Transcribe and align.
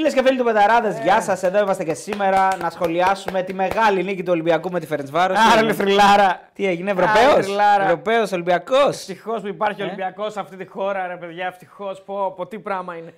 Φίλες 0.00 0.14
και 0.14 0.22
φίλοι 0.22 0.38
του 0.38 0.44
Πεταράδε, 0.44 1.00
γεια 1.02 1.20
σας. 1.20 1.42
Εδώ 1.42 1.58
είμαστε 1.58 1.84
και 1.84 1.94
σήμερα 1.94 2.56
να 2.56 2.70
σχολιάσουμε 2.70 3.42
τη 3.42 3.54
μεγάλη 3.54 4.02
νίκη 4.02 4.22
του 4.22 4.32
Ολυμπιακού 4.32 4.70
με 4.70 4.80
τη 4.80 4.86
Φερεντσβάρο. 4.86 5.34
Άρα, 5.52 5.62
ρε 5.62 5.72
θρυλάρα. 5.72 6.40
Τι 6.52 6.66
έγινε, 6.66 6.90
Ευρωπαίος; 6.90 7.56
Ευρωπαίος 7.82 8.32
Ολυμπιακός; 8.32 8.88
Ευτυχώς 8.88 9.40
που 9.40 9.46
υπάρχει 9.46 9.80
Ε. 9.80 9.84
Ολυμπιακός 9.84 10.32
σε 10.32 10.40
αυτή 10.40 10.56
τη 10.56 10.66
χώρα, 10.66 11.06
ρε 11.06 11.16
παιδιά. 11.16 11.46
Ευτυχώς. 11.46 12.02
Πω, 12.02 12.32
πω, 12.36 12.46
τι 12.46 12.58
πράγμα 12.58 12.96
είναι. 12.96 13.14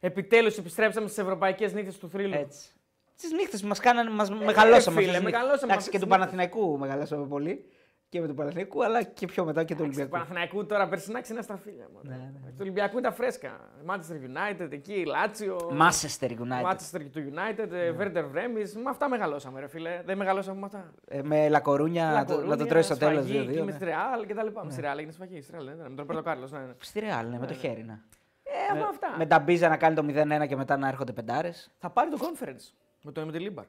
Επιτέλους 0.00 0.56
επιστρέψαμε 0.56 1.06
στις 1.08 1.22
ευρωπαϊκές 1.22 1.72
νύχτες 1.72 1.98
του 1.98 2.08
θρύλου. 2.08 2.34
Έτσι. 2.34 2.68
Τις 3.16 3.32
νύχτες 3.32 3.60
που 3.60 3.68
μας 3.68 3.80
κάνανε, 3.80 4.10
μας 4.10 4.30
μεγαλώσαμε. 4.30 4.56
φίλε, 4.66 4.76
αυτές 4.76 4.94
τις 4.94 5.06
νύχτες. 5.06 5.22
μεγαλώσαμε 5.22 5.72
Εντάξει, 5.72 5.76
αυτές 5.76 5.84
και 5.84 5.98
τις 5.98 6.00
του 6.00 6.06
νύχτες. 6.06 6.18
Παναθηναϊκού 6.18 6.78
μεγαλώσαμε 6.78 7.26
πολύ. 7.26 7.64
Και 8.12 8.20
με 8.20 8.26
τον 8.26 8.36
Παναθηναϊκού, 8.36 8.84
αλλά 8.84 9.02
και 9.02 9.26
πιο 9.26 9.44
μετά 9.44 9.64
και 9.64 9.74
του 9.74 9.78
Του 9.78 9.84
Ολυμπιακού. 9.86 10.10
Παναθηναϊκού 10.10 10.66
τώρα 10.66 10.88
περσινά 10.88 11.20
ξένα 11.20 11.42
στραφίλια. 11.42 11.86
Ναι, 12.02 12.14
Του 12.48 12.56
Ολυμπιακού 12.60 12.98
είναι 12.98 13.08
τα 13.08 13.14
φρέσκα. 13.14 13.50
Manchester 13.86 14.12
United, 14.60 14.68
εκεί, 14.72 15.04
Λάτσιο. 15.06 15.56
Manchester 15.80 16.28
United. 16.30 16.70
Manchester 16.70 17.00
του 17.12 17.22
United, 17.32 17.72
ε, 17.72 17.92
Werder 17.98 18.24
Bremen. 18.24 18.70
Με 18.82 18.90
αυτά 18.90 19.08
μεγαλώσαμε, 19.08 19.60
ρε 19.60 19.68
φίλε. 19.68 20.02
Δεν 20.04 20.16
μεγαλώσαμε 20.16 20.58
με 20.60 20.66
αυτά. 20.66 20.92
Ε, 21.08 21.22
με 21.22 21.48
Λακορούνια 21.48 22.10
να 22.10 22.24
το- 22.24 22.46
να 22.46 22.56
το 22.56 22.66
τρώει 22.66 22.82
στο 22.82 22.96
τέλος. 22.96 23.24
σφαγή, 23.24 23.38
εκεί 23.38 23.62
Με 23.62 23.72
τη 23.72 23.84
Ρεάλ 23.84 24.26
και 24.26 24.34
τα 24.34 24.42
λοιπά. 24.42 24.64
Με 24.64 24.72
τη 24.74 24.80
Ρεάλ 24.80 24.96
έγινε 24.98 25.12
σφαγή. 25.12 25.40
στη 25.40 25.52
Real, 25.56 25.64
δεν 25.64 25.74
είναι, 25.74 25.88
Με 25.88 25.94
τον 25.96 26.06
Πέρτο 26.06 26.22
Κάρλος. 26.22 26.52
Ναι, 26.52 26.58
ναι. 26.58 26.72
Στη 26.78 27.00
Ρεάλ, 27.00 27.28
ναι, 27.28 27.38
με 27.38 27.46
το 27.46 27.54
χέρι. 27.54 27.82
Ναι. 27.84 27.98
Ε, 28.42 28.74
με 28.74 28.86
αυτά. 28.90 29.14
Με 29.18 29.26
τα 29.26 29.38
μπίζα 29.38 29.68
να 29.68 29.76
κάνει 29.76 29.94
το 29.94 30.02
0-1 30.02 30.46
και 30.46 30.56
μετά 30.56 30.76
να 30.76 30.88
έρχονται 30.88 31.12
πεντάρες. 31.12 31.70
Θα 31.78 31.90
πάρει 31.90 32.10
το 32.10 32.18
conference 32.20 32.72
με 33.02 33.12
το 33.12 33.24
με 33.26 33.32
τη 33.32 33.38
Λίμπαρ. 33.38 33.64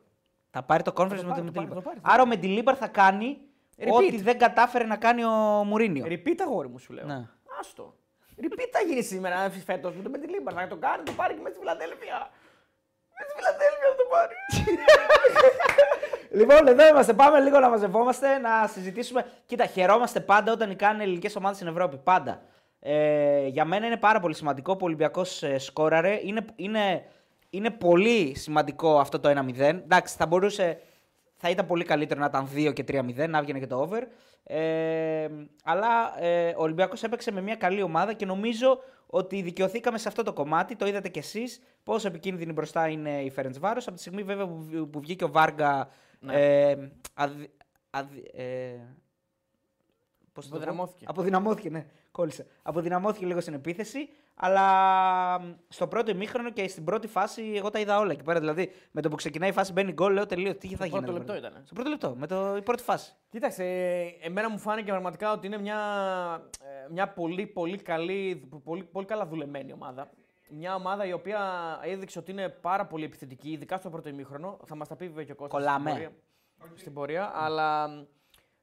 Θα 0.49 0.63
πάρει 0.63 0.83
το 0.83 0.91
conference 0.95 1.07
το 1.09 1.23
με 1.23 1.29
πάρει, 1.29 1.41
τη 1.41 1.45
το 1.45 1.51
πάρει, 1.51 1.67
Λίμπαρ. 1.67 1.75
το 1.75 1.81
πάρει. 1.89 1.99
Άρα 2.01 2.27
με 2.27 2.35
τη 2.35 2.47
Λίμπαρ 2.47 2.75
θα 2.79 2.87
κάνει 2.87 3.37
Repeat. 3.37 3.52
Ό,τι 3.91 4.21
δεν 4.21 4.37
κατάφερε 4.37 4.83
να 4.83 4.97
κάνει 4.97 5.23
ο 5.23 5.63
Μουρίνιο. 5.65 6.05
Repeat 6.07 6.39
αγόρι 6.41 6.67
μου 6.67 6.79
σου 6.79 6.93
λέω. 6.93 7.05
Ναι. 7.05 7.27
Άστο. 7.59 7.95
Repeat 8.41 8.69
θα 8.71 8.81
γίνει 8.87 9.03
σήμερα 9.03 9.49
φέτος 9.65 9.95
με 9.95 10.03
το 10.03 10.09
με 10.09 10.17
τη 10.17 10.27
Λίμπαρ. 10.27 10.53
Θα 10.57 10.67
το 10.67 10.75
κάνει, 10.75 11.03
το 11.03 11.11
πάρει 11.11 11.33
και 11.33 11.41
με 11.41 11.49
τη 11.49 11.57
Φιλαδέλφια. 11.59 12.29
Με 13.17 13.23
τη 13.25 13.31
Φιλαδέλφια 13.35 13.87
θα 13.89 13.95
το 13.95 14.05
πάρει. 14.13 14.35
Λοιπόν, 16.33 16.67
εδώ 16.67 16.87
είμαστε. 16.87 17.13
Πάμε 17.13 17.39
λίγο 17.39 17.59
να 17.59 17.69
μαζευόμαστε, 17.69 18.37
να 18.37 18.67
συζητήσουμε. 18.67 19.25
Κοίτα, 19.45 19.65
χαιρόμαστε 19.65 20.19
πάντα 20.19 20.51
όταν 20.51 20.69
νικάνε 20.69 21.03
ελληνικές 21.03 21.35
ομάδες 21.35 21.57
στην 21.57 21.69
Ευρώπη. 21.69 21.97
Πάντα. 21.97 22.41
Ε, 22.79 23.47
για 23.47 23.65
μένα 23.65 23.85
είναι 23.85 23.97
πάρα 23.97 24.19
πολύ 24.19 24.35
σημαντικό 24.35 24.71
που 24.71 24.79
ο 24.81 24.85
Ολυμπιακός 24.85 25.43
ε, 25.43 25.57
σκόραρε. 25.57 26.19
Είναι, 26.23 26.45
είναι, 26.55 27.05
είναι 27.49 27.69
πολύ 27.69 28.35
σημαντικό 28.35 28.99
αυτό 28.99 29.19
το 29.19 29.29
1-0. 29.29 29.59
Εντάξει, 29.59 30.15
θα 30.17 30.25
μπορούσε. 30.25 30.79
Θα 31.45 31.51
ήταν 31.51 31.65
πολύ 31.65 31.83
καλύτερο 31.83 32.19
να 32.19 32.25
ήταν 32.25 32.47
2 32.55 32.73
και 32.73 32.83
3-0, 32.87 33.29
να 33.29 33.37
έβγαινε 33.37 33.59
και 33.59 33.67
το 33.67 33.81
over. 33.81 34.01
Ε, 34.43 35.27
αλλά 35.63 36.23
ε, 36.23 36.49
ο 36.49 36.61
Ολυμπιακός 36.61 37.03
έπαιξε 37.03 37.31
με 37.31 37.41
μια 37.41 37.55
καλή 37.55 37.81
ομάδα 37.81 38.13
και 38.13 38.25
νομίζω 38.25 38.79
ότι 39.07 39.41
δικαιωθήκαμε 39.41 39.97
σε 39.97 40.07
αυτό 40.07 40.23
το 40.23 40.33
κομμάτι. 40.33 40.75
Το 40.75 40.87
είδατε 40.87 41.09
κι 41.09 41.19
εσείς 41.19 41.61
πόσο 41.83 42.07
επικίνδυνη 42.07 42.53
μπροστά 42.53 42.87
είναι 42.87 43.21
η 43.21 43.29
Φέρεντς 43.29 43.59
Βάρος. 43.59 43.87
Από 43.87 43.95
τη 43.95 44.01
στιγμή 44.01 44.23
βέβαια 44.23 44.47
που, 44.47 44.87
που 44.91 44.99
βγήκε 44.99 45.23
ο 45.23 45.31
Βάργα 45.31 45.89
ε, 46.27 46.75
αδυ- 47.13 47.49
αδυ- 47.89 48.35
ε, 48.35 48.79
πώς 50.33 50.47
το 50.47 50.49
πω; 50.49 50.55
Αποδυναμώθηκε. 50.55 51.05
Αποδυναμώθηκε, 51.07 51.69
ναι. 51.69 51.85
Κόλλησε. 52.11 52.45
Αποδυναμώθηκε 52.61 53.25
λίγο 53.25 53.41
στην 53.41 53.53
επίθεση, 53.53 54.09
αλλά 54.35 55.41
μ, 55.41 55.51
στο 55.68 55.88
πρώτο 55.88 56.12
ημίχρονο 56.12 56.51
και 56.51 56.68
στην 56.68 56.83
πρώτη 56.83 57.07
φάση 57.07 57.53
εγώ 57.56 57.69
τα 57.69 57.80
είδα 57.80 58.00
όλα 58.00 58.12
εκεί 58.12 58.24
πέρα. 58.24 58.39
Δηλαδή 58.39 58.71
με 58.91 59.01
το 59.01 59.09
που 59.09 59.15
ξεκινάει 59.15 59.50
η 59.50 59.53
φάση 59.53 59.71
μπαίνει 59.71 59.91
γκολ, 59.91 60.13
λέω 60.13 60.25
τελείως. 60.25 60.57
Τι 60.57 60.75
θα 60.75 60.85
γίνει. 60.85 61.01
πρώτο 61.01 61.12
εδώ 61.12 61.18
λεπτό 61.18 61.33
πέρα. 61.33 61.47
ήτανε. 61.47 61.63
Στο 61.65 61.74
πρώτο 61.74 61.89
λεπτό, 61.89 62.15
με 62.18 62.27
το, 62.27 62.56
η 62.57 62.62
πρώτη 62.62 62.83
φάση. 62.83 63.13
Κοίταξε, 63.30 63.63
ε, 63.63 64.07
εμένα 64.21 64.50
μου 64.50 64.59
φάνηκε 64.59 64.91
πραγματικά 64.91 65.31
ότι 65.31 65.47
είναι 65.47 65.57
μια, 65.57 65.80
ε, 66.62 66.91
μια 66.91 67.13
πολύ, 67.13 67.47
πολύ, 67.47 67.77
καλή, 67.77 68.50
πολύ, 68.63 68.83
πολύ 68.83 69.06
καλά 69.06 69.25
δουλεμένη 69.27 69.74
ομάδα. 69.74 70.09
Μια 70.50 70.75
ομάδα 70.75 71.06
η 71.06 71.13
οποία 71.13 71.39
έδειξε 71.83 72.19
ότι 72.19 72.31
είναι 72.31 72.50
πάρα 72.50 72.86
πολύ 72.86 73.03
επιθετική, 73.03 73.50
ειδικά 73.51 73.77
στο 73.77 73.89
πρώτο 73.89 74.09
ημίχρονο. 74.09 74.59
Θα 74.65 74.75
μας 74.75 74.88
τα 74.88 74.95
πει 74.95 75.07
βέβαια 75.07 75.24
και 75.24 75.31
ο 75.31 75.36
Κώστας 75.36 75.59
Κολλάμε. 75.59 75.89
Στην 75.89 76.03
πορεία, 76.03 76.77
στην 76.77 76.94
πορεία 76.94 77.31
αλλά 77.36 77.89
μ, 77.89 78.01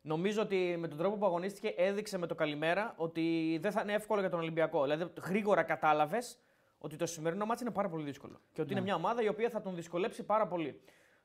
νομίζω 0.02 0.42
ότι 0.42 0.76
με 0.78 0.88
τον 0.88 0.98
τρόπο 0.98 1.16
που 1.16 1.26
αγωνίστηκε 1.26 1.74
έδειξε 1.76 2.18
με 2.18 2.26
το 2.26 2.34
καλημέρα 2.34 2.94
ότι 2.96 3.58
δεν 3.62 3.72
θα 3.72 3.80
είναι 3.80 3.92
εύκολο 3.92 4.20
για 4.20 4.30
τον 4.30 4.40
Ολυμπιακό. 4.40 4.82
Δηλαδή, 4.82 5.12
γρήγορα 5.26 5.62
κατάλαβες 5.62 6.38
ότι 6.78 6.96
το 6.96 7.06
σημερινό 7.06 7.46
μάτι 7.46 7.62
είναι 7.62 7.72
πάρα 7.72 7.88
πολύ 7.88 8.04
δύσκολο. 8.04 8.40
Και 8.52 8.60
ότι 8.60 8.72
είναι 8.72 8.80
μια 8.80 8.94
ομάδα 8.94 9.22
η 9.22 9.28
οποία 9.28 9.50
θα 9.50 9.60
τον 9.60 9.74
δυσκολέψει 9.74 10.22
πάρα 10.22 10.46
πολύ. 10.46 10.80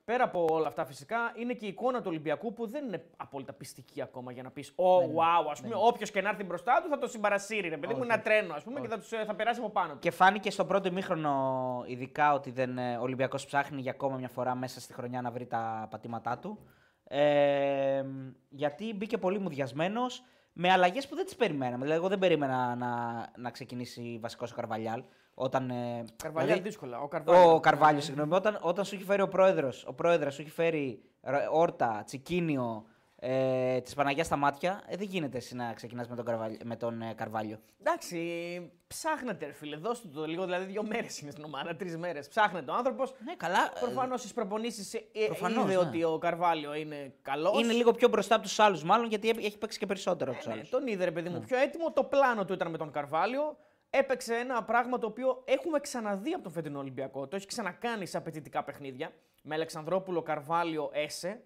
Πέρα 0.05 0.23
από 0.23 0.47
όλα 0.49 0.67
αυτά, 0.67 0.85
φυσικά 0.85 1.33
είναι 1.35 1.53
και 1.53 1.65
η 1.65 1.67
εικόνα 1.67 1.99
του 1.99 2.07
Ολυμπιακού 2.07 2.53
που 2.53 2.67
δεν 2.67 2.85
είναι 2.85 3.05
απόλυτα 3.17 3.53
πιστική 3.53 4.01
ακόμα 4.01 4.31
για 4.31 4.43
να 4.43 4.51
πεις: 4.51 4.73
Ω, 4.75 4.97
wow, 4.97 5.49
ας 5.51 5.61
πούμε, 5.61 5.75
όποιος 5.77 6.11
και 6.11 6.21
να 6.21 6.29
έρθει 6.29 6.43
μπροστά 6.43 6.81
του 6.83 6.89
θα 6.89 6.97
το 6.97 7.07
συμπαρασύρει. 7.07 7.69
Ρε 7.69 7.77
παιδί 7.77 7.93
μου, 7.93 8.03
ένα 8.03 8.19
τρένο, 8.19 8.53
ας 8.53 8.63
πούμε, 8.63 8.79
και 8.79 8.87
θα, 8.87 8.97
τους, 8.97 9.11
ε, 9.11 9.23
θα 9.25 9.35
περάσει 9.35 9.59
από 9.59 9.69
πάνω 9.69 9.93
του. 9.93 9.99
Και 9.99 10.11
φάνηκε 10.11 10.51
στο 10.51 10.65
πρώτο 10.65 10.87
ημίχρονο 10.87 11.83
ειδικά 11.87 12.33
ότι 12.33 12.51
δεν, 12.51 12.77
ε, 12.77 12.97
ο 12.97 13.01
Ολυμπιακός 13.01 13.45
ψάχνει 13.45 13.81
για 13.81 13.91
ακόμα 13.91 14.17
μια 14.17 14.29
φορά 14.29 14.55
μέσα 14.55 14.81
στη 14.81 14.93
χρονιά 14.93 15.21
να 15.21 15.31
βρει 15.31 15.45
τα 15.45 15.87
πατήματά 15.89 16.37
του. 16.37 16.59
Ε, 17.07 18.03
γιατί 18.49 18.93
μπήκε 18.93 19.17
πολύ 19.17 19.39
μουδιασμένος 19.39 20.23
με 20.53 20.71
αλλαγές 20.71 21.07
που 21.07 21.15
δεν 21.15 21.25
τις 21.25 21.35
περιμέναμε. 21.35 21.81
Δηλαδή, 21.83 21.99
εγώ 21.99 22.07
δεν 22.09 22.19
περίμενα 22.19 22.75
να, 22.75 23.25
να 23.37 23.49
ξεκινήσει 23.51 24.17
βασικός 24.21 24.51
ο 24.51 24.55
Καρβαλιάλ. 24.55 25.03
Όταν, 25.33 25.69
ε, 25.69 26.03
Καρβαλιάλ 26.15 26.45
δηλαδή, 26.53 26.61
δύσκολα. 26.69 26.99
Ο 26.99 27.07
Καρβάλιο. 27.07 27.53
Ο 27.53 27.59
Καρβάλιο, 27.59 28.01
συγγνώμη. 28.01 28.33
Όταν, 28.35 28.57
όταν 28.61 28.85
σου 28.85 28.95
έχει 28.95 29.03
φέρει 29.03 29.21
ο 29.21 29.27
πρόεδρος, 29.27 29.85
ο 29.87 29.93
πρόεδρος 29.93 30.33
σου 30.33 30.41
έχει 30.41 30.49
φέρει 30.49 31.01
ρα- 31.21 31.49
όρτα, 31.51 32.01
τσικίνιο, 32.05 32.85
ε, 33.19 33.81
της 33.81 33.93
Παναγία 33.93 34.23
στα 34.23 34.35
μάτια, 34.35 34.83
ε, 34.87 34.95
δεν 34.95 35.07
γίνεται 35.07 35.37
εσύ 35.37 35.55
να 35.55 35.73
ξεκινάς 35.73 36.07
με 36.07 36.15
τον, 36.15 36.25
Καρβάλιο, 36.25 36.57
με 36.63 36.75
τον 36.75 37.01
ε, 37.01 37.13
Καρβάλιο. 37.13 37.59
Εντάξει, 37.79 38.71
ψάχνετε, 38.87 39.45
ρε 39.45 39.51
φίλε. 39.51 39.75
Δώστε 39.75 40.07
το 40.07 40.25
λίγο, 40.25 40.43
δηλαδή 40.43 40.65
δύο 40.65 40.83
μέρες 40.83 41.19
είναι 41.19 41.31
στην 41.31 41.43
ομάδα, 41.43 41.75
τρεις 41.75 41.97
μέρες. 41.97 42.27
Ψάχνετε 42.27 42.71
ο 42.71 42.73
άνθρωπος. 42.73 43.13
Ναι, 43.25 43.35
καλά. 43.35 43.71
ε, 43.75 43.79
Προφανώς 43.79 44.19
στις 44.19 44.33
προπονήσεις 44.33 44.95
προφανώς, 45.25 45.63
είδε 45.63 45.73
ναι. 45.73 45.77
ότι 45.77 46.03
ο 46.03 46.17
Καρβάλιο 46.17 46.73
είναι 46.73 47.13
καλός. 47.21 47.61
Είναι 47.61 47.73
λίγο 47.73 47.91
πιο 47.91 48.07
μπροστά 48.07 48.35
από 48.35 48.43
τους 48.43 48.59
άλλους, 48.59 48.83
μάλλον 48.83 49.07
γιατί 49.07 49.29
έχει 49.29 49.57
παίξει 49.57 49.79
και 49.79 49.85
περισσότερο 49.85 50.29
από 50.31 50.39
τους 50.39 50.47
Ναι, 50.47 50.53
άλλους. 50.53 50.69
τον 50.69 50.87
είδε 50.87 51.03
ρε 51.03 51.11
παιδί 51.11 51.29
μου 51.29 51.39
πιο 51.39 51.57
έτοιμο. 51.57 51.91
Το 51.91 52.03
πλάνο 52.03 52.45
του 52.45 52.53
ήταν 52.53 52.71
με 52.71 52.77
τον 52.77 52.91
Καρβάλιο. 52.91 53.57
Έπαιξε 53.89 54.35
ένα 54.35 54.63
πράγμα 54.63 54.97
το 54.97 55.07
οποίο 55.07 55.41
έχουμε 55.45 55.79
ξαναδεί 55.79 56.33
από 56.33 56.43
τον 56.43 56.51
φετινό 56.51 56.79
Ολυμπιακό. 56.79 57.27
Το 57.27 57.35
έχει 57.35 57.45
ξανακάνει 57.45 58.05
σε 58.05 58.17
απαιτητικά 58.17 58.63
παιχνίδια. 58.63 59.11
Με 59.43 59.55
Αλεξανδρόπουλο, 59.55 60.21
Καρβάλιο, 60.21 60.89
Έσε. 60.93 61.41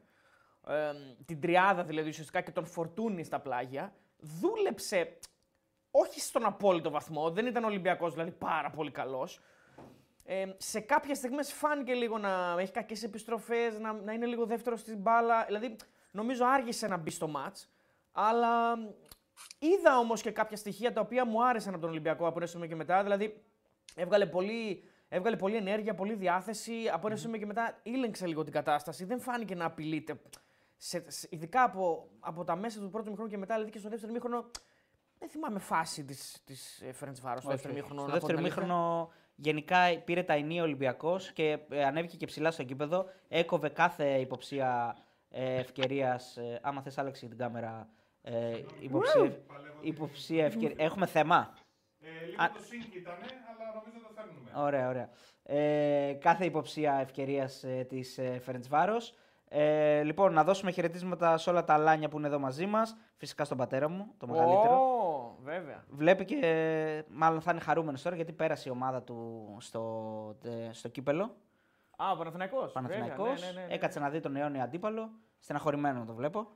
Ε, 0.70 0.94
την 1.26 1.42
τριάδα 1.42 1.84
δηλαδή 1.84 2.10
ουσιαστικά 2.10 2.42
και 2.42 2.52
τον 2.52 2.66
Φορτούνη 2.66 3.24
στα 3.24 3.40
πλάγια. 3.40 3.94
Δούλεψε 4.20 5.18
όχι 5.92 6.20
στον 6.20 6.46
απόλυτο 6.46 6.90
βαθμό. 6.90 7.30
Δεν 7.30 7.46
ήταν 7.46 7.64
Ολυμπιακός 7.64 8.14
δηλαδή 8.14 8.32
πάρα 8.32 8.70
πολύ 8.70 8.92
καλός. 8.92 9.42
Ε, 10.24 10.46
σε 10.58 10.80
κάποιες 10.80 11.18
στιγμές 11.18 11.54
φάνηκε 11.54 11.94
λίγο 11.94 12.18
να 12.18 12.56
έχει 12.60 12.72
κακές 12.72 13.04
επιστροφές, 13.04 13.80
να, 13.80 13.94
να 13.94 14.14
είναι 14.14 14.26
λίγο 14.26 14.46
δεύτερο 14.46 14.76
στην 14.76 14.98
μπάλα. 14.98 15.44
Δηλαδή, 15.46 15.76
νομίζω 16.12 16.46
άργησε 16.46 16.88
να 16.88 16.98
μπει 16.98 17.10
στο 17.10 17.28
ματ. 17.28 17.58
Αλλά 18.12 18.78
είδα 19.60 19.98
όμως 19.98 20.22
και 20.22 20.32
κάποια 20.32 20.58
στοιχεία 20.58 20.94
τα 20.94 21.02
οποία 21.02 21.26
μου 21.26 21.46
άρεσαν 21.46 21.74
από 21.74 21.82
τον 21.82 21.90
Ολυμπιακό 21.90 22.28
από 22.28 22.38
ένα 22.38 22.48
σημείο 22.48 22.68
και 22.68 22.76
μετά. 22.76 23.04
Δηλαδή, 23.04 23.44
έβγαλε 23.96 24.26
πολύ, 24.26 24.84
έβγαλε 25.10 25.36
πολύ 25.36 25.56
ενέργεια, 25.56 25.96
πολύ 25.96 26.14
διάθεση. 26.14 26.74
Από 26.94 27.08
ένα 27.08 27.16
σημείο 27.16 27.40
και 27.40 27.46
μετά 27.46 27.80
ήλεγξε 27.84 28.28
λίγο 28.28 28.44
την 28.44 28.54
κατάσταση. 28.54 29.06
Δεν 29.06 29.20
φάνηκε 29.20 29.56
να 29.56 29.66
απειλείται. 29.66 30.20
Σε, 30.82 31.04
σε- 31.12 31.28
ειδικά 31.32 31.64
από, 31.64 32.10
από 32.20 32.44
τα 32.44 32.56
μέσα 32.56 32.80
του 32.80 32.90
πρώτου 32.90 33.10
μήχρονου 33.10 33.30
και 33.30 33.38
μετά, 33.38 33.54
δηλαδή 33.54 33.72
και 33.72 33.80
στο 33.80 33.90
δεύτερο 33.90 34.12
μήχρονο. 34.14 34.52
Δεν 35.20 35.30
θυμάμαι 35.30 35.60
φάση 35.60 36.04
της 36.06 36.42
της 36.46 36.84
Φέρεντ 36.94 37.18
Βάρο 37.22 37.40
στο 37.40 37.50
δεύτερο 37.50 37.74
μήχρονο. 37.74 38.02
Στο 38.02 38.12
να 38.12 38.14
πω 38.14 38.20
δεύτερο 38.20 38.38
την 38.38 38.46
αλήθεια. 38.46 38.62
μήχρονο 38.64 39.12
γενικά 39.36 40.02
πήρε 40.06 40.24
τα 40.24 40.34
ενία 40.34 40.64
Ολυμπιακός 40.64 41.32
και 41.32 41.60
ε, 41.70 41.84
ανέβηκε 41.86 42.18
και 42.18 42.26
ψηλά 42.26 42.52
στο 42.52 42.64
γήπεδο. 42.64 43.06
Έκοβε 43.28 43.70
κάθε 43.70 44.20
υποψία 44.20 44.98
ε, 45.30 45.56
ευκαιρίας. 45.60 46.38
Ε, 46.38 46.60
άμα 46.62 46.82
θες, 46.82 46.98
άλλαξε 46.98 47.28
την 47.28 47.38
κάμερα. 47.38 47.90
Ε, 48.22 48.62
υποψία, 48.80 49.38
υποψία 49.82 50.46
ευκαιρία. 50.46 50.86
Έχουμε 50.86 51.06
θέμα. 51.06 51.54
Ε, 52.02 52.26
λίγο 52.26 52.44
Α- 52.44 52.50
το 52.52 52.60
sync 52.60 52.96
ήταν, 52.96 53.14
αλλά 53.14 53.74
νομίζω 53.74 54.06
το 54.08 54.14
φέρνουμε. 54.16 54.66
Ωραία, 54.68 54.88
ωραία. 54.90 55.10
Ε, 55.44 56.14
κάθε 56.20 56.46
υποψία 56.46 56.94
ευκαιρίας 56.94 57.64
ε, 57.64 57.86
της 57.90 58.18
ε, 58.18 58.40
Φερεντσβάρο. 58.40 58.98
Ε, 59.52 60.04
λοιπόν, 60.04 60.34
να 60.34 60.44
δώσουμε 60.44 60.72
χαιρετίσματα 60.72 61.38
σε 61.38 61.50
όλα 61.50 61.64
τα 61.64 61.74
αλάνια 61.74 62.10
που 62.10 62.18
είναι 62.18 62.28
εδώ 62.28 62.40
μαζί 62.40 62.66
μας. 62.66 62.98
Φυσικά 63.16 63.44
στον 63.46 63.58
πατέρα 63.58 63.90
μου, 63.90 64.08
το 64.18 64.28
μεγαλύτερο. 64.28 64.76
Ω, 64.76 65.36
βέβαια. 65.44 65.84
Βλέπει 65.90 66.26
και 66.26 67.04
μάλλον 67.10 67.42
θα 67.42 67.52
είναι 67.52 67.60
χαρούμενος 67.60 68.02
τώρα 68.02 68.16
γιατί 68.16 68.32
πέρασε 68.32 68.70
η 68.70 68.72
ομάδα 68.72 69.02
του 69.02 69.56
στο, 69.60 70.36
τε- 70.42 70.74
στο 70.74 70.88
κύπελο. 70.88 71.36
Α, 71.98 72.12
ο 72.12 72.18
Παναθηναϊκός. 72.18 72.72
Παναθηναϊκός. 72.72 73.28
Βέβαια, 73.28 73.46
ναι, 73.52 73.52
ναι, 73.52 73.62
ναι, 73.62 73.68
ναι. 73.68 73.74
Έκατσε 73.74 74.00
να 74.00 74.10
δει 74.10 74.20
τον 74.20 74.36
αιώνιο 74.36 74.62
αντίπαλο. 74.64 75.10
Στεναχωρημένο 75.40 76.04
το 76.06 76.14
βλέπω. 76.14 76.48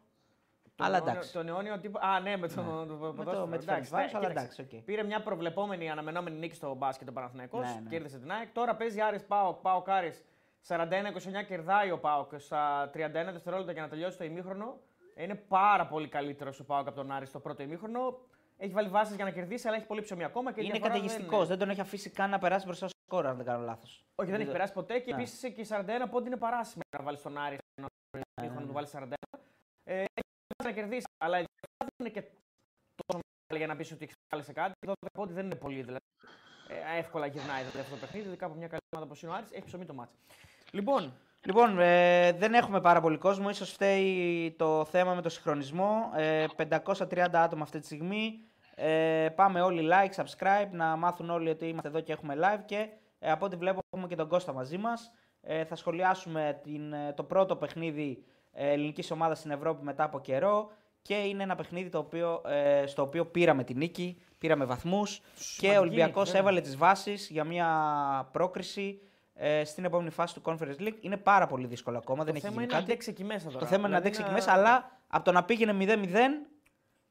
Τον 0.75 0.85
αλλά 0.85 0.95
αιώνιο- 0.97 1.11
εντάξει. 1.13 1.33
Τον 1.33 1.47
αιώνιο 1.47 1.79
τύπο. 1.79 1.99
Α, 2.01 2.19
ναι, 2.19 2.37
με 2.37 2.47
τον 2.47 2.65
το, 2.65 2.71
Με 2.71 2.85
το, 2.85 3.13
ποδόσφαιρο. 3.13 3.45
με 3.45 3.57
τη 3.57 3.63
Εντάξει, 3.63 3.91
Ferencvaros, 3.93 3.97
ναι, 3.97 4.17
αλλά 4.17 4.27
κοίταξε. 4.27 4.61
εντάξει, 4.61 4.77
οκ. 4.77 4.83
Πήρε 4.83 5.03
μια 5.03 5.21
προβλεπόμενη 5.23 5.89
αναμενόμενη 5.89 6.37
νίκη 6.37 6.55
στο 6.55 6.75
μπάσκετ 6.75 7.09
ο 7.09 7.11
Παναθηναϊκός, 7.13 7.65
Ναι, 7.65 7.79
ναι. 7.83 7.89
Κέρδισε 7.89 8.17
την 8.19 8.31
ΑΕΚ. 8.31 8.51
Τώρα 8.51 8.75
παίζει 8.75 9.01
Άρης 9.01 9.23
Πάοκ. 9.23 9.55
Πάοκ 9.61 9.89
Άρης 9.89 10.23
41-29 10.67 11.45
κερδάει 11.47 11.91
ο 11.91 11.99
Πάοκ 11.99 12.31
στα 12.39 12.89
31 12.93 13.09
δευτερόλεπτα 13.11 13.71
για 13.71 13.81
να 13.81 13.87
τελειώσει 13.87 14.17
το 14.17 14.23
ημίχρονο. 14.23 14.79
Είναι 15.15 15.35
πάρα 15.35 15.87
πολύ 15.87 16.07
καλύτερος 16.07 16.59
ο 16.59 16.65
Πάοκ 16.65 16.87
από 16.87 16.95
τον 16.95 17.11
Άρη 17.11 17.25
στο 17.25 17.39
πρώτο 17.39 17.63
ημίχρονο. 17.63 18.19
Έχει 18.57 18.73
βάλει 18.73 18.89
βάσεις 18.89 19.15
για 19.15 19.25
να 19.25 19.31
κερδίσει, 19.31 19.67
αλλά 19.67 19.77
έχει 19.77 19.85
πολύ 19.85 20.01
ψωμί 20.01 20.23
ακόμα. 20.23 20.51
Και 20.53 20.59
η 20.61 20.63
Είναι 20.63 20.71
διαφορά 20.71 20.93
δεν 20.93 21.01
καταιγιστικός. 21.01 21.47
Δεν, 21.47 21.57
τον 21.57 21.69
έχει 21.69 21.81
αφήσει 21.81 22.09
καν 22.09 22.29
να 22.29 22.39
περάσει 22.39 22.65
μπροστά 22.65 22.87
στο 22.87 22.97
σκορ, 23.07 23.25
αν 23.27 23.35
δεν 23.37 23.45
κάνω 23.45 23.63
λάθος. 23.63 24.05
Όχι, 24.15 24.31
δεν 24.31 24.41
έχει 24.41 24.51
περάσει 24.51 24.73
ποτέ 24.73 24.99
και 24.99 25.11
Ναι. 25.13 25.17
επίσης 25.21 25.39
και 25.53 25.61
οι 25.61 25.65
41 25.69 26.09
πόντι 26.09 26.27
είναι 26.27 26.37
παράσιμο 26.37 26.81
να 26.97 27.03
βάλει 27.03 27.17
τον 27.17 27.37
Άρη 27.37 27.57
ένα 27.77 27.87
μήχρονο 28.41 28.59
να 28.59 28.67
του 28.67 28.73
βάλει 28.73 28.87
41. 28.91 29.13
Ε, 29.83 29.93
έχει 29.99 30.63
να 30.63 30.71
κερδίσει, 30.71 31.05
αλλά 31.23 31.39
η 31.39 31.43
διαφορά 31.45 31.77
δεν 31.77 31.95
είναι 31.99 32.09
και 32.09 32.21
τόσο 32.95 33.19
μεγάλη 33.47 33.65
για 33.65 33.67
να 33.67 33.75
πεις 33.75 33.91
ότι 33.91 34.03
έχει 34.03 34.13
βάλει 34.31 34.43
σε 34.43 34.53
κάτι. 34.53 34.73
12 34.87 34.93
πόντι 35.13 35.33
δεν 35.33 35.45
είναι 35.45 35.55
πολύ 35.55 35.81
δηλαδή. 35.81 36.05
Ε, 36.67 36.97
εύκολα 36.97 37.25
γυρνάει 37.25 37.59
δηλαδή, 37.59 37.79
αυτό 37.79 37.93
το 37.95 37.99
παιχνίδι, 38.01 38.27
ειδικά 38.27 38.45
από 38.45 38.55
μια 38.55 38.67
καλή 38.67 38.81
ομάδα 38.91 39.05
όπως 39.05 39.21
είναι 39.21 39.31
ο 39.31 39.35
Άρης, 39.35 39.51
έχει 39.51 39.65
ψωμί 39.65 39.85
το 39.85 39.93
μάτσο. 39.93 40.15
Λοιπόν, 40.75 41.13
Λοιπόν, 41.45 41.79
ε, 41.79 42.31
δεν 42.31 42.53
έχουμε 42.53 42.81
πάρα 42.81 43.01
πολύ 43.01 43.17
κόσμο. 43.17 43.49
Ίσως 43.49 43.71
φταίει 43.71 44.55
το 44.57 44.85
θέμα 44.85 45.13
με 45.13 45.21
το 45.21 45.29
συγχρονισμό. 45.29 46.11
Ε, 46.15 46.45
530 46.55 47.27
άτομα 47.31 47.63
αυτή 47.63 47.79
τη 47.79 47.85
στιγμή. 47.85 48.39
Ε, 48.75 49.29
πάμε 49.35 49.61
όλοι 49.61 49.89
like, 49.91 50.23
subscribe, 50.23 50.69
να 50.71 50.95
μάθουν 50.95 51.29
όλοι 51.29 51.49
ότι 51.49 51.67
είμαστε 51.67 51.89
εδώ 51.89 51.99
και 51.99 52.11
έχουμε 52.11 52.35
live. 52.37 52.61
Και 52.65 52.87
ε, 53.19 53.31
από 53.31 53.45
ό,τι 53.45 53.55
βλέπω 53.55 53.79
έχουμε 53.89 54.07
και 54.07 54.15
τον 54.15 54.27
Κώστα 54.27 54.53
μαζί 54.53 54.77
μας. 54.77 55.11
Ε, 55.41 55.65
θα 55.65 55.75
σχολιάσουμε 55.75 56.59
την, 56.63 56.93
ε, 56.93 57.13
το 57.15 57.23
πρώτο 57.23 57.55
παιχνίδι 57.55 58.23
ε, 58.51 58.71
ελληνικής 58.71 59.11
ομάδας 59.11 59.37
στην 59.37 59.51
Ευρώπη 59.51 59.83
μετά 59.83 60.03
από 60.03 60.19
καιρό. 60.21 60.71
Και 61.01 61.13
είναι 61.15 61.43
ένα 61.43 61.55
παιχνίδι 61.55 61.89
το 61.89 61.97
οποίο, 61.97 62.41
ε, 62.45 62.85
στο 62.85 63.01
οποίο 63.01 63.25
πήραμε 63.25 63.63
τη 63.63 63.73
νίκη, 63.73 64.21
πήραμε 64.37 64.65
βαθμούς. 64.65 65.19
Και 65.19 65.23
Σημαντική 65.35 65.77
ο 65.77 65.79
Ολυμπιακός 65.79 66.15
νίκη, 66.15 66.25
βέβαια. 66.25 66.41
έβαλε 66.41 66.61
τις 66.61 66.77
βάσεις 66.77 67.29
για 67.29 67.43
μια 67.43 67.69
πρόκριση 68.31 69.01
ε, 69.45 69.63
στην 69.65 69.85
επόμενη 69.85 70.09
φάση 70.09 70.33
του 70.33 70.41
Conference 70.45 70.79
League. 70.81 70.97
Είναι 71.01 71.17
πάρα 71.17 71.47
πολύ 71.47 71.67
δύσκολο 71.67 71.97
ακόμα, 71.97 72.23
δεν 72.23 72.33
το 72.33 72.37
έχει 72.37 72.39
θέμα 72.47 72.51
γίνει 72.53 72.63
είναι 72.63 72.73
να 72.73 72.79
κάτι. 72.79 72.91
αντέξει 72.91 73.09
εκεί 73.09 73.23
μέσα 73.23 73.45
τώρα. 73.47 73.59
Το 73.59 73.65
θέμα 73.65 73.87
είναι 73.87 73.95
να 73.95 74.01
Δηλαδή 74.01 74.07
αντέξει 74.07 74.21
εκεί 74.21 74.31
μέσα, 74.33 74.51
αλλά 74.51 75.01
από 75.07 75.23
το 75.25 75.31
να 75.31 75.43
πήγαινε 75.43 75.73
0-0 75.79 76.47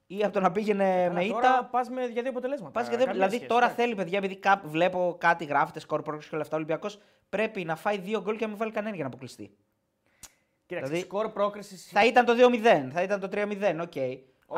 ή 0.06 0.24
από 0.24 0.32
το 0.32 0.40
να 0.40 0.52
πήγαινε 0.52 0.84
Αλλά 1.04 1.12
με 1.12 1.24
τώρα 1.24 1.48
ήττα. 1.48 1.68
πας 1.70 1.88
με, 1.88 2.04
για 2.06 2.22
δύο 2.22 2.30
αποτελέσματα. 2.30 2.70
Πας 2.72 2.88
για 2.88 2.96
δύο- 2.96 3.06
Καμία 3.06 3.12
δηλαδή 3.20 3.34
σχέση, 3.34 3.48
τώρα 3.50 3.64
εντάξει. 3.64 3.82
θέλει, 3.82 3.94
παιδιά, 3.94 4.18
επειδή 4.18 4.36
κά- 4.36 4.62
βλέπω 4.64 5.16
κάτι 5.20 5.44
γράφεται, 5.44 5.80
σκορ 5.80 6.02
πρόκριση 6.02 6.28
και 6.28 6.34
όλα 6.34 6.44
αυτά. 6.44 6.56
Ο 6.56 6.58
Ολυμπιακός 6.58 6.98
πρέπει 7.28 7.64
να 7.64 7.76
φάει 7.76 7.98
δύο 7.98 8.20
γκολ 8.22 8.34
και 8.36 8.42
να 8.44 8.48
μην 8.48 8.58
βάλει 8.58 8.70
κανένα 8.72 8.94
για 8.94 9.04
να 9.04 9.08
αποκλειστεί. 9.10 9.56
Κοίταξε, 10.66 10.90
δηλαδή, 10.90 11.08
σκορ 11.08 11.28
πρόκριση. 11.28 11.76
Θα 11.76 12.04
ήταν 12.06 12.24
το 12.24 12.32
2-0, 12.36 12.90
θα 12.92 13.02
ήταν 13.02 13.20
το 13.20 13.28
3-0, 13.32 13.80
οκ. 13.80 13.92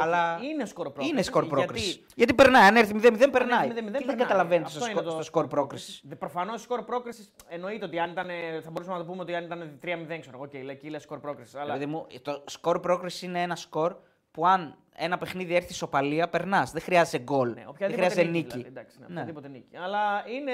Αλλά 0.02 0.38
είναι 0.42 0.64
σκορ 0.64 0.84
πρόκριση. 0.86 1.10
είναι 1.10 1.22
σκορ 1.22 1.42
γιατί- 1.42 1.56
πρόκριση. 1.58 2.04
Γιατί, 2.14 2.34
περνάει, 2.34 2.66
αν 2.66 2.76
έρθει 2.76 2.94
0-0 2.94 3.30
περνάει. 3.30 3.58
Αν 3.58 3.76
έρθει 3.76 3.82
0-0 3.82 3.84
Τι 3.84 3.90
δεν 3.90 3.92
περνάει. 4.06 4.16
καταλαβαίνεις 4.16 4.66
Αυτό 4.66 4.78
στο, 4.78 4.84
είναι 4.90 4.94
σκορ- 4.94 5.06
το 5.06 5.12
στο 5.12 5.22
σκορ 5.22 5.46
πρόκρισης; 5.46 6.02
Προφανώς 6.18 6.60
σκορ 6.62 6.82
πρόκρισης 6.84 7.32
εννοείται 7.48 7.84
ότι 7.84 7.98
αν 7.98 8.10
ήταν, 8.10 8.26
θα 8.62 8.70
μπορούσαμε 8.70 8.98
να 8.98 9.04
το 9.04 9.10
πούμε 9.10 9.22
ότι 9.22 9.34
αν 9.34 9.44
ήταν 9.44 9.78
3-0, 9.82 10.20
ξέρω 10.20 10.36
εγώ, 10.36 10.46
και 10.46 10.58
εκεί 10.58 10.88
λες 10.90 10.98
σκορ 10.98 11.18
πρόκρισης. 11.20 11.54
Αλλά 11.54 11.64
Δηλαδή 11.64 11.86
μου, 11.86 12.06
το 12.22 12.42
σκορ 12.46 12.80
πρόκρισης 12.80 13.22
είναι 13.22 13.42
ένα 13.42 13.56
σκορ 13.56 13.96
που 14.30 14.46
αν 14.46 14.76
ένα 14.96 15.18
παιχνίδι 15.18 15.54
έρθει 15.54 15.72
ισοπαλία, 15.72 16.28
περνάς. 16.28 16.70
Δεν 16.72 16.82
χρειάζεται 16.82 17.18
γκολ. 17.22 17.48
ναι, 17.48 17.54
δεν 17.54 17.64
οποιαδήποτε 17.68 18.06
χρειάζεται 18.08 18.22
νίκη. 18.30 18.34
νίκη. 18.42 18.48
Δηλαδή, 18.56 18.68
εντάξει, 18.68 18.96
ναι, 19.00 19.04
Ναι. 19.08 19.12
οποιαδήποτε 19.12 19.48
νίκη. 19.48 19.76
Αλλά 19.76 20.24
είναι, 20.28 20.52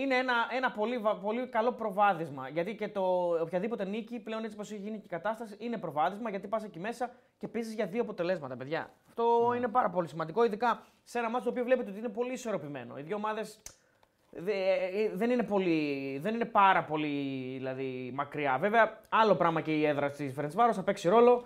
είναι 0.00 0.14
ένα, 0.16 0.34
ένα 0.56 0.70
πολύ, 0.70 0.98
βα- 0.98 1.16
πολύ 1.16 1.46
καλό 1.46 1.72
προβάδισμα. 1.72 2.48
Γιατί 2.48 2.74
και 2.74 2.88
το 2.88 3.02
οποιαδήποτε 3.40 3.84
νίκη, 3.84 4.18
πλέον 4.20 4.44
έτσι 4.44 4.56
πώ 4.56 4.62
έχει 4.62 4.76
γίνει 4.76 4.96
και 4.98 5.04
η 5.06 5.08
κατάσταση, 5.08 5.56
είναι 5.58 5.76
προβάδισμα 5.78 6.30
γιατί 6.30 6.46
πας 6.48 6.64
εκεί 6.64 6.78
μέσα 6.78 7.10
και 7.38 7.48
παίζει 7.48 7.74
για 7.74 7.86
δύο 7.86 8.02
αποτελέσματα, 8.02 8.56
παιδιά. 8.56 8.90
Αυτό 9.08 9.48
Ναι. 9.50 9.56
είναι 9.56 9.68
πάρα 9.68 9.90
πολύ 9.90 10.08
σημαντικό, 10.08 10.44
ειδικά 10.44 10.82
σε 11.04 11.18
ένα 11.18 11.30
μάτσο 11.30 11.44
το 11.44 11.50
οποίο 11.50 11.64
βλέπετε 11.64 11.90
ότι 11.90 11.98
είναι 11.98 12.08
πολύ 12.08 12.32
ισορροπημένο. 12.32 12.98
Οι 12.98 13.02
δύο 13.02 13.16
ομάδες 13.16 13.60
δεν 15.14 15.30
είναι, 15.30 15.42
πολύ, 15.42 16.18
δεν 16.22 16.34
είναι 16.34 16.44
πάρα 16.44 16.84
πολύ 16.84 17.08
δηλαδή, 17.56 18.10
μακριά. 18.14 18.58
Βέβαια, 18.58 19.00
άλλο 19.08 19.34
πράγμα 19.34 19.60
και 19.60 19.72
η 19.72 19.86
έδρα 19.86 20.10
της 20.10 20.32
Φερεντσβάρος 20.34 20.76
θα 20.76 20.82
παίξει 20.82 21.08
ρόλο. 21.08 21.44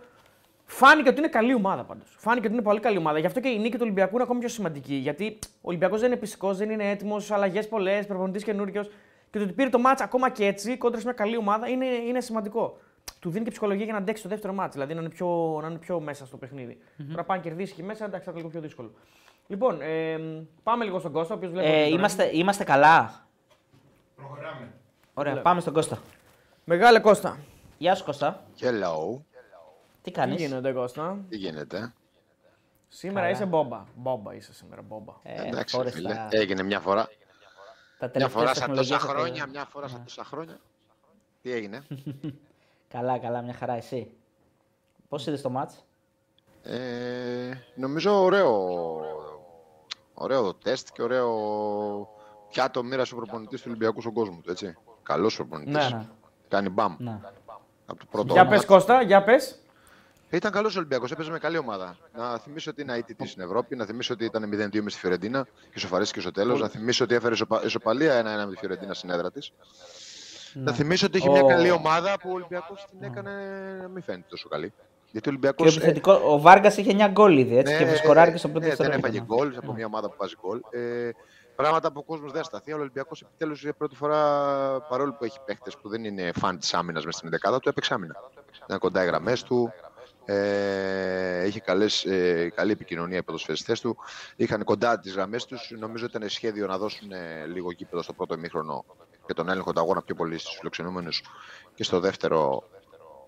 Φάνηκε 0.71 1.09
ότι 1.09 1.19
είναι 1.19 1.29
καλή 1.29 1.55
ομάδα 1.55 1.85
πάντως. 1.85 2.17
Φάνηκε 2.19 2.47
ότι 2.47 2.55
είναι 2.55 2.65
πολύ 2.65 2.81
καλή 2.81 2.97
ομάδα. 2.97 3.19
Γι' 3.19 3.27
αυτό 3.27 3.41
και 3.41 3.49
η 3.49 3.59
νίκη 3.59 3.73
του 3.73 3.83
Ολυμπιακού 3.83 4.15
είναι 4.15 4.23
ακόμη 4.23 4.39
πιο 4.39 4.49
σημαντική. 4.49 4.95
Γιατί 4.95 5.39
ο 5.45 5.61
Ολυμπιακός 5.61 6.01
δεν 6.01 6.11
είναι 6.11 6.21
πιστικός, 6.21 6.57
δεν 6.57 6.71
είναι 6.71 6.91
έτοιμος, 6.91 7.31
αλλαγές 7.31 7.69
πολλές, 7.69 8.07
προπονητής 8.07 8.45
καινούριος. 8.45 8.91
Και 9.31 9.39
το 9.39 9.45
ότι 9.45 9.53
πήρε 9.53 9.69
το 9.69 9.79
μάτσα 9.79 10.05
ακόμα 10.05 10.31
και 10.31 10.47
έτσι 10.47 10.77
κόντρα 10.77 10.99
σε 10.99 11.05
μια 11.05 11.15
καλή 11.15 11.37
ομάδα 11.37 11.69
είναι, 11.69 11.87
είναι 11.87 12.21
σημαντικό. 12.21 12.79
Του 13.21 13.31
δίνει 13.31 13.45
και 13.45 13.51
ψυχολογία 13.51 13.85
για 13.85 13.93
να 13.93 13.99
αντέξει 13.99 14.23
το 14.23 14.29
δεύτερο 14.29 14.53
μάτσα, 14.53 14.73
δηλαδή 14.73 14.95
να 14.95 15.01
είναι 15.01 15.09
πιο, 15.09 15.59
να 15.63 15.69
είναι 15.69 15.79
πιο 15.79 16.01
μέσα 16.01 16.27
στο 16.27 16.37
παιχνιδι 16.37 16.79
Τώρα 17.11 17.25
πάει 17.25 17.39
να 17.39 17.45
κερδίσει 17.45 17.73
εκεί 17.73 17.83
μέσα, 17.83 18.05
εντάξει, 18.05 18.25
θα 18.25 18.31
είναι 18.31 18.41
λίγο 18.41 18.51
πιο 18.53 18.61
δύσκολο. 18.61 18.93
Λοιπόν, 19.47 19.81
ε, 19.81 20.19
πάμε 20.63 20.85
λίγο 20.85 20.99
στον 20.99 21.13
Κώστα, 21.13 21.35
ο 21.35 21.37
οποίος 21.37 21.53
βλέπει. 21.53 21.69
Ε, 21.69 21.87
είμαστε, 21.87 22.31
είμαστε 22.33 22.65
καλά. 22.65 23.27
Προχωράμε. 24.17 24.73
Ωραία, 25.15 25.33
Λέω. 25.33 25.43
πάμε 25.43 25.61
στον 25.61 25.73
Κώστα. 25.73 25.99
Μεγάλε 26.65 26.99
Κώστα. 26.99 27.39
Γεια 27.79 27.95
σου 27.95 28.05
Κώστα. 28.05 28.43
Hello. 28.61 29.21
Τι 30.02 30.11
Τι 30.11 30.11
κάνεις; 30.11 30.40
γίνεται, 30.40 30.73
Κώστα; 30.73 31.25
Τι 31.28 31.37
γίνεται; 31.37 31.93
Σήμερα 32.88 33.21
Καλά. 33.21 33.33
είσαι 33.33 33.45
μπόμπα. 33.47 33.85
Μπόμπα 33.95 34.35
είσαι 34.35 34.52
σήμερα, 34.55 34.83
μπόμπα. 34.83 35.12
Ε, 35.23 35.47
Εντάξει, 35.49 35.76
φόρες 35.76 35.93
φίλε. 35.93 36.14
τα- 36.14 36.28
Έγινε 36.31 36.62
μια 36.62 36.81
φορά. 36.81 37.05
τα 37.05 37.11
Μια 38.00 38.11
τελευταία 38.11 38.28
φορά 38.28 38.55
σαν 38.55 38.75
τόσα 38.75 38.95
τεχνολογίες 38.95 38.99
χρόνια, 39.02 39.43
ότι- 39.43 39.50
μια 39.50 39.64
φορά 39.64 39.88
σαν 39.88 40.02
τόσα 40.05 40.25
χρόνια. 40.25 40.61
Τι 41.43 41.52
έγινε; 41.52 41.83
Καλά, 42.95 43.19
καλά, 43.19 43.43
μια 43.43 43.52
χαρά 43.55 43.73
εσύ. 43.75 44.11
Πώς 45.09 45.26
είδες 45.26 45.40
το 45.43 45.50
μάτς; 45.50 45.85
ε, 46.62 47.50
νομίζω 47.75 48.23
ωραίο, 48.23 49.00
ωραίο 50.14 50.55
τεστ 50.55 50.88
και 50.93 51.02
ωραίο 51.02 52.09
πιάτο 52.50 52.83
μοίρασε 52.83 53.14
ο 53.14 53.17
προπονητής 53.17 53.61
του 53.61 53.67
Ολυμπιακού 53.71 54.00
στον 54.00 54.12
κόσμο 54.12 54.40
του, 54.43 54.50
έτσι. 54.50 54.76
Καλός 55.02 55.37
προπονητής. 55.37 55.75
Ναι, 55.75 55.97
ναι. 55.97 56.07
Κάνει 56.49 56.69
μπαμ. 56.69 56.95
Ναι. 56.99 57.19
Από 57.87 57.99
το 57.99 58.07
πρώτο 58.11 58.33
Για 58.33 58.40
όνομα. 58.43 58.57
πες 58.57 58.64
Κώστα, 58.67 59.02
για 59.02 59.25
πες. 59.25 59.59
Ήταν 60.30 60.52
καλός 60.52 60.75
ο 60.75 60.78
Ολυμπιακός, 60.78 61.11
έπαιζε 61.11 61.30
με 61.30 61.38
καλή 61.38 61.58
ομάδα. 61.58 61.97
Να 62.16 62.38
θυμίσω 62.38 62.70
ότι 62.70 62.82
είναι 62.82 62.94
αιτητή 62.94 63.26
στην 63.26 63.42
Ευρώπη, 63.42 63.76
να 63.76 63.85
θυμίσω 63.85 64.14
ότι 64.14 64.25
ήταν 64.25 64.42
0-2 64.44 64.80
μες 64.82 64.92
στη 64.92 65.00
Φιωρεντίνα 65.00 65.47
και 65.73 65.78
σοφαρίστηκε 65.78 66.20
στο 66.20 66.30
τέλος. 66.30 66.61
Να 66.61 66.68
θυμίσω 66.68 67.04
ότι 67.04 67.14
έφερε 67.14 67.35
ισοπα- 67.35 67.64
ισοπαλία 67.64 68.14
1-1 68.14 68.47
με 68.47 68.52
τη 68.52 68.58
Φιωρεντίνα 68.58 68.94
στην 68.94 69.11
έδρα 69.11 69.30
της. 69.32 69.52
Να 70.54 70.73
θυμίσω 70.73 71.06
ότι 71.06 71.18
είχε 71.18 71.28
μια 71.30 71.42
Ο- 71.42 71.47
καλή 71.47 71.70
ομάδα 71.70 72.18
που 72.20 72.30
ο 72.30 72.32
Ολυμπιακός 72.32 72.87
την 72.90 73.02
έκανε 73.02 73.30
να 73.82 73.88
μην 73.88 74.02
φαίνεται 74.02 74.26
τόσο 74.28 74.49
καλή. 74.49 74.73
Γιατί 75.11 75.28
ο 75.28 75.30
Ολυμπιακός. 75.32 75.66
Και 75.66 75.73
ο, 75.73 75.76
επιθετικό, 75.76 76.12
ο 76.12 76.40
Βάργας 76.40 76.76
είχε 76.76 76.90
9 76.90 77.08
γκολ 77.08 77.38
ήδη, 77.38 77.58
έτσι, 77.58 77.76
και 77.76 77.94
σκοράρει 77.97 78.30
και 78.32 78.37
στο 78.38 78.49
πρώτο 78.49 78.66
ναι, 78.66 78.75
δεν 78.75 78.76
δευτερόλεπτο. 78.87 79.18
έφαγε 79.18 79.35
γκολ 79.35 79.56
από 79.62 79.73
μια 79.73 79.87
ομάδα 79.87 80.08
που 80.08 80.14
βάζει 80.18 80.35
γκολ. 80.40 80.61
Ε, 80.70 81.11
πράγματα 81.56 81.92
που 81.92 81.99
ο 81.99 82.02
κόσμος 82.02 82.32
δεν 82.32 82.44
σταθεί. 82.44 82.70
Αλλά 82.70 82.78
ο 82.78 82.82
Ολυμπιακός 82.82 83.20
επιτέλους 83.23 83.62
για 83.62 83.73
πρώτη 83.75 83.97
φορά, 83.97 84.20
παρόλο 84.88 85.12
που 85.12 85.25
έχει 85.25 85.38
παίχτε 85.44 85.70
που 85.82 85.88
δεν 85.88 86.04
είναι 86.04 86.30
φαν 86.35 86.58
της 86.58 86.75
άμυνας 86.75 87.04
μες 87.04 87.14
στην 87.14 87.28
11 87.28 87.61
του, 87.61 87.68
έπαιξε 87.68 87.94
άμυνα. 87.94 88.14
Ήταν 88.64 88.78
κοντά 88.78 89.02
οι 89.02 89.06
γραμμές 89.06 89.42
του. 89.42 89.73
Ε, 90.30 91.47
είχε 91.47 91.61
καλές, 91.61 92.04
ε, 92.04 92.52
καλή 92.54 92.73
επικοινωνία 92.73 93.18
οι 93.18 93.23
ποδοσφαιριστές 93.23 93.80
του. 93.80 93.97
Είχαν 94.37 94.64
κοντά 94.64 94.99
τις 94.99 95.12
γραμμές 95.14 95.44
τους. 95.44 95.73
Νομίζω 95.78 96.04
ήταν 96.04 96.28
σχέδιο 96.28 96.66
να 96.66 96.78
δώσουν 96.78 97.12
ε, 97.12 97.47
λίγο 97.47 97.73
κήπεδο 97.73 98.02
στο 98.02 98.12
πρώτο 98.12 98.35
ημίχρονο 98.35 98.85
και 99.26 99.35
τον 99.35 99.49
έλεγχο 99.49 99.73
του 99.73 99.80
αγώνα 99.80 100.02
πιο 100.02 100.14
πολύ 100.14 100.38
στους 100.38 100.56
φιλοξενούμενους. 100.56 101.23
Και 101.75 101.85
στο 101.85 102.00
δεύτερο, 102.00 102.68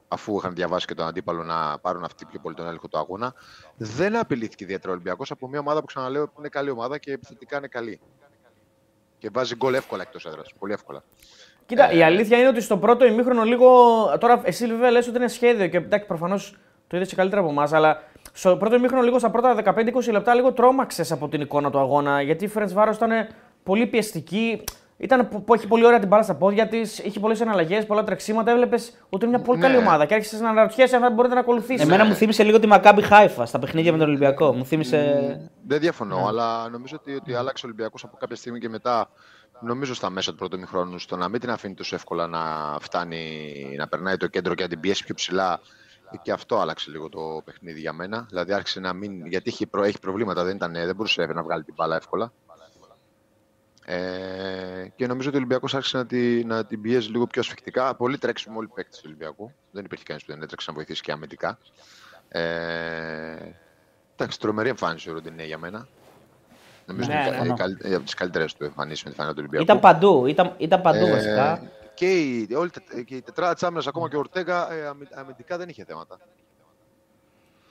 αφού 0.09 0.37
είχαν 0.37 0.54
διαβάσει 0.54 0.87
και 0.87 0.95
τον 0.95 1.07
αντίπαλο 1.07 1.42
να 1.42 1.78
πάρουν 1.78 2.04
αυτοί 2.04 2.25
πιο 2.25 2.40
πολύ 2.40 2.54
τον 2.54 2.66
έλεγχο 2.66 2.88
του 2.88 2.99
αγώνα. 2.99 3.35
Δεν 3.76 4.16
απειλήθηκε 4.16 4.64
ιδιαίτερα 4.64 4.88
ο 4.90 4.92
Ολυμπιακός 4.92 5.30
από 5.30 5.49
μια 5.49 5.59
ομάδα 5.59 5.80
που 5.80 5.87
ξαναλέω 5.87 6.26
που 6.26 6.35
είναι 6.38 6.49
καλή 6.49 6.71
ομάδα 6.71 6.99
και 6.99 7.12
επιθετικά 7.12 7.57
είναι 7.57 7.69
καλή. 7.69 8.00
Και 9.19 9.28
βάζει 9.33 9.57
γκολ 9.57 9.75
εύκολα 9.75 10.02
εκτός 10.02 10.26
έδρας. 10.26 10.52
Πολύ 10.59 10.73
εύκολα. 10.73 11.02
Κοίτα, 11.66 11.90
Ε, 11.90 11.97
η 11.97 12.02
αλήθεια 12.02 12.38
είναι 12.38 12.49
ότι 12.49 12.61
στο 12.61 12.78
πρώτο 12.78 13.04
ημίχρονο 13.04 13.42
λίγο. 13.42 13.69
Τώρα, 14.19 14.40
εσύ 14.45 14.66
βέβαια 14.66 14.90
λες 14.90 15.09
ότι 15.09 15.16
είναι 15.16 15.28
σχέδιο 15.28 15.69
και 15.69 15.76
εντάξει, 15.76 16.07
προφανώς 16.07 16.57
το 16.91 16.97
είδες 16.97 17.15
καλύτερα 17.15 17.41
από 17.41 17.51
εμάς, 17.51 17.73
αλλά 17.73 18.03
στο 18.33 18.57
πρώτο 18.57 18.75
ημίχρονο, 18.75 19.03
λίγο 19.03 19.19
στα 19.19 19.31
πρώτα 19.31 19.55
15-20 19.65 20.11
λεπτά, 20.13 20.35
λίγο 20.35 20.53
τρόμαξες 20.53 21.13
από 21.13 21.29
την 21.29 21.41
εικόνα 21.41 21.71
του 21.71 21.79
αγώνα. 21.79 22.23
Γιατί 22.23 22.45
η 22.45 22.49
Φρεντς 22.49 22.73
Βάρος 22.73 22.97
ήταν 22.97 23.11
πολύ 23.63 23.87
πιεστική. 23.87 24.65
Ήταν 24.97 25.29
που, 25.29 25.45
που 25.45 25.55
έχει 25.55 25.67
πολύ 25.67 25.85
ωραία 25.87 25.99
την 25.99 26.09
μπάλα 26.09 26.23
στα 26.23 26.35
πόδια 26.35 26.69
της, 26.69 26.99
είχε 26.99 27.21
πολλές 27.21 27.41
εναλλαγές, 27.41 27.87
πολλά 27.87 28.05
τρεξίματα. 28.05 28.51
Έβλεπες 28.51 28.93
ότι 29.09 29.25
είναι 29.25 29.37
μια 29.37 29.45
πολύ 29.45 29.59
Ναι. 29.59 29.67
καλή 29.67 29.77
ομάδα 29.79 30.05
και 30.07 30.15
άρχισες 30.15 30.41
να 30.41 30.49
αναρωτιέσαι 30.49 30.97
αν 30.97 31.03
θα 31.03 31.11
μπορείτε 31.11 31.35
να 31.35 31.41
ακολουθήσεις. 31.41 31.83
Εμένα 31.83 32.05
μου 32.05 32.15
θύμισε 32.15 32.43
λίγο 32.43 32.59
τη 32.59 32.67
Μακάμπι 32.67 33.03
Χάιφα 33.03 33.47
στα 33.47 33.59
παιχνίδια 33.59 33.93
με 33.93 33.99
τον 33.99 34.09
Ολυμπιακό. 34.09 34.53
Μου 34.53 34.65
θύμισε. 34.65 35.51
Δεν 35.67 35.81
διαφωνώ, 35.81 36.17
Ναι. 36.17 36.27
αλλά 36.27 36.69
νομίζω 36.69 36.97
ότι, 37.01 37.15
ότι 37.15 37.35
άλλαξε 37.35 37.67
ο 37.67 37.69
Ολυμπιακός 37.69 38.05
από 38.05 38.17
κάποια 38.17 38.37
στιγμή 38.37 38.59
και 38.59 38.69
μετά. 38.69 39.11
Νομίζω 39.61 39.95
στα 39.95 40.11
μέσα 40.11 40.31
του 40.31 40.37
πρώτου 40.37 40.59
μηχρόνου 40.59 40.99
στο 40.99 41.17
να 41.17 41.29
μην 41.29 41.41
την 41.41 41.51
αφήνει 41.51 41.75
τόσο 41.75 41.95
εύκολα 41.95 42.27
να 42.27 42.41
φτάνει, 42.81 43.25
να 43.79 43.89
περνάει 43.89 44.17
το 44.17 44.27
κέντρο 44.27 44.55
και 44.55 44.63
να 44.63 44.69
την 44.69 44.81
πιέσει 44.81 45.05
πιο 45.05 45.15
ψηλά. 45.15 45.61
Και 46.23 46.33
αυτό 46.33 46.59
άλλαξε 46.59 46.90
λίγο 46.90 47.09
το 47.09 47.43
παιχνίδι 47.45 47.81
για 47.81 47.93
μένα. 47.93 48.26
Δηλαδή 48.29 48.52
άρχισε 48.52 48.81
να 48.81 48.93
μην. 48.93 49.26
Γιατί 49.26 49.50
έχει, 49.50 49.67
προ- 49.67 49.85
έχει 49.85 49.99
προβλήματα, 49.99 50.45
δεν, 50.45 50.57
ήταν, 50.57 50.73
δεν 50.73 50.95
μπορούσε 50.95 51.26
να 51.26 51.43
βγάλει 51.43 51.64
την 51.64 51.75
μπάλα 51.76 51.97
εύκολα. 51.97 52.33
Ε, 53.85 54.88
και 54.97 55.07
νομίζω 55.07 55.29
ότι 55.29 55.37
ο 55.37 55.40
Ολυμπιακός 55.40 55.75
άρχισε 55.75 55.97
να, 55.97 56.07
τη, 56.07 56.45
να 56.45 56.64
την 56.64 56.81
πιέζει 56.81 57.09
λίγο 57.11 57.26
πιο 57.26 57.40
ασφικτικά. 57.40 57.95
Πολύ 57.95 58.19
τρέξιμο 58.19 58.59
όλοι 58.59 58.67
οι 58.71 58.75
παίκτες 58.75 58.97
του 58.97 59.05
Ολυμπιακού. 59.07 59.52
Δεν 59.71 59.85
υπήρχε 59.85 60.05
κανείς 60.05 60.25
που 60.25 60.33
δεν 60.33 60.43
έτρεξε 60.43 60.71
να 60.71 60.76
βοηθήσει 60.76 61.02
και 61.02 61.12
αμυντικά. 61.12 61.59
Ε, 62.29 62.40
εντάξει, 64.17 64.38
τρομερή 64.40 64.69
εμφάνιση 64.69 65.11
ο 65.11 65.12
Ροντινέ 65.12 65.45
για 65.45 65.59
μένα. 65.59 65.88
Νομίζω 66.87 67.09
Ναι, 67.12 67.19
ότι 67.21 67.31
ναι, 67.31 67.37
είναι 67.37 67.47
ναι. 67.47 67.55
καλ- 67.55 67.95
από 67.95 68.05
τις 68.05 68.14
καλύτερες 68.14 68.55
του 68.55 68.64
εμφανίσεις 68.64 69.05
με 69.05 69.11
τη 69.11 69.17
φανέλα 69.17 69.35
του 69.35 69.40
Ολυμπιακού. 69.43 69.64
Ήταν 69.64 69.81
παντού, 69.81 70.26
ήταν, 70.26 70.55
ήταν 70.59 70.81
παντού 70.83 71.07
Ε, 71.07 71.11
βασικά. 71.11 71.62
Και 72.00 72.19
η, 72.19 72.49
όλη, 72.54 72.71
τε- 72.71 73.04
και 73.04 73.14
η 73.16 73.23
τετράδα 73.23 73.52
της 73.54 73.62
άμυνας, 73.62 73.87
ακόμα 73.87 74.09
και 74.09 74.16
ο 74.16 74.19
Ορτέγα, 74.19 74.73
ε, 74.73 74.87
αμυ- 74.87 75.16
αμυντικά 75.19 75.57
δεν 75.59 75.69
είχε 75.69 75.85
θέματα. 75.85 76.19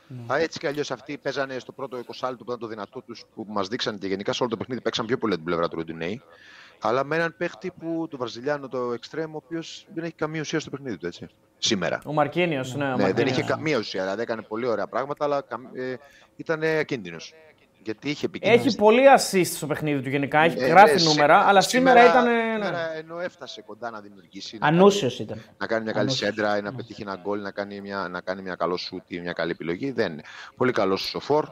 Ναι. 0.08 0.34
Α, 0.34 0.38
έτσι 0.38 0.60
κι 0.60 0.68
αλλιώς 0.68 0.92
αυτοί 0.92 1.18
παίζανε 1.18 1.60
στο 1.60 1.72
πρώτο 1.72 1.98
20 1.98 2.30
λεπτό 2.30 2.44
που 2.44 2.50
ήταν 2.52 2.60
το 2.60 2.68
δυνατό 2.68 3.02
τους, 3.02 3.24
που 3.36 3.46
μας 3.50 3.68
δείξαν 3.68 3.98
και 3.98 4.08
γενικά 4.08 4.34
σε 4.34 4.42
όλο 4.44 4.52
το 4.52 4.58
παιχνίδι 4.58 4.82
παίξαν 4.82 5.06
πιο 5.06 5.18
πολύ 5.18 5.34
από 5.34 5.42
την 5.44 5.52
πλευρά 5.52 5.70
του 5.70 5.76
Ροντινέη. 5.76 6.22
Αλλά 6.82 7.04
με 7.04 7.16
έναν 7.16 7.36
παίχτη 7.38 7.72
που 7.80 8.08
το 8.10 8.18
Βραζιλιάνο, 8.18 8.68
το 8.68 8.92
εξτρέμ, 8.94 9.34
ο 9.36 9.42
οποίος 9.46 9.88
δεν 9.94 10.04
έχει 10.04 10.14
καμία 10.14 10.42
ουσία 10.42 10.60
στο 10.60 10.70
παιχνίδι 10.70 10.98
του, 10.98 11.06
έτσι. 11.06 11.28
Σήμερα. 11.58 12.02
Ο 12.06 12.14
Μαρκίνιος, 12.14 12.76
ναι. 12.76 12.84
ο 12.84 12.88
Ναι, 12.88 12.96
δεν 12.96 13.06
Μαρκίνιος. 13.06 13.38
είχε 13.38 13.44
καμία 13.48 13.78
ουσία. 13.78 14.02
Δηλαδή 14.02 14.22
έκανε 14.22 14.42
πολύ 14.42 14.66
ωραία 14.68 14.88
πράγματα, 14.88 15.26
αλλά 15.26 15.42
καμ- 15.42 15.76
ε, 15.76 15.96
ήταν 16.36 16.64
ακίνδυνο. 16.64 17.18
Γιατί 17.90 18.10
είχε 18.10 18.26
επικίνδυνες- 18.26 18.66
Έχει 18.66 18.76
πολύ 18.78 19.02
assist 19.18 19.46
στο 19.56 19.68
παιχνίδι 19.68 20.02
του 20.02 20.10
γενικά. 20.10 20.40
Έχει 20.40 20.64
Ε, 20.64 20.68
γράφει 20.68 20.96
ναι, 20.96 21.04
νούμερα, 21.04 21.38
αλλά 21.48 21.62
σήμερα, 21.62 22.06
ήταν. 22.10 22.24
ναι. 22.24 22.32
σήμερα 22.54 22.96
ενώ 22.98 23.20
έφτασε 23.20 23.62
κοντά 23.62 23.90
να 23.90 24.00
δημιουργήσει. 24.00 24.58
να 24.58 24.68
Ανούσιος 24.68 25.20
ήταν. 25.20 25.42
να 25.58 25.68
κάνει 25.68 25.84
μια 25.84 25.92
καλή 25.92 26.06
Ανούσιος. 26.10 26.30
σέντρα 26.36 26.58
ή 26.58 26.62
να 26.62 26.74
πετύχει 26.74 27.02
ένα 27.02 27.16
γκολ, 27.22 27.42
να 27.42 27.52
κάνει 27.52 27.82
μια, 27.82 28.08
να 28.12 28.22
κάνει 28.22 28.42
μια 28.42 28.56
καλό 28.56 28.78
σουτ 28.78 29.04
ή 29.12 29.20
μια 29.20 29.34
καλή 29.34 29.52
επιλογή. 29.52 29.92
Δεν 29.92 30.12
είναι. 30.12 30.22
Πολύ 30.58 30.72
καλός 30.72 31.08
στο 31.08 31.20
φορ. 31.20 31.46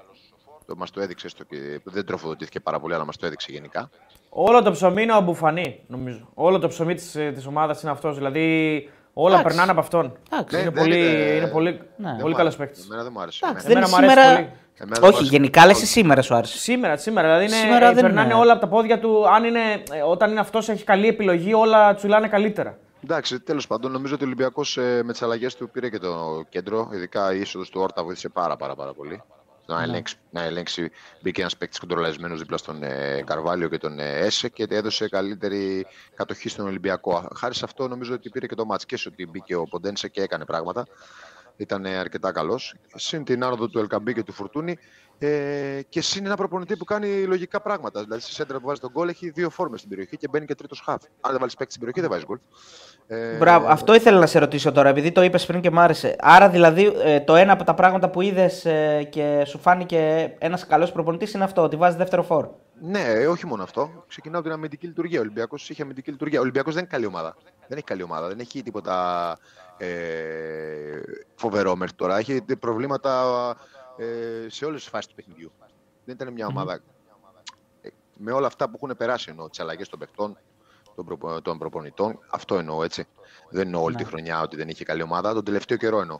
Το, 0.65 0.75
μας 0.75 0.91
το 0.91 1.01
έδειξες 1.01 1.31
στο, 1.31 1.43
και 1.43 1.79
δεν 1.83 2.05
τροφοδοτήθηκε 2.05 2.59
πάρα 2.59 2.79
πολύ, 2.79 2.93
αλλά 2.93 3.05
μας 3.05 3.17
το 3.17 3.25
έδειξε 3.25 3.51
γενικά. 3.51 3.89
Όλο 4.29 4.61
το 4.63 4.71
ψωμί 4.71 5.01
είναι 5.03 5.11
ο 5.11 5.15
Αμπουφανή, 5.15 5.83
νομίζω. 5.87 6.29
Όλο 6.33 6.59
το 6.59 6.67
ψωμί 6.67 6.93
της 6.95 7.11
της 7.11 7.45
ομάδας 7.45 7.81
είναι 7.81 7.91
αυτός. 7.91 8.15
Δηλαδή 8.15 8.89
όλα 9.13 9.29
Εντάξει. 9.29 9.47
περνάνε 9.47 9.71
από 9.71 9.79
αυτόν. 9.79 10.17
Εντάξει. 10.31 10.55
Είναι, 10.55 10.63
δεν 10.69 10.73
πολύ, 10.83 10.97
είναι- 10.97 11.07
είναι 11.35 11.47
πολύ, 11.47 11.69
Ναι. 11.71 11.79
πολύ 11.97 12.15
Δεν 12.15 12.15
μου 12.15 12.21
καλός 12.21 12.39
άρεσε. 12.39 12.57
παίκτης. 12.57 12.83
Εμένα 12.85 13.03
δεν 13.03 13.11
μου 13.15 13.21
άρεσε. 13.21 13.39
Εντάξει, 13.45 13.65
Εμένα. 13.69 13.87
δεν 13.87 13.89
είναι 13.89 14.05
Εμένα 14.05 14.13
μου 14.15 14.21
αρέσει 14.21 14.35
σήμερα. 14.35 14.49
πολύ. 14.49 14.65
Εμένα 14.79 14.99
δεν 14.99 15.01
μου 15.01 15.07
Όχι, 15.07 15.17
άρεσε. 15.17 15.31
γενικά 15.35 15.65
λες 15.65 15.77
σήμερα 15.77 16.21
σου 16.21 16.35
άρεσε. 16.35 16.57
Σήμερα, 16.57 16.97
σήμερα. 16.97 17.27
Δηλαδή 17.27 17.45
είναι, 17.45 17.55
Σήμερα 17.55 17.89
ε, 17.89 17.93
δεν 17.93 18.03
περνάνε 18.03 18.27
είναι. 18.33 18.41
όλα 18.41 18.51
από 18.51 18.61
τα 18.61 18.67
πόδια 18.67 18.99
του. 18.99 19.29
Αν 19.29 19.43
είναι, 19.43 19.59
ε, 19.91 20.01
όταν 20.01 20.31
είναι 20.31 20.39
αυτός 20.39 20.69
έχει 20.69 20.83
καλή 20.83 21.07
επιλογή, 21.07 21.53
όλα 21.53 21.95
τσουλάνε 21.95 22.27
καλύτερα. 22.27 22.77
Εντάξει, 23.03 23.39
τέλος 23.39 23.67
πάντων, 23.67 23.91
νομίζω 23.91 24.13
ότι 24.13 24.23
ο 24.23 24.25
Ολυμπιακός 24.25 24.77
με 25.03 25.11
τις 25.11 25.21
αλλαγές 25.21 25.55
του 25.55 25.69
πήρε 25.69 25.89
και 25.89 25.97
το 25.99 26.43
κέντρο. 26.49 26.89
Ειδικά 26.93 27.33
η 27.33 27.39
είσοδος 27.39 27.69
του 27.69 27.81
Όρτα 27.81 28.03
βοήθησε 28.03 28.29
πάρα, 28.29 28.55
πάρα, 28.55 28.75
πάρα 28.75 28.93
πολύ. 28.93 29.21
Να, 29.65 29.81
ελέγξει, 29.81 30.15
να 30.29 30.43
ελέγξει. 30.43 30.91
Μπήκε 31.21 31.41
ένας 31.41 31.57
παίκτης 31.57 31.79
κοντρολασμένο 31.79 32.35
δίπλα 32.35 32.57
στον 32.57 32.83
ε, 32.83 33.23
Καρβάλιο 33.25 33.67
και 33.67 33.77
τον 33.77 33.99
ε, 33.99 34.17
Έσε 34.17 34.49
και 34.49 34.65
έδωσε 34.69 35.09
καλύτερη 35.09 35.85
κατοχή 36.15 36.49
στον 36.49 36.65
Ολυμπιακό. 36.65 37.27
Χάρη 37.35 37.55
σε 37.55 37.65
αυτό, 37.65 37.87
νομίζω 37.87 38.13
ότι 38.13 38.29
πήρε 38.29 38.45
και 38.47 38.55
το 38.55 38.65
μάτς 38.65 38.85
και 38.85 38.97
σε 38.97 39.09
ότι 39.09 39.27
μπήκε 39.27 39.55
ο 39.55 39.63
Ποντένσε 39.63 40.07
και 40.07 40.21
έκανε 40.21 40.45
πράγματα. 40.45 40.85
Ήταν 41.57 41.85
ε, 41.85 41.97
αρκετά 41.97 42.31
καλός. 42.31 42.75
Συν 42.95 43.23
την 43.23 43.43
άνοδο 43.43 43.67
του 43.67 43.79
Ελκαμπή 43.79 44.13
και 44.13 44.23
του 44.23 44.33
Φουρτούνη. 44.33 44.77
Ε, 45.19 45.81
και 45.89 46.01
συν 46.01 46.25
ένα 46.25 46.35
προπονητή 46.35 46.77
που 46.77 46.85
κάνει 46.85 47.23
λογικά 47.23 47.61
πράγματα. 47.61 48.03
Δηλαδή, 48.03 48.21
στη 48.21 48.31
σέντρα 48.31 48.59
που 48.59 48.67
βάζει 48.67 48.79
τον 48.79 48.89
γκολ 48.91 49.07
έχει 49.07 49.29
δύο 49.29 49.49
φόρμες 49.49 49.79
στην 49.79 49.89
περιοχή 49.89 50.17
και 50.17 50.27
μπαίνει 50.31 50.45
και 50.45 50.55
τρίτος 50.55 50.81
χάφ. 50.85 51.03
Αν 51.21 51.31
δεν 51.31 51.39
βάλεις 51.39 51.55
παίκτη 51.55 51.73
στην 51.73 51.85
περιοχή, 51.85 52.01
δεν 52.01 52.09
βάζεις 52.09 52.25
γκολ. 52.25 52.39
Ε, 53.07 53.37
Μπράβο, 53.37 53.67
αυτό 53.67 53.95
ήθελα 53.95 54.19
να 54.19 54.25
σε 54.25 54.39
ρωτήσω 54.39 54.71
τώρα, 54.71 54.89
επειδή 54.89 55.11
το 55.11 55.21
είπες 55.21 55.45
πριν 55.45 55.61
και 55.61 55.71
μ' 55.71 55.79
άρεσε. 55.79 56.15
Άρα, 56.19 56.49
δηλαδή, 56.49 56.93
ε, 57.03 57.19
το 57.19 57.35
ένα 57.35 57.53
από 57.53 57.63
τα 57.63 57.73
πράγματα 57.73 58.09
που 58.09 58.21
είδες 58.21 58.65
και 59.09 59.43
σου 59.45 59.59
φάνηκε 59.59 60.33
ένας 60.39 60.67
καλός 60.67 60.91
προπονητής 60.91 61.33
είναι 61.33 61.43
αυτό, 61.43 61.61
ότι 61.63 61.75
βάζεις 61.75 61.97
δεύτερο 61.97 62.23
φόρ; 62.23 62.49
Ναι, 62.81 63.03
ε, 63.03 63.27
όχι 63.27 63.45
μόνο 63.45 63.63
αυτό. 63.63 64.03
Ξεκινάω 64.07 64.39
από 64.39 64.49
την 64.49 64.57
αμυντική 64.57 64.87
λειτουργία. 64.87 65.19
Ο 65.19 65.21
Ολυμπιακός 65.21 65.69
είχε 65.69 65.81
αμυντική 65.81 66.11
λειτουργία. 66.11 66.39
Ο 66.39 66.41
Ολυμπιακός 66.41 66.73
δεν 66.73 66.83
είναι 66.83 66.91
καλή 66.91 67.05
ομάδα. 67.05 67.35
Δεν 67.67 67.77
έχει 67.77 67.85
καλή 67.85 68.03
ομάδα. 68.03 68.27
Δεν 68.27 68.39
έχει 68.39 68.63
τίποτα 68.63 69.37
ε, 69.77 71.01
φοβερό 71.35 71.75
μέχρι 71.75 71.95
τώρα. 71.95 72.17
Έχει 72.17 72.41
προβλήματα 72.59 73.49
ε, 73.97 74.05
σε 74.49 74.65
όλες 74.65 74.81
τις 74.81 74.89
φάσεις 74.89 75.07
του 75.07 75.15
παιχνιδιού. 75.15 75.51
Δεν 76.05 76.15
ήταν 76.15 76.33
μια 76.33 76.47
ομάδα. 76.47 76.79
ε, 77.81 77.89
με 78.17 78.31
όλα 78.31 78.47
αυτά 78.47 78.69
που 78.69 78.79
έχουν 78.81 78.97
περάσει 78.97 79.29
εννοώ, 79.29 79.49
τις 79.49 79.59
αλλαγές 79.59 79.89
των 79.89 79.99
παιχτών, 79.99 80.37
των, 80.95 81.05
προπο- 81.05 81.41
των 81.41 81.57
προπονητών. 81.57 82.19
Αυτό 82.29 82.57
εννοώ 82.57 82.83
έτσι. 82.83 83.07
Δεν 83.49 83.61
εννοώ 83.61 83.81
όλη 83.83 83.95
τη 83.95 84.03
χρονιά 84.03 84.41
ότι 84.41 84.55
δεν 84.55 84.69
είχε 84.69 84.83
καλή 84.83 85.01
ομάδα. 85.01 85.33
Τον 85.33 85.43
τελευταίο 85.43 85.77
καιρό 85.77 86.01
εννοώ. 86.01 86.19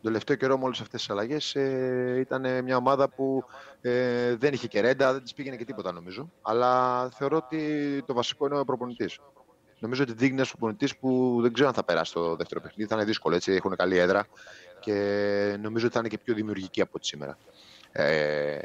Τον 0.00 0.12
τελευταίο 0.12 0.36
καιρό 0.36 0.58
με 0.58 0.64
όλες 0.64 0.80
αυτές 0.80 1.00
τις 1.00 1.10
αλλαγές 1.10 1.54
ε, 1.54 2.16
ήταν 2.18 2.64
μια 2.64 2.76
ομάδα 2.76 3.08
που 3.08 3.44
ε, 3.80 4.34
δεν 4.36 4.52
είχε 4.52 4.66
και 4.66 4.80
ρέντα, 4.80 5.12
δεν 5.12 5.22
της 5.22 5.34
πήγαινε 5.34 5.56
και 5.56 5.64
τίποτα 5.64 5.92
νομίζω. 5.92 6.30
Αλλά 6.42 7.08
θεωρώ 7.10 7.36
ότι 7.36 8.02
το 8.06 8.14
βασικό 8.14 8.46
είναι 8.46 8.58
ο 8.58 8.64
προπονητής. 8.64 9.18
Νομίζω 9.78 10.02
ότι 10.02 10.12
δείχνει 10.12 10.34
ένας 10.36 10.48
προπονητή 10.50 10.88
που 11.00 11.38
δεν 11.42 11.52
ξέρω 11.52 11.68
αν 11.68 11.74
θα 11.74 11.84
περάσει 11.84 12.12
το 12.12 12.36
δεύτερο 12.36 12.60
παιχνίδι. 12.60 12.88
Θα 12.88 12.96
είναι 12.96 13.04
δύσκολο 13.04 13.34
έτσι. 13.34 13.52
Έχουν 13.52 13.76
καλή 13.76 13.96
έδρα 13.96 14.26
και 14.80 15.56
νομίζω 15.62 15.84
ότι 15.84 15.94
θα 15.94 16.00
είναι 16.00 16.08
και 16.08 16.18
πιο 16.18 16.34
δημιουργική 16.34 16.80
από 16.80 16.90
ό,τι 16.94 17.06
σήμερα. 17.06 17.38
Ε, 17.92 18.58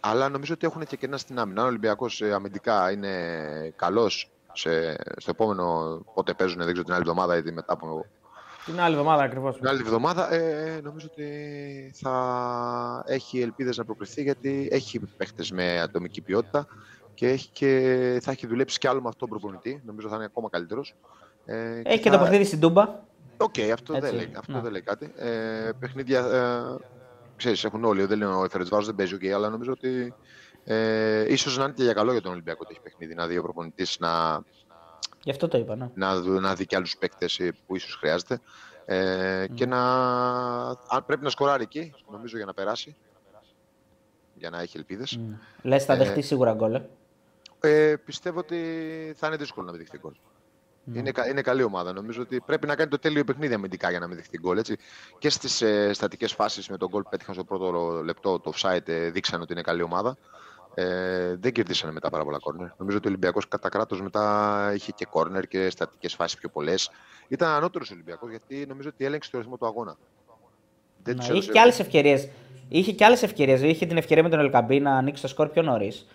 αλλά 0.00 0.28
νομίζω 0.28 0.54
ότι 0.54 0.66
έχουν 0.66 0.86
και 0.86 0.96
κενά 0.96 1.16
στην 1.16 1.38
άμυνα. 1.38 1.60
Αν 1.60 1.66
ο 1.66 1.68
Ολυμπιακός 1.68 2.22
αμυντικά 2.22 2.90
είναι 2.90 3.12
καλός 3.76 4.30
στο 5.16 5.30
επόμενο 5.30 5.98
πότε 6.14 6.34
παίζουν, 6.34 6.56
δεν 6.58 6.66
ξέρω 6.72 6.82
την 6.84 6.92
άλλη 6.92 7.02
εβδομάδα 7.02 7.36
ή 7.36 7.42
μετά 7.42 7.72
από 7.72 8.06
Την 8.64 8.80
άλλη 8.80 8.92
εβδομάδα 8.94 9.22
ακριβώς. 9.22 9.56
την 9.56 9.68
άλλη 9.68 9.80
εβδομάδα 9.80 10.32
ε, 10.34 10.80
νομίζω 10.82 11.06
ότι 11.10 11.90
θα 11.94 13.04
έχει 13.06 13.40
ελπίδες 13.40 13.76
να 13.76 13.84
προκριθεί 13.84 14.22
γιατί 14.22 14.68
έχει 14.70 14.98
παίχτες 15.16 15.50
με 15.50 15.80
ατομική 15.80 16.20
ποιότητα 16.20 16.66
και, 17.14 17.28
έχει 17.28 17.48
και 17.52 18.18
θα 18.22 18.30
έχει 18.30 18.46
δουλέψει 18.46 18.78
κι 18.78 18.86
άλλο 18.88 19.00
με 19.02 19.08
αυτόν 19.08 19.28
τον 19.28 19.38
προπονητή. 19.38 19.82
Νομίζω 19.86 20.08
θα 20.08 20.14
είναι 20.14 20.24
ακόμα 20.24 20.48
καλύτερος. 20.50 20.94
Ε, 21.44 21.80
Έχει 21.84 22.02
και 22.02 22.10
θα- 22.10 22.16
το 22.16 22.22
παιχνίδι 22.22 22.44
στην 22.44 22.60
Τούμπα. 22.60 22.82
Οκ, 23.36 23.54
αυτό, 23.72 23.94
Έτσι, 23.94 24.06
δεν 24.08 24.14
λέει, 24.16 24.32
αυτό 24.36 24.52
ναι. 24.52 24.60
δεν 24.60 24.72
λέει 24.72 24.80
κάτι. 24.82 25.12
Ε, 25.16 25.70
παιχνίδια, 25.78 26.18
ε, 26.20 26.84
ξέρεις, 27.36 27.64
έχουν 27.64 27.84
όλοι. 27.84 28.04
Δεν 28.04 28.18
λέω 28.18 28.40
ο 28.40 28.48
Φερεντσβάρος 28.48 28.86
δεν 28.86 28.94
παίζει, 28.94 29.14
οκ, 29.14 29.24
αλλά 29.34 29.48
νομίζω 29.48 29.72
ότι 29.72 30.14
ε, 30.64 31.32
ίσως 31.32 31.56
να 31.58 31.64
είναι 31.64 31.72
και 31.72 31.82
για 31.82 31.92
καλό 31.92 32.12
για 32.12 32.20
τον 32.20 32.32
Ολυμπιακό 32.32 32.58
ότι 32.62 32.72
έχει 32.72 32.82
παιχνίδι. 32.82 33.14
Να 33.14 33.26
δει 33.26 33.38
ο 33.38 33.42
προπονητής 33.42 33.96
να, 33.98 34.40
Γι' 35.22 35.30
αυτό 35.30 35.48
το 35.48 35.58
είπα, 35.58 35.76
ναι. 35.76 35.90
να, 35.94 36.20
δου- 36.20 36.40
να 36.40 36.54
δει 36.54 36.66
και 36.66 36.76
άλλους 36.76 36.96
παίκτες 36.96 37.38
ε, 37.38 37.52
που 37.66 37.76
ίσως 37.76 37.94
χρειάζεται. 37.96 38.40
Ε, 38.84 39.46
Και 39.54 39.66
να 39.66 39.80
αν 40.68 41.04
πρέπει 41.06 41.22
να 41.22 41.30
σκοράρει 41.30 41.62
εκεί, 41.62 41.92
νομίζω 42.10 42.36
για 42.36 42.46
να 42.46 42.54
περάσει. 42.54 42.96
Για 44.34 44.50
να 44.50 44.60
έχει 44.60 44.76
ελπίδες. 44.76 45.18
Λες, 45.62 45.84
θα 45.84 45.96
δεχτείς 45.96 46.26
σίγουρα 46.26 46.52
γκολ. 46.52 46.80
Ε. 47.68 47.90
Ε, 47.90 47.96
πιστεύω 47.96 48.38
ότι 48.38 48.56
θα 49.16 49.26
είναι 49.26 49.36
δύσκολο 49.36 49.66
να 49.66 49.72
μην 49.72 49.80
δεχτεί 49.80 49.98
γκολ. 49.98 50.12
Είναι, 50.92 51.10
κα- 51.10 51.28
είναι 51.28 51.40
καλή 51.40 51.62
ομάδα. 51.62 51.92
Νομίζω 51.92 52.22
ότι 52.22 52.40
πρέπει 52.46 52.66
να 52.66 52.74
κάνει 52.74 52.90
το 52.90 52.98
τέλειο 52.98 53.24
παιχνίδι 53.24 53.54
αμυντικά 53.54 53.90
για 53.90 53.98
να 53.98 54.06
μην 54.06 54.16
δεχτεί 54.16 54.38
γκολ. 54.38 54.58
Έτσι. 54.58 54.76
Και 55.18 55.28
στις 55.30 55.62
ε, 55.62 55.92
στατικές 55.92 56.32
φάσεις 56.32 56.68
με 56.68 56.76
τον 56.76 56.88
γκολ 56.88 57.02
που 57.02 57.08
πέτυχαν 57.10 57.34
στο 57.34 57.44
πρώτο 57.44 58.00
λεπτό, 58.04 58.40
το 58.40 58.52
offside 58.56 58.88
ε, 58.88 59.10
δείξαν 59.10 59.40
ότι 59.40 59.52
είναι 59.52 59.62
καλή 59.62 59.82
ομάδα. 59.82 60.16
Ε, 60.74 61.36
δεν 61.36 61.52
κερδίσανε 61.52 61.92
μετά 61.92 62.10
πάρα 62.10 62.24
πολλά 62.24 62.38
κόρνερ. 62.38 62.68
Νομίζω 62.76 62.96
ότι 62.98 63.06
ο 63.06 63.10
Ολυμπιακός 63.10 63.48
κατά 63.48 63.68
κράτος 63.68 64.02
μετά 64.02 64.72
είχε 64.74 64.92
και 64.92 65.06
κόρνερ 65.10 65.46
και 65.46 65.70
στατικές 65.70 66.14
φάσεις 66.14 66.38
πιο 66.38 66.48
πολλές. 66.48 66.90
Ήταν 67.28 67.48
ανώτερος 67.48 67.90
Ολυμπιακός 67.90 68.30
γιατί 68.30 68.66
νομίζω 68.68 68.88
ότι 68.88 69.04
έλεγξε 69.04 69.30
το 69.30 69.38
ρυθμό 69.38 69.56
του 69.56 69.66
αγώνα. 69.66 69.96
Δεν 71.02 71.16
τους 71.16 71.16
Ναι, 71.16 71.22
είχε 71.22 71.32
έδωσε- 71.32 71.52
και 71.52 71.60
άλλες 71.60 71.78
ευκαιρίες. 71.78 72.28
Είχε 72.68 72.92
και 72.92 73.04
άλλες 73.04 73.22
ευκαιρίες. 73.22 73.60
Είχε 73.62 73.86
την 73.86 73.96
ευκαιρία 73.96 74.22
με 74.22 74.28
τον 74.28 74.38
Ελκαμπή 74.38 74.80
να 74.80 74.96
ανοίξει 74.96 75.22
το 75.22 75.28
σκορ 75.28 75.48
πιο 75.48 75.62
νωρίς. 75.62 76.06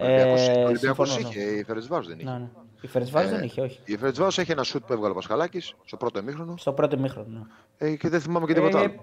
Ο 0.00 0.04
Ολυμπιακός- 0.04 0.48
ο 0.48 0.60
Ολυμπιακός 0.66 1.08
συμφωνώ, 1.10 1.28
ναι. 1.34 1.40
είχε, 1.40 1.50
η 1.58 1.64
Φερετσβάρος 1.64 2.06
δεν 2.08 2.18
είχε. 2.18 2.30
Ναι, 2.30 2.38
ναι. 2.38 2.48
Η 2.80 2.86
Φερετσβάρος 2.86 3.30
Ε, 3.30 3.34
δεν 3.34 3.44
είχε, 3.44 3.60
όχι. 3.60 3.80
Η 3.84 3.96
Φερετσβάρος 3.96 4.38
έχει 4.38 4.50
ένα 4.52 4.62
σουτ 4.62 4.84
που 4.86 4.92
έβγαλε 4.92 5.10
ο 5.12 5.14
Πασχαλάκης 5.14 5.74
στο 5.84 5.96
πρώτο 5.96 6.18
ημίχρονο 6.18 6.54
Στο 6.56 6.72
πρώτο 6.72 6.96
ημίχρονο. 6.96 7.28
ναι. 7.78 7.88
ε, 7.88 7.96
και 7.96 8.08
δεν 8.08 8.20
θυμάμαι 8.20 8.46
και 8.46 8.54
τίποτα 8.54 8.78
Ε, 8.78 8.80
άλλο. 8.82 8.94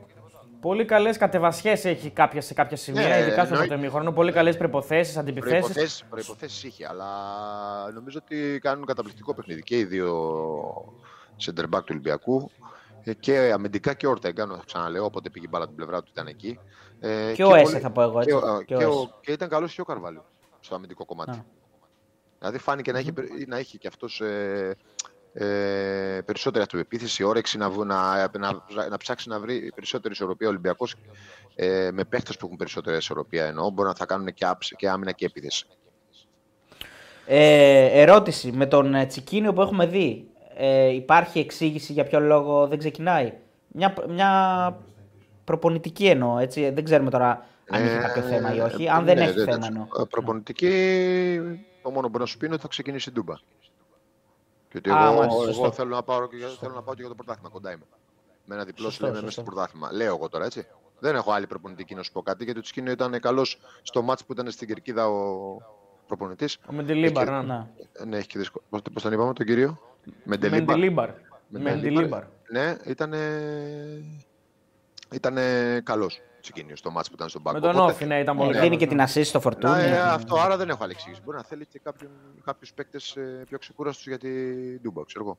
πολύ 0.62 0.86
καλές 0.86 1.17
κατεβασιές 1.17 1.86
έχει 1.86 2.10
κάποια, 2.10 2.41
σε 2.41 2.53
κάποια 2.53 2.77
σημεία, 2.77 3.08
Ναι, 3.08 3.17
ειδικά 3.19 3.32
στο 3.32 3.41
εννοεί- 3.41 3.60
πρώτο 3.67 3.73
ημίχρονο. 3.82 4.12
Πολύ 4.12 4.32
καλές 4.32 4.58
προποθέσει, 4.58 5.19
αντιπιθέσεις. 5.19 5.60
Προϋποθέσεις, 5.60 6.03
προϋποθέσεις 6.10 6.63
είχε, 6.63 6.88
αλλά 6.89 7.08
νομίζω 7.93 8.19
ότι 8.23 8.60
κάνουν 8.62 8.86
καταπληκτικό 8.86 9.34
παιχνίδι 9.34 9.62
και 9.63 9.77
οι 9.77 9.84
δύο 9.84 10.13
center 11.45 11.63
back 11.63 11.79
του 11.79 11.86
Ολυμπιακού 11.89 12.51
ε, 13.03 13.13
και 13.13 13.51
αμυντικά 13.53 13.93
και 13.93 14.08
ο 14.08 14.10
Ορτέγκα, 14.10 14.45
να 14.45 14.60
ξαναλέω, 14.65 15.06
όποτε 15.06 15.29
πήγε 15.29 15.45
η 15.45 15.49
μπάλα 15.51 15.65
την 15.67 15.75
πλευρά 15.75 16.01
του 16.03 16.10
ήταν 16.13 16.27
εκεί. 16.27 16.60
Ε, 16.99 17.32
Και 17.34 17.43
ο 17.43 17.56
Έσε 17.56 17.79
θα 17.79 17.89
πω 17.89 18.01
εγώ, 18.01 18.19
Και, 18.23 18.32
έτσι. 18.32 18.45
ο- 18.45 18.62
Και 18.65 18.75
ο 18.75 18.77
και, 18.77 18.86
ο- 18.86 18.89
Έσε. 18.89 19.13
και 19.21 19.32
ήταν 19.32 19.49
καλός 19.49 19.73
και 19.73 19.82
ο 19.82 19.86
Καρβάλιο 19.86 20.25
στο 20.63 20.76
αμυντικό 20.76 21.06
κομμάτι. 21.06 21.32
Α. 21.32 21.45
Δηλαδή 22.39 22.58
φάνηκε 22.58 22.91
να, 22.91 22.99
έχει, 22.99 23.12
περι- 23.12 23.47
να 23.47 23.58
έχει 23.58 23.78
και 23.78 23.88
αυτός 23.88 24.21
ε, 24.21 24.76
ε, 25.34 26.21
περισσότερη 26.26 26.63
αυτοεπίθεση, 26.63 27.23
όρεξη 27.23 27.58
να, 27.58 27.69
βου- 27.69 27.86
να, 27.86 28.30
να, 28.38 28.62
να 28.89 28.97
ψάξει 28.97 29.30
να 29.30 29.39
βρει 29.39 29.71
περισσότερη 29.76 30.13
ισορροπία 30.13 30.47
ο 30.47 30.49
Ολυμπιακός 30.49 30.95
ε, 31.56 31.89
με 31.93 32.04
παίχτες 32.04 32.38
που 32.38 32.45
έχουν 32.45 32.58
περισσότερη 32.58 32.97
ισορροπία 32.97 33.45
εννοώ, 33.45 33.69
μπορεί 33.69 33.88
να 33.88 33.95
θα 33.95 34.06
κάνουν 34.06 34.34
και, 34.34 34.45
άψη, 34.45 34.76
και 34.76 34.89
άμυνα 34.89 35.12
και 35.12 35.26
επίθεση. 35.26 35.65
Ε, 37.26 38.02
ερώτηση. 38.02 38.52
Με 38.52 38.65
τον 38.65 38.95
ε, 38.95 39.06
Τσικίνιο 39.06 39.54
που 39.54 39.62
έχουμε 39.62 39.86
δει, 39.86 40.28
ε, 40.56 40.88
υπάρχει 40.88 41.39
εξήγηση 41.39 41.93
για 41.93 42.04
ποιο 42.04 42.19
λόγο 42.19 42.67
δεν 42.67 42.78
ξεκινάει; 42.78 43.34
Μια, 43.67 43.93
μια 44.10 44.78
προπονητική 45.43 46.06
εννοώ, 46.06 46.38
έτσι. 46.38 46.69
Δεν 46.69 46.84
ξέρουμε 46.84 47.10
τώρα 47.10 47.45
αν 47.69 47.82
έχει 47.84 47.97
κάποιο 47.97 48.21
Ε, 48.23 48.26
θέμα 48.28 48.56
ή 48.56 48.60
όχι. 48.60 48.89
Αν 48.89 49.06
δεν 49.06 49.15
ναι, 49.17 49.23
έχει 49.23 49.34
δεν- 49.34 49.45
θέμα 49.54 49.65
εννοώ. 49.67 49.84
ε, 49.99 50.04
Προπονητική, 50.10 50.69
το 51.82 51.89
μόνο 51.89 52.02
που 52.02 52.10
μπορώ 52.10 52.23
να 52.23 52.30
σου 52.30 52.38
πει 52.38 52.45
είναι 52.45 52.54
ότι 52.54 52.63
θα 52.63 52.69
ξεκινήσει 52.69 53.10
η 53.10 53.13
Ντούμπα. 53.13 53.36
Και 54.69 54.78
ότι 54.78 54.89
Α, 54.89 55.04
εγώ, 55.06 55.13
μάλιστα, 55.15 55.34
εγώ 55.41 55.43
σωστό. 55.43 55.71
θέλω, 55.71 55.95
να 55.95 56.04
πάω, 56.04 56.28
και 56.28 56.36
για- 56.36 56.47
θέλω 56.60 56.73
να 56.73 56.82
πάω 56.82 56.93
και 56.95 56.99
για 57.02 57.10
το 57.10 57.15
πρωτάθλημα, 57.15 57.49
κοντά 57.49 57.71
είμαι. 57.71 57.84
Με 58.45 58.56
ένα 58.56 58.63
διπλό 58.63 58.84
Σωστό, 58.86 59.06
λέμε 59.06 59.15
μέσα 59.15 59.26
σωστό. 59.32 59.41
στο 59.41 59.52
πρωτάθλημα. 59.52 59.91
Λέω 59.91 60.15
εγώ 60.15 60.30
τώρα, 60.30 60.45
έτσι. 60.45 60.65
Δεν 60.99 61.15
έχω 61.15 61.32
άλλη 61.32 61.47
προπονητική 61.47 61.95
να 61.95 62.04
σου 62.04 62.12
πω 62.12 62.21
κάτι, 62.21 62.43
γιατί 62.43 62.60
ο 62.60 62.62
Τσικίνιο 62.62 62.91
ήταν 62.91 63.19
καλός 63.19 63.60
στο 63.82 64.02
μάτς 64.02 64.26
που 64.26 64.34
ήταν 64.34 64.52
στην 64.52 64.67
Κερκίδα 64.67 65.08
ο 65.08 65.58
προπονητής. 66.08 66.58
Ο 66.69 66.73
Μεντιλίμπαρ. 66.73 67.28
Έχει- 67.28 67.36
ναι. 67.38 67.41
Να. 67.41 67.69
Ναι, 68.06 68.17
έχει 68.17 68.28
και 68.28 68.38
δύσκολο. 68.39 68.63
Πώς, 68.69 68.82
πώς 68.93 69.02
τον 69.04 69.12
είπαμε 69.13 69.34
τον 69.34 69.45
κύριο; 69.45 69.80
Μεντελίμπαρ. 70.23 70.76
Μεντιλίμπαρ. 70.76 71.10
Μεντελίμπαρ. 71.47 71.73
Μεντιλίμπαρ. 71.84 72.23
Ναι, 72.49 72.78
ήταν. 72.86 73.13
Ήταν 75.12 75.38
καλός. 75.84 76.21
Ξεκίνησε 76.43 76.75
στο 76.75 76.91
μάτς 76.91 77.08
που 77.10 77.15
ήταν 77.15 77.29
στον 77.29 77.41
πάγκο. 77.43 77.60
Με 77.60 77.65
τον 77.67 77.75
Οπότε- 77.75 77.93
Όφη, 77.93 78.06
ναι, 78.06 78.19
ήταν 78.19 78.36
Ε, 78.36 78.39
πολύ 78.39 78.53
δίνει 78.60 78.77
καλό. 78.77 78.79
και 78.79 78.88
την 78.88 78.99
assist 79.01 79.25
στο 79.25 79.39
φορτούνι. 79.39 79.73
Να, 79.73 79.79
ε, 79.84 79.99
αυτό 79.99 80.36
άρα 80.36 80.58
δεν 80.58 80.69
έχω 80.69 80.84
άλλη 80.84 80.91
εξήγηση. 80.91 81.21
Μπορεί 81.25 81.38
να 81.38 81.43
θέλει 81.43 81.65
και 81.65 81.82
κάποιους 82.43 82.73
παίκτες 82.73 83.17
πιο 83.47 83.58
ξεκούραστους 83.58 84.08
για 84.08 84.17
την 84.17 84.79
Ντούμπα, 84.82 85.06
ξέρω 85.06 85.23
εγώ. 85.25 85.38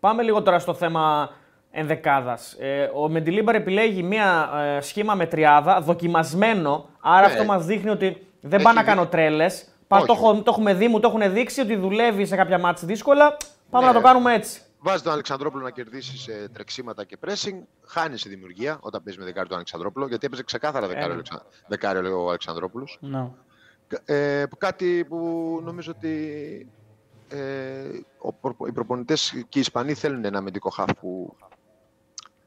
Πάμε 0.00 0.22
λίγο 0.22 0.42
τώρα 0.42 0.58
στο 0.58 0.74
θέμα 0.74 1.30
ενδεκάδας. 1.70 2.52
Ε, 2.58 2.90
ο 2.94 3.08
Μεντιλίμπαρ 3.08 3.54
επιλέγει 3.54 4.02
μία 4.02 4.50
ε, 4.76 4.80
σχήμα 4.80 5.14
με 5.14 5.26
τριάδα, 5.26 5.80
δοκιμασμένο. 5.80 6.88
Άρα 7.00 7.26
Ναι. 7.26 7.32
αυτό 7.32 7.44
μας 7.44 7.64
δείχνει 7.66 7.90
ότι 7.90 8.26
δεν 8.40 8.52
Έχει 8.54 8.62
πάω 8.62 8.72
να 8.72 8.80
δει- 8.80 8.88
κάνω 8.88 9.06
τρέλες. 9.06 9.68
Το, 9.88 9.96
Όχι. 9.96 10.06
έχω- 10.10 10.34
το 10.34 10.42
έχουμε 10.46 10.74
δει, 10.74 10.88
μου 10.88 11.00
το 11.00 11.08
έχουν 11.08 11.32
δείξει 11.32 11.60
ότι 11.60 11.76
δουλεύει 11.76 12.26
σε 12.26 12.36
κάποια 12.36 12.58
μάτια 12.58 12.88
δύσκολα. 12.88 13.36
Πάμε 13.70 13.86
Ναι. 13.86 13.92
να 13.92 13.98
το 14.00 14.04
κάνουμε 14.06 14.34
έτσι. 14.34 14.62
Βάζεις 14.84 15.02
τον 15.02 15.12
Αλεξανδρόπουλο 15.12 15.62
να 15.64 15.70
κερδίσει 15.70 16.18
σε 16.18 16.48
τρεξίματα 16.48 17.04
και 17.04 17.18
pressing. 17.26 17.58
Χάνεις 17.86 18.20
σε 18.20 18.28
δημιουργία 18.28 18.78
όταν 18.80 19.02
παίζεις 19.02 19.20
με 19.20 19.26
δεκάρι 19.26 19.46
τον 19.46 19.56
Αλεξανδρόπουλο, 19.56 20.06
γιατί 20.06 20.26
έπαιζε 20.26 20.42
ξεκάθαρα 20.42 20.86
δεκάρι, 20.86 21.04
ο 21.04 21.08
ναι. 21.08 21.12
Αλεξα- 21.14 21.46
δεκάρι 21.68 22.08
ο 22.08 22.28
Αλεξανδρόπουλος. 22.28 22.98
Ναι. 23.00 23.30
Ε, 24.04 24.44
κάτι 24.58 25.04
που 25.08 25.18
νομίζω 25.64 25.92
ότι 25.96 26.12
ε, 27.28 28.00
ο, 28.18 28.32
προπο- 28.32 28.66
οι 28.68 28.72
προπονητές 28.72 29.30
και 29.48 29.58
οι 29.58 29.60
Ισπανοί 29.60 29.94
θέλουν 29.94 30.24
ένα 30.24 30.38
αμυντικό 30.38 30.70
χαφ 30.70 30.92
που 31.00 31.36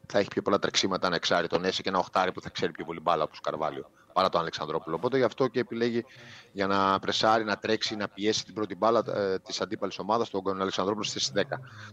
θα 0.05 0.19
έχει 0.19 0.27
πιο 0.27 0.41
πολλά 0.41 0.59
τρεξίματα, 0.59 1.07
ένα 1.07 1.15
εξάρι 1.15 1.47
τον 1.47 1.65
Έση 1.65 1.81
και 1.81 1.89
ένα 1.89 1.97
οχτάρι 1.97 2.31
που 2.31 2.41
θα 2.41 2.49
ξέρει 2.49 2.71
πιο 2.71 2.85
πολύ 2.85 2.99
μπάλα 2.99 3.23
όπως 3.23 3.39
Καρβάλιο 3.39 3.89
παρά 4.17 4.29
τον 4.29 4.41
Αλεξανδρόπουλο. 4.41 4.95
Οπότε 4.95 5.17
γι' 5.17 5.23
αυτό 5.23 5.47
και 5.47 5.59
επιλέγει 5.59 6.05
για 6.51 6.67
να 6.67 6.99
πρεσάρει, 6.99 7.43
να 7.43 7.57
τρέξει, 7.57 7.95
να 7.95 8.07
πιέσει 8.07 8.45
την 8.45 8.53
πρώτη 8.53 8.75
μπάλα 8.75 9.03
ε, 9.15 9.39
της 9.39 9.61
αντίπαλης 9.61 9.99
ομάδας, 9.99 10.29
τον 10.29 10.61
Αλεξανδρόπουλο 10.61 11.03
στη 11.05 11.19
θέση 11.19 11.31
10. 11.35 11.41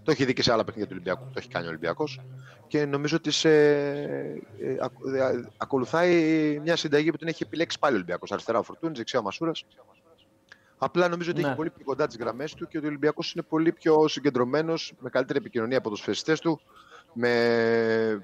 Το 0.02 0.10
έχει 0.10 0.24
δει 0.24 0.32
και 0.32 0.42
σε 0.42 0.52
άλλα 0.52 0.64
παιχνίδια 0.64 0.88
του 0.88 0.92
Ολυμπιακού, 1.00 1.24
το 1.24 1.38
έχει 1.38 1.48
κάνει 1.48 1.66
ο 1.66 1.68
Ολυμπιακός. 1.68 2.20
Και 2.66 2.84
νομίζω 2.86 3.16
ότι 3.16 3.30
σε, 3.30 3.50
ε, 3.50 4.76
ακ- 4.80 5.06
ε, 5.14 5.48
ακολουθάει 5.56 6.14
μια 6.62 6.76
συνταγή 6.76 7.10
που 7.10 7.16
την 7.16 7.28
έχει 7.28 7.42
επιλέξει 7.42 7.78
πάλι 7.78 7.92
ο 7.92 7.96
Ολυμπιακός. 7.96 8.32
Αριστερά 8.32 8.58
ο 8.58 8.62
Φορτούνης, 8.62 8.96
δεξιά 8.98 9.18
ο 9.18 9.22
Μασούρας. 9.22 9.64
Απλά 10.78 11.08
νομίζω 11.08 11.30
ότι 11.30 11.40
Ναι. 11.40 11.46
έχει 11.46 11.56
πολύ 11.56 11.70
πιο 11.70 11.84
κοντά 11.84 12.06
τις 12.06 12.16
γραμμές 12.16 12.54
του 12.54 12.68
και 12.68 12.76
ότι 12.76 12.86
ο 12.86 12.88
Ολυμπιακός 12.88 13.32
είναι 13.32 13.42
πολύ 13.48 13.72
πιο 13.72 14.08
συγκεντρωμένος, 14.08 14.92
με 15.00 15.10
καλύτερη 15.10 15.38
επικοινωνία 15.38 15.78
από 15.78 15.90
τους 15.90 16.00
φεσιστές 16.00 16.40
του, 16.40 16.60
με 17.12 17.28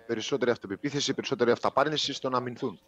περισσότερη 0.07 0.51
αυτοπεποίθηση, 0.51 1.15
περισσότερη 1.15 1.51
αυταπάρνηση 1.51 2.13
στο 2.13 2.29
να 2.29 2.37
αμυνθούν. 2.39 2.81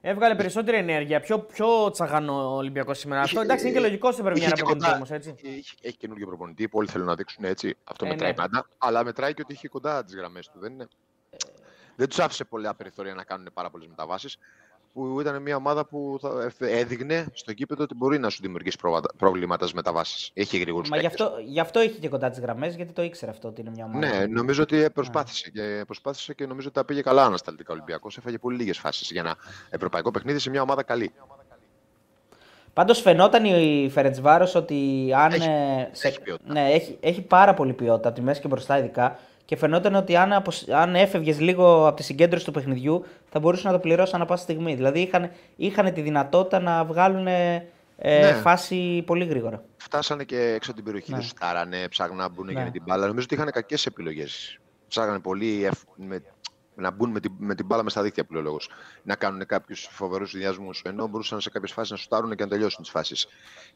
Έβγαλε 0.00 0.34
περισσότερη 0.34 0.76
ενέργεια, 0.76 1.20
πιο, 1.20 1.38
πιο 1.38 1.90
τσαγανό 1.90 2.52
ο 2.52 2.56
Ολυμπιακός 2.56 2.98
σήμερα. 2.98 3.20
Αυτό 3.20 3.34
Είχε- 3.36 3.44
εντάξει 3.44 3.64
είναι 3.66 3.74
και 3.74 3.80
λογικό 3.80 4.12
στην 4.12 4.24
Είχε 4.24 4.32
πρεμιέρα 4.32 4.54
και 4.56 4.62
προπονητή 4.62 4.84
κοντά- 4.86 4.96
όμως, 4.96 5.10
έτσι. 5.10 5.34
Έχει, 5.44 5.74
έχει 5.82 5.96
καινούργιο 5.96 6.26
προπονητή 6.26 6.68
που 6.68 6.78
όλοι 6.78 6.88
θέλουν 6.88 7.06
να 7.06 7.14
δείξουν 7.14 7.44
έτσι. 7.44 7.76
Αυτό 7.84 8.06
Ε, 8.06 8.08
μετράει 8.08 8.30
ναι. 8.30 8.36
πάντα. 8.36 8.66
Αλλά 8.78 9.04
μετράει 9.04 9.34
και 9.34 9.42
ότι 9.44 9.52
είχε 9.52 9.68
κοντά 9.68 10.04
τις 10.04 10.14
γραμμές 10.14 10.48
του. 10.48 10.58
Δεν, 10.58 10.72
είναι... 10.72 10.88
δεν 11.96 12.08
τους 12.08 12.18
άφησε 12.18 12.44
πολλά 12.44 12.74
περιθώρια 12.74 13.14
να 13.14 13.24
κάνουν 13.24 13.48
πάρα 13.54 13.70
πολλές 13.70 13.88
μεταβάσεις. 13.88 14.38
Που 14.92 15.20
ήταν 15.20 15.42
μια 15.42 15.56
ομάδα 15.56 15.84
που 15.86 16.18
θα 16.20 16.50
έδειχνε 16.68 17.26
στο 17.32 17.52
κήπεδο 17.52 17.82
ότι 17.82 17.94
μπορεί 17.94 18.18
να 18.18 18.28
σου 18.30 18.38
δημιουργήσει 18.42 18.76
πρόβατα- 18.78 19.12
προβλήματα 19.16 19.62
στις 19.62 19.74
μεταβάσεις. 19.76 20.30
Έχει 20.34 20.58
γρήγορους 20.58 20.88
Μα 20.88 20.96
γι' 20.96 21.06
αυτό, 21.06 21.32
γι' 21.44 21.60
αυτό 21.60 21.82
είχε 21.82 21.98
και 21.98 22.08
κοντά 22.08 22.30
τις 22.30 22.40
γραμμές, 22.40 22.74
γιατί 22.74 22.92
το 22.92 23.02
ήξερε 23.02 23.30
αυτό 23.30 23.48
ότι 23.48 23.60
είναι 23.60 23.70
μια 23.70 23.84
ομάδα. 23.84 24.06
Ναι, 24.06 24.26
νομίζω 24.26 24.62
ότι 24.62 24.90
προσπάθησε 24.94 25.50
και, 25.50 25.82
προσπάθησε 25.86 26.34
και 26.34 26.46
νομίζω 26.46 26.66
ότι 26.68 26.76
τα 26.76 26.84
πήγε 26.84 27.00
καλά 27.00 27.24
ανασταλτικά 27.24 27.70
ο 27.70 27.74
Ολυμπιακός. 27.74 28.16
Έφαγε 28.18 28.38
πολύ 28.38 28.56
λίγες 28.56 28.78
φάσεις 28.78 29.10
για 29.10 29.20
ένα 29.20 29.36
ευρωπαϊκό 29.70 30.10
παιχνίδι 30.10 30.38
σε 30.38 30.50
μια 30.50 30.62
ομάδα 30.62 30.82
καλή. 30.82 31.12
Πάντως 32.72 33.00
φαινόταν 33.00 33.44
η 33.44 33.88
Φερετσβάρο 33.92 34.48
ότι 34.54 35.10
αν. 35.16 35.32
Έχει- 35.32 35.48
ε, 35.48 35.88
σε- 35.92 36.08
έχει 36.08 36.20
ποιότητα. 36.20 36.52
Ναι, 36.52 36.70
έχει, 36.72 36.96
έχει 37.00 37.20
πάρα 37.22 37.54
πολύ 37.54 37.72
ποιότητα 37.72 38.08
από 38.08 38.18
τη 38.18 38.22
μέση 38.24 38.40
και 38.40 38.48
μπροστά 38.48 38.78
ειδικά. 38.78 39.18
Και 39.48 39.56
φαινόταν 39.56 39.94
ότι 39.94 40.16
αν, 40.16 40.32
αποσ- 40.32 40.70
αν 40.70 40.94
έφευγες 40.94 41.40
λίγο 41.40 41.86
από 41.86 41.96
τη 41.96 42.02
συγκέντρωση 42.02 42.44
του 42.44 42.50
παιχνιδιού, 42.50 43.04
θα 43.30 43.40
μπορούσες 43.40 43.64
να 43.64 43.72
το 43.72 43.78
πληρώσεις 43.78 44.14
ανά 44.14 44.24
πάσα 44.24 44.42
στιγμή. 44.42 44.74
Δηλαδή 44.74 45.00
είχαν, 45.00 45.30
είχαν 45.56 45.92
τη 45.92 46.00
δυνατότητα 46.00 46.58
να 46.60 46.84
βγάλουν 46.84 47.26
ε, 47.26 47.66
Ναι. 48.00 48.32
φάση 48.32 49.02
πολύ 49.06 49.24
γρήγορα. 49.24 49.62
Φτάσανε 49.76 50.24
και 50.24 50.36
έξω 50.40 50.70
από 50.70 50.74
την 50.80 50.84
περιοχή, 50.84 51.10
Ναι. 51.10 51.16
δεν 51.16 51.26
σουτάρανε, 51.26 51.88
ψάχναν 51.88 52.16
να 52.16 52.28
μπουν 52.28 52.46
Ναι. 52.46 52.52
και 52.52 52.58
με 52.60 52.70
την 52.70 52.82
μπάλα. 52.86 53.06
Νομίζω 53.06 53.24
ότι 53.24 53.34
είχαν 53.34 53.50
κακές 53.50 53.86
επιλογές. 53.86 54.58
Ψάχνανε 54.88 55.18
πολύ 55.18 55.64
ευ- 55.64 55.82
με, 55.96 56.22
να 56.78 56.90
μπουν 56.90 57.10
με 57.10 57.20
την, 57.20 57.32
με 57.38 57.54
την 57.54 57.66
μπάλα 57.66 57.82
μες 57.82 57.92
στα 57.92 58.02
δίκτυα 58.02 58.24
πλέον 58.24 58.44
λόγος. 58.44 58.70
Να 59.02 59.16
κάνουν 59.16 59.46
κάποιους 59.46 59.88
φοβερούς 59.90 60.30
συνδυασμού. 60.30 60.70
Ενώ 60.82 61.06
μπορούσαν 61.06 61.40
σε 61.40 61.50
κάποιες 61.50 61.72
φάσεις 61.72 61.90
να 61.90 61.96
σουτάρουν 61.96 62.34
και 62.36 62.42
να 62.44 62.48
τελειώσουν 62.50 62.82
τις 62.82 62.90
φάσεις. 62.90 63.26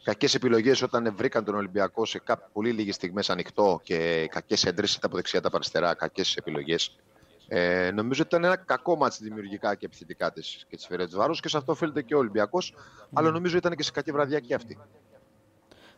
Κακές 0.03 0.35
επιλογές 0.35 0.83
όταν 0.83 1.15
βρήκαν 1.17 1.45
τον 1.45 1.55
Ολυμπιακό 1.55 2.05
σε 2.05 2.19
κάποιες 2.19 2.49
πολύ 2.53 2.71
λίγες 2.71 2.95
στιγμές 2.95 3.31
ανοιχτό 3.31 3.81
και 3.83 4.27
κακές 4.31 4.65
έντρες 4.65 4.95
είτε 4.95 5.07
από 5.07 5.17
δεξιά 5.17 5.39
είτε 5.39 5.49
από 5.49 5.57
αριστερά. 5.57 5.95
Κακές 5.95 6.37
επιλογές. 6.37 6.97
Ε, 7.49 7.91
νομίζω 7.91 8.23
ότι 8.23 8.37
ήταν 8.37 8.45
ένα 8.45 8.57
κακό 8.57 8.97
μάτς 8.97 9.19
δημιουργικά 9.19 9.75
και 9.75 9.87
επιθετικά 9.87 10.33
της 10.33 10.67
και 10.69 10.77
της 10.77 10.87
Φερέτζ 10.87 11.15
και 11.41 11.49
σε 11.49 11.57
αυτό 11.57 11.73
οφείλεται 11.73 12.03
και 12.03 12.15
ο 12.15 12.19
Ολυμπιακός. 12.19 12.75
Αλλά 13.13 13.31
νομίζω 13.31 13.57
ήταν 13.57 13.75
και 13.77 13.83
σε 13.83 13.91
κακή 13.91 14.13
βραδιά 14.13 14.41
και 14.41 14.55
αυτή. 14.55 14.79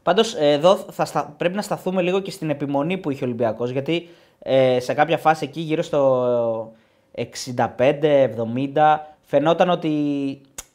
Πάντως 0.03 0.35
εδώ 0.35 0.77
θα 0.77 1.05
στα... 1.05 1.35
πρέπει 1.39 1.55
να 1.55 1.63
σταθούμε 1.63 2.03
λίγο 2.03 2.21
και 2.21 2.31
στην 2.31 2.51
επιμονή 2.51 2.99
που 2.99 3.11
είχε 3.11 3.25
ο 3.25 3.27
Ολυμπιακός. 3.27 3.71
Γιατί 3.71 4.09
ε, 4.39 4.81
σε 4.81 4.95
κάποια 4.95 5.19
φάση 5.19 5.45
εκεί 5.45 5.61
γύρω 5.61 5.83
στο 5.83 6.73
65-70 7.17 8.97
φαινόταν 9.23 9.71
ότι 9.71 9.91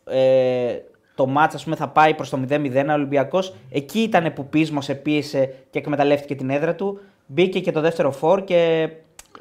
ε, 0.06 0.78
το 1.15 1.25
μάτς 1.28 1.56
ας 1.56 1.63
πούμε, 1.63 1.75
θα 1.75 1.88
πάει 1.88 2.13
προς 2.13 2.30
το 2.30 2.39
0-0. 2.49 2.86
Ο 2.89 2.91
Ολυμπιακός 2.91 3.54
εκεί 3.69 3.99
ήταν 3.99 4.34
που 4.34 4.47
πείσμωσε, 4.49 4.95
πίεσε 4.95 5.56
και 5.69 5.80
εκμεταλλεύτηκε 5.80 6.36
την 6.36 6.49
έδρα 6.49 6.75
του. 6.75 6.99
Μπήκε 7.25 7.60
και 7.60 7.71
το 7.71 7.82
δεύτερο 7.82 8.12
φόρ 8.12 8.43
και 8.43 8.89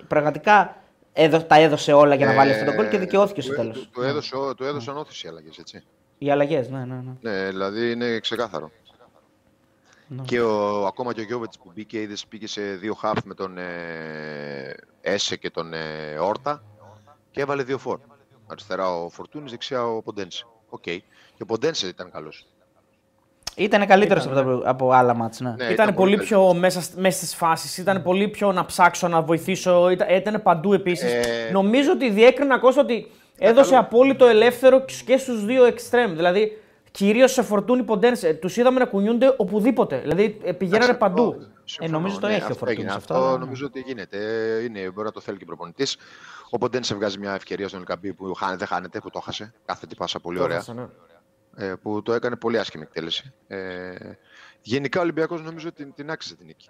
πραγματικά 0.09 0.77
έδω, 1.13 1.43
τα 1.43 1.61
έδωσε 1.61 1.93
όλα 1.93 2.15
για 2.15 2.27
να 2.27 2.35
βάλει 2.35 2.53
αυτό 2.53 2.65
το 2.65 2.73
γκολ 2.73 2.89
και 2.89 2.99
δικαιώθηκε 2.99 3.41
στο 3.41 3.51
του- 3.51 3.57
τέλος. 3.59 3.79
Του, 3.79 3.89
του, 3.93 4.03
έδωσε, 4.03 4.37
ο- 4.37 4.55
του 4.55 4.65
έδωσαν 4.65 4.97
όθηση 4.97 5.27
οι 5.27 5.29
αλλαγές, 5.31 5.59
έτσι. 5.59 5.83
Οι 6.19 6.31
αλλαγές, 6.31 6.69
ναι, 6.69 6.79
ναι, 6.79 6.95
ναι. 6.95 7.31
Ναι, 7.31 7.49
δηλαδή 7.49 7.91
είναι 7.91 8.19
ξεκάθαρο. 8.19 8.71
Ναι. 10.07 10.23
Και 10.23 10.41
ο, 10.41 10.87
ακόμα 10.87 11.13
και 11.13 11.21
ο 11.21 11.25
Γιόβετιτς 11.25 11.59
που 11.59 11.71
μπήκε, 11.75 12.01
είδες 12.01 12.27
πήγε 12.27 12.47
σε 12.47 12.61
δύο 12.63 12.95
χαφ 12.95 13.19
με 13.25 13.35
τον 13.35 13.59
ε, 13.59 14.75
Έσε 15.01 15.37
και 15.37 15.51
τον 15.51 15.73
ε, 15.75 16.19
Όρτα 16.21 16.63
και 17.31 17.41
έβαλε 17.41 17.63
δύο 17.63 17.79
φορ. 17.79 17.99
Αριστερά 18.47 18.95
ο 19.03 19.09
Φορτούνης, 19.09 19.51
δεξιά 19.51 19.87
ο 19.87 20.03
Ποντένσε. 20.03 20.45
Οκ. 20.69 20.83
Και 20.83 21.03
ο 21.43 21.47
Ποντένσε 21.47 21.87
ήταν 21.87 22.11
καλός. 22.11 22.47
Ήταν 23.57 23.87
καλύτερος 23.87 24.25
Ήταν, 24.25 24.39
από, 24.39 24.59
τα- 24.59 24.71
από 24.71 24.93
άλλα 24.93 25.15
μάτς, 25.15 25.41
ναι. 25.41 25.51
Ναι, 25.59 25.65
ήταν, 25.65 25.95
πολύ 25.95 26.17
καλύτερος. 26.17 26.29
πιο 26.51 26.55
μέσα, 26.59 26.81
σ- 26.83 26.95
μέσα 26.97 27.17
στις 27.17 27.35
φάσεις, 27.35 27.79
ήταν 27.79 28.03
πολύ 28.03 28.29
πιο 28.29 28.53
να 28.53 28.65
ψάξω, 28.65 29.09
να 29.09 29.23
βοηθήσω. 29.23 29.91
Ήταν, 29.91 30.09
ήταν 30.15 30.43
παντού 30.43 30.73
επίσης. 30.73 31.13
Ε, 31.13 31.51
Νομίζω 31.53 31.93
ότι 31.93 32.11
διέκρινα 32.11 32.59
Κώστα 32.59 32.81
ότι 32.81 33.11
έδωσε 33.39 33.71
καλό. 33.71 33.83
απόλυτο 33.83 34.27
ελεύθερο 34.27 34.85
και 35.05 35.17
στους 35.17 35.45
δύο 35.45 35.65
εξτρέμ. 35.65 36.15
Δηλαδή, 36.15 36.63
κυρίως 36.91 37.33
σε 37.33 37.43
φορτούνι 37.43 37.83
ποντένσε. 37.83 38.35
Τους 38.35 38.57
είδαμε 38.57 38.79
να 38.79 38.85
κουνιούνται 38.87 39.35
οπουδήποτε. 39.37 39.99
Δηλαδή, 39.99 40.41
ε, 40.45 40.53
πηγαίνανε 40.53 40.85
Εντάξει, 40.85 41.01
παντού. 41.01 41.29
αυτό- 41.29 41.47
συμφωνώ, 41.65 41.97
Ε, 41.97 42.01
νομίζω 42.01 42.19
το 42.21 42.27
ναι, 42.27 42.33
έχει 42.33 42.43
ο 42.43 42.45
αυτό 42.45 42.55
Φορτούνης 42.59 42.79
έγινε. 42.83 42.97
αυτό, 42.97 43.15
Αυτό 43.15 43.27
αλλά- 43.27 43.39
νομίζω 43.39 43.67
ότι 43.67 43.81
γίνεται. 43.81 44.17
Ε, 44.59 44.63
Είναι, 44.63 44.91
μπορεί 44.91 45.07
να 45.07 45.13
το 45.13 45.21
θέλει 45.21 45.37
και 45.37 45.43
ο 45.43 45.47
προπονητής. 45.47 45.97
Ο 46.51 46.59
Ποντένσε 46.59 46.95
βγάζει 46.95 47.19
μια 47.19 47.33
ευκαιρία 47.35 47.69
στον 47.69 47.81
Ελκαμπή 47.81 48.13
που 48.13 48.35
χάνε- 48.35 48.59
δεν 48.59 48.67
χάνεται, 48.67 48.99
που 49.01 49.11
το 49.11 49.21
χάσε. 49.21 49.55
Κάθε 49.65 49.87
τι 49.87 49.95
πάσα 49.95 50.21
πολύ 50.21 50.37
Το 50.39 50.43
ωραία. 50.43 50.57
έχασα, 50.57 50.75
ναι. 50.75 50.87
ε, 51.57 51.75
που 51.75 52.03
το 52.03 52.13
έκανε 52.13 52.37
πολύ 52.37 52.59
άσχημη 52.59 52.83
εκτέλεση. 52.83 53.33
Ε, 53.47 53.95
γενικά 54.61 54.99
ο 54.99 55.03
Ολυμπιακός 55.03 55.43
νομίζω 55.43 55.69
ότι 55.69 55.87
την 55.87 56.11
άξιζε 56.11 56.35
την 56.37 56.47
νίκη. 56.47 56.69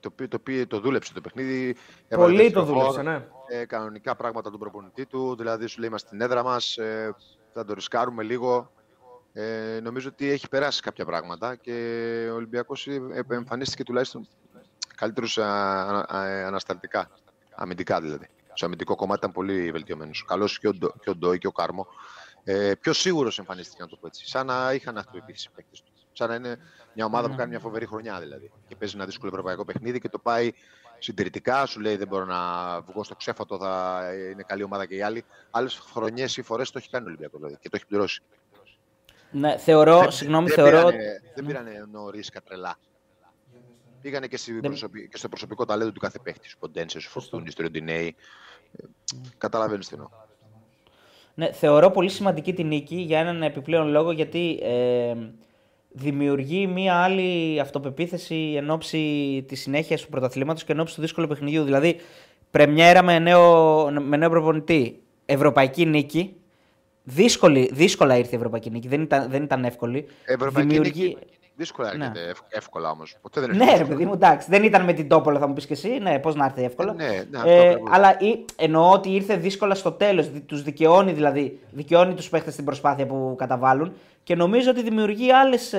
Το, 0.00 0.10
πει- 0.10 0.28
το, 0.28 0.38
πει- 0.38 0.66
το 0.66 0.80
δούλεψε 0.80 1.12
το 1.12 1.20
παιχνίδι. 1.20 1.76
έβαλε 2.08 2.30
Πολύ 2.32 2.42
δεύτερο 2.42 2.64
το 2.64 2.72
δούλεψε, 2.72 2.92
φόρ, 2.94 3.02
ναι. 3.04 3.26
Ε, 3.48 3.64
κανονικά 3.66 4.14
πράγματα 4.16 4.50
του 4.50 4.58
προπονητή 4.58 5.06
του. 5.06 5.36
Δηλαδή 5.36 5.66
σου 5.66 5.78
λέει 5.80 5.88
είμαστε 5.88 6.06
στην 6.08 6.20
έδρα 6.20 6.42
μας, 6.42 6.76
ε, 6.76 7.14
θα 7.52 7.64
το 7.64 7.74
ρισκάρουμε 7.74 8.22
λίγο. 8.22 8.72
Ε, 9.32 9.78
νομίζω 9.82 10.08
ότι 10.08 10.30
έχει 10.30 10.48
περάσει 10.48 10.82
κάποια 10.82 11.04
πράγματα 11.04 11.54
και 11.56 11.72
ο 12.30 12.34
Ολυμπιακός 12.34 12.86
ε, 12.86 13.00
εμφανίστηκε 13.30 13.82
τουλάχιστον 13.82 14.28
καλύτερους 14.96 15.38
α, 15.38 15.46
α, 15.46 16.16
α, 16.16 16.46
ανασταλτικά. 16.46 17.10
Αμυντικά 17.54 18.00
δηλαδή. 18.00 18.28
Στο 18.54 18.66
αμυντικό 18.66 18.94
κομμάτι 18.96 19.18
ήταν 19.18 19.32
πολύ 19.32 19.70
βελτιωμένος. 19.70 20.24
Καλός 20.26 20.58
και, 20.58 20.68
ο 20.68 20.72
Ντο- 20.74 20.94
και 21.02 21.10
ο 21.10 21.16
Ντόι 21.16 21.38
και 21.38 21.46
ο 21.46 21.52
Κάρμο. 21.52 21.86
Ε, 22.44 22.72
πιο 22.80 22.92
σίγουρος 22.92 23.38
εμφανίστηκε, 23.38 23.82
να 23.82 23.88
το 23.88 23.96
πω 23.96 24.06
έτσι. 24.06 24.28
Σαν 24.28 24.46
να 24.46 24.72
είχαν 24.72 24.98
αυτοεπίθεση 24.98 25.48
οι 25.50 25.54
παίκτες 25.56 25.80
τους. 25.82 25.92
Σαν 26.12 26.28
να 26.28 26.34
είναι 26.34 26.58
μια 26.94 27.04
ομάδα 27.04 27.28
που 27.30 27.36
κάνει 27.36 27.50
μια 27.50 27.58
φοβερή 27.58 27.86
χρονιά 27.86 28.20
δηλαδή. 28.20 28.50
Και 28.68 28.76
παίζει 28.76 28.94
ένα 28.96 29.04
δύσκολο 29.04 29.30
ευρωπαϊκό 29.30 29.64
παιχνίδι 29.64 30.00
και 30.00 30.08
το 30.08 30.18
πάει 30.18 30.52
συντηρητικά. 30.98 31.66
Σου 31.66 31.80
λέει 31.80 31.96
δεν 31.96 32.08
μπορώ 32.08 32.24
να 32.24 32.80
βγω 32.80 33.04
στο 33.04 33.14
ξέφατο, 33.14 33.58
θα 33.58 34.02
είναι 34.30 34.42
καλή 34.46 34.62
ομάδα 34.62 34.86
και 34.86 34.94
οι 34.94 35.02
άλλοι. 35.02 35.24
Άλλες 35.50 35.74
χρονιές 35.92 36.36
ή 36.36 36.42
φορές 36.42 36.70
το 36.70 36.78
έχει 36.78 36.90
κάνει 36.90 37.04
ο 37.04 37.08
Ολυμπιακός 37.08 37.38
δηλαδή, 37.40 37.56
και 37.60 37.68
το 37.68 37.76
έχει 37.76 37.86
πληρώσει. 37.86 38.22
Ναι, 39.30 39.58
θεωρώ, 39.58 39.98
Δεν- 39.98 40.10
συγγνώμη, 40.10 40.46
δεν 40.46 40.54
θεωρώ. 40.54 40.86
Πήρανε, 40.86 41.22
δεν 41.34 41.46
πήρανε 41.46 41.86
νωρίς 41.92 42.30
τρελά. 42.44 42.78
Πήγανε 44.04 44.26
και, 44.26 44.36
στη 44.36 44.52
προσωπι- 44.52 45.08
και 45.10 45.16
στο 45.16 45.28
προσωπικό 45.28 45.64
ταλέντο 45.64 45.92
του 45.92 46.00
κάθε 46.00 46.18
παίχτης. 46.22 46.52
Ο 46.52 46.56
Ποντένσε, 46.58 46.98
ο 46.98 47.00
Φορτούνης, 47.00 47.54
ο 47.58 47.62
Ροντινέη. 47.62 48.14
Καταλαβαίνεις 49.38 49.88
τι 49.88 49.94
εννοώ. 49.94 50.08
Ναι, 51.34 51.52
θεωρώ 51.52 51.90
πολύ 51.90 52.08
σημαντική 52.08 52.52
την 52.52 52.66
νίκη 52.66 52.96
για 52.96 53.18
έναν 53.18 53.42
επιπλέον 53.42 53.88
λόγο 53.88 54.10
γιατί 54.12 54.58
ε, 54.62 55.14
δημιουργεί 55.88 56.66
μία 56.66 56.94
άλλη 56.94 57.60
αυτοπεποίθηση 57.60 58.54
εν 58.56 58.70
ώψη 58.70 58.98
της 59.48 59.60
συνέχειας 59.60 60.02
του 60.02 60.08
πρωταθλήματος 60.08 60.64
και 60.64 60.72
εν 60.72 60.80
ώψη 60.80 60.94
του 60.94 61.00
δύσκολου 61.00 61.26
παιχνιδιού. 61.28 61.64
Δηλαδή, 61.64 61.96
πρεμιέρα 62.50 63.02
με 63.02 63.18
νέο, 63.18 63.90
με 63.90 64.16
νέο 64.16 64.30
προπονητή. 64.30 65.02
ευρωπαϊκή 65.26 65.86
νίκη. 65.86 66.34
Δύσκολη, 67.04 67.70
δύσκολα 67.72 68.16
ήρθε 68.16 68.34
η 68.34 68.36
ευρωπαϊκή 68.36 68.70
νίκη, 68.70 68.88
δεν 68.88 69.00
ήταν, 69.02 69.30
δεν 69.30 69.42
ήταν 69.42 69.64
εύκολη. 69.64 70.06
Ευρωπαϊκή 70.24 70.68
Δημιουργεί- 70.68 71.02
νίκη. 71.14 71.26
Δύσκολα 71.56 71.96
Ναι. 71.96 72.04
έρχεται 72.04 72.30
ευ- 72.30 72.40
εύκολα 72.48 72.90
όμως. 72.90 73.16
Ποτέ 73.22 73.40
δεν 73.40 73.50
Ναι, 73.50 73.62
έρχεται 73.64 73.78
ρε 73.82 73.84
παιδί 73.88 74.04
μου, 74.04 74.12
εντάξει. 74.12 74.46
Δεν 74.50 74.62
ήταν 74.62 74.84
με 74.84 74.92
την 74.92 75.08
Τόπολα, 75.08 75.38
θα 75.38 75.46
μου 75.48 75.52
πεις 75.54 75.66
και 75.66 75.72
εσύ. 75.72 75.88
Ναι, 76.02 76.18
πώς 76.18 76.34
να 76.34 76.44
έρθει 76.44 76.64
εύκολα. 76.64 76.94
Ε, 76.98 77.02
ναι, 77.04 77.06
ναι, 77.30 77.38
αυτό 77.38 77.50
ε, 77.50 77.68
ακριβώς. 77.68 77.90
αλλά 77.92 78.16
ή- 78.20 78.44
εννοώ 78.56 78.90
ότι 78.90 79.14
ήρθε 79.14 79.36
δύσκολα 79.36 79.74
στο 79.74 79.92
τέλος. 79.92 80.30
Τους 80.46 80.62
δικαιώνει 80.62 81.12
δηλαδή. 81.12 81.58
Δικαιώνει 81.70 82.14
τους 82.14 82.28
παίχτες 82.28 82.52
στην 82.52 82.64
προσπάθεια 82.64 83.06
που 83.06 83.34
καταβάλουν. 83.38 83.92
Και 84.22 84.34
νομίζω 84.34 84.70
ότι 84.70 84.82
δημιουργεί 84.82 85.32
άλλες 85.32 85.74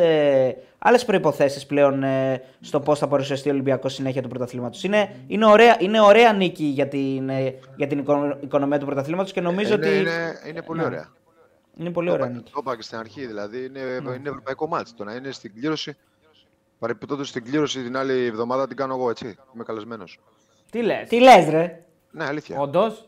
άλλες 0.79 1.05
προποθέσει 1.05 1.65
πλέον 1.65 2.03
ε, 2.03 2.41
στο 2.61 2.79
πώς 2.79 2.99
θα 2.99 3.07
παρουσιαστεί 3.07 3.49
ο 3.49 3.51
Ολυμπιακός 3.51 3.93
συνέχεια 3.93 4.21
του 4.21 4.27
πρωταθλήματος. 4.29 4.83
Είναι, 4.83 5.09
είναι, 5.27 5.45
ωραία, 5.45 5.75
είναι 5.79 6.01
ωραία 6.01 6.33
νίκη 6.33 6.63
για 6.63 6.87
την, 6.87 7.29
ε, 7.29 7.53
για 7.75 7.87
την 7.87 7.99
οικονο- 7.99 8.37
οικονομία 8.43 8.79
του 8.79 8.85
πρωταθλήματος 8.85 9.31
και 9.31 9.41
νομίζω 9.41 9.73
είναι, 9.73 9.87
ότι. 9.87 9.97
είναι, 9.97 10.33
είναι 10.49 10.61
πολύ 10.61 10.79
Ναι. 10.79 10.85
ωραία. 10.85 11.07
Είναι 11.77 11.89
πολύ 11.91 12.07
Το 12.07 12.13
ωραία 12.13 12.25
είπα- 12.27 12.35
νίκη. 12.37 12.51
Το 12.51 12.57
είπα 12.61 12.75
και 12.75 12.81
στην 12.81 12.97
αρχή, 12.97 13.25
δηλαδή 13.25 13.65
είναι, 13.65 13.79
Ναι. 14.03 14.13
είναι 14.13 14.29
ευρωπαϊκό 14.29 14.67
μάτς. 14.67 14.93
Το 14.95 15.03
να 15.03 15.13
είναι 15.13 15.31
στην 15.31 15.53
κλήρωση, 15.53 15.97
παρεπιπτόντως 16.79 17.27
στην 17.29 17.43
κλήρωση 17.43 17.83
την 17.83 17.97
άλλη 17.97 18.25
εβδομάδα 18.25 18.67
την 18.67 18.77
κάνω 18.77 18.93
εγώ, 18.95 19.09
έτσι. 19.09 19.35
Είμαι 19.55 19.63
καλεσμένος. 19.63 20.19
Τι 20.71 20.81
λες; 20.81 21.09
Τι 21.09 21.19
λες, 21.19 21.49
ρε; 21.49 21.83
Ναι, 22.11 22.23
αλήθεια. 22.25 22.59
Όντως; 22.59 23.07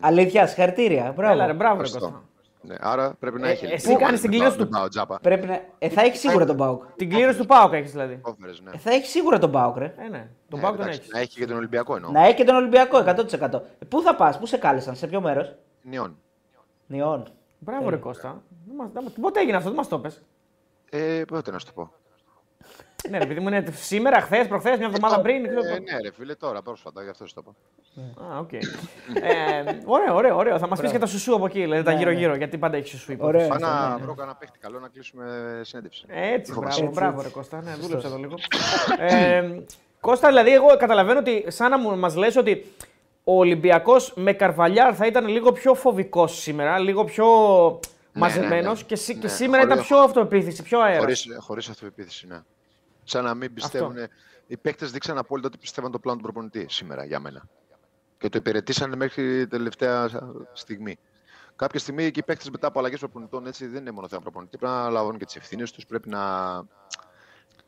Αλήθεια, 0.00 0.46
συγχαρητήρια. 0.46 1.12
Μπράβο. 1.16 1.32
Έλα, 1.32 1.46
ρε, 1.46 1.52
μπράβο, 1.52 1.80
ρε 1.80 1.82
Ευχαριστώ. 1.86 2.10
Κώστα. 2.10 2.28
Ναι, 2.66 2.74
άρα 2.80 3.14
πρέπει 3.18 3.40
να 3.40 3.48
Ε, 3.48 3.50
έχει. 3.50 3.64
εσύ 3.66 3.92
Πού- 3.92 3.98
κάνεις 3.98 4.20
την 4.20 4.30
δεν 4.30 4.38
κλήρωση 4.38 4.56
πάω- 4.56 4.66
του- 4.66 4.72
δεν 4.72 4.80
πάω 4.80 4.88
τζάπα. 4.88 5.18
Πρέπει 5.22 5.46
να... 5.46 5.60
ε, 5.78 5.88
θα 5.88 6.00
έχεις 6.02 6.20
σίγουρα 6.20 6.44
τον 6.46 6.56
Πάουκ. 6.56 6.82
Την 6.96 7.08
κλήρωση 7.10 7.38
του 7.38 7.46
Πάουκ 7.46 7.72
έχεις 7.72 7.90
δηλαδή. 7.90 8.18
Όφερες, 8.22 8.60
ναι. 8.60 8.70
Ε, 8.74 8.78
θα 8.78 8.90
έχεις 8.90 9.10
σίγουρα 9.10 9.38
τον 9.38 9.50
Πάουκ, 9.50 9.76
ρε. 9.76 9.94
Ε, 9.98 10.08
ναι. 10.08 10.28
Τον 10.48 10.58
Ε, 10.58 10.62
Πάουκ 10.62 10.74
τον 10.76 10.82
εντάξει, 10.84 10.98
έχεις. 11.00 11.12
Να 11.12 11.18
έχει 11.20 11.38
και 11.38 11.46
τον 11.46 11.56
Ολυμπιακό 11.56 11.94
εννοώ. 11.96 12.10
Να 12.10 12.24
έχει 12.26 12.34
και 12.34 12.44
τον 12.44 12.54
Ολυμπιακό 12.54 12.98
100%. 12.98 13.62
Ε, 13.78 13.84
Πού 13.88 14.02
θα 14.02 14.14
πας, 14.16 14.38
πού 14.38 14.46
σε 14.46 14.56
κάλεσαν, 14.56 14.96
σε 14.96 15.06
ποιο 15.06 15.20
μέρος; 15.20 15.54
Νιών. 15.82 16.16
Νιών. 16.86 17.28
Μπράβο, 17.64 17.90
ρε 17.90 17.96
Κώστα. 17.96 18.42
Δεν 18.66 18.76
μας- 18.76 18.90
δεν 18.92 19.02
μας- 19.02 19.12
Πότε 19.20 19.40
έγινε 19.40 19.56
αυτό, 19.56 19.68
δεν 19.68 19.78
μας 19.78 19.88
το 19.88 19.98
πες. 19.98 20.22
Ε, 20.90 21.22
πότε 21.26 21.50
να 21.50 21.58
σου 21.58 21.66
το 21.66 21.72
πω. 21.74 21.92
Ναι, 23.10 23.18
ρε, 23.18 23.24
επειδή 23.24 23.40
μου 23.40 23.48
είναι 23.48 23.64
σήμερα, 23.74 24.20
χθες, 24.20 24.46
προχθές, 24.46 24.76
μια 24.78 24.86
εβδομάδα 24.86 25.20
πριν. 25.20 25.44
Ε, 25.44 25.48
ξέρω 25.48 25.60
εγώ. 25.66 25.74
ναι, 25.74 26.00
ρε 26.02 26.12
φίλε, 26.12 26.34
τώρα 26.34 26.62
πρόσφατα, 26.62 27.02
γι' 27.02 27.08
αυτό 27.08 27.26
σου 27.26 27.34
το 27.34 27.42
πω. 27.42 27.54
Α, 28.34 28.38
οκ. 28.38 28.52
Ε, 28.52 28.60
Ωραίο, 29.84 30.14
ωραίο, 30.14 30.36
ωραίο. 30.36 30.58
Θα 30.58 30.68
μας 30.68 30.80
πεις 30.80 30.90
και 30.90 30.98
τα 30.98 31.06
σουσού 31.06 31.34
από 31.34 31.46
εκεί, 31.46 31.60
δηλαδή 31.60 31.82
τα 31.82 31.92
Ναι, 31.92 31.98
γύρω-γύρω. 31.98 32.34
Γιατί 32.36 32.58
πάντα 32.58 32.76
έχει 32.76 32.88
σουσού. 32.88 33.12
υπόθεση. 33.12 33.44
Ωραία. 33.44 33.48
Πάω 33.58 33.58
να 33.70 33.88
ναι, 33.88 33.94
ναι. 33.96 34.02
βρω 34.02 34.14
κανένα 34.14 34.36
παίχτη 34.36 34.58
καλό 34.58 34.78
να 34.80 34.88
κλείσουμε 34.88 35.24
συνέντευξη. 35.62 36.04
Έτσι, 36.08 36.52
Φοβάσαι. 36.52 36.80
μπράβο, 36.82 36.88
Έτσι, 36.90 37.00
μπράβο, 37.00 37.16
έτσι. 37.20 37.28
ρε 37.28 37.34
Κώστα. 37.34 37.62
Ναι, 37.62 37.74
δούλεψα 37.74 38.08
το 38.10 38.16
λίγο. 38.16 38.34
ε, 38.98 39.58
Κώστα, 40.00 40.28
δηλαδή, 40.28 40.52
εγώ 40.52 40.66
καταλαβαίνω 40.76 41.18
ότι 41.18 41.44
σαν 41.48 41.70
να 41.70 41.96
μας 41.96 42.16
λες 42.16 42.36
ότι 42.36 42.72
ο 43.24 43.38
Ολυμπιακός 43.38 44.12
με 44.16 44.32
Καρβαλιάλ 44.32 44.94
θα 44.96 45.06
ήταν 45.06 45.26
λίγο 45.28 45.52
πιο 45.52 45.74
φοβικός 45.74 46.38
σήμερα, 46.40 46.78
λίγο 46.78 47.04
πιο 47.04 47.26
μαζεμένος 48.12 48.80
ναι. 48.80 48.86
και, 48.86 48.96
σή- 48.96 49.12
και 49.18 49.26
Ναι, 49.26 49.28
σήμερα 49.32 49.62
ήταν 49.62 49.72
χωρίς- 49.76 49.86
πιο 49.92 49.98
αυτοπεποίθηση, 49.98 50.62
πιο 50.62 50.80
αέρας. 50.80 51.00
Χωρίς, 51.00 51.26
χωρίς 51.40 51.68
αυτοπεποίθηση, 51.68 52.26
ναι. 52.26 52.40
Σαν 53.04 53.24
να 53.24 53.34
μην 53.34 53.54
πιστεύουν. 53.54 53.96
Οι 54.46 54.56
παίκτες 54.56 54.90
δείξαν 54.90 55.18
απόλυτα 55.18 55.48
ότι 55.48 55.58
πιστεύαν 55.58 55.90
το 55.90 55.98
πλάνο 55.98 56.16
του 56.18 56.22
προπονητή 56.24 56.66
σήμερα 56.68 57.04
για 57.04 57.20
μένα. 57.20 57.42
Και 58.18 58.28
το 58.28 58.38
υπηρετήσαν 58.38 58.96
μέχρι 58.96 59.46
τελευταία 59.46 60.08
στιγμή. 60.52 60.98
Κάποια 61.56 61.80
στιγμή 61.80 62.10
και 62.10 62.20
οι 62.20 62.22
παίκτες 62.22 62.50
μετά 62.50 62.66
από 62.66 62.78
αλλαγές 62.78 62.98
προπονητών 62.98 63.46
έτσι, 63.46 63.66
δεν 63.66 63.80
είναι 63.80 63.90
μόνο 63.90 64.08
θέμα 64.08 64.20
προπονητή. 64.22 64.56
Πρέπει 64.56 64.72
να 64.74 64.90
λαμβάνουν 64.90 65.18
και 65.18 65.24
τις 65.24 65.36
ευθύνες 65.36 65.70
τους. 65.72 65.86
Πρέπει 65.86 66.08
να, 66.08 66.52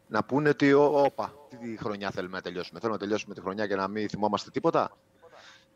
να 0.07 0.25
πούνε 0.27 0.49
ότι, 0.49 0.73
«Ω, 0.73 0.85
όπα, 1.05 1.33
τι 1.61 1.77
χρονιά 1.77 2.11
θέλουμε 2.11 2.37
να 2.37 2.43
τελειώσουμε. 2.43 2.79
Θέλουμε 2.81 2.99
να 2.99 3.05
τελειώσουμε 3.05 3.35
τη 3.35 3.41
χρονιά 3.41 3.67
και 3.67 3.77
να 3.77 3.89
μην 3.89 4.09
θυμόμαστε 4.09 4.51
τίποτα. 4.51 4.91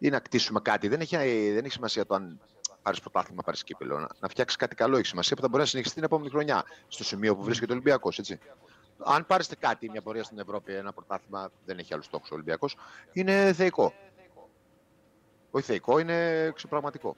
Ή 0.03 0.09
να 0.09 0.19
κτίσουμε 0.19 0.61
κάτι. 0.61 0.89
Δεν 0.89 1.01
έχει, 1.01 1.17
δεν 1.53 1.65
έχει 1.65 1.73
σημασία 1.73 2.07
το 2.07 2.15
αν 2.15 2.41
πάρεις 2.83 3.01
πρωτάθλημα, 3.01 3.43
πάρεις 3.43 3.65
κύπελο. 3.65 3.99
Να, 3.99 4.09
να 4.21 4.29
φτιάξεις 4.29 4.57
κάτι 4.59 4.75
καλό 4.75 4.97
έχει 4.97 5.07
σημασία 5.07 5.37
που 5.37 5.43
θα 5.43 5.49
μπορεί 5.49 5.63
να 5.63 5.69
συνεχιστεί 5.69 5.97
την 5.97 6.05
επόμενη 6.05 6.31
χρονιά. 6.31 6.65
Στο 6.89 7.05
σημείο 7.05 7.37
που 7.37 7.43
βρίσκεται 7.43 7.73
ο 7.73 7.75
Ολυμπιακός. 7.75 8.21
Αν 9.05 9.27
πάρετε 9.27 9.57
κάτι, 9.57 9.91
μια 9.91 10.03
πορεία 10.03 10.23
στην 10.25 10.39
Ευρώπη, 10.39 10.75
ένα 10.75 10.93
πρωτάθλημα, 10.93 11.51
δεν 11.65 11.79
έχει 11.79 11.95
άλλου 11.95 12.03
στόχου 12.03 12.25
ο 12.31 12.35
Ολυμπιακός, 12.35 12.77
είναι 13.13 13.53
θεϊκό. 13.53 13.93
Όχι 15.51 15.65
θεϊκό, 15.65 15.99
είναι 15.99 16.43
εξωπραγματικό. 16.43 17.17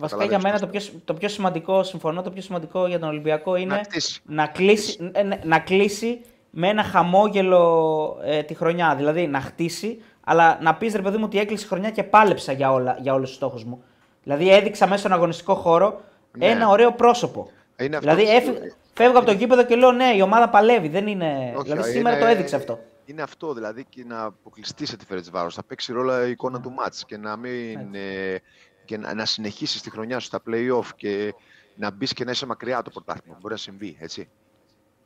Βασικά 0.00 0.24
για 0.24 0.36
Καταλαβαίνεις 0.36 0.62
μένα 0.62 0.72
το 0.72 0.90
πιο, 0.90 1.00
το 1.04 1.14
πιο 1.14 1.28
σημαντικό, 1.28 1.82
συμφωνώ, 1.82 2.22
το 2.22 2.30
πιο 2.30 2.42
σημαντικό 2.42 2.86
για 2.86 2.98
τον 2.98 3.08
Ολυμπιακό 3.08 3.56
είναι 3.56 3.74
Να 3.74 3.80
κτίσει. 3.80 4.20
να 4.24 4.46
κλείσει, 4.46 5.10
ε, 5.12 5.22
ναι, 5.22 5.40
να 5.44 5.58
κλείσει 5.58 6.20
με 6.50 6.68
ένα 6.68 6.82
χαμόγελο 6.84 8.18
ε, 8.22 8.42
τη 8.42 8.54
χρονιά. 8.54 8.94
Δηλαδή 8.96 9.26
να 9.26 9.40
χτίσει, 9.40 10.02
αλλά 10.28 10.58
να 10.62 10.74
πεις 10.74 10.94
ρε 10.94 11.02
παιδί 11.02 11.16
μου 11.16 11.24
ότι 11.26 11.38
έκλεισε 11.38 11.64
η 11.64 11.68
χρονιά 11.68 11.90
και 11.90 12.02
πάλεψα 12.02 12.52
για, 12.52 12.72
όλα, 12.72 12.96
για 13.00 13.14
όλους 13.14 13.28
τους 13.28 13.36
στόχους 13.36 13.64
μου. 13.64 13.82
Δηλαδή 14.22 14.52
έδειξα 14.52 14.86
μέσα 14.86 14.98
στον 14.98 15.12
αγωνιστικό 15.12 15.54
χώρο 15.54 16.00
Ναι. 16.38 16.46
ένα 16.46 16.68
ωραίο 16.68 16.92
πρόσωπο. 16.92 17.50
Είναι 17.76 17.96
αυτό 17.96 18.14
δηλαδή 18.14 18.30
που- 18.44 18.50
έφυ- 18.50 18.72
φεύγω 18.94 19.16
από 19.18 19.26
το 19.26 19.32
γήπεδο 19.32 19.64
και 19.64 19.76
λέω 19.76 19.92
ναι, 19.92 20.12
η 20.16 20.20
ομάδα 20.20 20.48
παλεύει. 20.48 20.88
Δεν 20.88 21.06
είναι... 21.06 21.52
Όχι, 21.56 21.62
δηλαδή 21.62 21.82
είναι- 21.88 21.96
σήμερα 21.98 22.18
το 22.18 22.26
έδειξε 22.26 22.56
αυτό. 22.56 22.78
Είναι 23.04 23.22
αυτό, 23.22 23.52
δηλαδή 23.54 23.84
και 23.88 24.04
να 24.06 24.22
αποκλειστείς 24.24 24.88
σε 24.88 24.96
τη 24.96 25.04
Φερετσβάρο. 25.04 25.50
Θα 25.50 25.62
παίξει 25.64 25.92
ρόλο 25.92 26.26
η 26.26 26.30
εικόνα 26.30 26.60
του 26.60 26.70
μάτς 26.70 27.04
και 27.04 27.16
να, 27.16 27.36
μην, 27.36 27.94
ε, 27.94 28.36
και 28.84 28.96
να, 28.98 29.14
να 29.14 29.24
συνεχίσεις 29.24 29.82
τη 29.82 29.90
χρονιά 29.90 30.18
σου 30.18 30.26
στα 30.26 30.42
play-off 30.46 30.86
και 30.96 31.34
να 31.76 31.90
μπεις 31.90 32.12
και 32.12 32.24
να 32.24 32.30
είσαι 32.30 32.46
μακριά 32.46 32.74
από 32.76 32.84
το 32.84 32.90
πρωτάθλημα. 32.90 33.36
Μπορεί 33.40 33.52
να 33.54 33.60
συμβεί, 33.60 33.96
έτσι. 34.00 34.20
Μπορεί 34.20 34.28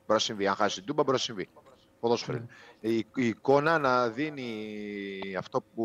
να 0.06 0.18
συμβεί. 0.18 0.46
Αν 0.46 0.54
χάσεις 0.54 0.74
την 0.74 0.84
τούμπα, 0.84 1.02
μπορεί 1.02 1.16
να 1.16 1.22
συμβεί. 1.22 1.48
Ποδόσφαιρο. 2.02 2.36
είναι. 2.36 2.94
Η, 2.94 3.06
η 3.14 3.26
εικόνα 3.26 3.78
να 3.78 4.08
δίνει 4.08 4.44
αυτό 5.38 5.60
που, 5.60 5.84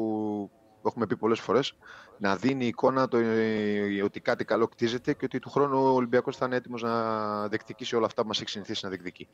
που 0.82 0.88
έχουμε 0.88 1.08
πει 1.08 1.18
πολλές 1.18 1.40
φορές, 1.40 1.74
να 2.18 2.36
δίνει 2.36 2.66
εικόνα 2.66 3.08
το, 3.08 3.18
ε, 3.18 4.02
ότι 4.04 4.20
κάτι 4.20 4.46
καλό 4.46 4.68
κτίζεται 4.68 5.14
και 5.14 5.26
ότι 5.26 5.40
του 5.40 5.50
χρόνου 5.50 5.84
ο 5.84 5.88
Ολυμπιακός 5.88 6.38
θα 6.38 6.46
είναι 6.46 6.56
έτοιμος 6.56 6.82
να 6.82 7.48
διεκδικήσει 7.48 7.96
όλα 7.96 8.06
αυτά 8.06 8.22
που 8.22 8.28
μας 8.28 8.42
έχει 8.42 8.50
συνηθίσει 8.50 8.80
να 8.84 8.90
διεκδικεί. 8.90 9.28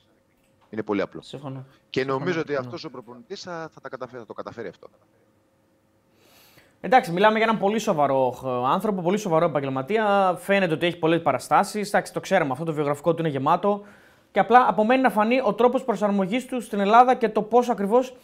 Είναι 0.70 0.84
πολύ 0.84 1.02
απλό. 1.02 1.22
Συμφωνώ. 1.22 1.66
Και 1.90 2.06
νομίζω 2.06 2.40
ότι 2.40 2.48
συμφωνώ. 2.48 2.68
αυτός 2.68 2.84
ο 2.84 2.90
προπονητής 2.90 3.42
θα, 3.42 3.70
θα, 3.74 3.82
τα 3.82 3.90
καταφέρει, 3.90 4.20
θα 4.20 4.26
το 4.26 4.34
καταφέρει 4.34 4.68
αυτό. 4.68 4.90
Εντάξει, 6.82 7.12
μιλάμε 7.12 7.38
για 7.38 7.48
έναν 7.48 7.60
πολύ 7.60 7.80
σοβαρό 7.80 8.42
ε, 8.46 8.50
άνθρωπο, 8.74 9.02
πολύ 9.02 9.18
σοβαρό 9.18 9.46
επαγγελματία. 9.46 10.36
Φαίνεται 10.40 10.74
ότι 10.74 10.86
έχει 10.86 10.98
πολλές 10.98 11.22
παραστάσεις. 11.22 11.88
Εντάξει, 11.88 12.14
το 12.14 12.20
ξέρουμε, 12.20 12.52
αυτό 12.52 12.64
το 12.64 12.74
βιογραφικό 12.74 13.14
του 13.14 13.20
είναι 13.20 13.30
γεμάτο. 13.30 13.84
Και 14.34 14.40
απλά 14.40 14.66
απομένει 14.68 15.02
να 15.02 15.10
φανεί 15.10 15.42
ο 15.44 15.54
τρόπος 15.54 15.84
προσαρμογής 15.84 16.46
του 16.46 16.62
στην 16.62 16.80
Ελλάδα 16.80 17.16
και 17.16 17.30
το 17.30 17.42
πώς 17.42 17.70
ακριβώς 17.70 18.16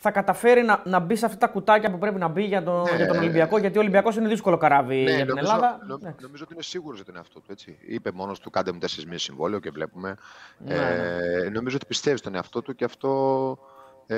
θα 0.00 0.10
καταφέρει 0.10 0.62
να, 0.62 0.82
να 0.84 0.98
μπει 0.98 1.16
σε 1.16 1.26
αυτά 1.26 1.38
τα 1.38 1.46
κουτάκια 1.46 1.90
που 1.90 1.98
πρέπει 1.98 2.18
να 2.18 2.28
μπει 2.28 2.42
για, 2.44 2.62
τον 2.62 2.82
Ναι. 2.82 2.96
για 2.96 3.06
τον 3.06 3.16
Ολυμπιακό. 3.16 3.58
Γιατί 3.58 3.78
ο 3.78 3.80
Ολυμπιακός 3.80 4.16
είναι 4.16 4.28
δύσκολο 4.28 4.56
καράβι 4.56 5.02
για 5.02 5.16
την 5.16 5.26
νομίζω, 5.26 5.52
Ελλάδα. 5.54 5.78
νο- 5.86 5.94
Εντάξει. 5.94 6.24
νομίζω 6.24 6.42
ότι 6.44 6.52
είναι 6.54 6.62
σίγουρος 6.62 6.96
για 6.96 7.04
τον 7.06 7.16
εαυτό 7.16 7.40
του. 7.40 7.52
Έτσι. 7.52 7.78
Είπε 7.86 8.10
μόνος 8.14 8.40
του: 8.40 8.50
Κάντε 8.50 8.72
μου 8.72 8.78
τέσσερις 8.78 9.04
μήνες 9.04 9.22
συμβόλαιο 9.22 9.58
και 9.58 9.70
βλέπουμε. 9.70 10.16
Ναι, 10.58 10.74
ε, 10.74 11.48
νομίζω 11.48 11.76
ότι 11.76 11.86
πιστεύει 11.86 12.16
στον 12.18 12.34
εαυτό 12.34 12.62
του 12.62 12.74
και 12.74 12.84
αυτό 12.84 13.58
ε, 14.06 14.16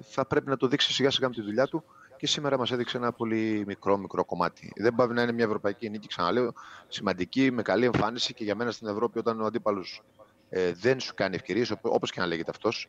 θα 0.00 0.26
πρέπει 0.26 0.48
να 0.48 0.56
το 0.56 0.66
δείξει 0.66 0.92
σιγά 0.92 1.10
σιγά 1.10 1.28
με 1.28 1.34
τη 1.34 1.42
δουλειά 1.42 1.66
του. 1.66 1.84
Και 2.16 2.26
σήμερα 2.26 2.58
μας 2.58 2.70
έδειξε 2.70 2.96
ένα 2.96 3.12
πολύ 3.12 3.64
μικρό 3.66 3.96
μικρό 3.96 4.24
κομμάτι. 4.24 4.72
Δεν 4.76 4.94
πάει 4.94 5.06
να 5.08 5.22
είναι 5.22 5.32
μια 5.32 5.44
ευρωπαϊκή 5.44 5.90
νίκη, 5.90 6.08
ξαναλέω, 6.08 6.52
σημαντική, 6.88 7.50
με 7.50 7.62
καλή 7.62 7.84
εμφάνιση 7.84 8.34
και 8.34 8.44
για 8.44 8.54
μένα 8.54 8.70
στην 8.70 8.88
Ευρώπη 8.88 9.18
όταν 9.18 9.40
ο 9.40 9.44
αντίπαλος 9.44 10.02
ε, 10.50 10.72
δεν 10.72 11.00
σου 11.00 11.14
κάνει 11.14 11.34
ευκαιρίες, 11.34 11.74
όπως 11.80 12.10
και 12.10 12.20
να 12.20 12.26
λέγεται 12.26 12.50
αυτός, 12.50 12.88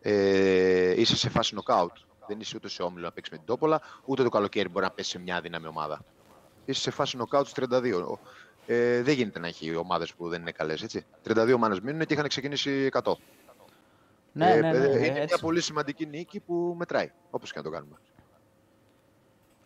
ε, 0.00 1.00
είσαι 1.00 1.16
σε 1.16 1.28
φάση 1.28 1.54
νοκάουτ. 1.54 1.96
Δεν 2.26 2.40
είσαι 2.40 2.56
ούτε 2.56 2.68
σε 2.68 2.82
όμιλο 2.82 3.04
να 3.04 3.12
παίξεις 3.12 3.32
με 3.32 3.38
την 3.38 3.46
Τόπολα, 3.46 3.80
ούτε 4.04 4.22
το 4.22 4.28
καλοκαίρι 4.28 4.68
μπορεί 4.68 4.84
να 4.84 4.90
πέσεις 4.90 5.10
σε 5.12 5.18
μια 5.18 5.40
δύναμη 5.40 5.66
ομάδα. 5.66 6.00
Είσαι 6.64 6.80
σε 6.80 6.90
φάση 6.90 7.16
νοκάουτ 7.16 7.46
στους 7.46 7.64
32. 7.68 8.18
Ε, 8.66 9.02
δεν 9.02 9.14
γίνεται 9.14 9.38
να 9.38 9.46
έχει 9.46 9.74
ομάδες 9.74 10.14
που 10.14 10.28
δεν 10.28 10.40
είναι 10.40 10.50
καλές, 10.50 10.82
έτσι. 10.82 11.04
32 11.28 11.52
ομάδες 11.54 11.80
μείνουν 11.80 12.06
και 12.06 12.14
είχαν 12.14 12.28
ξεκινήσει 12.28 12.88
100. 12.92 13.12
Ναι, 14.32 14.50
Ε, 14.50 14.60
ναι, 14.60 14.72
ναι, 14.72 14.78
ναι, 14.78 14.86
είναι 14.86 15.06
έτσι. 15.06 15.14
μια 15.14 15.38
πολύ 15.40 15.60
σημαντική 15.60 16.06
νίκη 16.06 16.40
που 16.40 16.74
μετράει, 16.78 17.12
όπως 17.30 17.52
και 17.52 17.58
να 17.58 17.64
το 17.64 17.70
κάνουμε. 17.70 17.96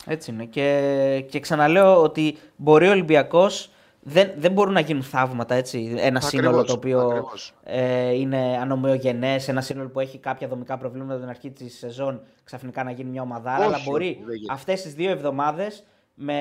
Έτσι 0.07 0.31
είναι. 0.31 0.44
Και, 0.44 1.25
και 1.29 1.40
ξαναλέω 1.40 2.03
ότι 2.03 2.38
μπορεί 2.57 2.87
ο 2.87 2.90
Ολυμπιακός. 2.90 3.70
Δεν, 4.02 4.30
δεν 4.36 4.52
μπορούν 4.52 4.72
να 4.72 4.80
γίνουν 4.80 5.02
θαύματα 5.02 5.54
έτσι. 5.54 5.78
Ένα 5.90 5.98
Ακριβώς, 6.00 6.28
σύνολο 6.28 6.64
το 6.64 6.72
οποίο 6.72 7.00
ακριβώς. 7.00 7.52
ε, 7.64 8.12
είναι 8.14 8.58
ανομοιογενές, 8.60 9.48
ένα 9.48 9.60
σύνολο 9.60 9.88
που 9.88 10.00
έχει 10.00 10.18
κάποια 10.18 10.48
δομικά 10.48 10.78
προβλήματα 10.78 11.12
από 11.12 11.20
την 11.20 11.30
αρχή 11.30 11.50
της 11.50 11.78
σεζόν 11.78 12.20
ξαφνικά 12.44 12.84
να 12.84 12.90
γίνει 12.90 13.10
μια 13.10 13.22
ομαδάρα. 13.22 13.56
Όχι, 13.58 13.66
αλλά 13.66 13.76
όχι, 13.76 13.88
μπορεί 13.90 14.22
δεν 14.24 14.34
γίνεται. 14.34 14.52
αυτές 14.52 14.82
τις 14.82 14.94
δύο 14.94 15.10
εβδομάδες 15.10 15.84
με, 16.14 16.38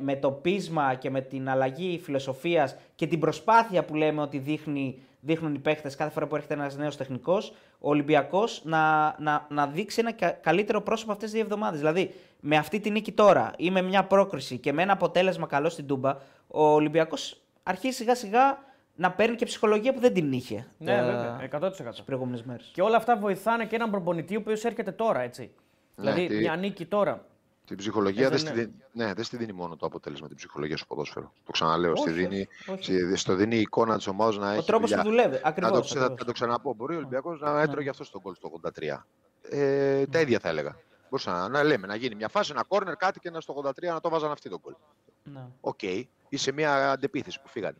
με 0.00 0.16
το 0.16 0.30
πείσμα 0.30 0.94
και 0.94 1.10
με 1.10 1.20
την 1.20 1.48
αλλαγή 1.48 2.00
φιλοσοφίας 2.04 2.76
και 2.94 3.06
την 3.06 3.20
προσπάθεια 3.20 3.84
που 3.84 3.94
λέμε 3.94 4.20
ότι 4.20 4.38
δείχνει, 4.38 4.98
δείχνουν 5.20 5.54
οι 5.54 5.58
παίχτες 5.58 5.96
κάθε 5.96 6.10
φορά 6.10 6.26
που 6.26 6.34
έρχεται 6.34 6.54
ένας 6.54 6.76
νέος 6.76 6.96
τεχνικός, 6.96 7.52
ο 7.78 7.88
Ολυμπιακός 7.88 8.60
να, 8.64 9.14
να, 9.18 9.46
να 9.50 9.66
δείξει 9.66 10.00
ένα 10.00 10.12
κα- 10.12 10.30
καλύτερο 10.30 10.80
πρόσωπο 10.80 11.12
αυτές 11.12 11.24
τις 11.30 11.34
δύο 11.38 11.42
εβδομάδες. 11.48 11.78
Δηλαδή, 11.78 12.14
με 12.44 12.56
αυτή 12.56 12.80
τη 12.80 12.90
νίκη 12.90 13.12
τώρα 13.12 13.52
ή 13.56 13.70
με 13.70 13.82
μια 13.82 14.04
πρόκριση 14.04 14.58
και 14.58 14.72
με 14.72 14.82
ένα 14.82 14.92
αποτέλεσμα 14.92 15.46
καλό 15.46 15.68
στην 15.68 15.86
Τούμπα, 15.86 16.10
ο 16.46 16.66
Ολυμπιακός 16.66 17.40
αρχίζει 17.62 17.96
σιγά 17.96 18.14
σιγά 18.14 18.58
να 18.94 19.10
παίρνει 19.12 19.36
και 19.36 19.44
ψυχολογία 19.44 19.92
που 19.92 20.00
δεν 20.00 20.12
την 20.12 20.32
είχε 20.32 20.66
Ναι, 20.78 21.02
βέβαια, 21.02 21.48
100%. 21.52 21.90
τις 21.90 22.02
προηγούμενες 22.02 22.42
μέρες. 22.42 22.70
Και 22.74 22.82
όλα 22.82 22.96
αυτά 22.96 23.16
βοηθάνε 23.16 23.64
και 23.66 23.74
έναν 23.76 23.90
προπονητή 23.90 24.36
ο 24.36 24.38
οποίος 24.38 24.64
έρχεται 24.64 24.92
τώρα, 24.92 25.20
έτσι. 25.20 25.50
Ναι, 25.96 26.12
δηλαδή, 26.12 26.26
τι- 26.26 26.36
μια 26.40 26.56
νίκη 26.56 26.84
τώρα. 26.86 27.26
Την 27.66 27.76
ψυχολογία 27.76 28.26
Ε, 28.26 28.28
δεν, 28.28 28.38
δεν 28.38 28.46
στη, 28.46 28.50
είναι. 28.52 28.60
δίνει- 28.60 28.82
ναι, 28.92 29.14
δεν 29.14 29.24
στη 29.24 29.36
δίνει 29.36 29.52
μόνο 29.52 29.76
το 29.76 29.86
αποτέλεσμα 29.86 30.26
την 30.28 30.36
ψυχολογία 30.36 30.76
στο 30.76 30.86
ποδόσφαιρο. 30.86 31.32
Το 31.44 31.52
ξαναλέω. 31.52 31.96
Στη 31.96 32.08
Όχι, 32.10 32.18
δίνει, 32.18 32.48
όχι. 32.66 32.82
στη- 32.82 33.16
στο 33.16 33.34
δίνει 33.34 33.56
η 33.56 33.60
εικόνα 33.60 33.96
της 33.96 34.06
ομάδας 34.06 34.36
να 34.36 34.48
Ο 34.50 34.52
έχει. 34.52 34.66
τρόπος 34.66 34.90
που 34.90 34.96
δουλειά. 35.02 35.10
δουλεύει. 35.10 35.40
Να 35.42 35.48
Ακριβώς. 35.48 35.72
το, 35.72 35.80
ξε- 35.80 36.18
θα 36.18 36.24
το 36.24 36.32
ξαναπώ. 36.32 36.74
Μπορεί 36.74 36.94
ο 36.94 36.96
Ολυμπιακός 36.96 37.40
να 37.40 37.60
έτρωγε 37.60 37.88
αυτό 37.88 38.04
στον 38.04 38.20
κόλ 38.22 38.34
στο 38.34 38.48
83. 38.48 39.06
Ε, 39.50 40.06
τα 40.06 40.20
ίδια 40.20 40.38
θα 40.38 40.48
έλεγα. 40.48 40.76
Μπορούσα 41.12 41.32
να, 41.32 41.48
να 41.48 41.62
λέμε 41.62 41.86
να 41.86 41.94
γίνει 41.94 42.14
μια 42.14 42.28
φάση, 42.28 42.50
ένα 42.52 42.62
κόρνερ, 42.64 42.96
κάτι 42.96 43.20
και 43.20 43.30
να 43.30 43.40
στο 43.40 43.62
83 43.64 43.72
να 43.82 44.00
το 44.00 44.08
βάζαν 44.08 44.30
αυτή 44.30 44.48
το 44.48 44.60
γκολ. 44.60 44.74
Ναι. 45.22 45.46
Οκ, 45.60 45.82
είσαι 46.28 46.52
μια 46.52 46.90
αντεπίθεση 46.90 47.40
που 47.42 47.48
φύγανε. 47.48 47.76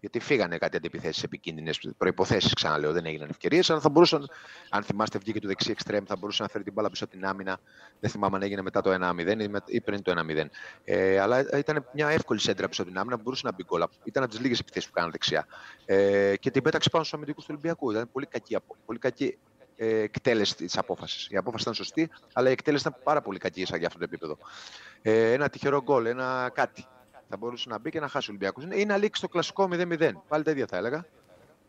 Γιατί 0.00 0.18
φύγανε 0.20 0.58
κάτι 0.58 0.76
αντεπιθέσεις 0.76 1.22
επικίνδυνες 1.24 1.80
προϋποθέσεις, 1.98 2.54
ξαναλέω, 2.54 2.92
δεν 2.92 3.04
έγιναν 3.06 3.28
ευκαιρίες. 3.30 3.70
Αλλά 3.70 3.80
θα 3.80 3.88
μπορούσαν, 3.88 4.28
αν 4.70 4.82
θυμάστε, 4.82 5.18
βγήκε 5.18 5.40
του 5.40 5.46
δεξί 5.46 5.70
εξτρέμ, 5.70 6.04
θα 6.04 6.16
μπορούσε 6.16 6.42
να 6.42 6.48
φέρει 6.48 6.64
την 6.64 6.72
μπάλα 6.72 6.90
πίσω 6.90 7.04
από 7.04 7.12
την 7.12 7.24
άμυνα. 7.26 7.58
Δεν 8.00 8.10
θυμάμαι 8.10 8.36
αν 8.36 8.42
έγινε 8.42 8.62
μετά 8.62 8.80
το 8.80 8.90
1-0 8.90 9.40
ή, 9.42 9.48
με- 9.48 9.62
ή 9.66 9.80
πριν 9.80 10.02
το 10.02 10.10
1-0. 10.10 10.50
Ε, 10.84 11.18
αλλά 11.18 11.58
ήταν 11.58 11.88
μια 11.92 12.08
εύκολη 12.08 12.40
σέντρα 12.40 12.68
πίσω 12.68 12.82
από 12.82 12.90
την 12.90 13.00
άμυνα 13.00 13.16
που 13.16 13.22
μπορούσε 13.22 13.42
να 13.46 13.52
μπει 13.52 13.64
γκολ. 13.64 13.82
Ήταν 14.04 14.22
από 14.22 14.32
τις 14.32 14.40
λίγες 14.40 14.58
επιθέσεις 14.58 14.88
που 14.88 14.94
κάναν 14.94 15.10
δεξιά. 15.10 15.46
Ε, 15.84 16.36
και 16.36 16.50
την 16.50 16.62
πέταξε 16.62 16.90
πάνω 16.90 17.04
στους 17.04 17.16
αμυντικούς 17.16 17.44
του 17.44 17.50
Ολυμπιακού. 17.52 17.90
Ήταν 17.90 18.08
πολύ 18.12 18.26
κακή, 18.26 18.54
απο- 18.54 18.76
πολύ 18.86 18.98
κακή 18.98 19.38
ε, 19.76 19.98
εκτέλεση 19.98 20.56
της 20.56 20.78
απόφασης. 20.78 21.28
Η 21.30 21.36
απόφαση 21.36 21.62
ήταν 21.62 21.74
σωστή, 21.74 22.10
αλλά 22.32 22.48
η 22.48 22.52
εκτέλεση 22.52 22.88
ήταν 22.88 23.00
πάρα 23.04 23.20
πολύ 23.22 23.38
κακή 23.38 23.62
για 23.62 23.86
αυτό 23.86 23.98
το 23.98 24.04
επίπεδο. 24.04 24.38
Ε, 25.02 25.32
ένα 25.32 25.48
τυχερό 25.48 25.82
γκολ, 25.82 26.06
ένα 26.06 26.50
κάτι. 26.54 26.84
Θα 27.28 27.36
μπορούσε 27.36 27.68
να 27.68 27.78
μπει 27.78 27.90
και 27.90 28.00
να 28.00 28.08
χάσει 28.08 28.26
ο 28.30 28.32
Ολυμπιακός. 28.32 28.64
Είναι, 28.64 28.76
είναι 28.76 28.92
αλήξη 28.92 29.20
το 29.20 29.28
κλασικό 29.28 29.68
0-0. 29.72 30.10
Πάλι 30.28 30.44
τα 30.44 30.50
ίδια 30.50 30.66
θα 30.66 30.76
έλεγα. 30.76 31.04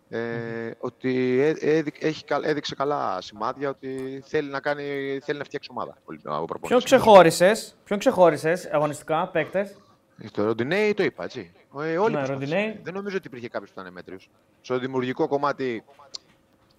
Ε, 0.10 0.72
ότι 0.80 1.39
έ- 1.41 1.63
έδει- 1.63 2.04
έχει, 2.04 2.24
κα- 2.26 2.39
έδειξε 2.44 2.76
καλά 2.76 3.22
σημάδια 3.22 3.70
ότι 3.70 4.24
θέλει 4.28 4.50
να, 4.50 4.60
κάνει, 4.60 4.84
θέλει 5.24 5.38
να 5.38 5.44
φτιάξει 5.44 5.70
ομάδα. 5.72 5.91
ο 5.98 6.02
Ολυμπιακός, 6.06 6.34
ο 6.41 6.46
Ποιον 6.46 6.60
προπονητής. 6.60 6.84
ξεχώρισες, 6.86 7.76
ποιον 7.84 8.00
ξεχώρισες 8.00 8.65
αγωνιστικά, 8.72 9.28
παίκτες; 9.28 9.76
Το 10.32 10.44
Ροντινέι 10.44 10.94
το 10.94 11.04
είπα, 11.04 11.24
έτσι. 11.24 11.52
Ε, 11.76 11.78
όλοι 11.78 11.88
Ναι, 11.91 11.98
προσπάθησαν. 11.98 12.34
Ροντινέι. 12.39 12.80
Δεν 12.84 12.94
νομίζω 12.94 13.18
ότι 13.18 13.28
υπήρχε 13.28 13.48
κάποιος 13.50 13.72
που 13.72 13.80
ήταν 13.80 13.94
μέτριο. 13.94 14.18
Στο 14.62 14.80
δημιουργικό 14.80 15.28
κομμάτι 15.28 15.84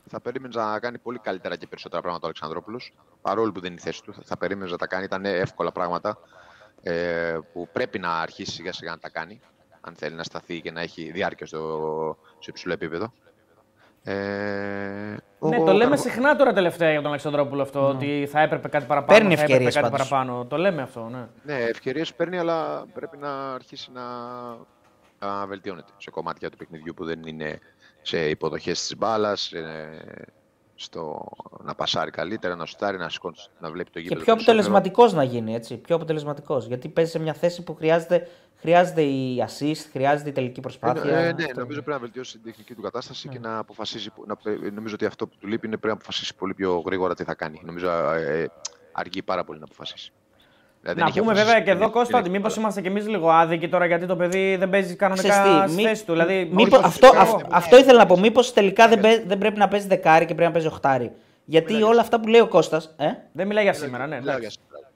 θα 0.09 0.21
περίμενε 0.21 0.55
να 0.62 0.79
κάνει 0.81 0.99
πολύ 0.99 1.19
καλύτερα 1.19 1.57
και 1.57 1.66
περισσότερα 1.66 2.01
πράγματα 2.03 2.23
ο 2.25 2.27
Αλεξανδρόπουλος. 2.27 2.92
Παρόλο 3.23 3.53
που 3.53 3.61
δεν 3.61 3.71
είναι 3.71 3.81
η 3.81 3.85
θέση 3.85 4.03
του, 4.03 4.12
θα- 4.14 4.23
θα 4.25 4.37
περίμενε 4.37 4.71
να 4.71 4.77
τα 4.77 4.87
κάνει. 4.87 5.05
Ήταν 5.05 5.25
εύκολα 5.25 5.73
πράγματα 5.73 6.19
ε, 6.83 7.38
που 7.53 7.69
πρέπει 7.73 7.99
να 7.99 8.21
αρχίσει 8.21 8.51
σιγά 8.53 8.73
σιγά 8.73 8.90
να 8.90 8.99
τα 8.99 9.09
κάνει. 9.11 9.40
Αν 9.81 9.95
θέλει 9.95 10.14
να 10.14 10.23
σταθεί 10.23 10.61
και 10.61 10.71
να 10.71 10.81
έχει 10.81 11.11
διάρκεια 11.11 11.47
στο, 11.47 12.16
σε 12.38 12.51
υψηλό 12.51 12.73
επίπεδο. 12.73 13.12
Ε, 14.03 14.14
Ναι, 15.38 15.57
ο 15.61 15.64
το 15.64 15.73
λέμε 15.73 15.79
Καρβα- 15.79 15.97
συχνά 15.97 16.37
τώρα 16.37 16.53
τελευταία 16.53 16.90
για 16.90 16.99
τον 17.01 17.09
Αλεξανδρόπουλο 17.09 17.62
αυτό, 17.62 17.88
ότι 17.88 18.29
θα 18.31 18.40
έπρεπε 18.40 18.69
κάτι 18.69 18.87
παραπάνω. 18.87 19.19
Παίρνει 19.19 19.37
θα 19.37 19.42
έπρεπε 19.42 19.53
ευκαιρίες 19.64 19.75
κάτι 19.83 19.90
πάντως. 19.90 20.09
παραπάνω. 20.09 20.45
Το 20.45 20.57
λέμε 20.57 20.83
αυτό, 20.83 21.09
ναι. 21.09 21.27
Ναι, 21.42 21.55
ευκαιρίες 21.64 22.14
παίρνει, 22.14 22.38
αλλά 22.38 22.87
πρέπει 22.95 23.16
να 23.16 23.53
αρχίσει 23.55 23.90
να, 23.92 24.03
να 25.19 25.47
βελτιώνεται 25.47 25.92
σε 25.97 26.11
κομμάτια 26.11 26.51
του 26.51 26.57
παιχνιδιού 26.57 26.95
που 26.97 27.05
δεν 27.05 27.23
είναι 27.27 27.59
σε 28.07 28.29
υποδοχές 28.29 28.81
της 28.81 28.97
μπάλας, 28.97 29.53
στο 30.75 31.29
να 31.62 31.75
πασάρει 31.75 32.11
καλύτερα, 32.11 32.55
να 32.57 32.66
σουτάρει, 32.66 32.97
να, 32.99 33.09
σηκώνει, 33.09 33.37
να 33.61 33.71
βλέπει 33.71 33.90
το 33.90 33.99
Και 33.99 34.01
γήπεδο. 34.01 34.25
πιο 34.25 34.35
περισσότερο. 34.35 34.59
αποτελεσματικός 34.59 35.12
να 35.12 35.23
γίνει, 35.23 35.55
έτσι. 35.55 35.77
Πιο 35.77 35.97
αποτελεσματικός. 35.97 36.66
Γιατί 36.66 36.88
παίζει 36.88 37.11
σε 37.11 37.19
μια 37.19 37.35
θέση 37.35 37.62
που 37.62 37.75
χρειάζεται, 37.75 38.29
χρειάζεται 38.57 39.03
η 39.03 39.45
assist, 39.49 39.88
χρειάζεται 39.92 40.29
η 40.29 40.33
τελική 40.33 40.61
προσπάθεια. 40.61 41.19
Ε, 41.19 41.33
ναι, 41.33 41.45
Αυτό. 41.45 41.61
νομίζω 41.61 41.83
πρέπει 41.83 41.90
να 41.90 41.99
βελτιώσει 41.99 42.33
την 42.33 42.42
τεχνική 42.45 42.75
του 42.75 42.83
κατάσταση 42.83 43.29
και 43.29 43.38
να 43.38 43.59
αποφασίσει. 43.59 44.11
Να, 44.27 44.37
νομίζω 44.71 44.95
ότι 44.95 45.05
αυτό 45.05 45.27
που 45.27 45.35
του 45.40 45.47
λείπει 45.47 45.66
είναι 45.66 45.77
πρέπει 45.77 45.95
να 45.95 46.01
αποφασίσει 46.01 46.35
πολύ 46.35 46.55
πιο 46.55 46.83
γρήγορα 46.87 47.14
τι 47.14 47.25
θα 47.25 47.35
κάνει. 47.35 47.61
Νομίζω 47.64 47.88
ε, 47.90 48.42
ε, 48.42 48.47
αργεί 48.92 49.23
πάρα 49.23 49.45
πολύ 49.45 49.59
να 49.59 49.64
αποφασίσει. 49.64 50.12
Δηλαδή, 50.87 51.01
Να 51.01 51.07
δεν 51.07 51.07
έχει 51.07 51.18
πούμε 51.20 51.33
αποφασίσει 51.33 51.44
βέβαια 51.46 51.59
και 51.59 51.70
την- 51.70 51.77
εδώ, 51.81 51.85
την- 51.85 51.92
Κώστα, 52.01 52.14
ότι 52.18 52.22
την- 52.29 52.37
μήπως 52.37 52.57
είμαστε 52.57 52.81
κι 52.81 52.87
εμείς 52.87 53.09
λίγο 53.09 53.31
άδικοι 53.31 53.68
τώρα 53.68 53.87
γιατί 53.87 54.07
το 54.07 54.16
παιδί 54.16 54.57
δεν 54.57 54.70
παίζει 54.70 54.94
κανονικά 54.96 55.29
Ξέρεις 55.29 55.62
τι, 55.64 55.70
στη 55.72 55.77
μη- 55.83 55.88
θέση 55.88 56.05
του. 56.05 56.12
Δηλαδή, 56.12 56.49
μήπως- 56.53 56.79
όχι, 56.79 56.87
αυτό, 56.87 57.07
όχι, 57.09 57.16
αυ- 57.16 57.35
όχι. 57.35 57.44
αυτό 57.51 57.79
ήθελα 57.79 57.99
να 57.99 58.07
πω. 58.07 58.18
Μήπως 58.18 58.53
τελικά 58.53 58.88
δεν, 58.88 59.01
παί- 59.01 59.27
δεν 59.27 59.38
πρέπει 59.38 59.59
να 59.59 59.68
παίζει 59.68 59.87
δεκάρι 59.87 60.25
και 60.25 60.35
πρέπει 60.35 60.46
να 60.49 60.53
παίζει 60.53 60.66
οχτάρι. 60.66 61.12
Γιατί 61.44 61.83
όλα 61.83 62.01
αυτά 62.01 62.20
που 62.20 62.29
λέει 62.29 62.40
ο 62.40 62.49
Κώστας, 62.49 62.94
ε, 62.99 63.07
Δεν 63.33 63.46
μιλάει 63.46 63.64
για 63.64 63.72
σήμερα, 63.72 64.07
ναι. 64.07 64.18
Μιλάω 64.18 64.37
εντάξει. 64.37 64.40
για 64.40 64.51
σήμερα. 64.51 64.90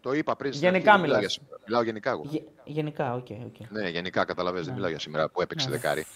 Το 0.00 0.12
είπα 0.12 0.36
πριν. 0.36 0.52
στην 0.52 0.64
Γενικά 0.68 0.92
αρχή, 0.92 1.00
δεν 1.02 1.10
μιλάω 1.10 1.18
μιλάς. 1.20 1.32
για 1.34 1.42
σήμερα. 1.44 1.60
Μιλάω 1.66 1.82
γενικά 1.82 2.10
εγώ. 2.10 2.22
γε- 2.30 2.42
γενικά, 2.64 3.14
οκ. 3.14 3.26
οκ. 3.46 3.70
Ναι, 3.80 3.88
γενικά 3.88 4.24
καταλαβαίνεις, 4.24 4.66
δεν 4.66 4.74
μιλάω 4.74 4.90
για 4.90 4.98
σήμερα 4.98 5.28
που 5.28 5.42
έπαιξε 5.42 5.70
δεκάρι. 5.70 6.06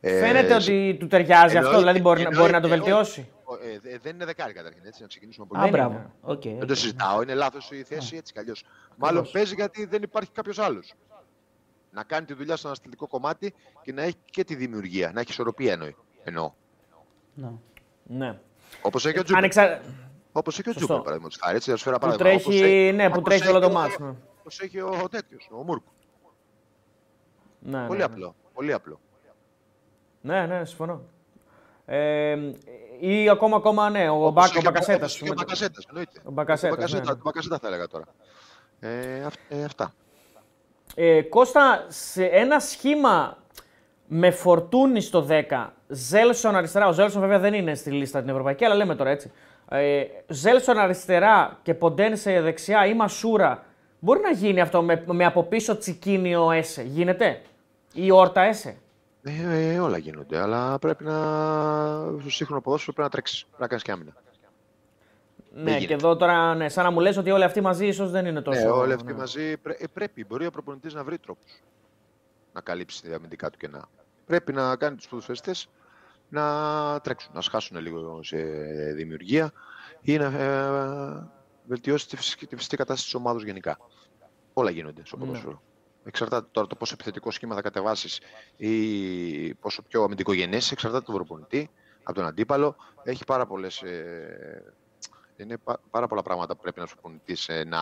Ε, 0.00 0.18
Φαίνεται 0.18 0.48
σε- 0.48 0.54
ότι 0.72 0.96
του 1.00 1.06
ταιριάζει 1.06 1.42
αυτό, 1.44 1.56
εννοείται- 1.56 1.78
δηλαδή 1.78 2.00
μπορεί, 2.00 2.22
να- 2.22 2.30
μπορεί 2.40 2.52
να 2.52 2.60
το 2.60 2.66
εννοείται, 2.66 2.84
βελτιώσει. 2.90 3.28
Όχι. 3.50 3.68
Ε, 3.68 3.78
δε- 3.78 3.98
δεν 3.98 4.14
είναι 4.14 4.24
δεκάρι 4.24 4.52
καταρχήν, 4.52 4.82
έτσι, 4.84 5.02
να 5.02 5.08
ξεκινήσουμε 5.08 5.46
από 5.50 5.58
Α, 5.60 5.66
εκεί. 5.66 5.76
είναι. 5.76 5.78
μπράβο. 5.86 6.10
Οκ, 6.20 6.42
Δεν 6.42 6.60
οκ. 6.62 6.66
το 6.68 6.74
συζητάω, 6.74 7.22
είναι 7.22 7.34
λάθος 7.34 7.70
η 7.70 7.82
θέση 7.82 8.16
έτσι 8.16 8.32
κι 8.32 8.38
αλλιώς. 8.38 8.64
Μάλλον 8.96 9.28
παίζει 9.32 9.54
γιατί 9.54 9.84
δεν 9.84 10.02
υπάρχει 10.02 10.30
κάποιος 10.32 10.58
άλλος. 10.58 10.94
Να 11.92 12.02
κάνει 12.04 12.26
τη 12.26 12.34
δουλειά 12.34 12.56
στο 12.56 12.66
αναστηλτικό 12.66 13.06
κομμάτι 13.06 13.54
και 13.82 13.92
να 13.92 14.02
έχει 14.02 14.16
και 14.24 14.44
τη 14.44 14.54
δημιουργία, 14.54 15.10
να 15.14 15.20
έχει 15.20 15.30
ισορροπία 15.30 15.72
εννοεί. 15.72 15.96
Εννοώ. 16.24 16.52
Ναι. 17.34 17.50
Ναι. 18.02 18.38
Όπως 18.82 19.06
έχει 19.06 19.18
ο 19.18 19.22
Τζούπερ. 19.22 19.42
Ανεξα... 19.42 19.80
Όπως 20.32 20.58
έχει 20.58 20.68
ο 20.68 20.72
Σωστό. 20.72 20.78
Τζούπερ, 20.86 21.02
παραδείγματος 21.02 21.38
χάρη. 21.42 21.56
Έτσι, 21.56 21.70
θα 21.70 21.76
σου 21.76 21.82
φέρω 21.84 21.98
Που 21.98 22.02
παράδειγμα. 22.06 22.30
τρέχει, 22.30 22.46
Όπως 22.48 22.60
έχει- 22.68 22.92
ναι, 22.92 23.06
που 23.10 23.14
όπως 23.18 23.34
τρέχει 23.34 23.48
όλο 23.48 23.58
έχει 23.58 23.66
το 23.66 23.72
ο- 23.72 23.80
μάτς, 23.80 23.98
ναι. 23.98 24.14
Όπως 24.40 24.60
έχει 24.60 24.80
ο 24.80 25.08
τέτοιος, 25.10 25.48
ο 25.52 25.62
Μούρκου. 25.62 25.90
Ναι, 27.60 27.86
Πολύ 27.86 27.98
ναι, 27.98 28.04
απλό. 28.04 28.34
Πολύ 28.54 28.72
απλό. 28.72 29.00
Ναι, 30.20 30.46
ναι, 30.46 30.64
συμφωνώ. 30.64 31.02
Ε, 31.86 32.36
ή 33.00 33.28
ακόμα, 33.28 33.56
ακόμα, 33.56 33.90
ναι, 33.90 34.08
ο, 34.08 34.14
Όπως 34.14 34.32
Μπακ, 34.32 34.48
είχε 34.48 34.58
ο 34.58 34.60
Μπακασέτας. 34.62 35.14
όπως 35.14 35.20
είχε 35.20 35.30
Ο 35.30 35.34
Μπακασέτας, 35.36 35.84
εννοείται. 35.88 36.20
Ο 36.24 36.30
Μπακασέτας, 36.30 36.72
Ο 36.72 36.76
Μπακασέτα, 36.76 37.02
ναι, 37.04 37.10
ναι. 37.12 37.18
ο 37.18 37.22
Μπακασέτα 37.24 37.58
θα 37.58 37.66
έλεγα 37.68 37.86
τώρα. 37.88 38.04
Ε, 38.80 39.24
αυ- 39.26 39.40
ε, 39.48 39.64
αυτά. 39.64 39.92
Ε, 40.94 41.22
Κώστα, 41.22 41.84
σε 41.88 42.24
ένα 42.24 42.58
σχήμα 42.60 43.36
με 44.06 44.30
φορτούνι 44.30 45.00
στο 45.00 45.26
10, 45.28 45.72
Ζέλσον 45.88 46.56
αριστερά. 46.56 46.86
Ο 46.88 46.92
Ζέλσον 46.92 47.20
βέβαια 47.20 47.38
δεν 47.38 47.54
είναι 47.54 47.74
στη 47.74 47.90
λίστα 47.90 48.20
την 48.20 48.28
ευρωπαϊκή, 48.28 48.64
αλλά 48.64 48.74
λέμε 48.74 48.94
τώρα 48.94 49.10
έτσι. 49.10 49.32
Ε, 49.70 50.02
Ζέλσον 50.28 50.78
αριστερά 50.78 51.58
και 51.62 51.74
Ποντένσε 51.74 52.40
δεξιά 52.40 52.86
ή 52.86 52.94
Μασούρα. 52.94 53.64
Μπορεί 53.98 54.20
να 54.20 54.30
γίνει 54.30 54.60
αυτό 54.60 54.82
με, 54.82 55.04
με 55.06 55.24
από 55.24 55.42
πίσω 55.42 55.78
Τσικίνιο 55.78 56.50
Έσε. 56.50 56.82
Γίνεται; 56.82 57.40
Ή 57.92 58.10
Όρτα 58.10 58.40
Έσε. 58.40 58.76
Ε, 59.22 59.72
ε, 59.72 59.78
όλα 59.78 59.98
γίνονται, 59.98 60.38
αλλά 60.38 60.78
πρέπει 60.78 61.04
να. 61.04 61.14
Στο 62.20 62.30
σύγχρονο 62.30 62.60
ποδόσφαιρο 62.60 62.92
πρέπει 62.92 63.08
να 63.08 63.12
τρέξεις. 63.14 63.44
Πρέπει 63.44 63.62
να 63.62 63.66
κάνεις 63.66 63.84
και 63.84 63.92
άμυνα. 63.92 64.12
Ναι, 65.52 65.60
γίνεται. 65.62 65.86
και 65.86 65.92
εδώ 65.92 66.16
τώρα 66.16 66.54
ναι, 66.54 66.68
σαν 66.68 66.84
να 66.84 66.90
μου 66.90 67.00
λες 67.00 67.16
ότι 67.16 67.30
όλοι 67.30 67.44
αυτοί 67.44 67.60
μαζί 67.60 67.86
ίσως 67.86 68.10
δεν 68.10 68.26
είναι 68.26 68.40
τόσο. 68.40 68.60
Ναι, 68.60 68.70
όλοι 68.70 68.92
αυτοί 68.92 69.12
ναι. 69.12 69.18
μαζί 69.18 69.56
πρέ- 69.56 69.82
ε, 69.82 69.86
πρέπει. 69.86 70.24
Μπορεί 70.24 70.46
ο 70.46 70.50
προπονητής 70.50 70.94
να 70.94 71.04
βρει 71.04 71.18
τρόπους 71.18 71.62
να 72.52 72.60
καλύψει 72.60 73.02
τη 73.02 73.12
αμυντικά 73.12 73.50
του 73.50 73.58
κενά. 73.58 73.88
Πρέπει 74.26 74.52
να 74.52 74.76
κάνει 74.76 74.96
τους 74.96 75.08
ποδοσφαιριστές 75.08 75.68
να 76.28 77.00
τρέξουν, 77.00 77.30
να 77.34 77.40
σχάσουν 77.40 77.78
λίγο 77.78 78.22
σε 78.22 78.36
δημιουργία 78.94 79.52
ή 80.00 80.18
να 80.18 80.24
ε, 80.24 81.28
βελτιώσει 81.66 82.08
τη 82.08 82.16
φυσική, 82.16 82.46
τη 82.46 82.56
φυσική 82.56 82.76
κατάσταση 82.76 83.04
της 83.04 83.14
ομάδας 83.14 83.42
γενικά. 83.42 83.78
Όλα 84.52 84.70
γίνονται 84.70 85.02
στο 85.04 85.16
Ναι. 85.16 85.40
Ποδόσφαιρο. 86.02 86.08
Εξαρτάται 86.08 86.48
τώρα 86.52 86.66
το 86.66 86.76
πόσο 86.76 86.94
επιθετικό 86.94 87.30
σχήμα 87.30 87.54
θα 87.54 87.60
κατεβάσεις 87.62 88.20
ή 88.56 89.54
πόσο 89.54 89.82
πιο 89.82 90.02
αμυντικογενές, 90.02 90.72
εξαρτάται 90.72 91.02
από 91.02 91.06
τον 91.06 91.14
προπονητή, 91.14 91.70
από 92.02 92.14
τον 92.18 92.26
αντίπαλο. 92.26 92.76
Έχει 93.02 93.24
πάρα 93.24 93.46
πολλές. 93.46 93.82
είναι 95.36 95.56
πα- 95.56 95.80
πάρα 95.90 96.06
πολλά 96.06 96.22
πράγματα 96.22 96.54
που 96.56 96.62
πρέπει 96.62 96.80
να 96.80 96.86
σου 96.86 96.92
προπονητής 96.94 97.48
ε, 97.48 97.64
να, 97.64 97.80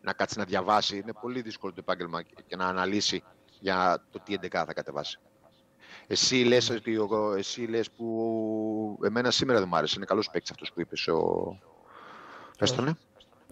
να 0.00 0.12
κάτσει 0.12 0.38
να 0.38 0.44
διαβάσει. 0.44 0.96
Είναι 0.98 1.12
πολύ 1.20 1.42
δύσκολο 1.42 1.72
το 1.72 1.80
επάγγελμα 1.80 2.22
και- 2.22 2.34
και 2.46 2.56
να 2.56 2.66
αναλύσει 2.66 3.22
για 3.60 4.04
το 4.10 4.20
τι 4.24 4.34
11 4.40 4.48
θα 4.50 4.72
κατεβάσει. 4.72 5.18
Εσύ 6.06 6.36
λες, 6.44 6.70
ότι 6.70 6.96
ο- 6.96 7.34
εσύ 7.36 7.60
λες 7.62 7.90
που 7.90 8.98
εμένα 9.04 9.30
σήμερα 9.30 9.58
δεν 9.58 9.68
μου 9.68 9.76
άρεσε. 9.76 9.94
Είναι 9.96 10.04
καλός 10.04 10.30
παίκτης 10.30 10.50
αυτός 10.50 10.72
που 10.72 10.80
είπες. 10.80 11.08
Ο... 11.08 11.58
Πες 12.58 12.72
τον, 12.74 12.98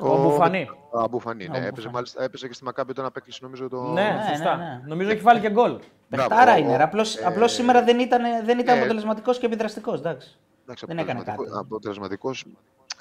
ναι. 0.03 0.09
Ο 0.09 0.17
Μπουφανί. 0.23 0.69
Ο 0.91 0.99
Αμπουφανί, 1.01 1.49
ναι. 1.49 1.57
Ο 1.57 1.61
Έπαιζε, 1.61 1.71
Μπουφανί. 1.73 1.93
μάλιστα, 1.95 2.23
έπαιζε 2.23 2.47
και 2.47 2.53
στη 2.55 2.65
Μακάμπη 2.65 2.91
όταν 2.91 3.05
απέκλεισε 3.05 3.39
νομίζω 3.43 3.69
το... 3.69 3.83
Ναι, 3.83 4.03
Ναι, 4.03 4.25
σωστά. 4.29 4.57
ναι, 4.57 4.65
ναι. 4.65 4.81
Νομίζω 4.87 5.11
έχει 5.11 5.21
βάλει 5.21 5.41
και 5.41 5.51
γκολ. 5.51 5.79
Παιχτάρα 6.09 6.45
Μπράβο, 6.45 6.59
είναι. 6.59 6.73
ο- 6.73 6.83
Απλώς, 6.85 7.17
ε, 7.17 7.25
απλώς 7.27 7.53
σήμερα 7.53 7.83
δεν 7.85 7.99
ήταν, 7.99 8.23
δεν 8.45 8.59
ήταν 8.59 8.77
ε, 8.77 8.79
αποτελεσματικός 8.79 9.39
και 9.39 9.47
επιδραστικός. 9.47 9.99
Εντάξει. 9.99 10.37
Εντάξει, 10.63 10.87
Δεν 10.87 10.99
έκανε 10.99 11.11
αποτελεσματικό- 11.21 11.55
κάτι. 11.57 11.67
αποτελεσματικός 11.67 12.45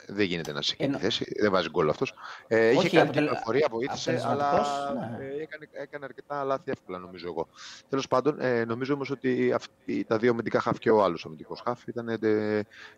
δεν 0.08 0.26
γίνεται 0.26 0.52
να 0.52 0.62
σε 0.62 0.76
Εννο- 0.78 0.98
τη 0.98 1.04
θέση. 1.04 1.26
Δεν 1.40 1.52
βάζει 1.52 1.70
γκολ 1.70 1.90
αυτός. 1.90 2.14
Ε, 2.48 2.70
είχε 2.70 2.78
Όχι, 2.78 2.90
κάνει 2.90 3.02
αποτελε- 3.02 3.30
κυκλοφορία, 3.30 3.68
βοήθησε, 3.72 4.22
αλλά 4.26 4.50
αποτελεσματικός, 4.50 5.18
ναι. 5.20 5.26
ε, 5.26 5.42
έκανε, 5.42 5.68
έκανε 5.72 6.06
αρκετά 6.06 6.44
λάθη 6.44 6.72
εύκολα 6.72 6.98
νομίζω 6.98 7.28
εγώ. 7.28 7.48
Τέλος 7.90 8.08
πάντων, 8.08 8.40
ε, 8.42 8.66
νομίζω 8.66 8.94
όμως 8.94 9.10
ότι 9.10 9.52
αυτοί, 9.54 10.04
τα 10.04 10.18
δύο 10.18 10.32
αμυντικά 10.32 10.60
χαφ 10.60 10.80
και 10.80 10.92
ο 10.92 11.04
άλλος 11.04 11.26
αμυντικός 11.26 11.62
χαφ 11.66 11.84
ήταν 11.88 12.08
ε, 12.10 12.18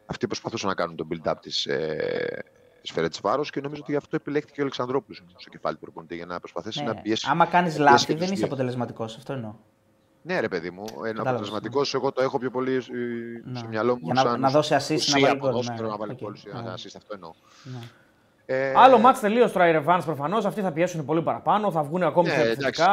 αυτοί 0.05 0.19
που 0.23 0.27
προσπαθούσαν 0.27 0.69
να 0.69 0.75
κάνουν 0.75 0.95
τον 0.95 1.07
build-up 1.11 1.33
της 1.41 1.65
ε, 1.65 2.43
της 2.85 2.93
Φερέτ 2.93 3.15
Βάρος 3.21 3.49
και 3.49 3.61
νομίζω 3.61 3.81
ότι 3.81 3.91
γι' 3.91 3.97
αυτό 3.97 4.15
επιλέχθηκε 4.15 4.59
ο 4.59 4.63
Αλεξανδρόπουλος 4.63 5.23
στο 5.37 5.49
κεφάλι 5.49 5.75
του 5.75 5.81
προπονητή 5.81 6.15
για 6.15 6.25
να 6.25 6.39
προσπαθήσει 6.39 6.79
Ναι. 6.83 6.85
να 6.85 6.95
πιέσει. 6.95 7.27
Άμα 7.29 7.45
κάνεις 7.45 7.77
να 7.77 7.85
πιέσει 7.85 7.91
λάθη, 7.91 8.05
και 8.05 8.11
δεν 8.13 8.21
τους 8.21 8.27
είσαι 8.31 8.35
δύο. 8.35 8.45
αποτελεσματικός. 8.45 9.15
Αυτό 9.17 9.33
εννοώ. 9.33 9.53
Ναι, 10.21 10.39
ρε 10.39 10.47
παιδί 10.47 10.69
μου, 10.69 10.83
ένα 10.83 10.95
Κατάλαβες, 11.01 11.25
αποτελεσματικός. 11.27 11.93
Εγώ 11.93 12.11
το 12.11 12.21
έχω 12.21 12.37
πιο 12.39 12.51
πολύ 12.51 12.73
ε, 12.73 12.79
Ναι. 13.43 13.57
στο 13.59 13.67
μυαλό 13.67 13.93
μου. 13.93 13.99
Για 14.03 14.13
να- 14.13 14.21
σαν 14.21 14.39
να 14.39 14.49
δώσει 14.49 14.75
assist, 14.79 14.87
να 14.89 14.95
ουσία 14.95 15.19
βάλει 15.19 15.37
γκολ, 15.37 15.49
ποδόσφαιρο, 15.49 15.81
ναι. 15.83 15.87
να 15.87 15.97
βάλει 15.97 16.11
Οκ. 16.11 16.17
γκολ, 16.17 16.33
Ναι. 16.53 16.61
να 16.61 16.73
assist, 16.73 16.93
αυτό 16.97 17.13
εννοώ. 17.13 17.31
Ναι. 18.47 18.55
Ε, 18.55 18.73
Άλλο 18.75 18.97
μάτς 18.97 19.19
τελείως 19.19 19.51
τώρα 19.51 19.67
η 19.67 19.71
ρεβάνς 19.71 20.05
προφανώς. 20.05 20.45
Αυτοί 20.45 20.61
θα 20.61 20.71
πιέσουν 20.71 21.05
πολύ 21.05 21.21
παραπάνω, 21.21 21.71
θα 21.71 21.83
βγουν 21.83 22.03
ακόμη 22.03 22.27
Ναι, 22.27 22.33
πιο 22.33 22.43
επιθετικά, 22.43 22.85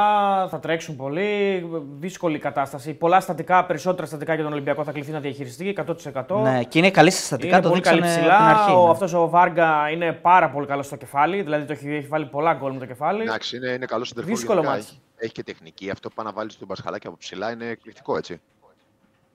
θα 0.50 0.58
τρέξουν 0.60 0.96
πολύ. 0.96 1.64
Δύσκολη 1.98 2.38
κατάσταση. 2.38 2.94
Πολλά 2.94 3.20
στατικά, 3.20 3.64
περισσότερα 3.66 4.06
στατικά 4.06 4.34
για 4.34 4.42
τον 4.44 4.52
Ολυμπιακό 4.52 4.84
θα 4.84 4.92
κληθεί 4.92 5.10
να 5.12 5.20
διαχειριστεί 5.20 5.76
100%. 6.12 6.42
Ναι, 6.42 6.62
και 6.64 6.78
είναι 6.78 6.90
καλή 6.90 7.10
στα 7.10 7.22
στατικά, 7.22 7.52
Είναι 7.52 7.62
το 7.62 7.68
πολύ 7.68 7.80
καλή 7.80 8.00
δείξανε 8.00 8.20
ψηλά. 8.20 8.36
από 8.36 8.44
την 8.48 8.58
αρχή. 8.58 8.72
Ο, 8.74 8.84
ναι. 8.84 8.90
αυτός 8.90 9.12
ο 9.12 9.28
Βάργα 9.28 9.90
είναι 9.90 10.12
πάρα 10.12 10.50
πολύ 10.50 10.66
καλός 10.66 10.86
στο 10.86 10.96
κεφάλι. 10.96 11.42
Δηλαδή 11.42 11.64
το 11.64 11.72
έχει, 11.72 11.94
έχει 11.94 12.06
βάλει 12.06 12.26
πολλά 12.26 12.54
γκολ 12.54 12.72
με 12.72 12.78
το 12.78 12.86
κεφάλι. 12.86 13.22
Εντάξει, 13.22 13.56
είναι, 13.56 13.68
είναι 13.70 13.86
καλό 13.86 14.04
συντερφόρ. 14.04 14.32
Δύσκολο 14.34 14.58
γενικά. 14.60 14.76
μάτς. 14.76 14.88
Έχει, 14.90 15.00
έχει 15.16 15.32
και 15.32 15.42
τεχνική. 15.42 15.90
Αυτό 15.90 16.08
που 16.08 16.14
πάει 16.14 16.26
να 16.26 16.32
βάλει 16.32 16.50
στον 16.50 16.68
Πασχαλάκι 16.68 17.06
από 17.06 17.16
ψηλά 17.16 17.50
είναι 17.52 17.66
εκπληκτικό 17.66 18.16
έτσι. 18.16 18.40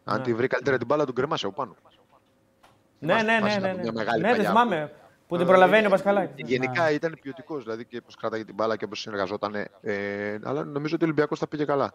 Αν 0.03 0.17
Ναι. 0.17 0.23
τη 0.23 0.33
βρει 0.33 0.47
καλύτερα 0.47 0.77
την 0.77 0.87
μπάλα, 0.87 1.05
τον 1.05 1.15
κρεμάσει 1.15 1.45
από 1.45 1.55
πάνω. 1.55 1.75
ναι, 2.99 3.13
ναι, 3.13 3.21
ναι. 3.21 3.35
θυμάσαι 3.37 3.59
ναι, 3.59 3.67
από 3.67 3.75
ναι. 3.77 3.81
μια 3.83 3.91
μεγάλη 3.91 4.21
ναι, 4.21 4.27
δεν 4.27 4.35
παλιά 4.37 4.49
θυμάμαι. 4.49 4.91
Που 5.27 5.35
την 5.37 5.45
Ε, 5.45 5.49
προλαβαίνει 5.49 5.83
ο 5.83 5.87
ε, 5.87 5.89
Πασχαλάκης. 5.89 6.47
Γενικά 6.49 6.91
ήταν 6.91 7.17
ποιοτικός, 7.21 7.63
δηλαδή 7.63 7.85
και 7.85 8.01
πώ 8.01 8.11
κράταγε 8.19 8.43
την 8.45 8.55
μπάλα 8.55 8.77
και 8.77 8.87
πώ 8.87 8.95
συνεργαζόταν. 8.95 9.55
Ε, 9.81 10.37
αλλά 10.43 10.63
νομίζω 10.63 10.95
ότι 10.95 11.03
ο 11.03 11.07
Ολυμπιακός 11.07 11.39
θα 11.39 11.47
πήγε 11.47 11.65
καλά. 11.65 11.93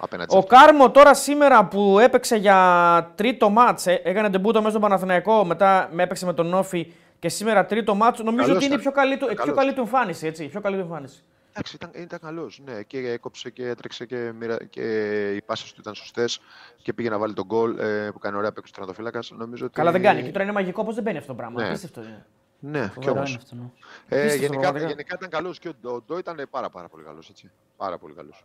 Απέναντι 0.00 0.30
σε 0.30 0.36
Ο 0.36 0.40
αυτό. 0.40 0.54
Κάρμο 0.56 0.90
τώρα 0.90 1.14
σήμερα 1.14 1.64
που 1.64 1.98
έπαιξε 1.98 2.36
για 2.36 3.12
τρίτο 3.14 3.50
μάτς, 3.50 3.86
ε, 3.86 4.00
έκανε 4.04 4.30
τεμπούτο 4.30 4.58
μέσα 4.58 4.70
στον 4.70 4.82
Παναθηναϊκό, 4.82 5.44
μετά 5.44 5.88
με 5.92 6.02
έπαιξε 6.02 6.26
με 6.26 6.34
τον 6.34 6.46
Νόφι 6.46 6.92
και 7.18 7.28
σήμερα 7.28 7.66
τρίτο 7.66 7.94
μάτς, 7.94 8.18
νομίζω 8.18 8.36
Καλός 8.46 8.56
ότι 8.56 8.64
είναι 8.64 8.74
η 8.74 8.78
ήταν. 8.80 8.92
πιο 8.92 9.02
καλή 9.02 9.16
του, 9.16 9.24
η 9.24 9.34
πιο 9.34 9.36
Καλός. 9.36 9.56
καλή 9.56 9.72
του 9.72 9.80
εμφάνιση, 9.80 10.26
έτσι, 10.26 10.44
η 10.44 10.48
πιο 10.48 10.60
καλή 10.60 10.76
του 10.76 10.82
εμφάνιση. 10.82 11.22
Εντάξει, 11.50 11.76
ήταν, 11.76 11.90
ήταν 11.94 12.18
καλός. 12.18 12.60
Ναι, 12.64 12.82
και 12.82 12.98
έκοψε 12.98 13.50
και 13.50 13.68
έτρεξε 13.68 14.06
και, 14.06 14.32
μοιρα... 14.32 14.64
και 14.64 14.82
οι 15.34 15.42
πάσες 15.42 15.72
του 15.72 15.80
ήταν 15.80 15.94
σωστές 15.94 16.40
και 16.82 16.92
πήγε 16.92 17.08
να 17.08 17.18
βάλει 17.18 17.32
τον 17.32 17.44
γκολ 17.44 17.78
ε, 17.78 18.10
που 18.10 18.18
κάνει 18.18 18.36
ωραία 18.36 18.52
παίκο 18.52 18.66
τερματοφύλακα. 18.72 19.20
Νομίζω 19.30 19.64
ότι... 19.64 19.74
Καλά 19.74 19.92
δεν 19.92 20.02
κάνει. 20.02 20.22
Και 20.22 20.30
τώρα 20.30 20.44
είναι 20.44 20.52
μαγικό 20.52 20.84
πώς 20.84 20.94
δεν 20.94 21.04
μπαίνει 21.04 21.18
αυτό 21.18 21.30
το 21.30 21.36
πράγμα. 21.38 21.60
Ναι. 21.60 21.68
Απίστευτο 21.68 22.02
είναι. 22.02 22.26
Ναι, 22.60 22.80
και 22.80 22.88
Φοβερό 22.94 23.12
όμως. 23.16 23.28
είναι 23.28 23.38
αυτό, 23.42 23.54
ναι. 23.54 23.62
Ε, 24.08 24.20
Απίστευτο, 24.20 24.36
γενικά, 24.36 24.60
πραγματικά. 24.60 24.88
γενικά 24.88 25.14
ήταν 25.14 25.28
καλός 25.28 25.58
και 25.58 25.68
ο 25.68 25.72
Ντό, 25.80 25.94
ο 25.94 26.00
Ντό 26.00 26.18
ήταν 26.18 26.46
πάρα, 26.50 26.70
πάρα 26.70 26.88
πολύ 26.88 27.04
καλός. 27.04 27.32
Πάρα 27.76 27.98
πολύ 27.98 28.14
καλός. 28.14 28.44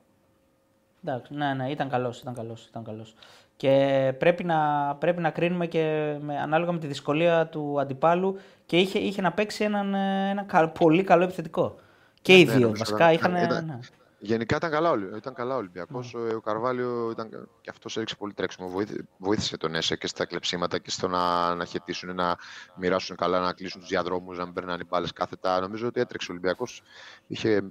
Εντάξει, 1.06 1.34
ναι, 1.34 1.54
ναι, 1.54 1.70
ήταν 1.70 1.90
καλός, 1.90 2.20
ήταν 2.20 2.34
καλός, 2.34 2.66
ήταν 2.66 2.84
καλός. 2.84 3.16
Και 3.56 4.14
πρέπει 4.18 4.44
να, 4.44 4.58
πρέπει 4.96 5.22
να 5.22 5.30
κρίνουμε 5.30 5.68
και 5.68 6.16
με, 6.22 6.40
ανάλογα 6.40 6.72
με 6.72 6.80
τη 6.80 6.88
δυσκολία 6.88 7.48
του 7.48 7.80
αντιπάλου 7.80 8.40
και 8.66 8.80
είχε, 8.80 9.00
είχε 9.00 9.22
να 9.22 9.32
παίξει 9.32 9.64
έναν, 9.64 9.94
ε, 9.94 10.30
ένα 10.30 10.44
κα- 10.44 10.70
πολύ 10.70 11.04
καλό 11.04 11.24
επιθετικό. 11.24 11.80
Και 12.24 12.40
οι 12.40 12.46
Ναι, 12.46 12.52
δύο 12.52 12.60
νομίζω 12.60 12.84
βασικά 12.86 13.12
ήταν- 13.12 13.32
είχαν. 13.36 13.44
ήταν- 13.46 13.66
ναι. 13.66 13.80
Γενικά 14.20 14.56
ήταν 14.56 14.72
καλά, 14.72 14.90
ο 14.90 14.92
Ολυ- 14.92 15.16
ήταν 15.16 15.34
καλά 15.34 15.54
ο 15.54 15.58
Ολυμπιακός. 15.58 16.14
Ο, 16.14 16.36
ο 16.36 16.40
Καρβάλιο 16.42 17.10
ήταν, 17.12 17.30
και 17.62 17.70
αυτός 17.70 17.96
έριξε 17.96 18.16
πολύ 18.16 18.34
τρέξιμο. 18.34 18.70
Βοήθη- 18.70 19.02
Βοήθησε 19.18 19.58
τον 19.58 19.76
Έσε 19.76 19.96
και 19.96 20.08
στα 20.08 20.26
κλεψίματα 20.26 20.78
και 20.78 20.90
στο 20.92 21.08
να, 21.08 21.56
να 21.56 21.66
χαιτήσουν, 21.66 22.16
να 22.16 22.36
μοιράσουν 22.76 23.16
καλά, 23.16 23.40
να 23.40 23.54
κλείσουν 23.54 23.80
τους 23.80 23.90
διαδρόμους, 23.90 24.38
να 24.38 24.44
μην 24.46 24.54
περνάνε 24.54 24.84
μπάλες 24.84 25.12
κάθετα. 25.14 25.60
Νομίζω 25.60 25.88
ότι 25.88 26.00
έτρεξε 26.00 26.32
ο 26.32 26.34
Ολυμπιακός. 26.34 26.82
Είχε 27.28 27.64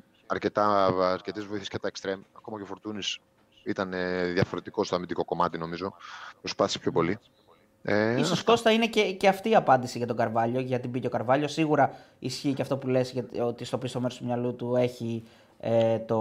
αρκετές 1.12 1.44
βοήθειες 1.44 1.68
και 1.68 1.78
τα 1.78 1.88
εξτρέμ. 1.88 2.20
Ακόμα 2.36 2.56
και 2.56 2.62
ο 2.62 2.66
Φορτούνης 2.66 3.18
ήταν 3.64 3.92
ε, 3.92 4.24
διαφορετικός 4.24 4.86
στο 4.86 4.96
αμυντικό 4.96 5.24
κομμάτι, 5.24 5.58
νομίζω. 5.58 5.94
Προσπάθησε 6.40 6.78
πιο 6.78 6.92
πολύ. 6.92 7.18
Ε, 7.82 8.18
Ίσως 8.20 8.42
Κώστα 8.44 8.70
είναι 8.70 8.86
και, 8.86 9.12
και 9.12 9.28
αυτή 9.28 9.50
η 9.50 9.54
απάντηση 9.54 9.98
για 9.98 10.06
τον 10.06 10.16
Καρβάλιο, 10.16 10.60
γιατί 10.60 10.88
μπήκε 10.88 11.06
ο 11.06 11.10
Καρβάλιο. 11.10 11.48
Σίγουρα 11.48 11.90
ισχύει 12.18 12.52
και 12.52 12.62
αυτό 12.62 12.76
που 12.76 12.86
λες 12.88 13.10
γιατί- 13.12 13.40
ότι 13.40 13.64
στο 13.64 13.78
πίσω 13.78 14.00
μέρος 14.00 14.16
του 14.16 14.24
μυαλού 14.24 14.54
του 14.56 14.76
έχει 14.76 15.24
ε, 15.60 15.98
το, 15.98 16.16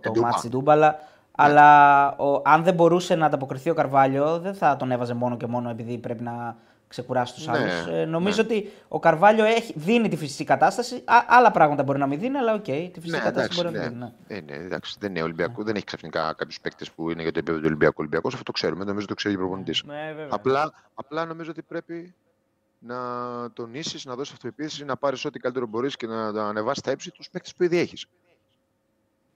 το 0.00 0.10
Τούμπα. 0.10 0.26
ματς 0.26 0.48
Τούμπα 0.48 0.75
αλλά. 0.75 0.98
Αλλά 1.36 2.08
ο, 2.16 2.42
αν 2.44 2.62
δεν 2.64 2.74
μπορούσε 2.74 3.14
να 3.14 3.26
ανταποκριθεί 3.26 3.70
ο 3.70 3.74
Καρβάλιο, 3.74 4.38
δεν 4.38 4.54
θα 4.54 4.76
τον 4.76 4.90
έβαζε 4.90 5.14
μόνο 5.14 5.36
και 5.36 5.46
μόνο 5.46 5.70
επειδή 5.70 5.98
πρέπει 5.98 6.22
να 6.22 6.56
ξεκουράσει 6.94 7.34
τους 7.34 7.46
Ναι, 7.46 7.58
άλλους. 7.58 7.86
Ε, 7.86 8.04
νομίζω 8.04 8.42
ναι. 8.42 8.48
ότι 8.48 8.72
ο 8.88 8.98
Καρβάλιο 8.98 9.44
έχει, 9.44 9.72
δίνει 9.76 10.08
τη 10.08 10.16
φυσική 10.16 10.44
κατάσταση. 10.44 10.94
Α, 10.94 11.16
άλλα 11.26 11.50
πράγματα 11.50 11.82
μπορεί 11.82 11.98
να 11.98 12.06
μην 12.06 12.18
δίνει, 12.18 12.36
αλλά 12.36 12.54
οκ, 12.54 12.64
τη 12.64 12.70
φυσική 12.70 13.10
Ναι, 13.10 13.18
κατάσταση 13.18 13.60
εντάξει, 13.60 13.62
μπορεί 13.62 13.74
να 13.74 13.82
ναι. 13.82 13.88
μην 13.88 13.98
δίνει. 13.98 14.12
Ναι. 14.28 14.36
Ε, 14.36 14.40
ναι, 14.40 14.64
εντάξει, 14.64 14.96
δεν 15.00 15.10
είναι 15.10 15.22
Ολυμπιακό, 15.22 15.62
δεν 15.62 15.74
έχει 15.76 15.84
ξαφνικά 15.84 16.34
κάποιους 16.36 16.60
παίκτες 16.60 16.90
που 16.90 17.10
είναι 17.10 17.22
για 17.22 17.32
το 17.32 17.38
επίπεδο 17.38 17.58
του 17.58 17.66
Ολυμπιακού. 17.66 17.94
Ολυμπιακός, 17.98 18.32
αυτό 18.32 18.44
το 18.44 18.52
ξέρουμε, 18.52 18.84
νομίζω 18.84 19.06
το 19.06 19.14
ξέρει 19.14 19.34
ο 19.34 19.38
προπονητής. 19.38 19.82
Ναι, 19.84 20.06
βέβαια. 20.06 20.28
Απλά, 20.30 20.72
απλά 20.94 21.24
νομίζω 21.24 21.50
ότι 21.50 21.62
πρέπει 21.62 22.14
να 22.78 22.96
τονίσεις, 23.52 24.04
να 24.04 24.14
δώσεις 24.14 24.32
αυτοεπίθεση, 24.32 24.84
να 24.84 24.96
πάρεις 24.96 25.24
ό,τι 25.24 25.38
καλύτερο 25.38 25.66
μπορείς 25.66 25.96
και 25.96 26.06
να, 26.06 26.32
να 26.32 26.48
ανεβάσεις 26.48 26.82
τα 26.82 26.90
ύψη 26.90 27.10
τους 27.10 27.30
παίκτες 27.30 27.54
που 27.54 27.62
ήδη 27.62 27.78
έχεις. 27.78 28.06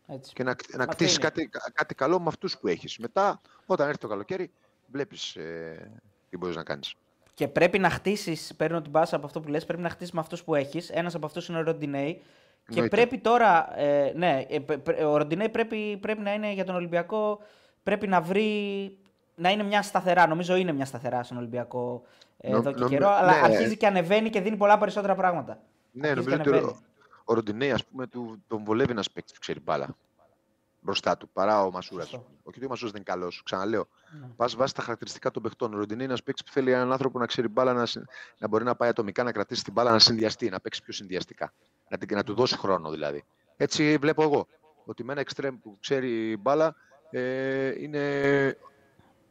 Έτσι. 0.07 0.33
Και 0.33 0.43
να, 0.43 0.57
να 0.73 0.79
Αυτό 0.79 0.95
κτίσεις 0.95 1.17
είναι; 1.17 1.25
κάτι, 1.25 1.51
κάτι 1.73 1.95
καλό 1.95 2.21
με 2.21 2.29
αυτούς 2.29 2.59
που 2.59 2.69
έχεις. 2.69 2.99
Μετά, 2.99 3.41
όταν 3.67 3.89
έρθει 3.89 4.01
το 4.01 4.09
καλοκαίρι, 4.09 4.51
βλέπεις 4.87 5.37
ε, 5.37 5.91
τι 6.31 6.37
μπορείς 6.37 6.57
να 6.57 6.63
κάνεις. 6.63 6.95
Και 7.39 7.49
πρέπει 7.49 7.79
να 7.79 7.91
χτίσεις, 7.91 8.55
παίρνω 8.57 8.83
την 8.83 8.91
πάσα 8.93 9.17
από 9.17 9.27
αυτό 9.27 9.41
που 9.41 9.49
λες, 9.49 9.65
πρέπει 9.65 9.83
να 9.83 9.89
χτίσεις 9.89 10.13
με 10.13 10.21
αυτούς 10.21 10.45
που 10.45 10.55
έχεις. 10.55 10.91
Ένας 10.91 11.15
από 11.15 11.27
αυτούς 11.27 11.49
είναι 11.49 11.59
ο 11.59 11.63
Ροντινέη. 11.63 12.13
Και 12.15 12.23
Εννοείται. 12.69 12.97
πρέπει 12.97 13.19
τώρα. 13.19 13.79
Ε, 13.81 14.13
ναι, 14.17 14.45
ε, 14.49 14.59
πε- 14.59 14.79
πε- 14.79 15.05
ο 15.05 15.17
Ροντινέη 15.17 15.49
πρέπει, 15.49 15.97
πρέπει 15.97 16.21
να 16.21 16.33
είναι 16.35 16.53
για 16.53 16.65
τον 16.65 16.75
Ολυμπιακό. 16.75 17.39
Πρέπει 17.83 18.07
να 18.07 18.21
βρει. 18.21 18.51
να 19.35 19.51
είναι 19.51 19.63
μια 19.63 19.83
σταθερά. 19.83 20.27
Νομίζω 20.27 20.57
είναι 20.57 20.73
μια 20.73 20.85
σταθερά 20.85 21.23
στον 21.23 21.37
Ολυμπιακό 21.37 22.03
ε, 22.39 22.51
Νο- 22.51 22.57
εδώ 22.59 22.71
και 22.73 22.79
νομι- 22.79 22.93
καιρό. 22.99 23.09
Αλλά 23.09 23.33
ναι. 23.33 23.41
αρχίζει 23.45 23.77
και 23.77 23.87
ανεβαίνει 23.87 24.31
και 24.31 24.41
δίνει 24.41 24.57
πολλά 24.57 24.79
περισσότερα 24.79 25.15
πράγματα. 25.15 25.59
Ναι, 25.93 26.09
Αρχίζει 26.09 26.27
νομίζω 26.29 26.43
και 26.43 26.49
ότι 26.49 26.59
ο, 26.59 26.63
ανεβαίνει. 26.63 26.85
ο 27.25 27.35
Ροντινέη, 27.35 27.71
ας 27.73 27.85
πούμε, 27.85 28.07
του, 28.07 28.43
τον 28.49 28.65
βολεύει 28.65 28.91
ένας 28.91 29.11
παίκτης 29.11 29.33
που 29.33 29.41
ξέρει 29.41 29.61
μπάλα. 29.61 29.97
Μπροστά 30.81 31.17
του, 31.17 31.29
παρά 31.29 31.65
ο 31.65 31.71
Μασούρας. 31.71 32.09
Σωστό. 32.09 32.27
Όχι 32.43 32.57
ότι 32.57 32.65
ο 32.65 32.69
Μασούρας 32.69 32.93
δεν 32.93 33.03
είναι 33.07 33.11
καλός, 33.19 33.43
ξαναλέω. 33.45 33.89
Ναι. 34.21 34.27
Πας 34.37 34.55
βάσει 34.57 34.75
τα 34.75 34.83
χαρακτηριστικά 34.83 35.31
των 35.31 35.43
παιχτών. 35.43 35.75
Ο 35.75 35.77
Ροντινέη 35.77 35.97
είναι 35.97 36.05
ένας 36.05 36.23
παίκτης 36.23 36.45
που 36.45 36.53
θέλει 36.53 36.73
έναν 36.73 36.93
άνθρωπο 36.93 37.19
να 37.19 37.27
ξέρει 37.27 37.49
μπάλα, 37.49 37.73
να, 37.73 37.87
συ- 37.87 38.03
να 38.39 38.49
μπορεί 38.49 38.65
να 38.65 38.75
πάει 38.77 38.89
ατομικά, 38.89 39.23
να 39.23 39.33
κρατήσει 39.33 39.65
την 39.65 39.73
μπάλα, 39.73 39.91
να 39.91 39.99
συνδυαστεί, 39.99 40.49
να 40.49 40.61
παίξει 40.61 40.83
πιο 40.83 40.93
συνδυαστικά. 40.93 41.53
Να, 41.89 41.99
την, 41.99 42.17
να 42.17 42.25
του 42.25 42.35
δώσει 42.35 42.57
χρόνο 42.57 42.91
δηλαδή. 42.91 43.25
Έτσι 43.57 43.97
βλέπω 43.97 44.23
εγώ. 44.23 44.47
Ότι 44.85 45.05
με 45.05 45.13
ένα 45.13 45.21
εξτρέμ 45.21 45.59
που 45.61 45.77
ξέρει 45.81 46.37
μπάλα 46.37 46.75
ε, 47.11 47.83
είναι. 47.83 48.57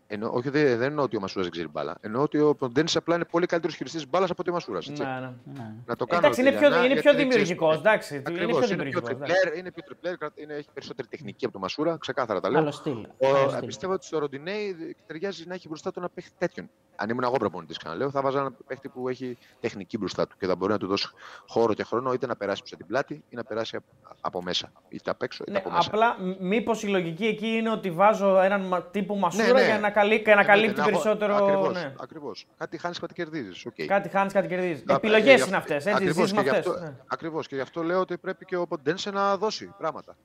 Εννο, 0.10 0.30
όχι, 0.34 0.49
δεν, 0.49 0.64
δεν 0.78 0.82
εννοώ 0.82 1.03
ότι 1.03 1.16
ο 1.18 1.20
Μασούρας 1.20 1.43
δεν 1.45 1.51
ξέρει 1.51 1.68
μπάλα. 1.68 1.97
Εννοώ 2.01 2.22
ότι 2.22 2.39
ο 2.39 2.55
Ποντέννη 2.55 2.91
απλά 2.95 3.16
είναι 3.16 3.26
πολύ 3.26 3.45
καλύτερος 3.45 3.76
χειριστής 3.76 4.10
μπάλας 4.10 4.30
από 4.30 4.38
ότι 4.41 4.49
ο 4.49 4.53
Μασούρα. 4.53 4.80
Ναι, 4.86 5.05
ναι. 5.20 5.34
Ναι. 5.60 5.74
Να 5.86 5.95
το 5.95 6.05
κάνω. 6.05 6.22
Εντάξει, 6.22 6.41
είναι 6.41 6.49
πιο, 6.49 6.60
Λιανά, 6.60 6.78
είναι 6.78 6.86
γιατί 6.88 7.01
πιο 7.01 7.14
δεν 7.14 7.28
ξέρεις- 7.30 7.47
δημιουργικός. 7.47 7.78
Εντάξει, 7.78 8.14
είναι 8.16 8.24
Ακριβώς, 8.28 8.47
πιο 8.47 8.58
είναι 8.58 8.84
πιο 8.84 9.01
δημιουργικός. 9.01 9.28
τριπλέρ, 9.28 9.58
είναι 9.58 9.72
πιο 9.72 9.84
τριπλέρ, 9.84 10.18
κρα- 10.18 10.32
είναι, 10.36 10.53
έχει 10.53 10.68
περισσότερη 10.74 11.08
τεχνική 11.08 11.45
από 11.45 11.53
το 11.53 11.60
Μασούρα, 11.60 11.97
ξεκάθαρα 11.99 12.39
τα 12.39 12.49
λέω. 12.49 12.60
Άλλο 12.60 12.72
στυλ. 12.72 13.08
Ο, 13.18 13.28
άλλο 13.28 13.49
στυλ. 13.49 13.66
πιστεύω 13.66 13.93
ότι 13.93 14.05
στο 14.05 14.20
Ροντινέη 14.20 14.95
ταιριάζει 15.08 15.43
να 15.47 15.53
έχει 15.53 15.68
μπροστά 15.68 15.91
του 15.91 15.99
ένα 15.99 16.10
παίχτη 16.10 16.32
τέτοιον. 16.38 16.70
Αν 16.99 17.10
ήμουν 17.10 17.24
εγώ 17.24 17.38
προπονητής, 17.38 17.78
ξαναλέω, 17.78 18.10
θα 18.12 18.22
βάζα 18.22 18.39
ένα 18.39 18.51
παίχτη 18.68 18.89
που 18.89 19.10
έχει 19.10 19.38
τεχνική 19.60 19.97
μπροστά 19.97 20.28
του 20.28 20.36
και 20.39 20.45
θα 20.47 20.55
μπορεί 20.55 20.72
να 20.72 20.78
του 20.78 20.88
δώσει 20.88 21.08
χώρο 21.47 21.74
και 21.74 21.84
χρόνο 21.84 22.14
είτε 22.14 22.26
να 22.28 22.36
περάσει 22.36 22.62
πίσω 22.64 22.76
την 22.78 22.86
πλάτη 22.86 23.14
ή 23.30 23.36
να 23.36 23.43
περάσει 23.43 23.76
απ- 23.76 24.16
από 24.22 24.41
μέσα. 24.41 24.72
Είτε 24.89 25.10
απ' 25.12 25.22
έξω 25.22 25.43
είτε 25.47 25.51
Ναι, 25.51 25.58
από 25.58 25.70
μέσα. 25.72 25.88
απλά 25.88 26.16
μήπως 26.39 26.84
η 26.84 26.88
λογική 26.88 27.26
εκεί 27.26 27.47
είναι 27.47 27.70
ότι 27.70 27.91
βάζω 27.91 28.39
έναν 28.41 28.62
μα- 28.68 28.82
τύπο 28.84 29.16
μασούρα 29.16 29.51
ναι. 29.60 29.66
για 29.66 29.80
να, 29.80 29.89
καλύ, 30.00 30.16
για 30.26 30.36
να 30.36 30.43
καλύπτει 30.43 30.76
Να 30.76 30.82
έχω- 30.82 30.89
περισσότερο. 30.91 31.36
Ακριβώς, 31.36 31.74
ναι. 31.74 31.93
ακριβώς. 32.00 32.48
Κάτι 32.58 32.78
χάνεις, 32.78 33.00
κάτι 33.00 33.14
κερδίζεις. 33.14 33.66
Okay. 33.70 33.86
Κάτι 33.86 34.10
χάνεις, 34.10 34.34
κάτι 34.34 34.48
κερδίζεις. 34.48 34.84
Να- 34.86 34.93
Επιλογές 34.93 35.28
ε, 35.28 35.32
είναι 35.34 35.45
γι' 35.48 35.54
αυτές. 35.56 35.78
αυτό- 35.78 35.89
Έτσι, 35.89 36.04
ακριβώς, 36.04 36.28
ζει 36.30 36.36
με 36.36 36.41
και 36.43 36.50
γι' 36.50 36.56
αυτές. 36.56 36.74
αυτό- 36.74 36.93
Ακριβώς 37.08 37.48
και 37.48 37.56
γι' 37.56 37.62
αυτό 37.62 37.84
λέω 37.84 38.00
ότι 38.00 38.18
πρέπει 38.18 38.45
και 38.45 38.56
ο 38.56 38.68
Ποντένσε 38.68 39.12
να 39.12 39.38
δώσει 39.38 39.74
πράγματα. 39.78 40.16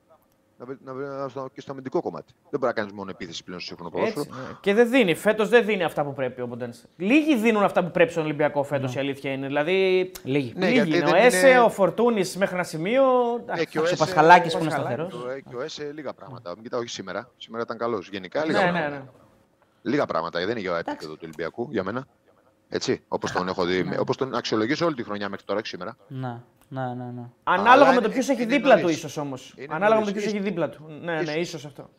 Να, 0.57 0.65
βρει- 0.65 0.79
να, 0.85 0.93
βρει- 0.93 1.07
να, 1.07 1.27
στο- 1.27 1.49
και 1.53 1.61
στο 1.61 1.71
αμυντικό 1.71 2.01
κομμάτι. 2.01 2.33
Δεν 2.49 2.59
μπορεί 2.59 2.65
να 2.65 2.73
κάνεις 2.73 2.91
μόνο 2.93 3.09
επίθεση 3.09 3.43
πλέον 3.43 3.59
στο 3.59 3.69
σύγχρονο 3.69 3.91
ποδόσφαιρο. 3.91 4.25
Και 4.61 4.73
δεν 4.73 4.89
δίνει. 4.89 5.15
Φέτος 5.15 5.49
δεν 5.49 5.65
δίνει 5.65 5.83
αυτά 5.83 6.03
που 6.03 6.13
πρέπει 6.13 6.41
ο 6.41 6.47
Ποντένσε. 6.47 6.85
Λίγοι 6.97 7.35
δίνουν 7.37 7.63
αυτά 7.63 7.83
που 7.83 7.91
πρέπει 7.91 8.11
στον 8.11 8.23
Ολυμπιακό 8.23 8.63
φέτος, 8.63 8.95
η 8.95 8.99
αλήθεια 8.99 9.31
είναι. 9.31 9.47
Δηλαδή. 9.47 10.11
Λίγοι. 10.23 10.53
Ναι, 10.55 10.65
λίγοι 10.65 10.75
γιατί 10.75 10.97
είναι. 10.97 11.05
Ο 11.05 11.11
δεν 11.11 11.25
Έσε, 11.25 11.47
είναι- 11.49 11.59
ο 11.59 11.69
Φορτούνης 11.69 12.37
μέχρι 12.37 12.55
ένα 12.55 12.63
σημείο. 12.63 13.03
Ε, 13.55 13.65
και 13.65 13.79
ο 13.79 13.81
Ο 13.81 13.85
Έσε- 13.85 13.97
Πασχαλάκης 13.97 14.53
που 14.53 14.59
είναι 14.63 14.69
Πασχαλάκης. 14.69 15.05
σταθερός. 15.13 15.33
Και 15.43 15.47
ο- 15.47 15.49
Και 15.51 15.55
ο 15.55 15.61
Έσε 15.61 15.91
λίγα 15.93 16.13
πράγματα. 16.13 16.51
Μην 16.53 16.63
κοιτάω, 16.63 16.79
όχι 16.79 16.89
σήμερα. 16.89 17.29
Σήμερα 17.37 17.63
ήταν 17.63 17.77
καλός. 17.77 18.09
Γενικά 18.09 18.45
λίγα 18.45 18.59
Ναι, 18.59 18.65
ναι, 18.65 18.71
πράγματα. 18.71 18.95
ναι. 18.95 19.03
Λίγα 19.85 20.05
πράγματα. 20.05 20.39
Δεν 20.39 20.49
είναι 20.49 20.59
για 20.59 20.77
επίπεδο 20.77 21.13
του 21.13 21.19
Ολυμπιακού 21.23 21.67
για 21.71 21.83
μένα. 21.83 22.07
Έτσι, 22.69 23.03
όπως 23.07 23.31
τον 23.31 23.47
έχω 23.47 23.65
δει, 23.65 23.97
όπως 23.99 24.17
τον 24.17 24.35
αξιολογήσω 24.35 24.85
όλη 24.85 24.95
τη 24.95 25.03
χρονιά 25.03 25.29
μέχρι 25.29 25.45
τώρα, 25.45 25.59
όχι 25.59 25.67
σήμερα. 25.67 25.97
Ναι, 26.07 26.37
ναι, 26.69 26.81
ναι. 26.81 27.03
ναι. 27.15 27.23
Ανάλογα 27.43 27.71
Αλλά 27.71 27.85
με 27.87 27.93
το 27.93 27.99
είναι- 27.99 28.13
ποιος 28.13 28.29
έχει 28.29 28.41
είναι 28.43 28.55
δίπλα 28.55 28.75
του, 28.75 28.81
νωρίς. 28.81 28.95
ίσως 28.97 29.17
όμως. 29.17 29.53
Είναι 29.57 29.67
Ανάλογα 29.75 29.99
με 29.99 30.05
το 30.05 30.11
νωρίς. 30.11 30.11
ποιος 30.13 30.25
έχει 30.25 30.33
Ίσως. 30.35 30.49
δίπλα 30.49 30.69
του. 30.69 30.85
Ναι, 31.01 31.13
ναι, 31.13 31.21
Ίσως. 31.21 31.35
ίσως 31.35 31.65
αυτό. 31.65 31.89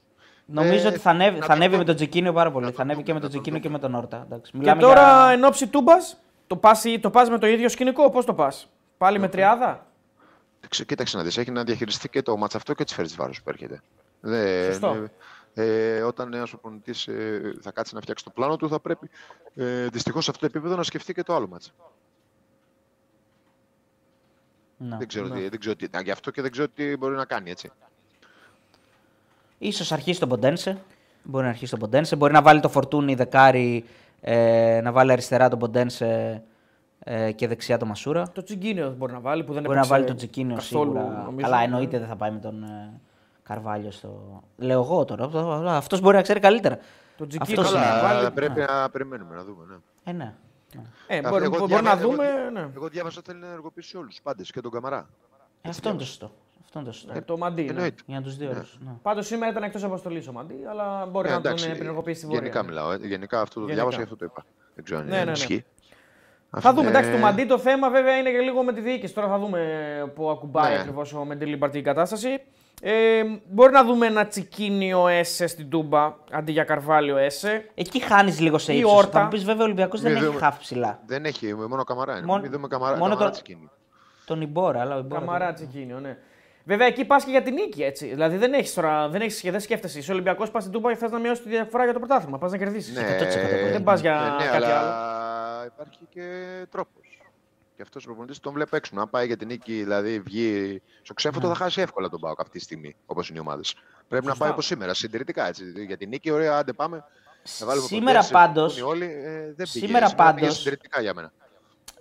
Νομίζω 0.46 0.86
Ε, 0.86 0.90
ότι 0.90 0.98
θα 0.98 1.10
ανέβει, 1.10 1.34
να 1.34 1.40
θα 1.40 1.46
το 1.46 1.52
ανέβει 1.52 1.66
δούμε. 1.70 1.78
με 1.78 1.84
τον 1.84 1.94
Τζεκίνιο 1.96 2.32
πάρα 2.32 2.50
πολύ. 2.50 2.64
Να 2.64 2.70
το 2.70 2.76
Θα 2.76 2.82
ανέβει 2.82 2.94
δούμε, 3.02 3.06
και 3.06 3.12
με 3.12 3.18
να 3.18 3.24
τον 3.24 3.34
το 3.34 3.40
Τζεκίνιο 3.42 3.60
και 3.60 3.68
δούμε. 3.78 3.80
με 3.80 3.92
τον 3.92 4.02
Όρτα. 4.02 4.22
Εντάξει, 4.26 4.50
Και 4.52 4.58
μιλάμε 4.58 4.80
τώρα 4.80 5.00
για- 5.02 5.30
εν 5.32 5.44
ώψη 5.44 5.66
τούμπας, 5.66 6.16
το 6.46 6.56
πα 6.56 6.72
το 7.00 7.10
πας 7.10 7.30
με 7.30 7.38
το 7.38 7.46
ίδιο 7.46 7.68
σκηνικό, 7.68 8.10
πώς 8.10 8.24
το 8.24 8.34
πας; 8.34 8.68
Πάλι 8.98 9.18
με 9.18 9.28
τριάδα; 9.28 9.86
Ξε- 10.68 10.86
Κοίταξε 10.86 11.16
να 11.16 11.22
δεις, 11.22 11.36
έχει 11.38 11.50
να 11.50 11.64
διαχειριστεί 11.64 12.08
και 12.08 12.22
το 12.22 12.36
μάτσα 12.36 12.56
αυτό 12.56 12.74
και 12.74 12.84
τη 12.84 12.94
φέρεις 12.94 13.16
βάρος 13.16 13.42
που 13.42 13.50
έρχεται. 13.50 13.82
Δεν- 14.20 14.64
Σωστό. 14.72 14.96
Ε, 15.54 16.02
όταν 16.02 16.34
ένας 16.34 16.50
προπονητή 16.50 16.94
ε, 17.06 17.40
θα 17.60 17.70
κάτσει 17.70 17.94
να 17.94 18.00
φτιάξει 18.00 18.24
το 18.24 18.30
πλάνο 18.30 18.56
του, 18.56 18.68
θα 18.68 18.80
πρέπει 18.80 19.10
ε, 19.54 19.86
δυστυχώς 19.86 20.24
σε 20.24 20.30
αυτό 20.30 20.46
το 20.46 20.52
επίπεδο 20.56 20.76
να 20.76 20.82
σκεφτεί 20.82 21.14
και 21.14 21.22
το 21.22 21.34
άλλο 21.34 21.48
μάτσα. 21.48 21.70
Ναι, 24.76 24.96
Δεν 24.96 25.08
ξέρω, 25.08 25.26
ναι. 25.26 25.34
τι, 25.34 25.48
δεν 25.48 25.60
ξέρω 25.60 25.76
τι. 25.76 25.86
Γι' 26.02 26.10
αυτό 26.10 26.30
και 26.30 26.42
δεν 26.42 26.50
ξέρω 26.50 26.68
τι 26.68 26.96
μπορεί 26.96 27.14
να 27.14 27.24
κάνει 27.24 27.50
έτσι. 27.50 27.70
Ίσως 29.58 29.92
αρχίσει 29.92 30.20
τον 30.20 30.28
Ποντένσε. 30.28 30.78
Μπορεί 31.22 31.44
να 31.44 31.50
αρχίσει 31.50 31.70
τον 31.70 31.80
Ποντένσε. 31.80 32.16
Μπορεί 32.16 32.32
να 32.32 32.42
βάλει 32.42 32.60
το 32.60 32.68
φορτούνι 32.68 33.14
δεκάρι, 33.14 33.84
ε, 34.20 34.80
να 34.82 34.92
βάλει 34.92 35.12
αριστερά 35.12 35.48
τον 35.48 35.58
Ποντένσε 35.58 36.42
ε, 36.98 37.32
και 37.32 37.48
δεξιά 37.48 37.78
το 37.78 37.86
Μασούρα. 37.86 38.30
Το 38.32 38.42
Τσιγκίνιος 38.42 38.96
μπορεί 38.96 39.12
να 39.12 39.20
βάλει 39.20 39.44
που 39.44 39.52
δεν 39.52 39.62
Μπορεί 39.62 39.74
να 39.74 39.80
έπαιξε 39.80 39.94
βάλει 39.94 40.06
τον 40.06 40.16
Τζικίνιο 40.16 40.54
καθόλου, 40.54 40.92
σίγουρα. 40.92 41.22
νομίζω. 41.24 41.46
Αλλά 41.46 41.62
εννοείται 41.62 41.98
δεν 41.98 42.08
θα 42.08 42.16
πάει 42.16 42.30
με 42.30 42.38
τον 42.38 42.62
ε, 42.62 43.00
Καρβάλιο 43.48 43.90
στο. 43.90 44.42
Λέω 44.56 44.80
εγώ 44.80 45.04
τώρα. 45.04 45.30
Αυτός 45.76 46.00
μπορεί 46.00 46.16
να 46.16 46.22
ξέρει 46.22 46.40
καλύτερα. 46.40 46.78
Το 47.16 47.26
Τζικίνιο 47.26 47.60
Αυτός 47.60 47.74
να 47.74 47.80
είναι. 47.86 48.00
Καλά, 48.00 48.14
βάλει. 48.14 48.30
πρέπει 48.30 48.60
να 48.60 48.90
περιμένουμε 48.90 49.34
να 49.36 49.44
δούμε. 49.44 49.64
Ναι. 49.68 49.74
Ε, 50.04 50.12
ναι. 50.12 50.34
ναι. 50.74 50.82
Ε, 51.06 51.16
Εγώ 51.16 51.28
μπορεί, 51.28 51.48
μπορεί 51.48 51.64
διάβα- 51.66 51.82
να 51.82 51.90
εγώ- 52.00 52.10
δούμε. 52.10 52.26
εγώ- 52.26 52.50
ναι. 52.50 52.68
Εγώ 52.74 52.88
διάβασα 52.88 53.18
ότι 53.18 53.30
θέλει 53.30 53.40
να 53.42 53.46
ενεργοποιήσει 53.46 53.96
όλους 53.96 54.16
του 54.16 54.22
πάντες 54.22 54.50
και 54.50 54.60
τον 54.60 54.70
Καμαρά. 54.70 55.08
Ε, 55.62 55.68
αυτό 55.68 55.88
είναι 55.88 55.98
το 55.98 56.04
σωστό. 56.04 56.30
Αυτό 56.64 56.78
είναι 56.78 56.88
το 56.88 56.94
σωστό. 56.94 57.12
Ε, 57.16 57.20
το 57.20 57.36
Μαντί. 57.38 57.62
Ναι. 57.62 57.70
Εννοείται. 57.70 58.02
Για 58.06 58.20
τους 58.22 58.36
δύο 58.36 58.50
ώρες, 58.50 58.78
ναι. 58.84 58.90
Πάντως 59.02 59.26
σήμερα 59.26 59.50
ήταν 59.50 59.62
εκτός 59.62 59.84
αποστολής 59.84 60.28
ο 60.28 60.32
Μαντί, 60.32 60.64
αλλά 60.68 61.06
μπορεί 61.06 61.28
Ε, 61.28 61.30
να 61.30 61.36
εντάξει, 61.36 61.68
τον 61.68 61.76
ενεργοποιήσει 61.80 62.16
στην 62.16 62.28
πορεία. 62.28 62.42
Γενικά 62.42 62.62
ναι. 62.62 62.68
μιλάω. 62.68 62.92
ε. 62.92 62.96
Γενικά 63.06 63.40
αυτό 63.40 63.54
το 63.54 63.60
Γενικά. 63.60 63.74
διάβασα 63.74 63.96
και 63.96 64.02
αυτό 64.02 64.16
το 64.16 64.24
είπα. 64.24 64.44
Δεν 64.74 64.84
ξέρω 64.84 65.00
αν 65.00 65.06
Ναι, 65.06 65.16
ναι, 65.16 65.24
ναι. 65.24 65.30
ισχύει. 65.30 65.64
Θα 66.50 66.56
Αυτό 66.56 66.70
δούμε. 66.70 66.80
είναι- 66.88 66.98
Εντάξει, 66.98 67.10
το 67.10 67.18
Μαντί 67.18 67.44
το 67.44 67.58
θέμα 67.58 67.90
βέβαια 67.90 68.16
είναι 68.16 68.30
και 68.30 68.38
λίγο 68.38 68.62
με 68.62 68.72
τη 68.72 68.80
διοίκηση. 68.80 69.14
Τώρα 69.14 69.28
θα 69.28 69.38
δούμε 69.38 69.60
που 70.14 70.30
ακουμπάει 70.30 70.72
Ναι. 70.72 70.78
ακριβώς 70.80 71.12
ο 71.12 71.24
Μεντιλίμπαρ 71.24 71.70
την 71.70 71.84
κατάσταση. 71.84 72.42
Ε, 72.82 73.22
μπορεί 73.50 73.72
να 73.72 73.84
δούμε 73.84 74.06
ένα 74.06 74.26
τσικίνιο 74.26 75.08
Έσε 75.08 75.46
στην 75.46 75.70
Τούμπα 75.70 76.14
αντί 76.30 76.52
για 76.52 76.64
Καρβάλιο 76.64 77.16
Έσε. 77.16 77.70
Εκεί 77.74 78.00
χάνεις 78.00 78.40
λίγο 78.40 78.58
σε 78.58 78.72
Η 78.72 78.78
ύψος. 78.78 78.92
όρτα. 78.96 79.10
Θα 79.18 79.22
μου 79.22 79.28
πεις 79.28 79.44
βέβαια 79.44 79.60
ο 79.62 79.64
Ολυμπιακός 79.64 80.00
δεν 80.00 80.12
Μη 80.12 80.16
έχει 80.18 80.26
δούμε. 80.26 80.38
χάφ 80.38 80.58
ψηλά. 80.58 80.98
Δεν 81.06 81.24
έχει, 81.24 81.54
μόνο 81.54 81.84
καμαρά 81.84 82.16
είναι. 82.16 82.26
Μόνο- 82.26 82.42
Μην 82.42 82.50
δούμε 82.50 82.66
καμαρά, 82.68 82.96
μόνο 82.96 83.08
καμαρά 83.10 83.24
το- 83.26 83.30
τσικίνιο. 83.42 83.70
Τον 84.24 84.40
Ιμπόρα, 84.40 84.80
αλλά 84.80 84.94
ο 84.94 84.98
Ιμπόρα. 84.98 85.20
Καμαρά 85.20 85.52
τσικίνιο, 85.52 86.00
ναι. 86.00 86.16
Βέβαια 86.64 86.86
εκεί 86.86 87.04
πας 87.04 87.24
και 87.24 87.30
για 87.30 87.42
την 87.42 87.54
νίκη 87.54 87.82
έτσι. 87.82 88.06
Δηλαδή 88.06 88.36
δεν 88.36 88.52
έχεις 88.52 88.74
τώρα, 88.74 89.08
δεν, 89.08 89.20
έχεις, 89.20 89.40
δεν 89.50 89.60
σκέφτεσαι. 89.60 89.98
Είσαι 89.98 90.12
Ολυμπιακός, 90.12 90.50
πας 90.50 90.62
στην 90.62 90.74
Τούμπα 90.74 90.90
και 90.92 90.96
θες 90.98 91.10
να 91.10 91.18
μειώσεις 91.18 91.42
τη 91.44 91.48
διαφορά 91.50 91.84
για 91.84 91.92
το 91.92 91.98
πρωτάθλημα. 91.98 92.38
Πας 92.38 92.50
να 92.50 92.58
κερδίσεις. 92.58 92.94
Ναι, 92.96 93.00
100% 93.02 93.70
Δεν 93.72 93.82
πας 93.82 94.00
για 94.00 94.12
ναι, 94.12 94.44
ναι, 94.44 94.50
κάτι 94.50 94.56
αλλά 94.64 94.78
άλλο. 94.78 95.64
υπάρχει 95.74 95.98
και 96.08 96.22
τρόπος. 96.70 97.03
Και 97.76 97.82
αυτός 97.82 98.02
ο 98.02 98.06
προπονητής 98.06 98.40
τον 98.40 98.52
βλέπει 98.52 98.76
έξω. 98.76 98.92
Αν 99.00 99.10
πάει 99.10 99.26
για 99.26 99.36
την 99.36 99.46
νίκη, 99.48 99.72
δηλαδή 99.72 100.20
βγει 100.20 100.82
στο 101.02 101.14
ξέφωτο, 101.14 101.48
θα 101.48 101.54
χάσει 101.54 101.80
εύκολα 101.80 102.08
τον 102.08 102.20
Πάοκ 102.20 102.40
αυτή 102.40 102.58
τη 102.58 102.64
στιγμή, 102.64 102.96
όπως 103.06 103.28
είναι 103.28 103.38
οι 103.38 103.40
ομάδες. 103.40 103.74
Πρέπει 104.08 104.26
να 104.26 104.34
πάει 104.36 104.50
όπως 104.50 104.66
σήμερα, 104.66 104.94
συντηρητικά 104.94 105.46
έτσι. 105.48 105.64
Για 105.86 105.96
την 105.96 106.08
νίκη, 106.08 106.30
ωραία, 106.30 106.56
άντε 106.56 106.72
πάμε. 106.72 107.04
Θα 107.42 107.66
βάλουμε 107.66 107.86
Σήμερα 107.86 108.16
ποντές, 108.18 108.30
πάντως- 108.32 108.74
πούνε 108.74 108.86
Όλοι, 108.86 109.04
ε, 109.04 109.44
δεν 109.56 109.68
πήγε. 109.72 109.86
σήμερα 109.86 110.04
πήγε 110.04 110.16
πάντως- 110.16 110.56
συντηρητικά 110.56 111.00
για 111.00 111.14
μένα. 111.14 111.32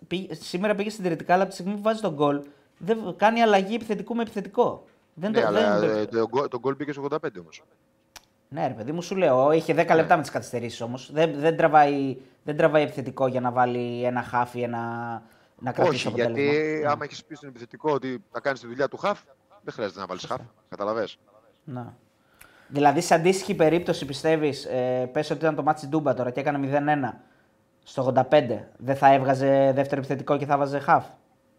Πήγε- 0.07 0.33
Σήμερα 0.33 0.75
πήγε 0.75 0.89
συντηρητικά, 0.89 1.33
αλλά 1.33 1.41
από 1.43 1.51
τη 1.51 1.57
στιγμή 1.57 1.75
που 1.75 1.81
βάζει 1.81 2.01
το 2.01 2.13
γκολ, 2.13 2.41
δεν 2.77 3.15
κάνει 3.17 3.41
αλλαγή 3.41 3.75
επιθετικού 3.75 4.15
με 4.15 4.21
επιθετικό. 4.21 4.85
Δεν 5.13 5.31
Ναι, 5.31 5.41
το, 5.41 5.47
αλλά 5.47 5.79
δεν, 5.79 5.97
ε, 5.97 6.05
το 6.05 6.27
γκολ- 6.27 6.47
το 6.49 6.59
γκολ 6.59 6.75
πήγε 6.75 6.91
στο 6.91 7.01
85 7.01 7.39
όμως. 7.39 7.63
Ναι, 8.49 8.67
ρε 8.67 8.73
παιδί 8.73 8.91
μου, 8.91 9.01
σου 9.01 9.15
λέω. 9.15 9.51
Είχε 9.51 9.73
10 9.73 9.95
λεπτά 9.95 10.15
με 10.15 10.21
τις 10.21 10.31
καθυστερήσεις 10.31 10.81
όμως. 10.81 11.11
Δεν, 11.13 11.33
δεν, 11.39 11.57
τραβάει, 11.57 12.17
δεν 12.43 12.57
τραβάει 12.57 12.83
επιθετικό 12.83 13.27
για 13.27 13.41
να 13.41 13.51
βάλει 13.51 14.03
ένα 14.03 14.21
χαφ, 14.23 14.61
ένα, 14.61 15.23
να 15.59 15.71
κρατήσει 15.71 15.95
Όχι, 15.95 16.07
αποτέλεσμα. 16.07 16.51
γιατί 16.53 16.85
άμα 16.85 17.03
έχεις 17.03 17.25
πει 17.25 17.35
στον 17.35 17.49
επιθετικό 17.49 17.91
ότι 17.93 18.23
θα 18.31 18.39
κάνεις 18.39 18.59
τη 18.59 18.67
δουλειά 18.67 18.87
του 18.87 18.97
χαφ, 18.97 19.19
δεν 19.63 19.73
χρειάζεται 19.73 19.99
να 19.99 20.05
βάλεις 20.05 20.25
χαφ. 20.25 20.41
Κατάλαβες. 20.69 21.07
Να. 21.63 21.97
Δηλαδή, 22.67 23.01
σε 23.01 23.13
αντίστοιχη 23.13 23.55
περίπτωση, 23.55 24.05
πιστεύεις, 24.05 24.65
ε, 24.65 25.09
πες 25.13 25.29
ότι 25.29 25.39
ήταν 25.39 25.55
το 25.55 25.63
ματς 25.63 25.87
Τούμπα 25.87 26.13
τώρα 26.13 26.31
και 26.31 26.39
έκανε 26.39 26.57
0-1 26.57 27.21
στο 27.83 28.01
85, 28.03 28.67
δεν 28.77 28.95
θα 28.95 29.13
έβγαζε 29.13 29.71
δεύτερο 29.75 29.97
επιθετικό 29.99 30.37
και 30.37 30.45
θα 30.45 30.57
βάζε 30.57 30.79
χαφ. 30.79 31.05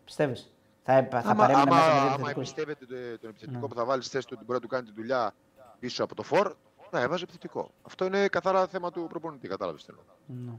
Πιστεύεις; 0.05 0.55
Θα, 0.82 0.92
έ- 0.92 1.09
θα 1.11 1.18
άμα, 1.18 1.34
παρέμεινε 1.34 1.70
άμα, 1.70 1.74
μέσα 1.76 1.86
με 1.86 1.92
δύο 1.92 2.01
άμα 2.01 2.14
επιθετικούς. 2.14 2.36
εμπιστεύεται 2.36 2.84
το- 2.86 3.18
τον 3.20 3.30
επιθετικό 3.30 3.61
Ναι. 3.61 3.66
που 3.68 3.74
θα 3.74 3.84
βάλει 3.84 4.03
στη 4.03 4.11
θέση 4.16 4.26
του 4.26 4.32
ότι 4.36 4.45
μπορεί 4.45 4.59
να 4.59 4.64
του 4.64 4.70
κάνει 4.74 4.86
τη 4.86 4.92
δουλειά 4.92 5.34
πίσω 5.78 6.05
από 6.05 6.14
το 6.14 6.22
φορ, 6.22 6.55
να 6.90 7.01
έβαζε 7.01 7.22
επιθετικό. 7.22 7.70
Αυτό 7.82 8.05
είναι 8.05 8.28
καθαρά 8.28 8.66
θέμα 8.66 8.90
του 8.90 9.07
προπονητή, 9.09 9.49
κατάλαβες 9.49 9.84
τι 9.84 9.90
θέλω. 9.90 10.05
Ναι. 10.26 10.53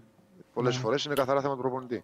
Πολλές 0.53 0.77
φορές 0.77 1.05
είναι 1.05 1.13
καθαρά 1.13 1.41
θέμα 1.41 1.55
του 1.55 1.61
προπονητή. 1.61 2.03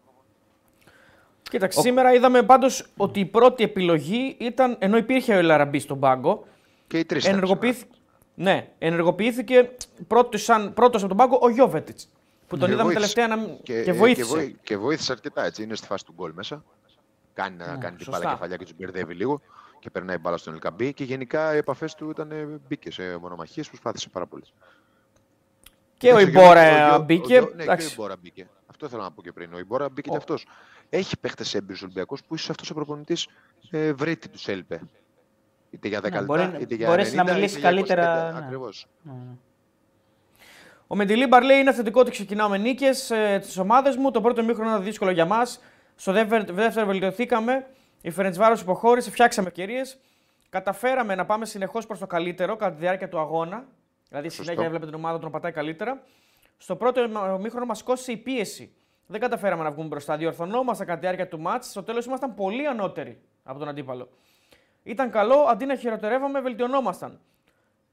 Κοίταξε, 1.52 1.80
σήμερα 1.82 2.14
είδαμε 2.14 2.44
πάντως 2.44 2.86
ότι 2.98 3.20
η 3.20 3.26
πρώτη 3.26 3.64
επιλογή 3.64 4.36
ήταν, 4.40 4.76
ενώ 4.80 4.98
υπήρχε 4.98 5.34
ο 5.34 5.38
Ελαραμπή 5.38 5.80
στον 5.80 6.00
πάγκο, 6.00 6.46
Και 6.88 7.00
οι 7.00 7.06
τρεις. 7.06 7.26
ενεργοποιήθηκε, 7.26 7.92
ναι, 8.36 8.68
ενεργοποιήθηκε 8.80 9.72
πρώτος, 10.08 10.44
σαν, 10.44 10.74
πρώτος 10.74 11.04
από 11.04 11.08
τον 11.08 11.18
πάγκο 11.18 11.40
ο 11.42 11.50
Γιώβετιτς. 11.50 12.10
Που 12.48 12.58
τον 12.58 12.68
Και 12.68 12.74
είδαμε 12.74 12.94
βοήθησε. 12.94 13.14
τελευταία 13.16 13.38
να... 13.48 13.56
Και, 13.64 13.84
και, 13.84 13.90
ε, 13.90 13.94
βοήθησε. 13.94 14.28
Και, 14.34 14.36
βοή- 14.40 14.56
και 14.64 14.78
βοήθησε 14.78 15.12
αρκετά 15.12 15.46
έτσι. 15.46 15.64
Είναι 15.64 15.76
στη 15.76 15.88
φάση 15.88 16.06
του 16.06 16.14
γκολ 16.16 16.32
μέσα. 16.36 16.64
Κάνει 17.34 17.56
να 17.56 17.66
κάνει 17.66 17.80
την 17.80 17.90
Ναι, 17.92 17.98
σωστά. 18.04 18.20
μπάλα 18.20 18.32
κεφαλιά 18.34 18.56
και 18.58 18.66
του 18.66 18.72
μπερδεύει 18.78 19.14
λίγο. 19.14 19.42
Και 19.80 19.90
περνάει 19.90 20.18
μπάλα 20.18 20.38
στον 20.38 20.54
Ελκαμπή. 20.54 20.94
Και 20.94 21.04
γενικά 21.04 21.54
οι 21.54 21.58
επαφές 21.58 21.96
του 21.96 22.10
ήταν, 22.10 22.32
ε, 22.32 22.48
μπήκες 22.68 22.94
σε 22.94 23.18
μονομαχίες, 23.18 23.68
προσπάθησε 23.68 24.10
πάρα 24.10 24.26
πολύ. 24.26 24.44
Και 25.98 26.08
ο 26.08 26.18
Εντάξει, 26.18 26.30
Ιμπόρα 26.30 26.70
Γιώργο- 26.78 26.96
ο 26.96 27.00
μπήκε. 27.04 27.26
Γιώργο- 27.28 27.50
Ναι, 27.50 27.56
και 27.56 27.70
ο 27.70 27.72
εντάξει. 27.74 27.94
Ιμπόρα 27.94 28.16
μπήκε. 28.22 28.48
Αυτό 28.68 28.88
θέλω 28.90 29.02
να 29.02 29.12
πω 29.12 29.22
και 29.22 29.32
πριν. 29.32 29.54
Ο 29.54 29.60
Ιμπόρα 29.60 29.90
μπήκε 29.90 30.10
Ο- 30.10 30.12
και 30.12 30.18
αυτός. 30.18 30.46
Έχει 30.94 31.18
παίχτες 31.20 31.54
έμπειρου 31.56 31.78
Ολυμπιακούς 31.84 32.24
που 32.24 32.36
ίσως 32.36 32.50
αυτός 32.50 32.70
ο 32.70 32.74
προπονητής 32.74 33.28
ε, 33.72 33.94
βρέτη 33.94 34.30
τους 34.30 34.48
έλειπε. 34.48 34.82
Είτε 35.70 35.88
για 35.88 36.00
10 36.00 36.02
Ναι, 36.02 36.10
λεπτά, 36.10 36.24
μπορεί- 36.26 36.62
είτε 36.62 36.76
για 36.76 36.88
μπορέσει 36.88 37.12
90, 37.14 37.16
να 37.16 37.34
μιλήσει 37.34 37.58
είτε 37.58 37.60
για 37.60 37.70
καλύτερα, 37.70 38.30
25. 38.30 38.34
ναι. 38.34 38.38
Ακριβώς. 38.46 38.88
Ναι. 39.02 39.14
Ο 40.88 40.96
Μεντιλίμπαρ 40.96 41.44
λέει 41.44 41.60
είναι 41.60 41.74
θετικό 41.74 42.00
ότι 42.00 42.12
ξεκινάω 42.12 42.50
με 42.50 42.58
νίκες 42.58 43.12
ε, 43.12 43.38
τις 43.42 43.58
ομάδες 43.58 43.96
μου. 43.96 44.12
Το 44.12 44.22
πρώτο 44.22 44.44
μήχρονο 44.44 44.70
ήταν 44.70 44.84
δύσκολο 44.84 45.12
για 45.12 45.26
μας. 45.26 45.60
Στο 45.96 46.12
δεύτερο, 46.12 46.44
δεύτερο 46.54 46.86
βελτιωθήκαμε. 46.86 47.68
Η 48.02 48.10
Φερεντσβάρος 48.12 48.62
υποχώρησε, 48.62 49.12
φτιάξαμε 49.12 49.48
ευκαιρίες. 49.48 49.98
Καταφέραμε 50.50 51.16
να 51.16 51.26
πάμε 51.26 51.46
συνεχώς 51.46 51.86
προς 51.86 52.00
το 52.00 52.08
καλύτερο 52.08 52.56
κατά 52.56 52.72
τη 52.74 52.80
διάρκεια 52.80 53.10
του 53.10 53.20
αγώνα. 53.20 53.66
Δηλαδή 54.10 54.28
Σωστό. 54.30 54.44
συνέχεια 54.44 54.66
έβλεπε 54.66 54.86
την 54.86 54.96
ομάδα 54.96 55.18
του 55.20 55.26
να 55.26 55.32
πατάει 55.32 55.52
καλύτερα. 55.52 56.04
Στο 56.58 56.76
πρώτο 56.76 57.08
μήχρονο 57.42 57.66
μας 57.66 57.84
κόστησε 57.84 58.12
η 58.12 58.18
πίεση. 58.18 58.74
Δεν 59.12 59.20
καταφέραμε 59.20 59.64
να 59.64 59.72
βγούμε 59.72 59.88
μπροστά. 59.88 60.18
Διορθωνόμασταν 60.18 60.88
κατά 60.88 61.00
τη 61.00 61.06
διάρκεια 61.06 61.28
του 61.28 61.40
μάτς. 61.40 61.70
Στο 61.70 61.84
τέλος 61.84 62.06
ήμασταν 62.06 62.34
πολύ 62.34 62.68
ανώτεροι 62.68 63.22
από 63.44 63.60
τον 63.60 63.68
αντίπαλο. 63.68 64.10
Ήταν 64.84 65.12
καλό, 65.12 65.36
αντί 65.36 65.66
να 65.66 65.76
χειροτερεύαμε, 65.76 66.42
βελτιωνόμασταν. 66.42 67.20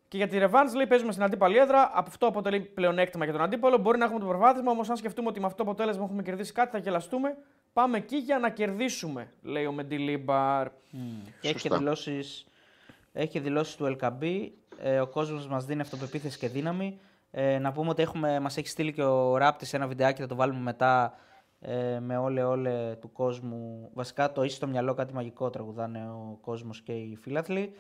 Και 0.09 0.17
για 0.17 0.29
τη 0.29 0.39
Revenge 0.41 0.75
λέει: 0.77 0.87
Παίζουμε 0.87 1.13
στην 1.13 1.25
αντίπαλη 1.25 1.57
έδρα. 1.57 1.91
Από 1.95 2.09
αυτό 2.09 2.27
αποτελεί 2.27 2.61
πλεονέκτημα 2.61 3.25
για 3.25 3.33
τον 3.33 3.43
αντίπαλο. 3.43 3.79
Μπορεί 3.79 3.99
να 3.99 4.05
έχουμε 4.05 4.21
το 4.21 4.27
προβάδισμα, 4.27 4.71
όμως 4.71 4.91
αν 4.91 4.97
σκεφτούμε 4.97 5.29
ότι 5.29 5.41
με 5.41 5.47
αυτό 5.47 5.65
το 5.65 5.71
αποτέλεσμα 5.71 6.05
έχουμε 6.05 6.23
κερδίσει 6.23 6.53
κάτι, 6.53 6.71
θα 6.71 6.79
γελαστούμε. 6.79 7.37
Πάμε 7.73 7.97
εκεί 7.97 8.17
για 8.17 8.39
να 8.39 8.51
κερδίσουμε, 8.51 9.33
λέει 9.43 9.67
ο 9.67 9.73
Μεντιλίμπαρ. 9.73 10.69
Και 11.41 11.49
έχει 11.49 11.53
και 11.53 11.59
Σωστά. 11.59 11.79
δηλώσει 11.79 12.21
έχει 13.13 13.29
και 13.29 13.41
δηλώσεις 13.41 13.77
του 13.77 13.97
LKB. 14.01 14.49
Ε, 14.83 15.01
ο 15.01 15.07
κόσμος 15.07 15.47
μας 15.47 15.65
δίνει 15.65 15.81
αυτοπεποίθηση 15.81 16.39
και 16.39 16.49
δύναμη. 16.49 17.01
Ε, 17.31 17.59
να 17.59 17.73
πούμε 17.73 17.91
ότι 17.91 18.03
έχουμε, 18.03 18.41
μας 18.41 18.57
έχει 18.57 18.69
στείλει 18.69 18.93
και 18.93 19.03
ο 19.03 19.37
Ράπτης 19.37 19.75
ένα 19.75 19.87
βιντεάκι, 19.87 20.21
θα 20.21 20.27
το 20.27 20.35
βάλουμε 20.35 20.61
μετά 20.61 21.13
ε, 21.61 21.99
με 22.01 22.17
όλε 22.17 22.43
όλε 22.43 22.71
του 23.01 23.13
κόσμου. 23.13 23.91
Βασικά 23.95 24.33
το 24.33 24.43
είσαι 24.43 24.57
στο 24.57 24.67
μυαλό 24.67 24.95
κάτι 24.95 25.15
μαγικό 25.15 25.51
τραγουδάνε 25.51 25.99
ο 25.99 26.39
κόσμος 26.41 26.83
και 26.83 26.93
οι 26.93 27.19
φίλαθλοι. 27.23 27.73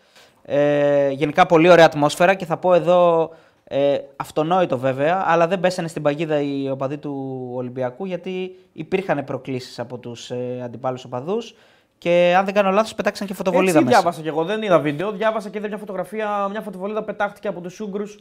Ε, 0.42 1.08
γενικά 1.10 1.46
πολύ 1.46 1.70
ωραία 1.70 1.84
ατμόσφαιρα 1.84 2.34
και 2.34 2.44
θα 2.44 2.56
πω 2.56 2.74
εδώ 2.74 3.30
ε, 3.64 3.98
αυτονόητο 4.16 4.78
βέβαια, 4.78 5.24
αλλά 5.26 5.46
δεν 5.46 5.60
πέσανε 5.60 5.88
στην 5.88 6.02
παγίδα 6.02 6.40
οι 6.40 6.70
οπαδοί 6.70 6.98
του 6.98 7.48
Ολυμπιακού 7.54 8.04
γιατί 8.04 8.56
υπήρχαν 8.72 9.24
προκλήσεις 9.24 9.78
από 9.78 9.98
τους 9.98 10.30
ε, 10.30 10.60
αντιπάλους 10.64 11.04
οπαδούς 11.04 11.54
και 11.98 12.34
αν 12.38 12.44
δεν 12.44 12.54
κάνω 12.54 12.70
λάθος 12.70 12.94
πετάξαν 12.94 13.26
και 13.26 13.34
φωτοβολίδα 13.34 13.78
Έτσι 13.78 13.84
μέσα. 13.84 14.00
διάβασα 14.00 14.22
και 14.22 14.28
εγώ, 14.28 14.44
δεν 14.44 14.62
είδα 14.62 14.78
βίντεο. 14.78 15.12
Διάβασα 15.12 15.48
και 15.48 15.58
είδα 15.58 15.68
μια 15.68 15.78
φωτογραφία, 15.78 16.48
μια 16.50 16.60
φωτοβολίδα 16.60 17.02
πετάχτηκε 17.02 17.48
από 17.48 17.60
τους 17.60 17.80
Ούγγρους 17.80 18.18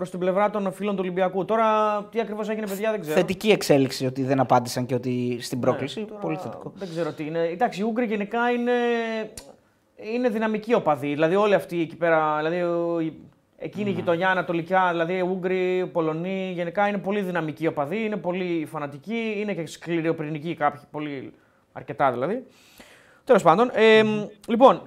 προς 0.00 0.10
την 0.12 0.18
πλευρά 0.18 0.50
των 0.50 0.72
φίλων 0.72 0.94
του 0.94 1.00
Ολυμπιακού. 1.02 1.44
Τώρα 1.44 1.68
τι 2.10 2.20
ακριβώς 2.20 2.48
έγινε, 2.48 2.66
παιδιά, 2.66 2.90
δεν 2.90 3.00
ξέρω. 3.00 3.16
Θετική 3.16 3.50
εξέλιξη 3.50 4.06
ότι 4.06 4.22
δεν 4.22 4.40
απάντησαν 4.40 4.86
και 4.86 4.94
ότι 4.94 5.38
στην 5.40 5.60
πρόκληση. 5.60 6.00
Ναι, 6.00 6.06
τώρα 6.06 6.20
Πολύ 6.20 6.36
θετικό. 6.36 6.72
Δεν 6.76 6.88
ξέρω 6.88 7.12
τι 7.12 7.26
είναι. 7.26 7.38
Εντάξει, 7.44 7.80
οι 7.80 7.84
Ούγγροι 7.84 8.04
γενικά 8.04 8.50
είναι, 8.50 8.72
είναι 10.14 10.28
δυναμικοί 10.28 10.74
οπαδοί. 10.74 11.08
Δηλαδή 11.08 11.34
όλοι 11.34 11.54
αυτοί 11.54 11.80
εκεί 11.80 11.96
πέρα, 11.96 12.36
δηλαδή 12.36 12.62
ο- 12.62 13.12
εκείνη 13.58 13.90
η 13.90 13.92
γειτονιά 13.92 14.28
ανατολικά, 14.30 14.90
δηλαδή 14.90 15.14
οι 15.16 15.20
Ούγγροι, 15.20 15.76
οι 15.78 15.86
Πολωνοί, 15.86 16.50
γενικά 16.54 16.88
είναι 16.88 16.98
πολύ 16.98 17.20
δυναμικοί 17.20 17.66
οπαδοί, 17.66 18.04
είναι 18.04 18.16
πολύ 18.16 18.66
φανατικοί, 18.70 19.34
είναι 19.36 19.54
και 19.54 19.66
σκληροπυρηνικοί 19.66 20.54
κάποιοι, 20.54 20.80
πολύ 20.90 21.32
αρκετά 21.72 22.12
δηλαδή. 22.12 22.46
Τέλος 23.24 23.42
πάντων, 23.42 23.70
ε, 23.74 24.02
λοιπόν, 24.48 24.82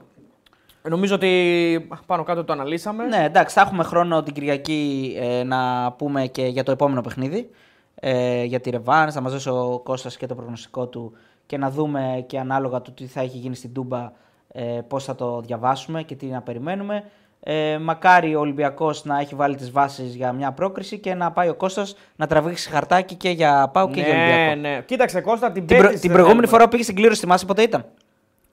νομίζω 0.90 1.16
ότι 1.16 1.88
πάνω 2.06 2.24
κάτω 2.24 2.44
το 2.44 2.54
αναλύσαμε. 2.54 3.04
Ναι, 3.06 3.24
εντάξει, 3.24 3.56
θα 3.56 3.62
έχουμε 3.62 3.84
χρόνο 3.84 4.24
την 4.24 4.34
Κυριακή 4.34 5.14
ε, 5.20 5.44
να 5.44 5.92
πούμε 5.92 6.28
και 6.28 6.46
για 6.46 6.64
το 6.64 6.72
επόμενο 6.72 7.02
παιχνίδι. 7.02 7.50
Ε, 7.96 8.44
για 8.44 8.60
τη 8.60 8.70
Ρεβάν, 8.70 9.12
θα 9.12 9.22
μας 9.22 9.32
δώσει 9.32 9.50
ο 9.50 9.82
Κώστας 9.84 10.18
και 10.18 10.26
το 10.26 10.36
προγνωστικό 10.36 10.88
του 10.88 11.14
και 11.46 11.58
να 11.58 11.70
δούμε 11.70 12.24
και 12.28 12.40
ανάλογα 12.40 12.82
του 12.82 12.94
τι 12.94 13.06
θα 13.06 13.22
έχει 13.22 13.38
γίνει 13.38 13.56
στην 13.56 13.74
Τούμπα 13.74 14.12
ε, 14.52 14.62
πώς 14.88 15.04
θα 15.04 15.16
το 15.16 15.42
διαβάσουμε 15.42 16.04
και 16.04 16.16
τι 16.16 16.26
να 16.26 16.42
περιμένουμε. 16.42 17.04
Ε, 17.46 17.78
μακάρι 17.78 18.36
ο 18.36 18.40
Ολυμπιακός 18.40 19.06
να 19.06 19.20
έχει 19.20 19.36
βάλει 19.36 19.56
τις 19.56 19.72
βάσεις 19.72 20.16
για 20.16 20.32
μια 20.34 20.52
πρόκριση 20.52 21.00
και 21.00 21.14
να 21.14 21.32
πάει 21.32 21.50
ο 21.50 21.54
Κώστας 21.56 21.96
να 22.16 22.28
τραβήξει 22.28 22.70
χαρτάκι 22.70 23.16
και 23.16 23.30
για 23.30 23.70
Πάου 23.74 23.90
και 23.90 24.02
για 24.02 24.14
ναι, 24.14 24.22
Ολυμπιακό. 24.24 24.60
ναι. 24.62 24.82
Κοίταξε 24.86 25.22
Κώστα, 25.22 25.52
την, 25.52 25.66
Την, 25.66 25.66
προ- 25.66 25.80
πέμπτη 25.80 25.94
την 25.94 26.02
δεν 26.02 26.12
προηγούμενη 26.12 26.34
θέλουμε. 26.40 26.48
φορά 26.48 26.64
που 26.64 26.70
πήγε 26.70 26.84
στην 26.84 26.96
κλήρωση, 26.96 27.20
θυμάσαι 27.20 27.46
πότε 27.46 27.62
ήταν; 27.62 27.86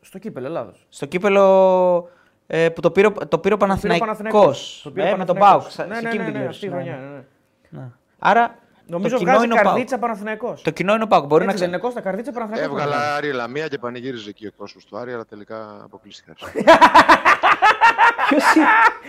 Στο 0.00 0.18
κύπελο 0.18 0.46
Ελλάδος. 0.46 0.86
Στο 0.88 1.06
κύπελο 1.06 2.08
ε, 2.52 2.68
που 2.68 2.80
το 2.80 2.90
πήρε, 2.90 3.06
ο- 3.06 3.12
το 3.12 3.18
πήρε 3.18 3.24
ο 3.26 3.28
Το 3.28 3.38
πήρε 3.38 3.54
ο 3.54 3.56
Παναθηναϊκός. 3.56 4.80
Το 4.84 4.90
πήρε 4.90 5.06
ο 5.06 5.12
Ε, 5.12 5.16
με 5.16 5.24
τον 5.24 5.36
Παναθηναϊκός. 5.38 5.76
Πάουκ. 5.76 5.88
Ναι, 5.88 6.00
ναι, 6.00 6.30
ναι, 6.30 6.38
ναι, 6.38 6.46
αυτή 6.46 6.66
η 6.66 6.68
χρονιά. 6.68 6.96
ναι, 6.96 7.08
ναι. 7.08 7.22
Ναι. 7.68 7.88
Άρα 8.18 8.58
Νομίζω 8.86 9.16
κοινό 9.16 9.30
βγάζει 9.30 9.44
είναι 9.44 9.52
ο 9.54 9.56
Πάοκ. 9.56 9.68
καρδίτσα 9.68 9.98
Παναθηναϊκός. 9.98 10.62
Το 10.62 10.70
κοινό 10.70 10.94
είναι 10.94 11.02
ο 11.02 11.06
Πάοκ. 11.06 11.26
Μπορεί 11.26 11.44
Έτσι 11.44 11.54
να 11.54 11.60
δεν 11.60 11.68
είναι 11.68 11.76
ξέρει. 11.78 11.94
Κώστα, 11.94 12.10
καρδίτσα 12.10 12.32
Παναθηναϊκός. 12.32 12.80
Έβγαλα 12.80 13.14
Άρη 13.14 13.32
Λαμία 13.32 13.68
και 13.68 13.78
πανηγύριζε 13.78 14.28
εκεί 14.28 14.46
ο 14.46 14.50
κόσμος 14.56 14.84
του 14.84 14.96
Άρη, 14.98 15.12
αλλά 15.12 15.24
τελικά 15.26 15.80
αποκλείστηκα. 15.84 16.32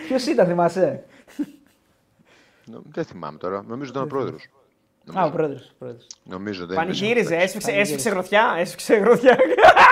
Ποιος 0.06 0.26
ήταν, 0.26 0.46
θυμάσαι; 0.46 1.04
Νο- 2.64 2.82
δεν 2.90 3.04
θυμάμαι 3.04 3.38
τώρα. 3.38 3.64
Νομίζω 3.66 3.90
ήταν 3.90 4.02
ο 4.02 4.06
πρόεδρος. 4.06 4.48
Α, 5.14 5.24
ο 5.24 5.30
πρόεδρος. 5.30 5.72
Νομίζω 6.22 6.66
δεν 6.66 6.76
Πανηγύριζε, 6.76 7.34
έσφιξε, 7.36 7.66
Πανηγύριζε. 7.66 7.80
έσφιξε 7.80 8.08
γροθιά, 8.10 8.54
έσφιξε 8.58 8.94
γροθιά. 8.94 9.36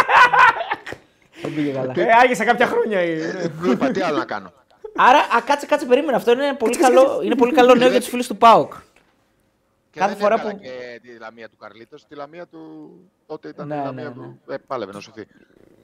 Δεν 1.42 1.54
πήγε 1.54 1.72
καλά. 1.72 1.92
ε, 1.96 2.06
άγισε 2.22 2.44
κάποια 2.44 2.66
χρόνια. 2.66 3.02
η- 3.02 3.18
Βλέπα 3.48 3.90
τι 3.90 4.00
άλλο 4.00 4.18
να 4.18 4.24
κάνω. 4.24 4.52
Άρα, 4.96 5.18
α, 5.18 5.42
κάτσε, 5.46 5.66
κάτσε, 5.66 5.86
περίμενε. 5.86 6.16
Αυτό 6.16 6.32
είναι 6.32 6.54
πολύ 6.54 6.76
καλό, 6.76 7.20
είναι 7.24 7.34
πολύ 7.34 7.52
καλό 7.52 7.74
νέο 7.74 7.88
για 7.90 7.98
τους 8.00 8.08
φίλους 8.08 8.26
του 8.26 8.36
ΠΑΟΚ. 8.36 8.72
Και 9.90 9.98
Κάθε 10.00 10.12
δεν 10.12 10.22
φορά 10.22 10.34
έβγαλα 10.34 10.54
που- 10.54 10.60
Και 10.62 11.00
τη 11.02 11.18
λαμία 11.18 11.48
του 11.48 11.56
Καρλίτος, 11.56 12.04
τη 12.08 12.14
λαμία 12.14 12.46
του. 12.46 12.90
Τότε 13.26 13.48
ήταν 13.48 13.66
Ναι, 13.66 13.74
η 13.74 13.78
ναι, 13.78 13.84
λαμία 13.84 14.04
ναι. 14.04 14.10
που 14.10 14.38
ε, 14.52 14.56
πάλευε 14.66 14.92
να 14.92 15.00
σωθεί. 15.00 15.26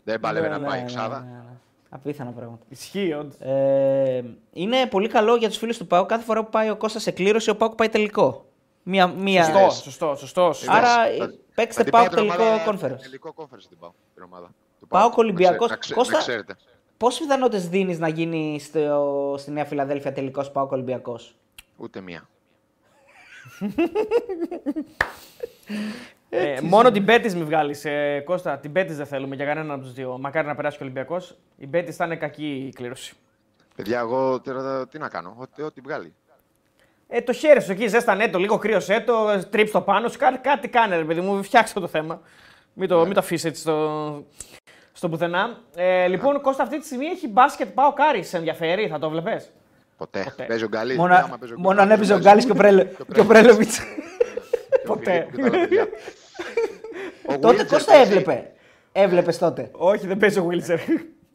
Δεν 0.05 0.21
πάλευε 0.21 0.49
να 0.49 0.59
Ναι, 0.59 0.67
πάει 0.67 0.79
ναι, 0.79 0.85
εξάδα. 0.85 1.19
ναι, 1.21 1.27
ναι, 1.31 1.37
ναι. 1.37 1.57
Απίθανα 1.89 2.31
πράγματα. 2.31 2.63
Ισχύει, 2.69 3.13
όντως. 3.13 3.35
Ε, 3.41 4.25
είναι 4.53 4.87
πολύ 4.87 5.09
καλό 5.09 5.37
για 5.37 5.49
τους 5.49 5.57
φίλους 5.59 5.79
του 5.79 5.87
ΠΑΟΚ. 5.87 6.09
Κάθε 6.09 6.25
φορά 6.25 6.45
που 6.45 6.51
πάει 6.51 6.71
ο 6.71 6.77
Κώστας 6.77 7.03
σε 7.03 7.11
κλήρωση, 7.11 7.51
ο 7.51 7.57
ΠΑΟΚ 7.57 7.75
πάει 7.75 7.89
τελικό. 7.89 8.45
Μία, 8.83 9.07
μία... 9.07 9.45
Σωστός, 9.45 9.75
σωστός, 9.77 10.19
σωστός. 10.19 10.57
σωστός. 10.57 10.77
Άρα 10.77 10.95
Θα- 10.95 11.07
ε, 11.09 11.17
θα 11.17 11.33
παίξτε 11.55 11.83
την 11.83 11.93
ΠΑΟΚ 11.93 12.05
πάω 12.11 12.15
την 12.15 12.29
τελικό 12.33 12.45
ομάδα- 12.45 12.65
conference. 12.95 13.01
Τελικό 13.03 13.35
conference 13.37 13.65
την 13.69 13.79
πάω. 13.79 13.91
Την 14.15 14.23
ομάδα. 14.23 14.51
Του 14.81 14.87
ΠΑΟΚ 14.87 15.17
Να 15.17 15.23
Ολυμπιακός. 15.23 15.57
ξέ- 15.59 15.71
να 15.71 15.77
ξέ- 15.77 15.97
Κώστα- 15.97 16.13
να 16.15 16.19
ξέρετε. 16.21 16.57
Πόσες 16.97 17.21
πιθανότητες 17.21 17.69
δίνεις 17.69 17.99
να 17.99 18.09
γίνει 18.09 18.61
στο, 18.61 19.35
στη 19.39 19.51
Νέα 19.51 19.65
Φιλαδέλφια 19.65 20.13
τελικός 20.13 20.51
ΠΑΟΚ 20.51 20.73
Ολυμπιακός; 20.73 21.37
Ούτε 21.77 22.01
μία. 22.01 22.29
Ε, 26.29 26.61
μόνο 26.61 26.91
την 26.91 27.05
Πέτης 27.05 27.35
μη 27.35 27.45
βγάλεις. 27.45 27.85
Ε, 27.85 28.21
Κώστα, 28.25 28.59
την 28.59 28.73
Πέτης 28.73 28.97
δεν 28.97 29.07
θέλουμε 29.07 29.35
για 29.35 29.45
κανέναν 29.45 29.71
από 29.71 29.83
τους 29.83 29.93
δύο. 29.93 30.19
Μακάρι 30.19 30.47
να 30.47 30.55
περάσει 30.55 30.77
και 30.77 30.83
ο 30.83 30.87
Ολυμπιακός. 30.87 31.37
Η 31.57 31.67
Πέτης 31.67 31.97
θα 31.97 32.05
είναι 32.05 32.17
κακή 32.17 32.65
η 32.67 32.73
κλήρωση. 32.73 33.15
Παιδιά, 33.77 33.99
εγώ 33.99 34.41
τώρα 34.41 34.89
τι 34.89 34.99
να 34.99 35.09
κάνω; 35.09 35.35
Ό,τι, 35.39 35.63
ό,τι 35.63 35.81
βγάλει. 35.81 36.15
Ε, 37.09 37.21
το 37.23 37.33
χέρι 37.33 37.61
σου 37.63 37.73
εκεί, 37.73 37.87
ζέστανέ 37.87 38.29
το, 38.29 38.39
λίγο 38.39 38.59
κρύωσέ 38.59 39.01
το, 39.01 39.47
τρίψ 39.51 39.71
το 39.71 39.81
πάνω 39.81 40.09
σου, 40.09 40.19
κάτι, 40.19 40.39
κάτι 40.39 40.69
κάνε 40.69 40.97
ρε 40.97 41.05
παιδί 41.05 41.21
μου, 41.21 41.43
φτιάξτε 41.43 41.81
το 41.81 41.87
θέμα. 41.87 42.21
Μην 42.79 42.89
το, 42.89 43.05
μην 43.05 43.13
το 43.15 43.21
αφήσεις 43.21 43.45
έτσι 43.45 43.61
στο, 43.61 44.25
στο 44.93 45.09
πουθενά. 45.09 45.59
Ε, 45.77 46.07
λοιπόν, 46.07 46.41
Κώστα 46.41 46.63
αυτή 46.63 46.79
τη 46.79 46.87
στιγμή 46.87 47.07
έχει 47.07 47.29
μπάσκετ 47.29 47.69
πάω 47.69 47.93
κάρις. 47.93 48.29
Σε 48.29 48.37
ενδιαφέρει, 48.37 48.89
θα 48.89 48.99
το 48.99 49.11
βλέπεις; 49.11 49.51
Ποτέ. 49.97 50.23
Ποτέ. 50.25 50.45
Παίζει 50.45 50.65
ο 50.65 50.69
Γκαλί. 50.69 50.97
Μόνο, 50.97 51.15
άμα 51.15 51.39
παίζει 51.39 51.55
ο 51.55 51.59
μόνο 51.59 51.75
Γκαλί, 51.75 51.81
αν 51.81 51.91
έπαιζε 51.97 52.13
ο 52.13 52.17
παίζει 52.17 52.29
Γκάλης 52.29 52.45
και 52.45 52.51
ο, 52.51 52.55
Πρέλε, 52.55 52.85
και 53.15 53.21
ο 53.21 53.25
Πρέλεβιτ. 53.25 53.71
και 54.71 54.77
ο 54.77 54.95
Ποτέ. 54.95 55.29
Φιλίππου 55.31 55.37
και 55.37 55.51
τα 55.51 55.57
άλλα 55.57 55.67
παιδιά. 55.69 55.89
Ο 57.27 57.39
τότε 57.39 57.63
Wiltshire 57.63 57.67
Κώστα 57.67 57.93
παίζει- 57.93 58.11
έβλεπε. 58.11 58.53
Έβλεπες 58.93 59.39
τότε. 59.39 59.71
Όχι, 59.73 60.07
δεν 60.07 60.17
παίζει 60.17 60.39
ο 60.39 60.45
Βίλτσερ. 60.45 60.79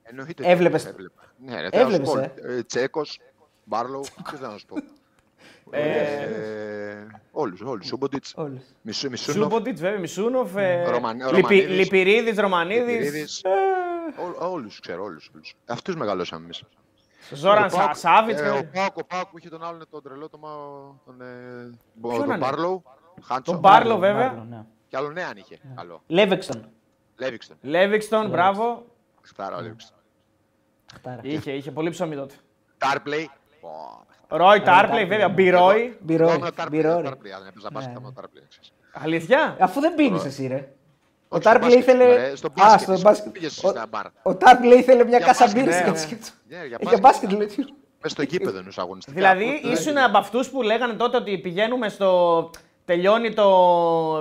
Εννοείται. 0.04 0.44
Έβλεπες. 0.52 0.86
Έβλεπα. 0.86 1.22
Ναι, 1.38 1.62
ρε, 1.62 1.68
Έβλεπες, 1.72 2.10
θα 2.10 2.16
σου 2.24 2.32
πω, 2.36 2.48
ε. 2.48 2.58
ε, 2.58 2.64
Τσέκος, 2.64 3.20
Μπάρλοου, 3.64 4.02
ποιος 4.24 4.40
θα 4.40 4.48
να 4.48 4.58
σου 4.58 4.66
πω. 4.66 4.76
Ε, 5.70 7.06
όλους, 7.32 7.62
όλους. 7.62 7.86
Σούμποντιτς, 7.88 8.34
Όλους. 8.38 8.62
Μισού, 8.82 9.10
Μισούνοφ, 9.10 9.42
Σούμποντιτ, 9.44 9.78
βέβαια, 9.80 10.00
Μισούνοφ. 10.00 10.56
Ε, 10.56 10.90
Ρωμαν- 10.90 11.22
Λυπη- 11.22 11.32
Ρωμανίδης. 11.36 11.78
Λυπηρίδης, 11.78 12.38
Ρωμανίδης. 12.38 12.86
Λιπηρίδης. 13.04 13.42
Ό- 14.40 14.52
Όλους 14.52 14.80
ξέρω, 14.80 15.04
όλους. 15.04 15.30
όλους. 15.36 15.56
Αυτούς 15.66 15.96
μεγαλώσαμε 15.96 16.44
εμείς. 16.44 16.64
Ζόραν 17.34 17.64
Ο 17.74 17.76
Πάοκ- 17.76 17.96
Σάβιτς. 17.96 18.42
ε, 18.42 18.50
Ο 18.50 18.70
Πάοκ, 18.74 18.98
ο 18.98 19.06
Πάοκ 19.06 19.30
που 19.30 19.38
είχε 19.38 19.50
τον 19.50 19.64
άλλον 19.64 19.82
τον 19.90 20.04
τρελό, 20.04 20.30
τον, 20.30 20.40
Μαο- 20.40 20.94
τον, 21.06 21.22
ε, 21.22 21.70
μπο- 21.94 22.10
Ποιον 22.10 22.22
τον 22.22 22.30
είναι; 22.36 22.38
Μπάρλοου, 22.46 22.84
Χάντσο. 23.22 23.52
Τον 23.52 23.60
Μπάρλο, 23.60 23.98
βέβαια. 23.98 24.28
Μπάρλο, 24.30 24.46
ναι. 24.50 24.66
Και 24.88 24.98
άλλο 24.98 25.12
νέα 25.12 25.28
αν 25.28 25.38
είχε. 25.38 25.60
Καλό. 25.76 26.02
Λέβεξτον. 26.08 26.70
Λέβιξτον. 27.18 27.58
Λέβιξτον, 27.62 28.30
μπράβο. 28.30 28.86
Χτάρα 29.22 29.56
ο 29.58 29.62
Λέβιξτον. 29.62 29.98
Χτάρα. 30.94 31.20
Είχε, 31.24 31.52
είχε 31.52 31.72
πολύ 31.72 31.90
ψωμί 31.90 32.16
τότε. 32.16 32.36
Τάρπλεϊ. 32.78 33.30
Ρόι 34.28 34.62
Τάρπλεϊ, 34.62 35.06
βέβαια. 35.06 35.30
Μπιρόι. 35.30 35.98
Μπιρόι. 36.02 36.30
Εγώ 36.30 36.48
Μπιρόι. 36.70 36.94
Αν 36.94 37.48
έπαιζα 37.48 37.70
μπάσκετ, 37.72 37.92
θα 37.94 38.00
ήμουν 38.00 38.14
Τάρπλεϊ. 38.14 38.44
ξέρεις. 38.50 38.74
Αλήθεια; 38.94 39.56
Αφού 39.60 39.80
δεν 39.80 39.96
πίνει 39.96 40.22
εσύ, 40.26 40.48
ρε. 40.48 40.56
Ο 40.56 41.36
Όχι, 41.36 41.42
στο 41.44 41.50
Τάρπλε 41.52 41.76
μπάσκετ, 41.76 41.84
ήθελε. 41.96 42.16
ρε, 42.16 42.36
στο 42.36 42.48
Α, 42.48 42.52
μπάσκετ, 42.56 42.82
στο 42.82 42.92
εσύ 42.92 43.02
μπάσκετ. 43.02 43.32
πήγες 43.32 43.64
Ο- 43.64 43.70
στα 43.70 43.86
μπαρ. 43.90 44.06
Ο 44.24 44.36
Τάρπλε 44.36 44.76
ήθελε 44.76 45.04
μια 45.06 45.18
Για 45.18 45.28
κάσα 45.28 45.44
μπάσκετ, 45.44 45.62
μπύρες 45.64 45.76
ναι, 45.78 45.82
για 45.84 45.92
ναι. 45.92 45.98
σκέψου. 45.98 46.34
Ναι, 46.48 46.66
για 46.68 46.78
Για 46.82 46.98
μπάσκετ 47.02 47.32
λέει. 47.32 47.50
Μες 48.04 48.12
στο 48.12 48.22
γήπεδο 48.22 48.60
είναι 48.60 48.70
αγωνιστικά. 48.76 49.16
Δηλαδή, 49.18 49.56
Οπότε- 49.58 49.74
ήσουν 49.80 49.98
από 49.98 50.18
αυτούς 50.18 50.50
που 50.50 50.62
λέγανε 50.62 50.94
τότε 50.94 51.18
ότι 51.18 51.38
πηγαίνουμε 51.38 51.90
στο. 51.90 52.50
Τελειώνει 52.86 53.34
το 53.34 53.46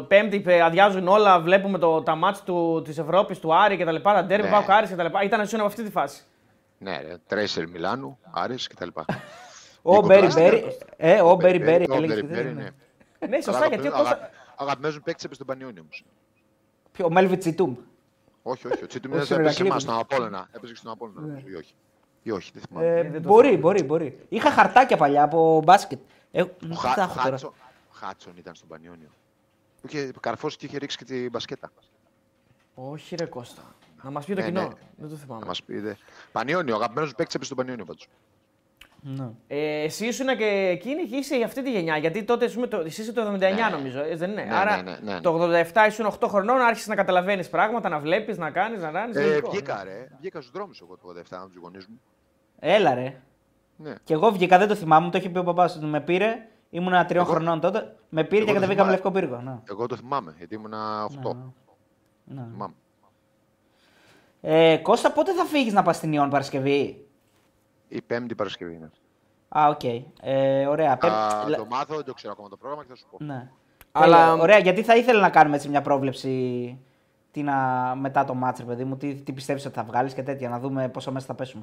Πέμπτη, 0.08 0.40
πε- 0.40 0.62
αδειάζουν 0.62 1.08
όλα. 1.08 1.40
Βλέπουμε 1.40 1.78
το, 1.78 2.02
τα 2.02 2.14
μάτς 2.14 2.42
του, 2.42 2.82
της 2.84 2.98
Ευρώπης, 2.98 3.38
του 3.38 3.54
Άρη 3.54 3.76
και 3.76 3.84
τα 3.84 3.92
λοιπά. 3.92 4.14
Τα 4.14 4.24
ντέρμπι, 4.24 4.44
Ναι. 4.44 4.50
πάω 4.50 4.62
Άρης 4.68 4.88
και 4.90 4.96
τα 4.96 5.02
λοιπά. 5.02 5.22
Ήταν 5.22 5.40
ήσουν 5.42 5.58
από 5.58 5.68
αυτή 5.68 5.82
τη 5.82 5.90
φάση. 5.90 6.22
Ναι, 6.82 7.00
ρε. 7.00 7.16
Τρέσσερ 7.26 7.68
Μιλάνου, 7.68 8.18
Άρης 8.30 8.66
κτλ. 8.66 8.88
Ο 9.82 9.92
Νίκο 9.94 10.06
Μπέρι 10.06 10.20
Πλάστερ. 10.20 10.50
Μπέρι. 10.52 10.78
Ε, 10.96 11.20
ο 11.20 11.34
Μπέρι 11.34 11.58
Μπέρι. 11.58 11.86
Ο 11.90 11.94
έλεγες 11.94 12.14
Μπέρι 12.22 12.26
τι 12.26 12.32
Μπέρι, 12.34 12.42
δεν 12.48 12.54
ναι. 12.54 12.60
είναι. 13.20 13.36
Ναι, 13.36 13.40
σωστά, 13.40 13.66
γιατί 13.66 13.88
ο 13.88 13.90
Κώστα... 13.90 14.30
Αγαπημένος 14.56 14.96
μου 14.96 15.02
παίκτης 15.02 15.24
έπαιζε 15.24 15.42
στον 15.42 15.46
Πανιόνιο 15.56 15.82
όμως. 15.82 16.04
Ποιο, 16.92 17.06
Ο 17.06 17.10
Μέλβιτ 17.10 17.38
Τσιτούμ. 17.40 17.76
Όχι, 18.42 18.66
όχι. 18.66 18.84
Ο 18.84 18.86
Τσίτου 18.86 19.08
Όχι, 19.12 19.16
έπαιζε 19.16 19.24
στον 19.24 19.36
σε 19.36 19.42
εμάς, 19.42 19.58
Ηρακλή. 19.58 19.80
στον 19.80 19.98
Απόλλωνα. 19.98 20.48
Έπαιζε 20.52 20.72
και 20.72 20.78
στον 20.78 20.92
Απόλλωνα, 20.92 21.20
νομίζω, 21.20 21.46
ή 21.48 21.54
όχι. 21.54 21.74
Ή 22.22 22.30
όχι, 22.30 22.50
δεν 22.54 22.62
θυμάμαι. 22.68 22.86
Ε, 22.86 23.02
δεν 23.02 23.22
το 23.22 23.28
μπορεί, 23.28 23.56
μπορεί, 23.56 23.82
μπορεί. 23.82 24.18
Είχα 24.28 24.50
χαρτάκια 24.50 24.96
παλιά 24.96 25.22
από 25.22 25.62
μπάσκετ. 25.64 25.98
Ε, 26.32 26.42
Ο 26.42 26.46
τι 26.46 26.76
Χα- 26.76 26.92
θα 26.94 27.02
έχω 27.02 27.14
τώρα. 27.14 27.30
Χάτσον- 27.30 27.52
Χάτσον 27.92 28.32
ήταν 28.36 28.54
στον 28.54 28.68
Πανιόνιο. 28.68 29.08
Που 29.80 29.86
είχε 29.90 30.10
καρφώσει 30.20 30.56
και 30.56 30.66
είχε 30.66 30.78
ρίξει 30.78 30.96
και 30.96 31.04
την 31.04 31.30
μπασκέτα. 31.30 31.70
Όχι 32.74 33.16
ρε 33.16 33.24
Κώστα. 33.26 33.62
Να 34.02 34.10
μας 34.10 34.24
πει 34.24 34.34
το 34.34 34.40
Ναι, 34.40 34.46
κοινό. 34.46 34.60
ναι. 34.60 34.68
Δεν 34.96 35.08
το 35.08 35.14
Να 35.14 35.20
θυμάμαι. 35.20 35.46
μας 35.46 35.62
πει. 35.62 35.78
δε. 35.78 35.92
Πανιόνιο, 36.32 36.74
αγαπημένος 36.74 37.08
μου 37.08 37.14
παίκτης 37.16 37.34
έπαιζε 37.34 37.52
στον 37.52 37.64
Πανιόνιο 37.64 37.84
πάντως. 37.84 38.06
Ναι. 39.02 39.28
Ε, 39.46 39.82
εσύ 39.82 40.06
ήσουν 40.06 40.26
και 40.36 40.44
εκείνη 40.44 41.06
και 41.06 41.16
είσαι 41.16 41.42
αυτή 41.44 41.62
τη 41.62 41.70
γενιά. 41.70 41.96
Γιατί 41.96 42.24
τότε 42.24 42.44
ήσουν 42.44 42.68
το, 42.68 42.76
εσύ 42.76 43.00
είσαι 43.00 43.12
το 43.12 43.20
79 43.22 43.38
Ναι. 43.38 43.76
νομίζω. 43.76 44.00
Ε, 44.00 44.16
δεν 44.16 44.30
είναι. 44.30 44.42
Ναι, 44.44 44.54
Άρα 44.56 44.82
ναι, 44.82 44.90
ναι, 45.02 45.12
ναι. 45.12 45.20
το 45.20 45.32
87 45.74 45.86
ήσουν 45.88 46.06
8 46.06 46.28
χρονών, 46.28 46.60
άρχισες 46.60 46.88
να 46.88 46.94
καταλαβαίνεις 46.94 47.48
πράγματα, 47.48 47.88
να 47.88 47.98
βλέπεις, 47.98 48.38
να 48.38 48.50
κάνεις, 48.50 48.82
να 48.82 48.90
κάνει. 48.90 49.12
Ε, 49.16 49.40
βγήκα 49.50 49.84
ρε, 49.84 50.08
βγήκα 50.20 50.40
στους 50.40 50.52
δρόμους 50.52 50.80
εγώ 50.80 50.96
το 50.96 51.08
87 51.08 51.38
με 51.42 51.46
τους 51.46 51.56
γονείς 51.56 51.86
μου. 51.86 52.00
Έλα 52.58 52.94
ρε. 52.94 53.20
Ναι. 53.76 53.94
Και 54.04 54.12
εγώ 54.14 54.30
βγήκα, 54.30 54.58
δεν 54.58 54.68
το 54.68 54.74
θυμάμαι, 54.74 55.04
μου 55.04 55.10
το 55.10 55.18
είχε 55.18 55.28
πει 55.28 55.38
ο 55.38 55.44
παπάς 55.44 55.78
του. 55.78 55.86
Με 55.86 56.00
πήρε, 56.00 56.46
ήμουνα 56.70 57.04
τριών 57.06 57.24
Εγώ- 57.24 57.32
χρονών 57.34 57.60
τότε. 57.60 57.96
Με 58.08 58.24
πήρε 58.24 58.44
και 58.44 58.50
εγώ 58.50 58.60
το 58.60 58.66
κατεβήκαμε 58.66 58.72
θυμάμαι. 58.74 58.90
λευκό 58.90 59.10
πύργο. 59.10 59.50
Ναι. 59.52 59.60
Εγώ 59.70 59.86
το 59.86 59.96
θυμάμαι, 59.96 60.34
γιατί 60.38 60.54
ήμουνα 60.54 61.04
8. 61.04 61.36
Ναι. 62.24 62.42
Θυμάμαι. 62.52 62.74
Ε, 64.40 64.76
Κώστα, 64.76 65.12
πότε 65.12 65.32
θα 65.34 65.44
φύγεις 65.44 65.72
να 65.72 65.82
πας 65.82 65.96
στη 65.96 66.12
Νιόν 66.12 66.30
Παρασκευή; 66.30 67.06
Η 67.88 68.02
πέμπτη 68.02 68.34
Παρασκευή 68.34 68.74
είναι. 68.74 68.90
Α, 69.48 69.66
οκ. 69.68 69.84
Ε, 70.20 70.66
ωραία. 70.66 70.96
Πέ- 70.96 71.10
Θα 71.10 71.44
λα- 71.48 71.56
το 71.56 71.66
μάθω, 71.66 71.94
δεν 71.96 72.04
το 72.04 72.14
ξέρω 72.14 72.32
ακόμα 72.32 72.48
το 72.48 72.56
πρόγραμμα 72.56 72.82
και 72.82 72.88
θα 72.90 72.96
σου 72.96 73.06
πω. 73.10 73.24
Ναι. 73.24 73.50
Αλλά- 73.92 74.16
Αλλά... 74.32 74.42
Ωραία, 74.42 74.58
γιατί 74.58 74.82
θα 74.82 74.96
ήθελα 74.96 75.20
να 75.20 75.30
κάνουμε 75.30 75.56
έτσι 75.56 75.68
μια 75.68 75.80
πρόβλεψη 75.82 76.78
τι 77.30 77.42
να... 77.42 77.54
μετά 78.00 78.24
το 78.24 78.34
ματς, 78.34 78.58
ρε 78.58 78.64
παιδί 78.64 78.84
μου, 78.84 78.96
τι, 78.96 79.14
τι 79.14 79.32
πιστεύεις 79.32 79.64
ότι 79.66 79.74
θα 79.74 79.84
βγάλεις 79.84 80.14
και 80.14 80.22
τέτοια, 80.22 80.48
να 80.48 80.58
δούμε 80.58 80.88
πόσο 80.88 81.12
μέσα 81.12 81.26
θα 81.26 81.34
πέσουμε. 81.34 81.62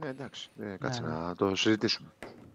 Ναι, 0.00 0.08
εντάξει, 0.08 0.50
ε, 0.60 0.76
κάτσε 0.80 1.02
να 1.02 1.34
το 1.34 1.56
συζητήσουμε. 1.56 2.08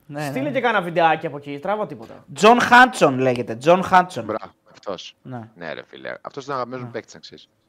Ναι, 0.07 0.25
Στείλε 0.25 0.51
και 0.51 0.61
κάνα 0.61 0.81
βιντεάκι 0.81 1.25
από 1.27 1.37
εκεί, 1.37 1.59
τράβα 1.59 1.87
τίποτα. 1.87 2.25
Τζον 2.33 2.59
Χάντσον 2.61 3.17
λέγεται, 3.19 3.55
Τζον 3.55 3.83
Χάντσον. 3.83 4.25
Μπράβο, 4.25 4.51
αυτός. 4.71 5.15
Ναι. 5.21 5.49
Ναι, 5.55 5.73
ρε 5.73 5.83
φίλε, 5.85 6.13
αυτός 6.21 6.43
ήταν 6.43 6.55
αγαπημένος 6.55 6.85
μου 6.85 6.91
παίκτης, 6.91 7.13
να 7.13 7.19
ξέρεις. 7.19 7.49
Μπράβο, 7.49 7.64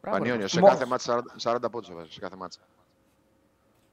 Πανιόνιο, 0.00 0.40
ρε. 0.40 0.48
σε 0.48 0.60
Μο- 0.60 0.66
κάθε 0.66 0.84
μάτσα 0.86 1.22
40, 1.38 1.54
40 1.64 1.70
πόντους 1.70 1.90
έβαζε, 1.90 2.12
σε 2.12 2.20
κάθε 2.20 2.36
ματς. 2.36 2.60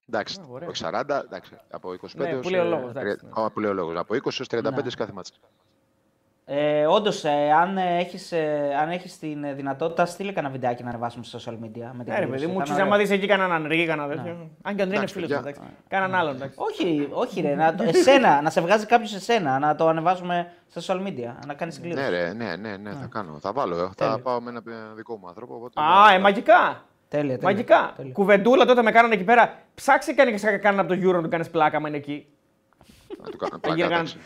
Εντάξει, 0.09 0.39
Α, 0.39 0.43
ωραία. 0.49 0.67
όχι 0.69 0.83
40, 0.85 1.21
εντάξει, 1.25 1.57
από 1.69 1.93
25 1.93 2.23
Ναι, 2.23 2.29
έως, 2.29 2.41
που 2.43 2.49
λέει 2.49 2.59
ο 2.59 2.63
ε, 2.63 2.67
λόγος, 2.67 2.89
εντάξει, 2.89 3.17
τρι- 3.17 3.37
Α, 3.39 3.51
που 3.51 3.59
λέει 3.59 3.69
ο 3.71 3.73
λόγος. 3.73 3.95
Από 3.97 4.15
20 4.15 4.39
έως 4.39 4.47
35 4.47 4.83
Ναι. 4.83 4.89
σε 4.89 4.95
κάθε 4.95 5.11
μάτσα. 5.11 5.33
Ε, 6.49 6.85
Όντως, 6.85 7.23
ε, 7.23 7.51
αν 7.61 7.77
έχεις 7.77 8.31
ε, 8.31 8.75
αν 8.81 8.89
έχεις 8.89 9.19
την 9.19 9.43
ε, 9.43 9.53
δυνατότητα, 9.53 10.05
στείλε 10.05 10.31
κανένα 10.31 10.53
βιντεάκι 10.53 10.83
να 10.83 10.89
ανεβάσουμε 10.89 11.23
στα 11.23 11.39
social 11.39 11.53
media. 11.53 11.89
Με 11.93 12.03
την 12.03 12.13
Ναι, 12.13 12.19
ρε 12.19 12.25
κλήρωση. 12.25 12.29
παιδί 12.31 12.45
μου, 12.45 12.53
Θα 12.57 12.63
ξέρεις 12.63 12.69
είναι 12.69 12.81
άμα 12.81 12.93
ωραίο. 12.95 13.05
δεις 13.07 13.11
εκεί 13.17 13.27
κανέναν 13.27 13.51
ανεργή, 13.51 13.85
κανένα 13.85 14.07
τέτοιο. 14.15 14.31
Αν 14.31 14.47
και 14.61 14.69
αν 14.69 14.75
δεν 14.75 14.87
είναι 14.87 14.95
Εντάξει, 14.95 15.13
φίλος 15.13 15.29
παιδιά. 15.29 15.49
εντάξει. 15.49 15.61
Κάναν 15.87 16.15
άλλον, 16.15 16.35
εντάξει. 16.35 16.57
Όχι, 16.59 17.07
όχι, 17.11 17.41
ρε. 17.41 17.55
Να, 17.55 17.75
το- 17.75 17.83
εσένα, 17.87 18.41
να 18.41 18.49
σε 18.49 18.61
βγάζει 18.61 18.85
κάποιος 18.85 19.13
εσένα, 19.15 19.59
να 19.59 19.75
το 19.75 19.87
ανεβάσουμε 19.87 20.51
στα 20.67 20.81
social 20.95 20.99
media, 21.07 21.33
να 21.47 21.53
κάνεις 21.53 21.79
κλήρωση. 21.79 22.01
Ναι, 22.03 22.09
ρε, 22.09 22.33
ναι, 22.33 22.55
ναι, 22.55 22.77
ναι, 22.77 22.91
θα 22.91 23.07
κάνω. 23.11 23.39
Θα 23.39 23.51
βάλω, 23.53 23.75
ε, 23.75 23.79
θα 23.79 23.93
Τέλεια. 23.95 24.19
πάω 24.19 24.41
με 24.41 24.49
ένα 24.49 24.61
ε, 24.67 24.93
δικό 24.95 25.17
μου 25.17 25.27
άνθρωπο. 25.27 25.55
οπότε- 25.55 25.81
Α, 25.81 26.13
ε, 26.13 26.19
μαγικά. 26.19 26.83
Τέλεια, 27.07 27.25
τέλεια. 27.27 27.39
Μαγικά. 27.43 27.93
τέλεια. 27.95 28.11
Κουβεντούλα 28.11 28.65
τότε 28.65 28.81
με 28.81 28.91
κάνανε 28.91 29.13
εκεί 29.13 29.23
πέρα. 29.23 29.53
Ψάξε 29.75 30.13
και 30.13 30.21
αν 30.21 30.59
κανένα 30.61 30.81
από 30.81 30.93
το 30.95 30.99
Euro 31.09 31.13
να 31.13 31.21
του 31.21 31.29
κάνεις 31.29 31.49
πλάκα, 31.49 31.77
άμα 31.77 31.87
είναι 31.87 31.97
εκεί. 31.97 32.27
Να 33.23 33.29
του 33.29 33.37
κάνω 33.37 33.51
Να, 33.53 33.59
πλάκα, 33.59 33.75
γίνει 33.75 33.89
κανένα- 33.89 34.09
εντάξει. 34.09 34.17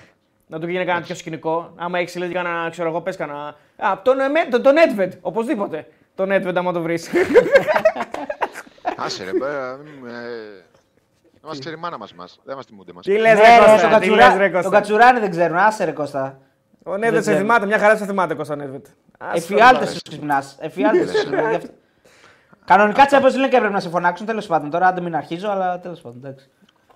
Να 0.52 0.60
του 0.60 0.68
γίνει 0.70 0.86
κανένα 0.86 1.06
πιο 1.06 1.16
σκηνικό. 1.16 1.74
Άμα 1.76 2.00
έχεις 2.00 2.16
λέει 2.16 2.30
κανένα, 2.32 2.70
ξέρω 2.70 2.90
εγώ, 2.90 3.02
πες 3.02 3.16
κανένα. 3.16 3.56
Α, 3.78 4.02
τον, 4.04 4.20
ε, 4.20 4.26
τον, 4.50 4.62
τον 4.62 4.76
Edved, 4.78 5.10
οπωσδήποτε. 5.22 5.88
Τον 6.16 6.30
Edved, 6.32 6.54
άμα 6.56 6.72
το 6.74 6.82
βρεις. 6.82 7.10
Άσε 8.98 9.24
ρε, 9.24 9.32
πέρα, 9.32 9.78
μην, 9.84 10.10
ε, 10.10 10.12
Να 11.42 11.48
μας 11.48 11.60
ξέρει 11.60 11.76
η 11.76 11.80
μάνα 11.80 11.98
μας. 11.98 12.14
Μας. 12.14 12.40
Δεν 12.44 12.56
μας 12.56 12.66
θυμούνται 12.66 12.94
μας. 12.94 13.06
Τι 13.06 13.12
λες, 13.18 13.22
Ναι, 13.22 13.42
ρε 13.42 13.56
ρε, 13.56 13.58
Κώστα, 13.58 13.72
τον 13.90 14.00
τι 14.00 14.08
Κατσουρά- 14.08 14.28
λες, 14.30 14.38
ρε 14.38 14.44
Τον 14.50 14.54
Κώστα. 14.62 14.70
Κατσουράνη 14.70 15.20
δεν 15.20 15.30
ξέρουν. 15.30 15.58
Άσε 15.58 15.84
ρε 15.86 15.92
Κώστα. 15.92 16.40
Ο 16.84 16.92
Νέβετ 16.98 17.14
Δεν 17.14 17.24
σε 17.24 17.30
ξέρω. 17.30 17.38
θυμάται, 17.46 17.66
μια 17.66 17.80
χαρά 17.80 17.98
σε 17.98 18.06
θυμάται 18.06 18.34
Κώστα 18.34 18.56
Νέβετ. 18.56 18.86
Εφιάλτες 19.34 19.92
σου 19.92 20.00
ξυπνάς. 20.10 20.58
Εφιάλτες 20.60 21.10
σου. 21.20 21.30
γι' 21.50 21.56
αυτό. 21.56 21.68
Κανονικά 22.66 23.08
Champions 23.10 23.36
League 23.46 23.54
έπρεπε 23.54 23.70
να 23.70 23.80
σε 23.80 23.90
φωνάξουν 23.90 24.26
τέλος 24.26 24.48
πάντων. 24.48 24.70
Τώρα 24.70 24.88
άντε 24.88 25.02
μην 25.02 25.16
αρχίζω, 25.16 25.50
αλλά 25.50 25.80
τέλος 25.80 26.02
πάντων. 26.02 26.18
εντάξει. 26.24 26.50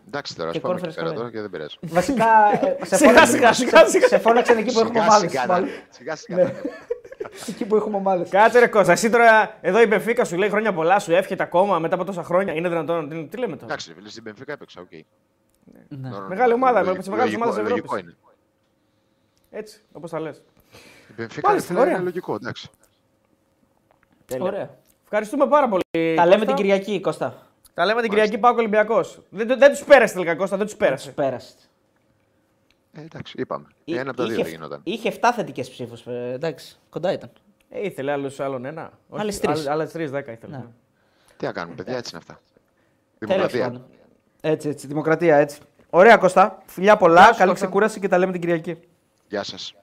Εντάξει 0.08 0.36
τώρα, 0.36 0.52
Και 0.52 0.58
α 0.58 0.62
πάμε 0.62 0.80
conference 0.80 0.84
εκεί 0.88 0.96
πέρα 0.96 1.10
call. 1.10 1.14
τώρα 1.16 1.32
και 1.32 1.42
δεν 1.42 1.50
πειράζει. 1.50 1.76
Βασικά 1.82 2.26
ε, 2.82 2.86
σε 2.86 2.96
Σιγά, 2.96 3.10
φώναξαν- 3.10 3.28
σιγά, 3.36 3.54
σιγά, 3.54 3.86
σιγά. 3.88 4.08
σε 4.08 4.20
φώναξαν 4.20 4.58
εκεί 4.58 4.74
που 4.74 4.80
έχουμε 4.80 5.00
Σιγά 5.00 5.06
ομάδε. 5.12 5.28
σιγά, 5.28 5.46
να- 5.46 5.68
σιγά 5.90 6.16
σιγά. 6.16 6.44
να- 6.44 6.52
Εκεί 7.50 7.66
που 7.66 7.76
έχουμε 7.76 7.98
ομάδε. 7.98 8.26
Κάτσε 8.30 8.60
ρε 8.60 8.68
Κώστα, 8.68 8.92
εσύ 8.92 9.10
τώρα 9.10 9.58
εδώ 9.62 9.82
η 9.82 9.86
Μπενφίκα 9.88 10.26
σου 10.26 10.38
λέει 10.38 10.50
χρόνια 10.50 10.74
πολλά, 10.74 11.00
σου 11.00 11.12
εύχεται 11.12 11.44
ακόμα 11.44 11.80
μετά 11.80 11.96
από 11.96 12.04
τόσα 12.04 12.24
χρόνια. 12.24 12.54
Είναι 12.54 12.70
δυνατόν, 12.70 13.10
τι, 13.10 13.26
τι 13.26 13.38
λέμε 13.38 13.54
τώρα; 13.54 13.66
Εντάξει, 13.66 13.94
φίλε, 13.94 14.10
στην 14.10 14.24
Μπενφίκα 14.24 14.52
έπαιξα, 14.52 14.82
οκ. 14.82 14.92
Ναι. 14.92 16.10
Νο- 16.10 16.26
Μεγάλη 16.28 16.54
ομάδα, 16.54 16.74
λογικό- 16.82 16.92
με 16.96 17.00
τις 17.00 17.10
μεγάλες 17.10 17.32
λογικό- 17.32 17.48
ομάδες 17.52 17.70
Λογικό 17.70 17.96
Ευρώπης. 17.96 18.04
είναι. 18.04 19.60
Έτσι, 19.60 19.82
όπως 19.92 20.10
τα 20.12 20.20
λες. 20.20 20.44
Η 21.10 21.14
Μπενφίκα 21.16 21.48
Μάλιστα, 21.50 21.74
είναι 21.74 21.82
ωραία. 21.82 22.00
λογικό, 22.00 22.36
εντάξει. 22.36 22.70
Ωραία. 24.40 24.70
Ευχαριστούμε 25.04 25.48
πάρα 25.48 25.68
πολύ. 25.70 25.84
Τα 26.16 26.26
λέμε 26.26 26.38
Κώστα. 26.38 26.46
την 26.46 26.56
Κυριακή, 26.56 27.02
Κώστα. 27.02 27.45
Τα 27.76 27.86
λέμε 27.86 28.02
την 28.02 28.10
Κυριακή 28.10 28.38
ΠΑΟΚ 28.38 28.54
Ολυμπιακός. 28.56 29.20
Δεν, 29.30 29.48
δεν 29.48 29.72
τους 29.72 29.84
πέρασε 29.84 30.14
τελικά 30.14 30.36
Κώστα, 30.36 30.58
δεν 30.58 30.66
τους 30.66 30.76
Τους 30.76 30.86
πέρασε. 30.86 31.12
πέρασε. 31.12 31.54
Ε, 32.94 33.02
εντάξει, 33.02 33.34
είπαμε. 33.38 33.68
Εί- 33.84 33.94
Ένα 33.96 34.10
από 34.10 34.18
τα 34.18 34.24
δύο 34.24 34.34
είχε- 34.34 34.44
δεν 34.44 34.52
γινόταν. 34.52 34.82
Είχε 34.84 35.08
7 35.10 35.32
θετικές 35.34 35.70
ψήφους. 35.70 36.08
Εντάξει, 36.08 36.78
κοντά 36.90 37.12
ήταν. 37.12 37.32
Ε, 37.70 37.86
ήθελε 37.86 38.12
άλλος, 38.12 38.40
άλλον 38.40 38.66
ένα. 38.66 38.92
Όχι, 39.10 39.22
Άλλες 39.22 39.40
τρεις. 39.40 39.52
άλλες- 39.56 39.68
Άλλες 39.68 39.92
τρεις, 39.92 40.12
δέκα 40.12 40.32
ήθελε. 40.32 40.58
Ναι. 40.58 40.66
Τι 41.38 41.46
να 41.46 41.52
κάνουμε, 41.52 41.76
παιδιά, 41.76 41.98
έτσι 41.98 42.10
είναι 42.14 42.24
αυτά. 42.28 42.40
Τέλος 43.20 43.36
Δημοκρατία. 43.36 43.64
πάντων. 43.64 43.86
Έτσι, 44.42 44.70
έτσι. 44.70 44.88
Δημοκρατία, 44.88 45.36
έτσι. 45.38 45.60
Ωραία, 45.90 46.18
Κώστα. 46.18 46.62
Φιλιά 46.66 46.98
πολλά. 46.98 47.22
Γεια 47.24 47.32
σου, 47.32 47.38
Καλή 47.38 47.50
Κώστα. 47.52 47.66
ξεκούραση 47.66 48.00
και 48.00 48.08
τα 48.08 48.18
λέμε 48.18 48.32
την 48.32 48.42
Κυριακή. 48.42 48.80
Γεια 49.28 49.44
σας. 49.44 49.74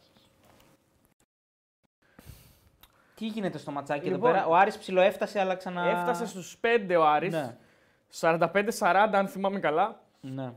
Τι 3.14 3.26
γίνεται 3.26 3.58
στο 3.58 3.70
ματσάκι 3.70 4.08
Λοιπόν. 4.08 4.18
εδώ 4.28 4.32
πέρα; 4.38 4.46
Ο 4.46 4.56
Άρης 4.56 4.78
ψιλοέφτασε, 4.78 5.40
αλλά 5.40 5.54
ξανα. 5.54 5.88
Έφτασε 5.88 6.26
στους 6.26 6.56
5 6.60 6.96
ο 6.96 7.06
Άρης. 7.06 7.32
Ναι. 7.32 7.56
45-40, 8.20 8.46
αν 9.12 9.28
θυμάμαι 9.28 9.58
καλά. 9.60 10.00
ναι. 10.20 10.52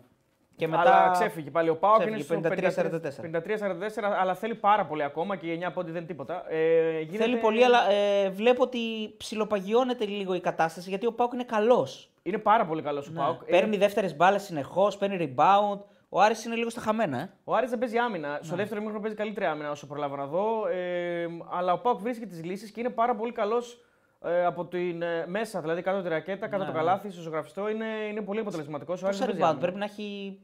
Και 0.57 0.67
μετά. 0.67 0.81
Αλλά 0.81 1.11
ξέφυγε 1.11 1.49
πάλι 1.49 1.69
ο 1.69 1.75
Πάοκ. 1.75 2.01
Είναι 2.01 2.17
Ξέφυγε, 2.17 2.69
στο 2.69 2.81
53-44. 2.83 4.01
53-44, 4.01 4.15
αλλά 4.19 4.35
θέλει 4.35 4.55
πάρα 4.55 4.85
πολύ 4.85 5.03
ακόμα 5.03 5.35
και 5.35 5.47
η 5.51 5.63
9 5.67 5.71
πόντι 5.73 5.87
δεν 5.91 5.97
είναι 5.97 6.07
τίποτα. 6.07 6.43
Ε, 6.49 6.99
γίνεται... 6.99 7.23
Θέλει 7.23 7.37
πολύ, 7.37 7.63
αλλά 7.63 7.91
ε, 7.91 8.29
βλέπω 8.29 8.63
ότι 8.63 8.79
ψιλοπαγιώνεται 9.17 10.05
λίγο 10.05 10.33
η 10.33 10.39
κατάσταση 10.39 10.89
γιατί 10.89 11.05
ο 11.05 11.13
Πάουκ 11.13 11.33
είναι 11.33 11.43
καλός. 11.43 12.09
Είναι 12.23 12.37
πάρα 12.37 12.65
πολύ 12.65 12.81
καλός 12.81 13.07
ο 13.07 13.11
Πάοκ. 13.11 13.41
Ναι. 13.41 13.47
Παίρνει 13.57 13.77
δεύτερες 13.77 14.15
μπάλες 14.15 14.43
συνεχώς, 14.43 14.97
παίρνει 14.97 15.35
rebound. 15.35 15.79
Ο 16.09 16.21
Άρης 16.21 16.45
είναι 16.45 16.55
λίγο 16.55 16.69
στα 16.69 16.81
χαμένα, 16.81 17.19
ε. 17.19 17.29
Ο 17.43 17.55
Άρης 17.55 17.69
δεν 17.69 17.79
παίζει 17.79 17.97
άμυνα. 17.97 18.29
Ναι. 18.29 18.37
Στο 18.41 18.55
δεύτερο 18.55 18.79
μήχρονο 18.79 19.01
παίζει 19.01 19.15
καλύτερη 19.17 19.45
άμυνα 19.45 19.71
όσο 19.71 19.87
προλάβω 19.87 20.15
να 20.15 20.25
δω. 20.25 20.67
Ε, 20.67 21.27
αλλά 21.51 21.73
ο 21.73 21.77
Πάοκ 21.79 21.99
βρίσκει 21.99 22.25
τις 22.25 22.43
λύσεις 22.43 22.71
και 22.71 22.79
είναι 22.79 22.89
πάρα 22.89 23.15
πολύ 23.15 23.31
καλός 23.31 23.84
ε, 24.25 24.45
από 24.45 24.65
την 24.65 25.01
ε, 25.01 25.25
μέσα, 25.27 25.61
δηλαδή 25.61 25.81
κάτω 25.81 25.97
από 25.97 26.05
τη 26.05 26.11
ρακέτα, 26.13 26.45
κάτω 26.47 26.57
Ναι, 26.57 26.63
από 26.63 26.71
το 26.71 26.77
καλάθι, 26.77 27.11
στο 27.11 27.21
ζωγραφιστό. 27.21 27.69
Είναι, 27.69 27.85
είναι 28.09 28.21
πολύ 28.21 28.39
αποτελεσματικό. 28.39 28.91
Ο 28.91 29.05
Άρης 29.05 29.17
Πόσα 29.17 29.17
δεν 29.17 29.25
παίζει 29.25 29.41
rebound, 29.41 29.45
άμυνα. 29.47 29.61
πρέπει 29.61 29.77
να 29.77 29.85
έχει. 29.85 30.39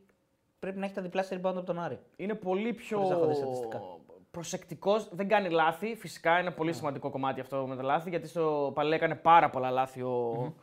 Πρέπει 0.60 0.80
να 0.80 0.86
έχει 0.86 0.94
τα 0.94 1.02
διπλάσια 1.02 1.38
rebound 1.38 1.56
από 1.56 1.64
τον 1.64 1.80
Άρη. 1.80 2.00
Είναι 2.16 2.34
πολύ 2.34 2.74
πιο 2.74 2.98
Χωρίς 2.98 3.10
να 3.10 3.16
έχω 3.16 3.28
δει 3.28 3.34
στατιστικά. 3.36 3.82
προσεκτικός. 4.32 5.10
Δεν 5.12 5.28
κάνει 5.28 5.50
λάθη. 5.50 5.96
Φυσικά 5.96 6.40
είναι 6.40 6.52
πολύ 6.52 6.74
σημαντικό 6.74 7.10
κομμάτι 7.10 7.40
αυτό 7.40 7.66
με 7.68 7.76
τα 7.76 7.84
λάθη. 7.84 8.10
Γιατί 8.10 8.28
στο 8.28 8.72
παλέ 8.74 8.96
έκανε 8.96 9.16
πάρα 9.16 9.50
πολλά 9.50 9.70
λάθη 9.70 10.02
ο, 10.02 10.54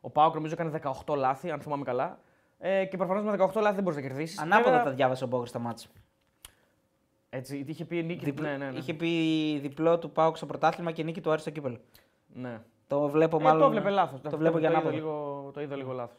ο 0.00 0.10
Πάοκ. 0.10 0.34
Νομίζω 0.34 0.54
έκανε 0.58 0.80
18 1.06 1.16
λάθη, 1.16 1.50
αν 1.50 1.60
θυμάμαι 1.60 1.84
καλά. 1.84 2.18
Ε, 2.58 2.84
και 2.84 2.96
προφανώς 2.96 3.24
με 3.24 3.36
18 3.38 3.60
λάθη 3.60 3.74
δεν 3.74 3.82
μπορείς 3.82 3.98
να 3.98 4.06
κερδίσεις. 4.08 4.38
Ανάποδα 4.40 4.82
τα 4.82 4.90
διάβασε 4.90 5.24
ο 5.24 5.26
Μπόγκρι 5.26 5.48
στα 5.48 5.58
μάτια. 5.58 5.90
Έτσι, 7.30 7.64
είχε 7.66 7.84
πει 7.84 8.02
νίκη. 8.02 8.24
Διπλ... 8.24 8.42
Ναι, 8.42 8.56
ναι, 8.56 8.70
ναι. 8.70 8.78
Είχε 8.78 8.94
πει 8.94 9.08
διπλό 9.62 9.98
του 9.98 10.10
Πάουκ 10.10 10.36
στο 10.36 10.46
πρωτάθλημα 10.46 10.92
και 10.92 11.02
νίκη 11.02 11.20
του 11.20 11.30
Άρη 11.30 11.40
στο 11.40 11.50
κύπελο. 11.50 11.78
Ναι. 12.34 12.60
Το 12.86 13.08
βλέπω 13.08 13.36
Ε, 13.40 13.42
μάλλον. 13.42 13.60
το 13.60 13.70
βλέπε 13.70 13.90
λάθος. 13.90 14.20
Το 14.20 14.36
βλέπω 14.36 14.58
για 14.58 14.68
είδα 14.68 14.78
ανάποδα. 14.78 14.94
λίγο, 14.96 15.50
το 15.54 15.60
είδα 15.60 15.76
λίγο 15.76 15.92
λάθος. 15.92 16.16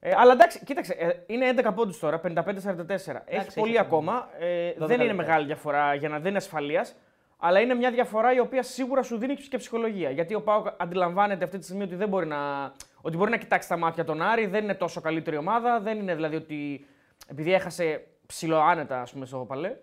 Ε, 0.00 0.12
αλλά 0.16 0.32
εντάξει, 0.32 0.64
κοίταξε, 0.64 0.92
ε, 0.92 1.10
είναι 1.26 1.48
11 1.48 1.72
πόντους 1.74 1.98
τώρα, 1.98 2.20
55-44. 2.20 3.22
Έχει 3.24 3.54
πολύ 3.54 3.70
έχει 3.70 3.78
ακόμα. 3.78 4.28
Ε, 4.38 4.70
12 4.70 4.74
δεν 4.76 5.00
είναι 5.00 5.04
λεπτά. 5.04 5.14
μεγάλη 5.14 5.46
διαφορά 5.46 5.94
για 5.94 6.08
να 6.08 6.18
δεν 6.18 6.28
είναι 6.28 6.36
ασφαλείας. 6.36 6.96
Αλλά 7.38 7.60
είναι 7.60 7.74
μια 7.74 7.90
διαφορά 7.90 8.34
η 8.34 8.40
οποία 8.40 8.62
σίγουρα 8.62 9.02
σου 9.02 9.18
δίνει 9.18 9.34
και 9.34 9.56
ψυχολογία. 9.56 10.10
Γιατί 10.10 10.34
ο 10.34 10.42
Πάοκ 10.42 10.66
αντιλαμβάνεται 10.76 11.44
αυτή 11.44 11.58
τη 11.58 11.64
στιγμή 11.64 11.82
ότι, 11.82 11.94
δεν 11.94 12.08
μπορεί 12.08 12.26
να, 12.26 12.72
ότι 13.00 13.16
μπορεί 13.16 13.30
να 13.30 13.36
κοιτάξει 13.36 13.68
τα 13.68 13.76
μάτια 13.76 14.04
τον 14.04 14.22
Άρη, 14.22 14.46
δεν 14.46 14.64
είναι 14.64 14.74
τόσο 14.74 15.00
καλύτερη 15.00 15.36
ομάδα. 15.36 15.80
Δεν 15.80 15.98
είναι 15.98 16.14
δηλαδή 16.14 16.36
ότι 16.36 16.86
επειδή 17.28 17.52
έχασε 17.52 18.06
ψηλοάνετα 18.26 19.00
ας 19.00 19.12
πούμε, 19.12 19.26
στο 19.26 19.38
παλέ 19.38 19.76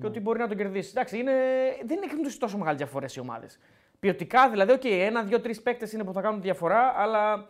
και 0.00 0.06
ότι 0.06 0.20
μπορεί 0.20 0.38
να 0.38 0.48
τον 0.48 0.56
κερδίσει. 0.56 0.90
Εντάξει, 0.90 1.18
είναι, 1.18 1.32
δεν 1.84 1.96
είναι 1.96 2.30
τόσο 2.38 2.58
μεγάλη 2.58 2.76
διαφορές 2.76 3.16
οι 3.16 3.20
ομάδες. 3.20 3.58
Ποιοτικά 4.00 4.50
δηλαδή, 4.50 4.72
οκ, 4.72 4.84
ένα, 4.84 5.22
δύο, 5.22 5.40
τρεις 5.40 5.62
παίκτες 5.62 5.92
είναι 5.92 6.04
που 6.04 6.12
θα 6.12 6.20
κάνουν 6.20 6.40
τη 6.40 6.44
διαφορά, 6.44 6.92
αλλά 6.96 7.46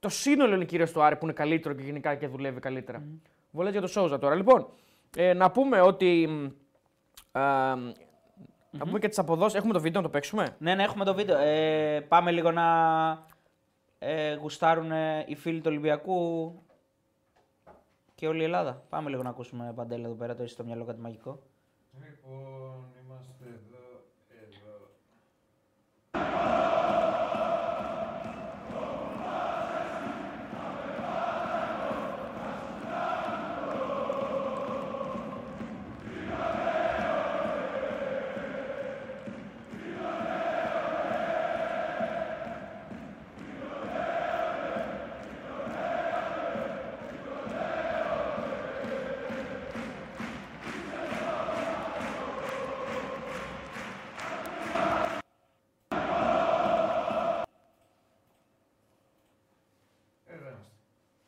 το 0.00 0.08
σύνολο 0.08 0.54
είναι 0.54 0.64
κυρίως 0.64 0.92
του 0.92 1.02
Άρη 1.02 1.16
που 1.16 1.24
είναι 1.24 1.32
καλύτερο 1.32 1.74
και 1.74 1.82
γενικά 1.82 2.14
και 2.14 2.26
δουλεύει 2.26 2.60
καλύτερα. 2.60 3.02
Mm. 3.02 3.20
Βολές 3.50 3.72
για 3.72 3.80
το 3.80 3.86
Σόουζα 3.86 4.18
τώρα. 4.18 4.34
Λοιπόν, 4.34 4.68
ε, 5.16 5.32
να 5.32 5.50
πούμε 5.50 5.80
ότι. 5.80 6.26
μ, 6.28 6.44
α, 7.38 7.74
Να 8.70 8.84
πούμε 8.84 8.98
και 8.98 9.08
τις 9.08 9.18
αποδόσεις. 9.18 9.58
Έχουμε 9.58 9.72
το 9.72 9.80
βίντεο 9.80 10.00
να 10.00 10.06
το 10.06 10.12
παίξουμε; 10.12 10.56
Ναι, 10.58 10.74
ναι, 10.74 10.82
έχουμε 10.82 11.04
το 11.04 11.14
βίντεο. 11.14 11.38
Ε, 11.38 12.00
πάμε 12.00 12.30
λίγο 12.30 12.50
να 12.50 12.66
ε, 13.98 14.34
γουστάρουν 14.34 14.92
ε, 14.92 15.24
οι 15.26 15.34
φίλοι 15.34 15.58
του 15.60 15.66
Ολυμπιακού 15.68 16.52
και 18.14 18.28
όλη 18.28 18.40
η 18.40 18.44
Ελλάδα. 18.44 18.82
Πάμε 18.88 19.10
λίγο 19.10 19.22
να 19.22 19.28
ακούσουμε 19.28 19.72
Παντελή 19.74 20.06
εδώ 20.06 20.14
πέρα, 20.14 20.34
το 20.34 20.42
έχει 20.42 20.52
στο 20.52 20.64
μυαλό 20.64 20.84
κάτι 20.84 21.00
μαγικό. 21.00 21.42
Λοιπόν, 21.92 22.84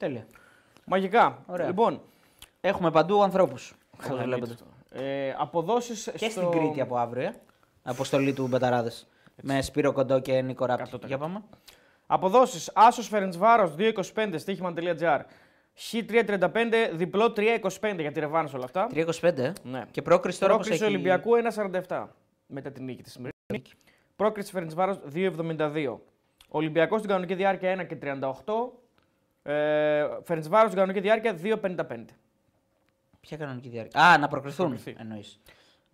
Τέλεια. 0.09 0.27
Μαγικά. 0.85 1.43
Ωραία. 1.47 1.67
Λοιπόν, 1.67 2.01
Έχουμε 2.61 2.91
παντού 2.91 3.23
ανθρώπους. 3.23 3.75
καλά 3.99 4.15
Όπω 4.15 4.25
βλέπετε. 4.25 4.55
εννοείται. 4.91 5.27
ε, 5.29 5.35
αποδόσεις 5.39 6.11
Και 6.17 6.29
στην 6.31 6.51
Κρήτη 6.51 6.81
από 6.81 6.97
αύριο. 6.97 7.23
Ε. 7.23 7.35
Αποστολή 7.83 8.33
του 8.33 8.47
Μπεταράδες. 8.47 9.07
Με 9.43 9.63
Σπύρο 9.63 9.93
Κοντό 9.93 10.21
και 10.21 10.41
Νίκο 10.43 10.65
Ράπτη. 10.67 10.91
100%. 10.93 11.07
Για 11.07 11.19
πάμε. 11.19 11.43
Αποδόσεις 12.07 12.71
Άσος 12.75 13.09
Φερεντσβάρος 13.09 13.75
2,25 13.79 14.35
στοίχημα.gr. 14.39 15.21
Χ335 15.91 16.49
διπλό 16.93 17.33
3,25 17.37 17.97
για 17.99 18.13
τη 18.13 18.21
ρευάνς 18.21 18.55
όλα 18.55 18.65
αυτά. 18.65 18.87
3-25. 18.95 19.39
Ε. 19.39 19.53
Ναι. 19.63 19.83
Και 19.91 20.03
πρόκριση 20.03 20.41
τώρα 20.41 20.57
πώς 20.57 20.67
Πρόκριση 20.67 20.85
έχει... 20.85 20.95
Ολυμπιακού 20.95 21.31
1,47 21.89 22.07
μετά 22.47 22.71
την 22.73 22.85
νίκη 22.85 23.03
της 23.03 23.13
σημερινής. 23.13 23.75
Πρόκριση 24.17 24.51
Φερεντσβάρος 24.53 24.99
2,72. 25.15 25.97
Ολυμπιακός 26.49 26.99
στην 26.99 27.11
κανονική 27.11 27.35
διάρκεια 27.35 27.89
1,38. 27.91 28.33
Ε, 29.53 30.09
Φερεντσβάρο 30.25 30.67
στην 30.67 30.79
κανονική 30.79 31.01
διάρκεια 31.01 31.35
2,55. 31.43 32.05
Ποια 33.21 33.37
κανονική 33.37 33.69
διάρκεια; 33.69 34.01
Α, 34.01 34.19
να 34.19 34.29
προκριθούν. 34.29 34.67
Προκριθεί. 34.67 34.97
Εννοείς. 34.99 35.41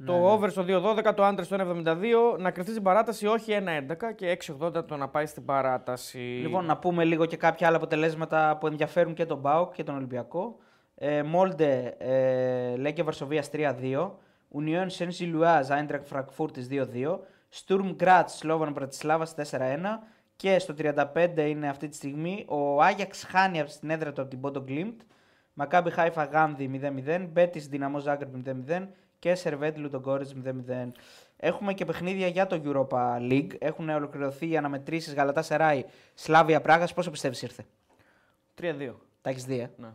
Το 0.07 0.33
over 0.33 0.51
στο 0.51 0.65
2,12, 0.69 1.15
το 1.15 1.25
άντρε 1.25 1.45
στο 1.45 1.57
1,72. 1.57 2.39
Να 2.39 2.51
κρυφτεί 2.51 2.71
στην 2.71 2.83
παράταση, 2.83 3.27
όχι 3.27 3.53
1,11 3.53 4.13
και 4.15 4.39
6,80 4.61 4.87
το 4.87 4.97
να 4.97 5.09
πάει 5.09 5.27
στην 5.27 5.45
παράταση. 5.45 6.19
Λοιπόν, 6.19 6.65
να 6.65 6.77
πούμε 6.77 7.05
λίγο 7.05 7.27
και 7.27 7.37
κάποια 7.37 7.67
άλλα 7.67 7.77
αποτελέσματα 7.77 8.57
που 8.61 8.67
ενδιαφέρουν 8.67 9.15
και 9.15 9.27
τον 9.27 9.39
Μπάουκ 9.39 9.73
και 9.75 9.85
τον 9.85 9.95
Ολυμπιακό. 9.95 10.57
Ε, 10.95 11.23
Μόλντε, 11.23 11.95
ε, 11.99 12.77
Λέγκε 12.77 13.03
Βαρσοβίας 13.03 13.51
3-2. 13.51 14.19
Ουνιόν 14.49 14.91
Σεν 14.91 15.11
Ζιλουάζ, 15.11 15.71
Άιντρακ 15.71 16.07
Φραγκφούρτης 16.07 16.69
2-2. 16.71 17.21
Στουρμ 17.49 17.91
Γκράτς, 17.91 18.37
Σλόβαν 18.37 18.73
Μπρατισλάβας 18.73 19.27
4-1. 19.27 20.03
Και 20.37 20.59
στο 20.59 20.75
35 20.79 21.37
είναι 21.37 21.69
αυτή 21.69 21.89
τη 21.89 21.97
στιγμή 21.97 22.45
ο 22.49 22.83
Άγιαξ 22.83 23.25
χάνει 23.25 23.61
από 23.61 23.71
την 23.81 23.91
έδρα 23.91 24.13
του 24.13 24.21
από 24.21 24.31
την 24.31 24.41
Μπόντο 24.41 24.61
Γκλιμτ. 24.61 25.01
Μακάμπι 25.55 25.91
Χάιφα 25.91 26.25
Γάνδη 26.25 26.81
0-0. 27.07 27.27
Μπέτις 27.33 27.59
Ντιναμό 27.59 27.99
Ζάγκρεπ 27.99 28.35
0-0. 28.69 28.87
Και 29.19 29.35
Σερβέτ 29.35 29.79
Λουντογκόρετς 29.79 30.29
0-0. 30.45 30.93
Έχουμε 31.37 31.75
και 31.75 31.85
παιχνίδια 31.85 32.27
για 32.27 32.47
το 32.47 32.63
Europa 32.65 33.31
League. 33.31 33.51
Έχουν 33.59 33.89
ολοκληρωθεί 33.89 34.49
οι 34.49 34.57
αναμετρήσεις 34.57 35.15
Γαλατά 35.15 35.43
Σεράι, 35.43 35.85
Σλάβια 36.15 36.61
Πράγας. 36.61 36.93
Πόσο 36.95 37.11
πιστεύεις 37.11 37.43
ήρθε; 37.43 37.65
3-2. 38.55 38.95
Τα 39.21 39.31
έχεις 39.31 39.45
δει, 39.45 39.59
ε; 39.59 39.71
Ναι. 39.77 39.89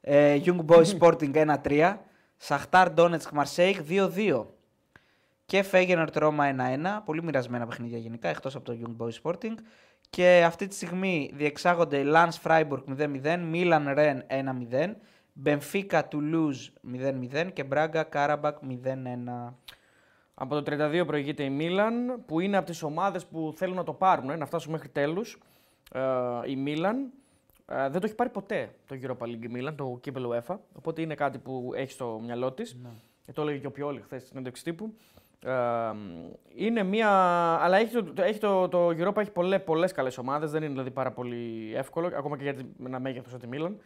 Ε, 0.00 0.40
Young 0.44 0.64
Boys 0.66 0.98
Sporting 0.98 1.56
1-3. 1.62 1.96
Σαχτάρ 2.36 2.90
Ντόνετσκ 2.90 3.30
Μαρσέικ 3.30 3.80
2-2. 3.88 4.46
Και 5.46 5.62
Φέγενορτ 5.62 6.16
Ρώμα 6.16 6.54
1-1. 7.00 7.02
Πολύ 7.04 7.22
μοιρασμένα 7.22 7.66
παιχνίδια 7.66 7.98
γενικά 7.98 8.28
εκτός 8.28 8.54
από 8.54 8.64
το 8.64 8.76
Young 8.80 9.04
Boys 9.04 9.22
Sporting. 9.22 9.54
Και 10.10 10.42
αυτή 10.46 10.66
τη 10.66 10.74
στιγμή 10.74 11.30
διεξάγονται 11.34 12.02
Lance 12.06 12.42
Freiburg 12.42 12.82
0-0, 12.98 13.52
Milan 13.52 13.96
Ren 13.96 14.18
1-0, 14.72 14.94
Benfica 15.44 16.02
Toulouse 16.10 16.70
0-0 16.94 17.52
και 17.52 17.64
Braga 17.70 18.02
Karabakh 18.12 18.54
0-1. 18.84 19.52
Από 20.34 20.60
το 20.60 20.76
32 20.76 21.02
προηγείται 21.06 21.42
η 21.42 21.50
Μίλαν, 21.50 22.24
που 22.26 22.40
είναι 22.40 22.56
από 22.56 22.66
τις 22.66 22.82
ομάδες 22.82 23.26
που 23.26 23.52
θέλουν 23.56 23.76
να 23.76 23.84
το 23.84 23.92
πάρουν, 23.92 24.30
ε, 24.30 24.36
να 24.36 24.46
φτάσουν 24.46 24.72
μέχρι 24.72 24.88
τέλους. 24.88 25.38
Ε, 25.92 26.00
η 26.44 26.56
Μίλαν 26.56 27.12
ε, 27.66 27.88
δεν 27.88 28.00
το 28.00 28.06
έχει 28.06 28.14
πάρει 28.14 28.30
ποτέ 28.30 28.74
το 28.86 28.96
Europa 29.02 29.24
League 29.24 29.44
η 29.44 29.48
Μίλαν, 29.48 29.76
το 29.76 29.98
κύπελο 30.00 30.42
UEFA, 30.46 30.56
οπότε 30.72 31.02
είναι 31.02 31.14
κάτι 31.14 31.38
που 31.38 31.72
έχει 31.74 31.92
στο 31.92 32.20
μυαλό 32.24 32.52
της. 32.52 32.76
Ναι. 32.82 32.90
Ε, 33.26 33.32
το 33.32 33.42
έλεγε 33.42 33.58
και 33.58 33.66
ο 33.66 33.70
Πιόλη 33.70 34.00
χθες 34.00 34.22
στην 34.22 34.38
έντευξη 34.38 34.64
τύπου. 34.64 34.94
Ε, 35.44 35.52
είναι 36.54 36.82
μια. 36.82 37.08
Αλλά 37.60 37.76
έχει 37.76 37.92
το, 37.92 38.04
το- 38.04 38.22
έχει 38.22 38.38
το, 38.38 38.68
το 38.68 38.88
Europa 38.88 39.16
έχει 39.16 39.30
πολλέ, 39.30 39.58
πολλές 39.58 39.92
καλές 39.92 40.18
ομάδες, 40.18 40.50
δεν 40.50 40.62
είναι 40.62 40.70
δηλαδή 40.70 40.90
πάρα 40.90 41.12
πολύ 41.12 41.72
εύκολο, 41.76 42.06
ακόμα 42.06 42.36
και 42.36 42.42
για 42.42 42.54
τη- 42.54 42.64
με 42.76 42.88
ένα 42.88 42.98
μέγεθος 43.00 43.30
σαν 43.30 43.40
τη 43.40 43.46
Μίλαν. 43.46 43.78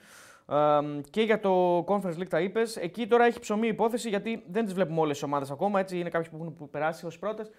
Ε, 0.51 1.01
και 1.11 1.23
για 1.23 1.41
το 1.41 1.79
Conference 1.89 2.19
League 2.19 2.29
τα 2.29 2.41
είπες. 2.41 2.77
Εκεί 2.77 3.07
τώρα 3.07 3.25
έχει 3.25 3.41
ψωμί 3.41 3.67
η 3.67 3.71
υπόθεση 3.71 4.09
γιατί 4.09 4.45
δεν 4.49 4.65
τις 4.65 4.75
βλέπουμε 4.75 5.01
όλες 5.01 5.13
τις 5.13 5.23
ομάδες 5.23 5.51
ακόμα. 5.51 5.81
Έτσι 5.81 5.99
είναι 5.99 6.09
κάποιες 6.11 6.31
που 6.31 6.37
έχουν 6.41 6.55
που 6.55 6.69
περάσει 6.71 7.07
ως 7.07 7.19
πρώτες. 7.19 7.51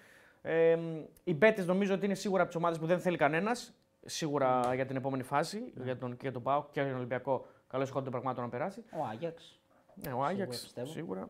Ε, 0.42 0.76
οι 1.24 1.34
Μπέτις 1.34 1.64
νομίζω 1.64 1.94
ότι 1.94 2.04
είναι 2.04 2.14
σίγουρα 2.14 2.40
από 2.42 2.50
τις 2.50 2.60
ομάδες 2.60 2.78
που 2.78 2.86
δεν 2.86 2.98
θέλει 3.00 3.16
κανένας. 3.16 3.72
Σίγουρα 4.04 4.60
για 4.74 4.86
την 4.86 4.96
επόμενη 4.96 5.22
φάση, 5.22 5.72
για 5.84 5.96
τον, 5.98 6.10
και 6.10 6.16
για 6.20 6.32
τον 6.32 6.42
ΠΑΟΚ 6.42 6.64
και 6.70 6.80
για 6.80 6.88
τον 6.88 6.96
Ολυμπιακό. 6.96 7.46
Καλό 7.68 7.86
χώρο 7.86 8.02
των 8.02 8.12
πραγμάτων 8.12 8.44
να 8.44 8.50
περάσει. 8.50 8.84
Ο 8.90 9.04
Άγιαξ. 9.12 9.60
Ναι, 9.94 10.12
ο 10.12 10.24
Άγιαξ 10.24 10.60
πιστεύω. 10.62 10.86
σίγουρα. 10.86 11.28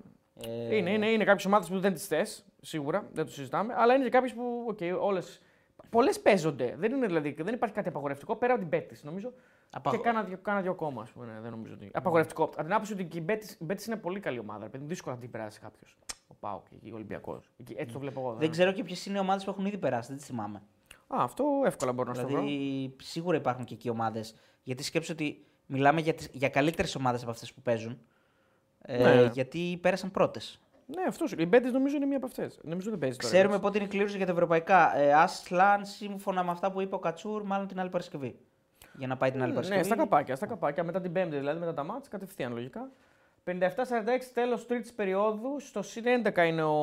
Ε, 0.71 0.77
Είναι, 0.77 0.91
είναι, 0.91 1.07
είναι 1.11 1.25
κάποιες 1.25 1.47
ομάδες 1.47 1.69
που 1.69 1.81
δεν 1.81 1.93
τις 1.95 2.07
θες, 2.07 2.45
σίγουρα, 2.61 3.09
δεν 3.13 3.25
το 3.25 3.31
συζητάμε. 3.33 3.75
Αλλά 3.77 3.95
είναι 3.95 4.05
και 4.05 4.11
κάποιες 4.11 4.33
που, 4.35 4.65
οκ, 4.69 4.79
όλες. 5.01 5.41
Πολλές 5.91 6.21
παίζονται. 6.21 6.75
Δεν, 6.79 6.93
είναι, 6.93 7.07
δηλαδή, 7.07 7.37
δεν 7.39 7.55
υπάρχει 7.55 7.75
κάτι 7.75 7.89
απαγορευτικό 7.89 8.37
πέρα 8.37 8.53
από 8.53 8.61
την 8.63 8.71
Μπέτις, 8.71 8.97
νομίζω. 9.03 9.33
Απαγο- 9.71 9.97
Και 9.97 10.03
κάνα 10.03 10.23
δύο, 10.23 10.39
κάνα 10.43 10.61
δύο 10.61 10.71
ακόμα, 10.71 11.03
ας 11.03 11.11
πούμε. 11.11 11.27
Ναι, 11.27 11.41
δεν 11.41 11.51
νομίζω 11.51 11.75
ότι. 11.75 11.91
Απαγορευτικό. 11.93 12.43
Από 12.43 12.63
την 12.63 12.73
άποψη 12.73 12.93
ότι 12.93 13.05
και 13.05 13.19
η 13.19 13.25
Μπέτις 13.61 13.85
είναι 13.87 13.97
πολύ 13.97 14.21
καλή 14.21 14.39
ομάδα. 14.39 14.65
Επειδή 14.65 14.85
δύσκολα 14.85 15.15
να 15.15 15.21
την 15.21 15.31
περάσει 15.31 15.61
κάποιος. 15.61 15.97
Ο 16.29 16.35
Πάουκ 16.41 16.67
και 16.83 16.91
ο 16.93 16.95
Ολυμπιακός. 16.95 17.51
Έτσι 17.75 17.93
το 17.93 17.99
βλέπω 17.99 18.21
εγώ. 18.21 18.35
Δεν 18.35 18.51
ξέρω 18.51 18.73
και 18.73 18.83
ποιες 18.85 19.07
είναι 19.07 19.17
οι 19.17 19.21
ομάδες 19.21 19.45
που 19.45 19.51
έχουν 19.51 19.67
ήδη 19.67 19.79
περάσει, 19.79 20.09
δεν 20.09 20.17
τις 20.17 20.27
θυμάμαι. 20.27 20.63
Α, 21.07 21.17
αυτό 21.23 21.45
εύκολα 21.65 21.93
μπορώ 21.93 22.09
να 22.09 22.15
στο 22.15 22.27
βρω. 22.27 22.41
Δηλαδή, 22.41 22.97
σίγουρα 23.03 23.37
υπάρχουν 23.37 23.65
και 23.65 23.75
εκεί 23.75 23.89
ομάδες. 23.91 24.35
Γιατί 24.63 24.83
σκέψω 24.83 25.13
ότι 25.13 25.45
μιλάμε 25.67 26.01
για, 26.01 26.15
τις, 26.15 26.29
για 26.33 26.49
καλύτερες 26.49 26.95
ομάδες 26.95 27.23
από 27.23 27.31
αυτές 27.31 27.53
που 27.53 27.61
παίζουν. 27.63 27.99
Ε, 28.83 28.99
Ναι. 29.03 29.31
Γιατί 29.33 29.79
πέρασαν 29.83 30.11
πρώτες. 30.11 30.61
Ναι, 30.95 31.03
αυτός. 31.09 31.33
Η 31.33 31.47
Μπέτη 31.47 31.71
νομίζω 31.71 31.97
είναι 31.97 32.07
μία 32.07 32.17
από 32.17 32.27
αυτές. 32.27 32.59
Νομίζω 32.63 32.91
δεν 32.91 32.99
παίζει 32.99 33.17
τώρα. 33.17 33.33
Ξέρουμε 33.33 33.55
εντάξει. 33.55 33.67
πότε 33.67 33.79
είναι 33.79 33.87
η 33.87 33.91
κλήρωση 33.91 34.17
για 34.17 34.27
τα 34.27 34.33
ευρωπαϊκά. 34.33 34.97
Ε, 34.97 35.13
Ασλάν, 35.15 35.85
σύμφωνα 35.87 36.45
με 36.45 36.51
αυτά 36.51 36.71
που 36.71 36.81
είπε 36.81 36.95
ο 36.95 36.99
Κατσούρ, 36.99 37.43
μάλλον 37.43 37.67
την 37.67 37.81
άλλη 37.81 37.89
Παρασκευή. 37.89 38.39
Για 38.95 39.07
να 39.07 39.17
πάει 39.17 39.31
την 39.31 39.43
άλλη 39.43 39.53
Παρασκευή. 39.53 39.81
Ναι, 39.81 39.87
στα 39.87 39.97
καπάκια, 39.97 40.37
στα 40.37 40.47
καπάκια. 40.47 40.85
Μετά 40.85 41.01
την 41.01 41.13
Πέμπτη, 41.13 41.37
δηλαδή 41.37 41.59
μετά 41.61 41.75
τα 41.75 41.85
μάτς, 41.85 42.09
κατευθείαν 42.09 42.53
λογικά. 42.53 42.91
57-46 43.45 43.51
τέλος 44.35 44.67
τρίτης 44.67 44.93
περίοδου. 44.93 45.61
Στο 45.61 45.83
συν 45.83 46.05
11 46.25 46.47
είναι 46.47 46.63
ο. 46.63 46.79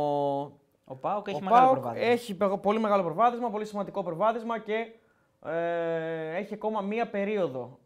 Ο 0.90 0.96
Πάοκ 0.96 1.28
έχει 1.28 1.38
ο 1.42 1.44
μεγάλο 1.44 1.66
ΠΑΟΚ 1.66 1.74
προβάδισμα. 1.74 2.08
Έχει 2.08 2.36
πε- 2.36 2.58
πολύ 2.58 2.80
μεγάλο 2.80 3.04
προβάδισμα, 3.04 3.50
πολύ 3.50 3.66
σημαντικό 3.66 4.04
προβάδισμα 4.04 4.60
και 4.60 4.92
ε, 5.46 6.36
έχει 6.36 6.54
ακόμα 6.54 6.82
μία 6.82 7.08
περίοδο. 7.10 7.80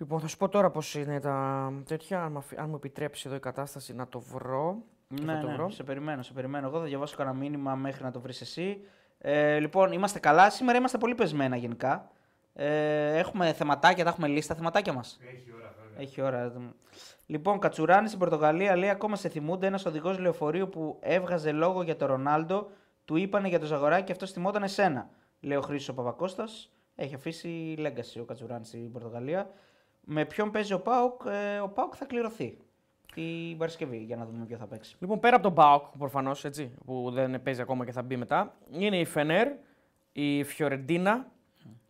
Λοιπόν, 0.00 0.20
θα 0.20 0.26
σου 0.26 0.36
πω 0.36 0.48
τώρα 0.48 0.70
πώς 0.70 0.94
είναι 0.94 1.20
τα 1.20 1.72
τέτοια. 1.86 2.22
Αν, 2.22 2.32
μ' 2.32 2.36
αφ- 2.36 2.58
αν 2.58 2.68
μου 2.68 2.74
επιτρέψεις 2.74 3.24
εδώ 3.24 3.34
η 3.34 3.40
κατάσταση 3.40 3.94
να 3.94 4.08
το 4.08 4.20
βρω. 4.20 4.82
και 5.14 5.22
Ναι, 5.24 5.32
θα 5.34 5.40
το 5.40 5.46
ναι, 5.46 5.54
βρω. 5.54 5.70
σε 5.70 5.82
περιμένω, 5.82 6.22
σε 6.22 6.32
περιμένω. 6.32 6.66
Εγώ 6.66 6.78
θα 6.78 6.84
διαβάσω 6.84 7.16
κανένα 7.16 7.36
μήνυμα 7.36 7.74
μέχρι 7.74 8.04
να 8.04 8.10
το 8.10 8.20
βρεις 8.20 8.40
εσύ. 8.40 8.80
Ε, 9.18 9.58
λοιπόν, 9.58 9.92
είμαστε 9.92 10.18
καλά. 10.18 10.50
Σήμερα 10.50 10.78
είμαστε 10.78 10.98
πολύ 10.98 11.14
πεσμένα 11.14 11.56
γενικά. 11.56 12.10
Ε, 12.54 13.18
έχουμε 13.18 13.52
θεματάκια, 13.52 14.04
τα 14.04 14.10
έχουμε 14.10 14.28
λύσει 14.28 14.48
τα 14.48 14.54
θεματάκια 14.54 14.92
μας. 14.92 15.18
Έχει 15.22 15.52
ώρα 15.54 15.74
βέβαια. 15.82 16.00
Έχει 16.02 16.20
ώρα. 16.22 16.52
Λοιπόν, 17.26 17.58
Κατσουράνη 17.58 18.06
στην 18.06 18.18
Πορτογαλία 18.18 18.76
λέει 18.76 18.88
ακόμα 18.90 19.16
σε 19.16 19.28
θυμούνται 19.28 19.66
ένας 19.66 19.86
οδηγός 19.86 20.18
λεωφορείου 20.18 20.68
που 20.68 20.98
έβγαζε 21.00 21.52
λόγο 21.52 21.82
για 21.82 21.96
τον 21.96 22.08
Ρονάλντο. 22.08 22.70
Του 23.04 23.16
είπανε 23.16 23.48
για 23.48 23.60
το 23.60 23.66
Ζαγοράκι 23.66 24.04
και 24.04 24.12
αυτός 24.12 24.30
θυμόταν 24.32 24.62
εσένα. 24.62 25.08
Λέει 25.40 25.56
ο 25.56 25.60
Χρήσο 25.62 25.92
Παπακώστας. 25.92 26.70
Έχει 26.94 27.14
αφήσει 27.14 27.74
legacy 27.78 28.20
ο 28.20 28.24
Κατσουράνη 28.24 28.64
στην 28.64 28.92
Πορτογαλία. 28.92 29.50
Με 30.12 30.24
ποιον 30.24 30.50
παίζει 30.50 30.72
ο 30.72 30.80
Πάουκ, 30.80 31.20
ε, 31.26 31.58
ο 31.58 31.68
Πάουκ 31.68 31.92
θα 31.96 32.04
κληρωθεί 32.04 32.56
την 33.14 33.56
Παρασκευή 33.58 33.96
για 33.96 34.16
να 34.16 34.26
δούμε 34.26 34.44
ποιο 34.44 34.56
θα 34.56 34.66
παίξει. 34.66 34.96
Λοιπόν, 35.00 35.20
πέρα 35.20 35.34
από 35.34 35.44
τον 35.44 35.52
Μπάουκ, 35.52 35.84
προφανώς 35.98 36.44
έτσι, 36.44 36.74
που 36.84 37.10
δεν 37.10 37.42
παίζει 37.42 37.60
ακόμα 37.60 37.84
και 37.84 37.92
θα 37.92 38.02
μπει 38.02 38.16
μετά, 38.16 38.56
είναι 38.70 38.98
η 38.98 39.04
Φενέρ, 39.04 39.48
η 40.12 40.42
Φιωρεντίνα, 40.44 41.30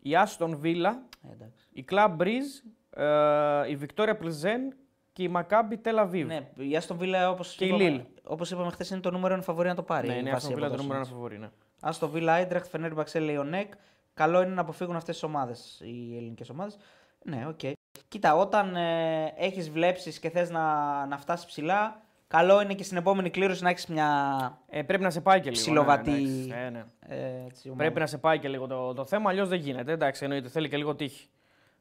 η 0.02 0.16
Άστον 0.16 0.56
Βίλα, 0.58 1.02
Ε, 1.28 1.32
εντάξει. 1.32 1.68
η 1.72 1.82
Κλαμπ 1.82 2.14
Μπριζ, 2.14 2.46
ε, 2.90 3.70
η 3.70 3.76
Βικτόρια 3.76 4.16
Πλιζέν 4.16 4.74
και 5.12 5.22
η 5.22 5.28
Μακάμπι 5.28 5.76
Τελαβίβ. 5.78 6.26
Ναι, 6.26 6.50
η 6.56 6.76
Άστον 6.76 6.96
Βίλα 6.96 7.30
όπως 7.30 7.54
Και 7.54 7.64
η 7.64 7.76
Lille. 7.80 8.04
όπως 8.24 8.50
είπαμε 8.50 8.70
χθες 8.70 8.90
είναι 8.90 9.00
το 9.00 9.10
νούμερο 9.10 9.34
ένα 9.34 9.42
φαβορί 9.42 9.68
να 9.68 9.74
το 9.74 9.82
πάρει. 9.82 10.08
ναι, 10.08 10.14
είναι 10.14 10.28
η 10.28 10.32
βάσει 10.32 10.46
Άστον 10.46 10.54
Βίλα 10.54 10.66
το 10.68 10.74
αποδόσεων 10.74 10.86
νούμερο 10.86 10.98
ένα 10.98 11.04
της. 11.04 11.12
φαβορί. 11.12 11.38
Ναι. 11.38 11.88
Άστον 11.88 12.08
Βίλα, 12.08 12.32
Άιντραχτ, 12.32 12.66
Φενέρμπαχτσε, 12.70 13.24
Λεωνέκ. 13.24 13.72
Καλό 14.14 14.42
είναι 14.42 14.54
να 14.54 14.60
αποφύγουν 14.60 14.96
αυτές 14.96 15.14
τις 15.14 15.22
ομάδες, 15.24 15.80
οι 15.84 16.16
ελληνικές 16.16 16.50
ομάδες. 16.50 16.76
Ναι, 17.24 17.46
οκ. 17.48 17.60
Κοίτα, 18.08 18.34
όταν 18.36 18.76
ε, 18.76 19.34
έχεις 19.36 19.70
βλέψεις 19.70 20.18
και 20.18 20.30
θες 20.30 20.50
να, 20.50 21.06
να 21.06 21.18
φτάσεις 21.18 21.46
ψηλά, 21.46 22.00
καλό 22.28 22.60
είναι 22.62 22.74
και 22.74 22.82
στην 22.82 22.96
επόμενη 22.96 23.30
κλήρωση 23.30 23.62
να 23.62 23.70
έχεις 23.70 23.86
μια. 23.86 24.58
Ε, 24.68 24.82
πρέπει 24.82 25.02
να 25.02 25.10
σε 25.10 25.20
πάει 25.20 25.40
και 25.40 25.50
λίγο. 25.50 25.60
Ψιλοβατή. 25.62 26.10
Ναι, 26.10 26.16
εντάξει. 26.18 26.50
Ε, 26.66 26.70
ναι. 26.70 26.84
Ε, 27.08 27.44
έτσι, 27.46 27.66
ομάδα. 27.68 27.82
Πρέπει 27.82 28.00
να 28.00 28.06
σε 28.06 28.18
πάει 28.18 28.38
και 28.38 28.48
λίγο 28.48 28.66
το, 28.66 28.94
το 28.94 29.04
θέμα, 29.04 29.30
αλλιώς 29.30 29.48
δεν 29.48 29.58
γίνεται. 29.58 29.92
Εντάξει, 29.92 30.24
εννοείται, 30.24 30.48
θέλει 30.48 30.68
και 30.68 30.76
λίγο 30.76 30.94
τύχη. 30.94 31.28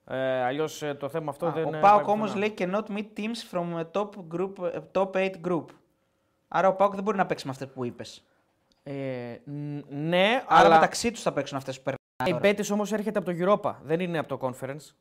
Ε, 0.05 0.43
αλλιώς 0.43 0.83
το 0.99 1.09
θέμα 1.09 1.29
αυτό 1.29 1.45
Α, 1.45 1.51
δεν. 1.51 1.65
ο 1.73 1.77
ε, 1.77 1.79
Πάοκ 1.79 2.03
πάει 2.03 2.13
όμως 2.13 2.31
πουθενά. 2.33 2.53
λέει 2.57 2.81
cannot 2.85 2.97
meet 2.97 3.19
teams 3.19 3.57
from 3.57 3.79
a 3.79 3.83
top, 3.91 4.09
group, 4.33 4.53
ε, 4.73 4.79
top 4.91 5.11
8 5.11 5.29
group. 5.47 5.65
Άρα 6.47 6.67
ο 6.67 6.73
Πάοκ 6.73 6.93
δεν 6.93 7.03
μπορεί 7.03 7.17
να 7.17 7.25
παίξει 7.25 7.45
με 7.45 7.51
αυτές 7.51 7.67
που 7.67 7.85
είπες. 7.85 8.23
Ε, 8.83 8.93
ν- 9.43 9.85
ναι, 9.89 10.43
Άρα 10.47 10.65
αλλά 10.65 10.69
μεταξύ 10.75 11.11
τους 11.11 11.21
θα 11.21 11.33
παίξουν 11.33 11.57
αυτές 11.57 11.77
που 11.81 11.83
περνάνε. 11.83 12.37
η 12.37 12.41
Πέτη 12.53 12.73
όμως 12.73 12.91
έρχεται 12.93 13.19
από 13.19 13.33
το 13.33 13.37
Europa, 13.39 13.75
δεν 13.83 13.99
είναι 13.99 14.17
από 14.17 14.37
το 14.37 14.47
Conference. 14.47 14.93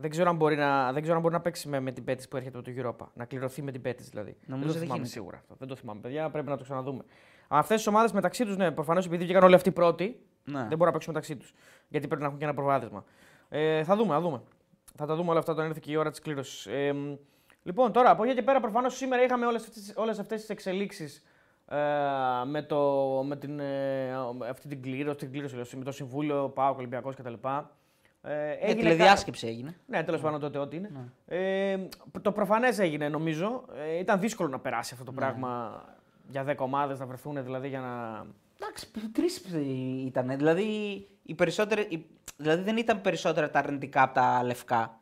Δεν 0.00 0.10
ξέρω 0.10 0.28
αν 0.30 0.36
μπορεί 0.36 0.56
να, 0.56 0.92
δεν 0.92 1.00
ξέρω 1.02 1.16
αν 1.16 1.22
μπορεί 1.22 1.34
να 1.34 1.40
παίξει 1.40 1.68
με, 1.68 1.80
με 1.80 1.92
την 1.92 2.04
Πέτης 2.04 2.28
που 2.28 2.36
έρχεται 2.36 2.58
από 2.58 2.70
το 2.70 2.72
Europa. 2.76 3.06
Να 3.14 3.24
κληρωθεί 3.24 3.62
με 3.62 3.70
την 3.72 3.82
Πέτης 3.82 4.08
δηλαδή. 4.08 4.36
Νομίζω 4.46 4.56
δεν 4.56 4.66
το 4.66 4.72
δεν 4.72 4.80
θυμάμαι 4.82 4.94
γίνεται. 4.94 5.10
σίγουρα 5.10 5.36
αυτό. 5.36 5.54
Δεν 5.58 5.68
το 5.68 5.76
θυμάμαι. 5.76 6.00
Παιδιά, 6.00 6.30
πρέπει 6.30 6.48
να 6.48 6.56
το 6.56 6.62
ξαναδούμε. 6.62 7.02
Αυτές 7.48 7.76
τις 7.76 7.86
ομάδες 7.86 8.12
μεταξύ 8.12 8.44
τους, 8.44 8.56
ναι, 8.56 8.70
προφανώς 8.70 9.06
επειδή 9.06 9.24
βγήκαν 9.24 9.42
όλοι 9.42 9.54
αυτοί 9.54 9.70
πρώτοι, 9.70 10.20
Ναι. 10.44 10.58
δεν 10.58 10.68
μπορούν 10.68 10.84
να 10.84 10.92
παίξουν 10.92 11.12
μεταξύ 11.12 11.36
τους. 11.36 11.54
Γιατί 11.88 12.06
πρέπει 12.06 12.20
να 12.22 12.26
έχουν 12.26 12.38
και 12.38 12.44
ένα 12.44 12.54
προβάδισμα. 12.54 13.04
Ε, 13.48 13.84
θα 13.84 13.96
δούμε, 13.96 14.12
θα 14.14 14.20
δούμε. 14.20 14.42
Θα 14.96 15.06
τα 15.06 15.14
δούμε 15.16 15.30
όλα 15.30 15.38
αυτά 15.38 15.52
όταν 15.52 15.66
έρθει 15.66 15.80
και 15.80 15.92
η 15.92 15.96
ώρα 15.96 16.10
της 16.10 16.20
κλήρωσης. 16.20 16.66
Ε, 16.66 16.92
μ, 16.92 17.16
λοιπόν, 17.62 17.92
τώρα 17.92 18.10
από 18.10 18.24
εκεί 18.24 18.34
και 18.34 18.42
πέρα, 18.42 18.60
προφανώς 18.60 18.96
σήμερα 18.96 19.22
είχαμε 19.22 19.46
όλες 19.94 20.18
αυτές 20.18 20.40
τις 20.40 20.48
εξελίξεις 20.50 21.22
ε, 21.68 21.76
με, 22.46 22.62
το, 22.62 22.80
με 23.26 23.36
την, 23.36 23.60
ε, 23.60 24.12
αυτή 24.48 24.68
την 24.68 24.82
κλήρωση, 24.82 25.16
την 25.16 25.30
κλήρωση 25.30 25.54
λέω, 25.54 25.64
με 25.76 25.84
το 25.84 25.92
Συμβούλιο 25.92 26.48
ΠΑΟΚ 26.48 26.78
Ολυμπιακός 26.78 27.14
κτλ. 27.14 27.32
Ε, 28.22 28.28
Ναι, 28.34 28.50
έγινε 28.60 28.80
τηλεδιάσκεψη 28.80 29.46
έγινε. 29.46 29.76
ναι, 29.86 30.04
τέλος 30.04 30.20
πάντων 30.20 30.40
τότε 30.40 30.58
ό,τι 30.58 30.76
είναι. 30.76 30.90
Ε, 31.26 31.78
το 32.22 32.32
προφανές 32.32 32.78
έγινε 32.78 33.08
νομίζω. 33.08 33.64
Ε, 33.76 33.98
ήταν 33.98 34.20
δύσκολο 34.20 34.48
να 34.48 34.58
περάσει 34.58 34.90
αυτό 34.92 35.04
το 35.04 35.12
πράγμα 35.12 35.84
για 36.28 36.44
10 36.44 36.54
ομάδες 36.58 36.98
να 36.98 37.06
βρεθούν 37.06 37.42
δηλαδή 37.44 37.68
για 37.68 37.80
να. 37.80 38.26
Εντάξει, 38.60 38.90
τρεις 39.12 39.44
ήταν. 40.06 40.36
Δηλαδή, 40.36 40.64
οι 41.22 41.34
περισσότεροι, 41.34 41.86
οι- 41.88 42.06
δηλαδή 42.36 42.62
δεν 42.62 42.76
ήταν 42.76 43.00
περισσότερα 43.00 43.50
τα 43.50 43.58
αρνητικά 43.58 44.02
από 44.02 44.14
τα 44.14 44.42
λευκά. 44.44 44.98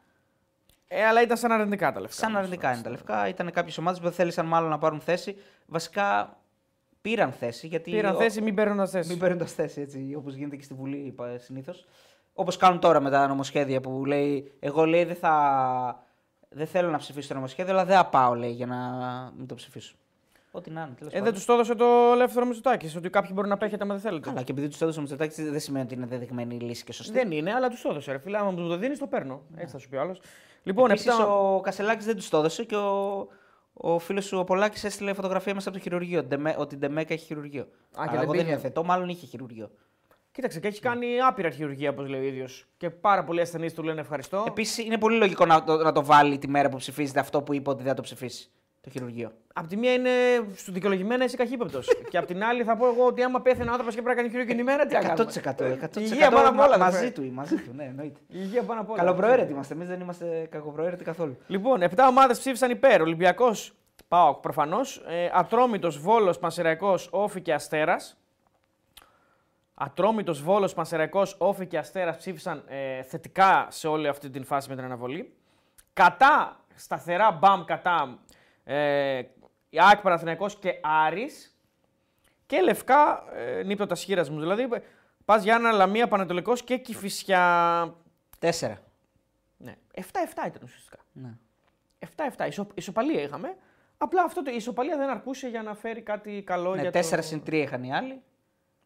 Ε, 0.88 1.04
αλλά 1.04 1.22
ήταν 1.22 1.36
σαν 1.36 1.52
αρνητικά 1.52 1.92
τα 1.92 2.00
λεφτά. 2.00 2.16
Σαν 2.16 2.28
όμως, 2.28 2.40
αρνητικά 2.42 2.66
είναι 2.68 2.78
έτσι. 2.78 2.84
τα 2.84 2.90
λευκά. 2.90 3.28
Ήταν 3.28 3.50
κάποιες 3.50 3.78
ομάδες 3.78 3.98
που 3.98 4.04
δεν 4.04 4.14
θέλησαν 4.14 4.46
μάλλον 4.46 4.70
να 4.70 4.78
πάρουν 4.78 5.00
θέση. 5.00 5.36
Βασικά 5.66 6.36
πήραν 7.00 7.32
θέση. 7.32 7.66
Γιατί 7.66 7.90
Πήραν 7.90 8.14
ο- 8.14 8.18
θέση, 8.18 8.40
μην 8.40 8.54
παίρνοντας 8.54 8.90
θέση. 8.90 9.08
Μην 9.08 9.18
παίρνοντας 9.18 9.52
θέση 9.52 9.80
έτσι, 9.80 10.14
όπως 10.16 10.34
γίνεται 10.34 10.56
και 10.56 10.62
στη 10.62 10.74
Βουλή 10.74 11.14
συνήθως. 11.36 11.86
Όπως 12.40 12.56
κάνουν 12.56 12.80
τώρα 12.80 13.00
με 13.00 13.10
τα 13.10 13.26
νομοσχέδια 13.26 13.80
που 13.80 14.04
λέει, 14.04 14.52
εγώ 14.60 14.84
λέει 14.84 15.04
δεν 15.04 15.16
θα. 15.16 16.02
Δεν 16.48 16.66
θέλω 16.66 16.90
να 16.90 16.98
ψηφίσω 16.98 17.28
το 17.28 17.34
νομοσχέδιο, 17.34 17.72
αλλά 17.72 17.84
δεν 17.84 17.96
θα 17.96 18.06
πάω 18.06 18.34
λέει, 18.34 18.50
για 18.50 18.66
να 18.66 18.76
μην 19.36 19.46
το 19.46 19.54
ψηφίσω. 19.54 19.94
Ό,τι 20.50 20.70
να 20.70 20.80
είναι. 20.80 20.94
Τέλος 20.98 21.12
Ε, 21.12 21.16
δεν 21.16 21.18
πάντων. 21.18 21.34
τους 21.34 21.44
το 21.44 21.52
έδωσε 21.52 21.74
το 21.74 21.84
ελεύθερο 22.14 22.46
Μητσοτάκη. 22.46 22.96
Ότι 22.96 23.10
κάποιοι 23.10 23.30
μπορεί 23.34 23.48
να 23.48 23.56
πέχετε, 23.56 23.82
άμα 23.84 23.94
δεν 23.94 24.02
θέλετε. 24.02 24.28
Καλά, 24.28 24.42
και 24.42 24.52
επειδή 24.52 24.68
τους 24.68 24.80
έδωσε 24.80 24.98
ο 24.98 25.00
Μητσοτάκη 25.02 25.42
δεν 25.42 25.60
σημαίνει 25.60 25.84
ότι 25.84 25.94
είναι 25.94 26.06
δεδειγμένη 26.06 26.54
η 26.54 26.58
λύση 26.58 26.84
και 26.84 26.92
σωστή. 26.92 27.12
Δεν 27.12 27.30
είναι, 27.30 27.52
αλλά 27.52 27.68
τους 27.68 27.80
το 27.82 27.88
έδωσε. 27.90 28.12
Ρε. 28.12 28.18
Φίλε, 28.18 28.38
άμα 28.38 28.50
μου 28.50 28.68
το 28.68 28.76
δίνεις, 28.76 28.98
το 28.98 29.06
παίρνω. 29.06 29.42
Έτσι 29.56 29.72
θα 29.72 29.78
σου 29.78 29.88
πει 29.88 29.96
ο 29.96 30.00
άλλος. 30.00 30.20
Λοιπόν, 30.62 30.90
Επίσης, 30.90 31.06
επτά- 31.06 31.26
ο 31.28 31.60
Κασελάκης 31.60 32.04
δεν 32.04 32.16
τους 32.16 32.28
το 32.28 32.38
έδωσε 32.38 32.64
και 32.64 32.76
ο, 32.76 33.26
ο 33.72 33.98
φίλος 33.98 34.24
σου 34.24 34.38
ο 34.38 34.44
Πολάκης 34.44 34.84
έστειλε 34.84 35.12
φωτογραφία 35.12 35.54
μέσα 35.54 35.68
από 35.68 35.78
το 35.78 35.82
χειρουργείο. 35.84 36.22
Ντεμέ, 36.24 36.54
ότι 36.58 36.74
η 36.74 36.78
Ντεμέκα 36.78 37.14
έχει 37.14 37.24
χειρουργείο. 37.24 37.64
και 37.64 37.96
Αλλά 37.96 38.10
δεν 38.10 38.20
εγώ 38.20 38.32
δεν 38.32 38.40
πήγε. 38.40 38.52
υιοθετώ, 38.52 38.84
μάλλον 38.84 39.08
είχε 39.08 39.26
χειρουργείο. 39.26 39.70
Κοίταξε, 40.38 40.60
και 40.60 40.68
έχει 40.68 40.80
κάνει 40.80 41.06
άπειρα 41.28 41.50
χειρουργία, 41.50 41.90
όπως 41.90 42.08
λέει 42.08 42.20
ο 42.20 42.22
ίδιος. 42.22 42.66
Και 42.76 42.90
πάρα 42.90 43.24
πολλοί 43.24 43.40
ασθενείς 43.40 43.74
του 43.74 43.82
λένε 43.82 44.00
ευχαριστώ. 44.00 44.44
Επίσης, 44.46 44.78
είναι 44.78 44.98
πολύ 44.98 45.18
λογικό 45.18 45.46
να 45.46 45.64
το, 45.64 45.76
να 45.76 45.92
το 45.92 46.04
βάλει 46.04 46.38
τη 46.38 46.48
μέρα 46.48 46.68
που 46.68 46.76
ψηφίζεται 46.76 47.20
αυτό 47.20 47.42
που 47.42 47.54
είπε 47.54 47.70
ότι 47.70 47.78
δεν 47.78 47.88
θα 47.88 47.94
το 47.94 48.02
ψηφίσει. 48.02 48.50
Το 48.80 48.90
χειρουργείο. 48.90 49.32
Απ' 49.54 49.66
τη 49.66 49.76
μία 49.76 49.92
είναι 49.92 50.10
σου 50.56 50.72
δικαιολογημένα 50.72 51.24
είσαι 51.24 51.36
καχύπεπτο. 51.36 51.80
και 52.10 52.18
απ' 52.18 52.26
την 52.26 52.44
άλλη 52.44 52.62
θα 52.64 52.76
πω 52.76 52.86
εγώ 52.86 53.06
ότι 53.06 53.22
άμα 53.22 53.40
πέθανε 53.40 53.68
ο 53.68 53.70
άνθρωπος 53.70 53.94
και 53.94 54.02
πρέπει 54.02 54.16
να 54.16 54.22
κάνει 54.22 54.34
χειρουργείο 54.34 54.54
την 54.54 54.64
ημέρα, 54.66 54.86
τι 54.86 54.94
να 54.94 55.00
κάνουμε. 55.00 55.32
100%. 55.90 55.96
100%, 55.96 56.00
Υγεία 56.00 56.30
πάνω 56.30 56.48
απ' 56.48 56.58
όλα, 56.58 56.68
δεν 56.68 56.78
μαζί 56.78 56.98
φέρει. 56.98 57.10
του, 57.10 57.30
μαζί 57.32 57.56
του, 57.56 57.70
ναι, 57.76 57.84
εννοείται. 57.84 58.20
Υγεία 58.42 58.62
πάνω 58.62 58.80
απ' 58.80 58.90
όλα. 58.90 58.98
Καλοπροαίρετοι 58.98 59.52
είμαστε. 59.52 59.74
Εμείς 59.74 59.88
δεν 59.88 60.00
είμαστε 60.00 60.46
κακοπροαίρετοι 60.50 61.04
καθόλου. 61.04 61.36
Λοιπόν, 61.46 61.82
7 61.82 61.86
ομάδες 62.08 62.38
ψήφισαν 62.38 62.70
υπέρ. 62.70 63.00
Ολυμπιακός 63.00 63.72
Πάοκ 64.08 64.40
προφανώς. 64.40 65.02
Ε, 65.08 65.30
Ατρόμητος 65.32 65.98
Βόλος 65.98 66.38
Πανσεραϊκός 66.38 67.08
Όφη 67.12 67.40
και 67.40 67.52
Αστέρας. 67.52 68.18
Ατρόμητος 69.80 70.42
Βόλος 70.42 70.74
Πανσεραϊκός 70.74 71.36
Όφη 71.38 71.66
και 71.66 71.78
Αστέρας 71.78 72.16
ψήφισαν 72.16 72.64
ε, 72.66 73.02
θετικά 73.02 73.66
σε 73.70 73.88
όλη 73.88 74.08
αυτή 74.08 74.30
την 74.30 74.44
φάση 74.44 74.68
με 74.68 74.74
την 74.74 74.84
αναβολή. 74.84 75.32
Κατά, 75.92 76.64
σταθερά 76.74 77.30
μπαμ 77.30 77.64
κατά 77.64 78.18
ε, 78.64 79.22
η 79.70 79.80
ΑΕΚ 79.80 80.00
Παναθηναϊκός 80.00 80.56
και 80.56 80.80
Άρης. 80.82 81.58
Και 82.46 82.60
λευκά 82.60 83.24
ε, 83.34 83.62
νύπτωτα 83.62 83.94
χείρας 83.94 84.30
μου. 84.30 84.40
Δηλαδή, 84.40 84.68
πας 85.24 85.42
Γιάννα 85.42 85.72
Λαμία 85.72 86.08
Πανατολικό 86.08 86.54
και 86.54 86.76
Κυφυσιά. 86.76 87.94
Τέσσερα. 88.38 88.78
Ναι, 89.56 89.74
7-7 89.94 90.00
ήταν 90.46 90.60
ουσιαστικά. 90.62 90.98
Ναι. 91.12 91.30
7-7. 92.16 92.46
Ισο, 92.46 92.66
ισοπαλία 92.74 93.22
είχαμε. 93.22 93.56
Απλά 93.98 94.22
αυτό 94.22 94.42
το, 94.42 94.50
η 94.50 94.56
ισοπαλία 94.56 94.96
δεν 94.96 95.08
αρκούσε 95.08 95.48
για 95.48 95.62
να 95.62 95.74
φέρει 95.74 96.02
κάτι 96.02 96.42
καλό 96.46 96.74
Ναι, 96.74 96.80
για 96.80 96.90
4 96.90 97.08
το... 97.10 97.22
συν 97.22 97.42
3 97.46 97.52
είχαν 97.52 97.82
οι 97.82 97.94
άλλοι 97.94 98.22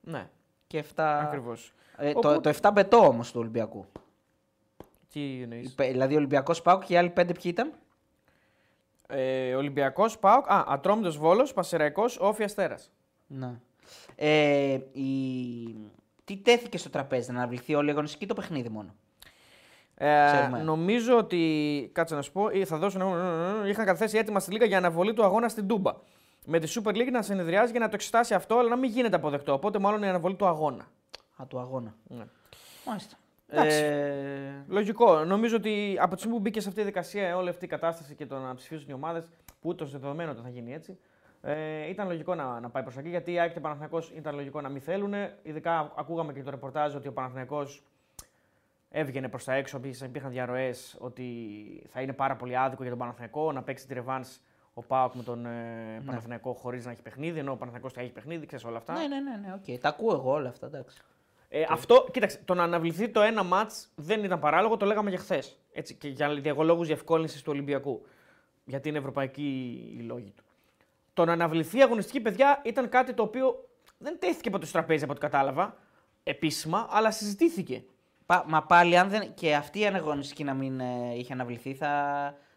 Ναι, 0.00 0.28
και 0.72 0.78
7. 0.78 1.20
ακριβώς. 1.22 1.72
Ε, 1.96 2.08
Οπότε- 2.10 2.34
το, 2.34 2.40
το 2.40 2.48
7 2.62 2.70
μπετό 2.72 2.96
όμως 2.96 3.32
του 3.32 3.40
Ολυμπιακού. 3.40 3.86
Τι 5.12 5.40
εννοείς; 5.42 5.70
Οι 5.70 5.74
πε- 5.74 5.90
Δηλαδή 5.90 6.14
ο 6.14 6.16
Ολυμπιακός 6.16 6.62
Πάουκ 6.62 6.84
και 6.84 6.92
οι 6.92 6.96
άλλοι 6.96 7.10
5 7.10 7.24
ποιοι 7.32 7.42
ήταν; 7.44 7.72
Ε, 9.08 9.54
Ολυμπιακός, 9.54 10.18
Πάοκ. 10.18 10.50
Α, 10.52 10.64
Ατρόμητος 10.68 11.16
Βόλος, 11.18 11.52
Πασεραϊκός, 11.52 12.18
Όφη 12.20 12.42
Αστέρας. 12.42 12.90
Ναι. 13.26 13.54
Ε, 14.16 14.78
η... 14.92 15.04
Τι 16.24 16.36
τέθηκε 16.36 16.78
στο 16.78 16.90
τραπέζι, 16.90 17.30
να 17.32 17.38
αναβληθεί 17.38 17.74
όλη 17.74 17.88
η 17.88 17.90
αγωνιστική 17.90 18.24
ή 18.24 18.26
το 18.26 18.34
παιχνίδι 18.34 18.68
μόνο; 18.68 18.94
Ε, 19.94 20.26
Ξέρουμε. 20.32 20.62
νομίζω 20.62 21.16
ότι. 21.16 21.90
Κάτσε 21.92 22.14
να 22.14 22.22
σου 22.22 22.32
πω. 22.32 22.48
ε, 22.48 22.64
Θα 22.64 22.76
δώσουν. 22.78 23.00
Είχαν 23.66 23.84
καταθέσει 23.84 24.18
έτοιμα 24.18 24.40
στη 24.40 24.52
Λίγα 24.52 24.64
για 24.66 24.76
αναβολή 24.78 25.12
του 25.14 25.24
αγώνα 25.24 25.48
στην 25.48 25.66
Τούμπα. 25.66 25.92
Με 26.46 26.58
τη 26.58 26.72
Super 26.74 26.90
League 26.90 27.10
να 27.10 27.22
συνεδριάζει 27.22 27.70
για 27.70 27.80
να 27.80 27.88
το 27.88 27.94
εξετάσει 27.94 28.34
αυτό, 28.34 28.58
αλλά 28.58 28.68
να 28.68 28.76
μην 28.76 28.90
γίνεται 28.90 29.16
αποδεκτό. 29.16 29.52
Οπότε 29.52 29.78
μάλλον 29.78 30.02
η 30.02 30.08
αναβολή 30.08 30.34
του 30.34 30.46
αγώνα. 30.46 30.86
Α, 31.36 31.46
του 31.46 31.58
αγώνα. 31.58 31.94
Ναι. 32.02 32.24
Μάλιστα. 32.86 33.16
Εντάξει. 33.48 33.78
Ε, 33.84 34.64
Λογικό. 34.68 35.24
Νομίζω 35.24 35.56
ότι 35.56 35.96
από 36.00 36.12
τη 36.12 36.18
στιγμή 36.18 36.36
που 36.36 36.42
μπήκε 36.42 36.60
σε 36.60 36.68
αυτή 36.68 36.80
τη 36.80 36.86
διαδικασία 36.86 37.36
όλη 37.36 37.48
αυτή 37.48 37.64
η 37.64 37.68
κατάσταση 37.68 38.14
και 38.14 38.26
το 38.26 38.38
να 38.38 38.54
ψηφίσουν 38.54 38.90
οι 38.90 38.92
ομάδες, 38.92 39.28
που 39.60 39.68
ούτως 39.68 39.90
δεδομένο 39.90 40.30
ότι 40.30 40.40
θα 40.42 40.48
γίνει 40.48 40.72
έτσι, 40.72 40.98
ε, 41.42 41.88
ήταν 41.88 42.06
λογικό 42.06 42.34
να, 42.34 42.60
να 42.60 42.70
πάει 42.70 42.82
προς 42.82 42.96
εκεί. 42.96 43.08
Γιατί 43.08 43.32
η 43.32 43.38
ΑΕΚ 43.38 43.52
και 43.52 43.58
ο 43.58 43.60
Παναθηναϊκός 43.60 44.12
ήταν 44.14 44.34
λογικό 44.34 44.60
να 44.60 44.68
μην 44.68 44.80
θέλουν. 44.80 45.14
Ειδικά 45.42 45.92
ακούγαμε 45.96 46.32
και 46.32 46.42
το 46.42 46.50
ρεπορτάζ 46.50 46.94
ότι 46.94 47.08
ο 47.08 47.12
Παναθηναϊκός 47.12 47.82
έβγαινε 48.90 49.28
προς 49.28 49.44
τα 49.44 49.52
έξω. 49.54 49.76
Υπήρχαν, 49.76 50.08
υπήρχαν 50.08 50.30
διαρροές 50.30 50.96
ότι 50.98 51.24
θα 51.92 52.00
είναι 52.00 52.12
πάρα 52.12 52.36
πολύ 52.36 52.56
άδικο 52.56 52.82
για 52.82 52.90
τον 52.90 53.00
Παναθηναϊκό 53.00 53.52
να 53.52 53.62
παίξει 53.62 53.86
τη 53.86 53.94
ρεβάνς 53.94 54.24
ο 54.74 54.82
ΠΑΟΚ 54.82 55.14
με 55.14 55.22
τον 55.22 55.46
ε, 55.46 56.02
Παναθηναϊκό 56.06 56.52
χωρίς 56.52 56.84
να 56.84 56.90
έχει 56.90 57.02
παιχνίδι, 57.02 57.38
ενώ 57.38 57.52
ο 57.52 57.56
Παναθηναϊκός 57.56 57.92
θα 57.92 58.00
έχει 58.00 58.12
παιχνίδι, 58.12 58.46
ξέρεις 58.46 58.64
όλα 58.64 58.76
αυτά. 58.76 58.92
ναι, 58.92 59.06
ναι, 59.06 59.20
ναι, 59.20 59.46
ναι, 59.46 59.54
οκ. 59.54 59.80
Τα 59.80 59.88
ακούω 59.88 60.12
εγώ 60.12 60.32
όλα 60.32 60.48
αυτά, 60.48 60.66
εντάξει. 60.66 61.00
Ε, 61.48 61.64
αυτό, 61.68 62.08
κοίταξε, 62.12 62.40
το 62.44 62.54
να 62.54 62.62
αναβληθεί 62.62 63.08
το 63.08 63.20
ένα 63.20 63.42
μάτς 63.42 63.90
δεν 63.94 64.24
ήταν 64.24 64.38
παράλογο, 64.38 64.76
το 64.76 64.86
λέγαμε 64.86 65.10
για 65.10 65.18
χθες. 65.18 65.58
Και 65.98 66.08
για 66.08 66.28
λόγους 66.56 66.86
διευκόλυνσης 66.86 67.42
του 67.42 67.52
Ολυμπιακού. 67.52 68.06
Γιατί 68.64 68.88
είναι 68.88 68.98
ευρωπαϊκή 68.98 69.42
η 69.98 70.02
λόγη 70.02 70.32
του. 70.36 70.44
Το 71.12 71.24
να 71.24 71.32
αναβληθεί 71.32 71.78
η 71.78 71.82
αγωνιστική 71.82 72.20
παιδιά 72.20 72.60
ήταν 72.64 72.88
κάτι 72.88 73.14
το 73.14 73.22
οποίο 73.22 73.68
δεν 73.98 74.18
τέθηκε 74.18 74.48
από 74.48 74.58
το 74.58 74.70
τραπέζι 74.72 75.02
από 75.04 75.12
ό,τι 75.12 75.20
κατάλαβα 75.20 75.76
επίσημα, 76.22 76.86
αλλά 76.90 77.10
συζητήθηκε. 77.10 77.84
Πα, 78.26 78.44
μα 78.48 78.62
πάλι, 78.62 78.98
αν 78.98 79.08
δεν, 79.08 79.34
και 79.34 79.54
αυτή 79.54 79.80
η 79.80 79.86
αγωνιστική 79.86 80.44
να 80.44 80.54
μην 80.54 80.80
ε, 80.80 81.14
είχε 81.14 81.32
αναβληθεί, 81.32 81.74
θα, 81.74 81.88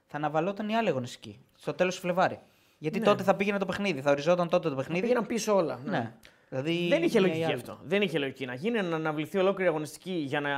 θα 0.06 0.18
αναβαλόταν 0.18 0.70
η 0.70 0.76
άλλη 0.76 0.90
αγωνιστική. 0.90 1.40
Στο 1.56 1.74
τέλος 1.74 1.96
του 1.96 2.02
Φλεβάρι. 2.02 2.40
Γιατί 2.78 3.00
Ναι. 3.00 3.06
τότε 3.06 3.24
θα 3.24 3.36
πήγαινε 3.36 3.58
το 3.58 3.66
παιχνίδι, 3.66 4.02
θα 4.02 4.12
οριζόταν 4.12 4.50
τότε 4.50 4.70
το 4.70 4.76
παιχνίδι. 4.76 5.02
Πήγαιναν 5.02 5.26
πίσω 5.26 5.56
όλα. 5.56 5.80
Ναι. 5.86 6.14
Δηλαδή, 6.50 6.88
Δεν 6.90 7.04
είχε 7.04 7.20
μία 7.20 7.28
λογική 7.28 7.40
ή 7.40 7.44
άλλη. 7.46 7.54
αυτό. 7.54 7.80
Δεν 7.84 8.02
είχε 8.02 8.20
λογική 8.20 8.46
να 8.46 8.54
γίνει. 8.54 8.82
Να 8.82 8.96
αναβληθεί 8.96 9.38
ολόκληρη 9.38 9.70
αγωνιστική 9.70 10.12
για 10.12 10.40
να, 10.42 10.52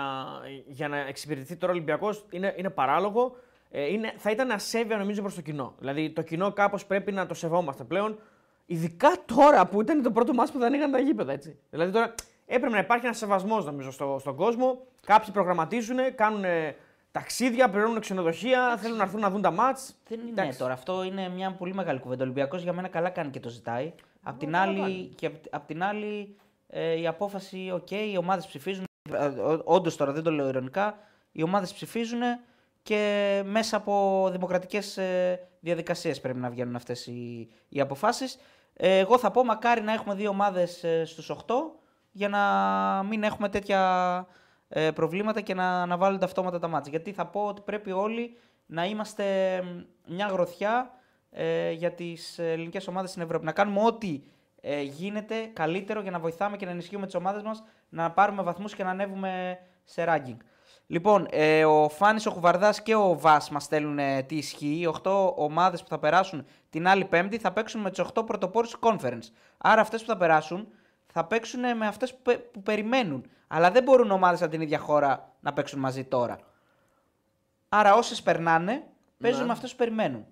για 0.67 0.87
να 0.87 0.97
εξυπηρετηθεί 0.97 1.55
τώρα 1.55 1.71
ο 1.71 1.75
Ολυμπιακός 1.75 2.25
είναι, 2.29 2.53
είναι 2.57 2.69
παράλογο. 2.69 3.35
Ε, 3.71 3.85
είναι, 3.91 4.13
θα 4.17 4.31
ήταν 4.31 4.51
ασέβεια 4.51 4.97
νομίζω 4.97 5.21
προς 5.21 5.35
το 5.35 5.41
κοινό. 5.41 5.75
Δηλαδή 5.79 6.09
το 6.09 6.21
κοινό 6.21 6.51
κάπως 6.53 6.85
πρέπει 6.85 7.11
να 7.11 7.25
το 7.25 7.33
σεβόμαστε 7.33 7.83
πλέον. 7.83 8.19
Ειδικά 8.65 9.09
τώρα 9.25 9.67
που 9.67 9.81
ήταν 9.81 10.01
το 10.03 10.11
πρώτο 10.11 10.33
μάτι 10.33 10.51
που 10.51 10.57
δεν 10.57 10.67
ανοίγαν 10.67 10.91
τα 10.91 10.99
γήπεδα. 10.99 11.31
Έτσι. 11.31 11.57
Δηλαδή 11.69 11.91
τώρα 11.91 12.13
έπρεπε 12.45 12.73
να 12.73 12.79
υπάρχει 12.79 13.05
ένας 13.05 13.17
σεβασμός 13.17 13.65
νομίζω 13.65 13.91
στο, 13.91 14.17
στον 14.19 14.35
κόσμο. 14.35 14.85
Κάποιοι 15.05 15.31
προγραμματίζουν, 15.33 15.97
κάνουν 16.15 16.43
ε, 16.43 16.75
ταξίδια, 17.17 17.69
πληρώνουν 17.69 17.99
ξενοδοχεία, 17.99 18.77
θέλουν 18.77 18.97
να 18.97 19.03
έρθουν 19.03 19.19
να 19.19 19.29
δουν 19.29 19.41
τα 19.41 19.51
μάτς. 19.51 19.95
Δεν 20.07 20.19
είναι 20.27 20.53
τώρα. 20.57 20.73
Αυτό 20.73 21.03
είναι 21.03 21.29
μια 21.29 21.51
πολύ 21.51 21.73
μεγάλη 21.73 21.99
κουβέντα. 21.99 22.21
Ο 22.21 22.23
Ολυμπιακός 22.23 22.61
για 22.61 22.73
μένα 22.73 22.87
καλά 22.87 23.09
κάνει 23.09 23.29
και 23.29 23.39
το 23.39 23.49
ζητάει. 23.49 23.93
Απ' 24.23 24.39
την 24.39 24.55
άλλη, 24.55 25.05
και 25.15 25.25
απ, 25.25 25.33
απ' 25.49 25.65
την 25.65 25.83
άλλη 25.83 26.35
ε, 26.67 26.99
η 26.99 27.07
απόφαση, 27.07 27.71
οκ, 27.73 27.91
οι 27.91 28.17
ομάδες 28.17 28.45
ψηφίζουν. 28.45 28.85
Όντως 29.63 29.95
τώρα 29.95 30.11
δεν 30.11 30.23
το 30.23 30.31
λέω 30.31 30.47
ειρωνικά. 30.47 30.97
Οι 31.31 31.43
ομάδες 31.43 31.73
ψηφίζουν 31.73 32.21
και 32.83 33.41
μέσα 33.45 33.77
από 33.77 34.27
δημοκρατικές 34.31 34.97
ε, 34.97 35.39
διαδικασίες 35.59 36.21
πρέπει 36.21 36.39
να 36.39 36.49
βγαίνουν 36.49 36.75
αυτές 36.75 37.07
οι, 37.07 37.49
οι 37.69 37.79
αποφάσεις. 37.79 38.37
Ε, 38.73 38.97
εγώ 38.97 39.17
θα 39.17 39.31
πω 39.31 39.43
μακάρι 39.43 39.81
να 39.81 39.93
έχουμε 39.93 40.15
δύο 40.15 40.29
ομάδες 40.29 40.83
ε, 40.83 41.05
στους 41.05 41.31
8 41.31 41.35
για 42.11 42.29
να 42.29 42.43
μην 43.03 43.23
έχουμε 43.23 43.49
τέτοια 43.49 43.81
ε, 44.67 44.91
προβλήματα 44.91 45.41
και 45.41 45.53
να 45.53 45.81
αναβάλονται 45.81 46.25
αυτόματα 46.25 46.59
τα 46.59 46.67
ματς. 46.67 46.91
Γιατί 46.91 47.11
θα 47.11 47.25
πω 47.25 47.45
ότι 47.45 47.61
πρέπει 47.61 47.91
όλοι 47.91 48.37
να 48.65 48.85
είμαστε 48.85 49.23
μ, 49.61 50.13
μια 50.13 50.27
γροθιά 50.27 50.91
ε, 51.29 51.71
για 51.71 51.91
τις 51.91 52.39
ελληνικές 52.39 52.87
ομάδες 52.87 53.09
στην 53.09 53.21
Ευρώπη. 53.21 53.45
Να 53.45 53.51
κάνουμε 53.51 53.81
ό,τι 53.83 54.21
ε, 54.61 54.81
γίνεται 54.81 55.35
καλύτερο 55.53 56.01
για 56.01 56.11
να 56.11 56.19
βοηθάμε 56.19 56.57
και 56.57 56.65
να 56.65 56.71
ενισχύουμε 56.71 57.05
τις 57.05 57.15
ομάδες 57.15 57.43
μας 57.43 57.63
να 57.89 58.11
πάρουμε 58.11 58.41
βαθμούς 58.43 58.75
και 58.75 58.83
να 58.83 58.89
ανέβουμε 58.89 59.59
σε 59.83 60.05
ranking. 60.07 60.37
Λοιπόν, 60.87 61.27
ε, 61.29 61.65
ο 61.65 61.89
Φάνης, 61.89 62.25
ο 62.25 62.31
Κουβαρδάς 62.31 62.81
και 62.81 62.95
ο 62.95 63.19
Βάς 63.19 63.49
μας 63.49 63.63
στέλνουν 63.63 63.99
ε, 63.99 64.23
τι 64.23 64.35
ισχύει. 64.35 64.79
Οι 64.79 64.87
8 65.03 65.33
ομάδες 65.35 65.81
που 65.81 65.87
θα 65.87 65.99
περάσουν 65.99 66.45
την 66.69 66.87
άλλη 66.87 67.05
πέμπτη 67.05 67.37
θα 67.37 67.51
παίξουν 67.51 67.81
με 67.81 67.89
τις 67.89 68.03
8 68.13 68.25
πρωτοπόρους 68.25 68.77
conference. 68.79 69.31
Άρα 69.57 69.81
αυτές 69.81 70.01
που 70.01 70.07
θα 70.07 70.17
περάσουν 70.17 70.67
θα 71.13 71.25
παίξουν 71.25 71.77
με 71.77 71.87
αυτές 71.87 72.13
που, 72.15 72.21
πε- 72.21 72.39
που 72.51 72.61
περιμένουν. 72.61 73.25
Αλλά 73.47 73.71
δεν 73.71 73.83
μπορούν 73.83 74.11
ομάδες 74.11 74.41
από 74.41 74.51
την 74.51 74.61
ίδια 74.61 74.79
χώρα 74.79 75.33
να 75.39 75.53
παίξουν 75.53 75.79
μαζί 75.79 76.03
τώρα. 76.03 76.37
Άρα 77.69 77.93
όσες 77.95 78.21
περνάνε, 78.21 78.83
παίζουν 79.17 79.45
με 79.45 79.51
αυτές 79.51 79.71
που 79.71 79.77
περιμένουν. 79.77 80.25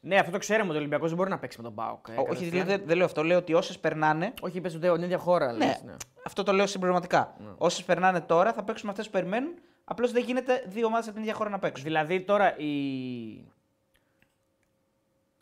Ναι, 0.00 0.16
αυτό 0.18 0.30
το 0.30 0.38
ξέρουμε 0.38 0.66
ότι 0.68 0.74
ο 0.76 0.78
Ολυμπιακός 0.78 1.08
δεν 1.08 1.16
μπορεί 1.18 1.30
να 1.30 1.38
παίξει 1.38 1.56
με 1.56 1.62
τον 1.64 1.74
ΠΑΟΚ. 1.74 2.06
ε, 2.08 2.12
Ό- 2.12 2.14
Όχι, 2.14 2.24
κατευθείαν. 2.24 2.50
δηλαδή, 2.50 2.70
δεν, 2.76 2.86
δεν 2.86 2.96
λέω 2.96 3.06
αυτό. 3.06 3.22
Λέω 3.24 3.38
ότι 3.38 3.54
όσες 3.54 3.78
περνάνε. 3.78 4.34
Όχι, 4.40 4.60
πες 4.60 4.74
ότι 4.74 4.92
την 4.92 5.02
ίδια 5.02 5.18
χώρα. 5.18 5.52
Ναι, 5.52 5.64
λες, 5.66 5.82
ναι. 5.82 5.94
αυτό 6.26 6.42
το 6.42 6.52
λέω 6.52 6.66
συμπληρωματικά. 6.66 7.34
Όσες 7.58 7.84
περνάνε 7.84 8.20
τώρα 8.20 8.52
θα 8.52 8.62
παίξουν 8.64 8.84
με 8.86 8.90
αυτές 8.90 9.06
που 9.06 9.12
περιμένουν. 9.12 9.54
Απλώς 9.84 10.12
δεν 10.12 10.22
γίνεται 10.24 10.64
δύο 10.66 10.86
ομάδες 10.86 11.04
από 11.06 11.14
την 11.14 11.22
ίδια 11.22 11.34
χώρα 11.34 11.50
να 11.50 11.58
παίξουν. 11.58 11.84
Δηλαδή 11.84 12.20
τώρα 12.20 12.56
η. 12.58 12.72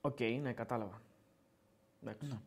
Οκ, 0.01 0.21
ναι, 0.21 0.53
κατάλαβα. 0.53 1.01
Εντάξει. 2.03 2.39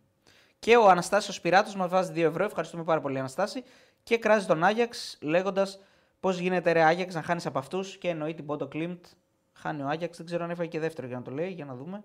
Και 0.63 0.77
ο 0.77 0.89
Αναστάσιος 0.89 1.41
Πυράτο 1.41 1.71
μας 1.77 1.87
βάζει 1.87 2.11
2 2.15 2.17
ευρώ. 2.17 2.43
Ευχαριστούμε 2.43 2.83
πάρα 2.83 3.01
πολύ, 3.01 3.17
Αναστάση. 3.19 3.63
Και 4.03 4.17
κράζει 4.17 4.45
τον 4.45 4.63
Άγιαξ 4.63 5.17
λέγοντας 5.21 5.79
πώς 6.19 6.37
γίνεται 6.37 6.71
ρε 6.71 6.83
Άγιαξ 6.83 7.13
να 7.13 7.21
χάνεις 7.21 7.45
από 7.45 7.59
αυτούς. 7.59 7.97
Και 7.97 8.09
εννοεί 8.09 8.33
την 8.33 8.45
Πόντο 8.45 8.67
Κλίμπτ. 8.67 9.05
Χάνει 9.53 9.81
ο 9.81 9.87
Άγιαξ. 9.87 10.17
Δεν 10.17 10.25
ξέρω 10.25 10.43
αν 10.43 10.49
έφαγε 10.49 10.69
και 10.69 10.79
δεύτερο 10.79 11.07
για 11.07 11.17
να 11.17 11.23
το 11.23 11.31
λέει. 11.31 11.49
Για 11.49 11.65
να 11.65 11.75
δούμε. 11.75 12.03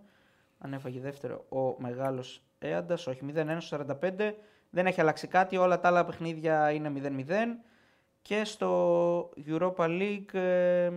Αν 0.59 0.73
έφαγε 0.73 1.01
δεύτερο 1.01 1.45
ο 1.49 1.81
μεγάλος 1.81 2.43
Έαντας. 2.59 3.07
Όχι, 3.07 3.21
0-1 3.35 3.57
στο 3.59 3.77
45. 3.77 4.35
Δεν 4.71 4.87
έχει 4.87 5.01
αλλάξει 5.01 5.27
κάτι. 5.27 5.57
Όλα 5.57 5.81
τα 5.81 5.89
άλλα 5.89 6.05
παιχνίδια 6.05 6.71
είναι 6.71 6.93
0-0. 6.95 7.33
Και 8.23 8.45
στο 8.45 9.31
Europa 9.47 9.85
League 9.85 10.35
ε, 10.35 10.91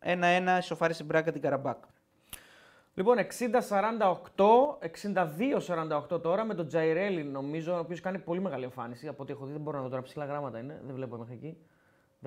1-1 0.00 0.58
ισοφάρισε 0.58 1.02
η 1.02 1.06
Μπράγκα 1.08 1.32
την 1.32 1.40
Καραμπάκ. 1.40 1.84
Λοιπόν, 2.98 3.16
60-48, 3.18 3.24
62-48 6.14 6.22
τώρα 6.22 6.44
με 6.44 6.54
τον 6.54 6.68
Τζαϊρέλη 6.68 7.24
νομίζω, 7.24 7.74
ο 7.74 7.78
οποίος 7.78 8.00
κάνει 8.00 8.18
πολύ 8.18 8.40
μεγάλη 8.40 8.64
εμφάνιση. 8.64 9.08
Από 9.08 9.22
ό,τι 9.22 9.32
έχω 9.32 9.44
δει, 9.44 9.52
δεν 9.52 9.60
μπορώ 9.60 9.76
να 9.76 9.82
δω 9.82 9.88
τώρα 9.88 10.02
ψηλά 10.02 10.24
γράμματα 10.24 10.58
είναι, 10.58 10.80
δεν 10.86 10.94
βλέπω 10.94 11.16
μέχρι 11.16 11.34
εκεί. 11.34 11.56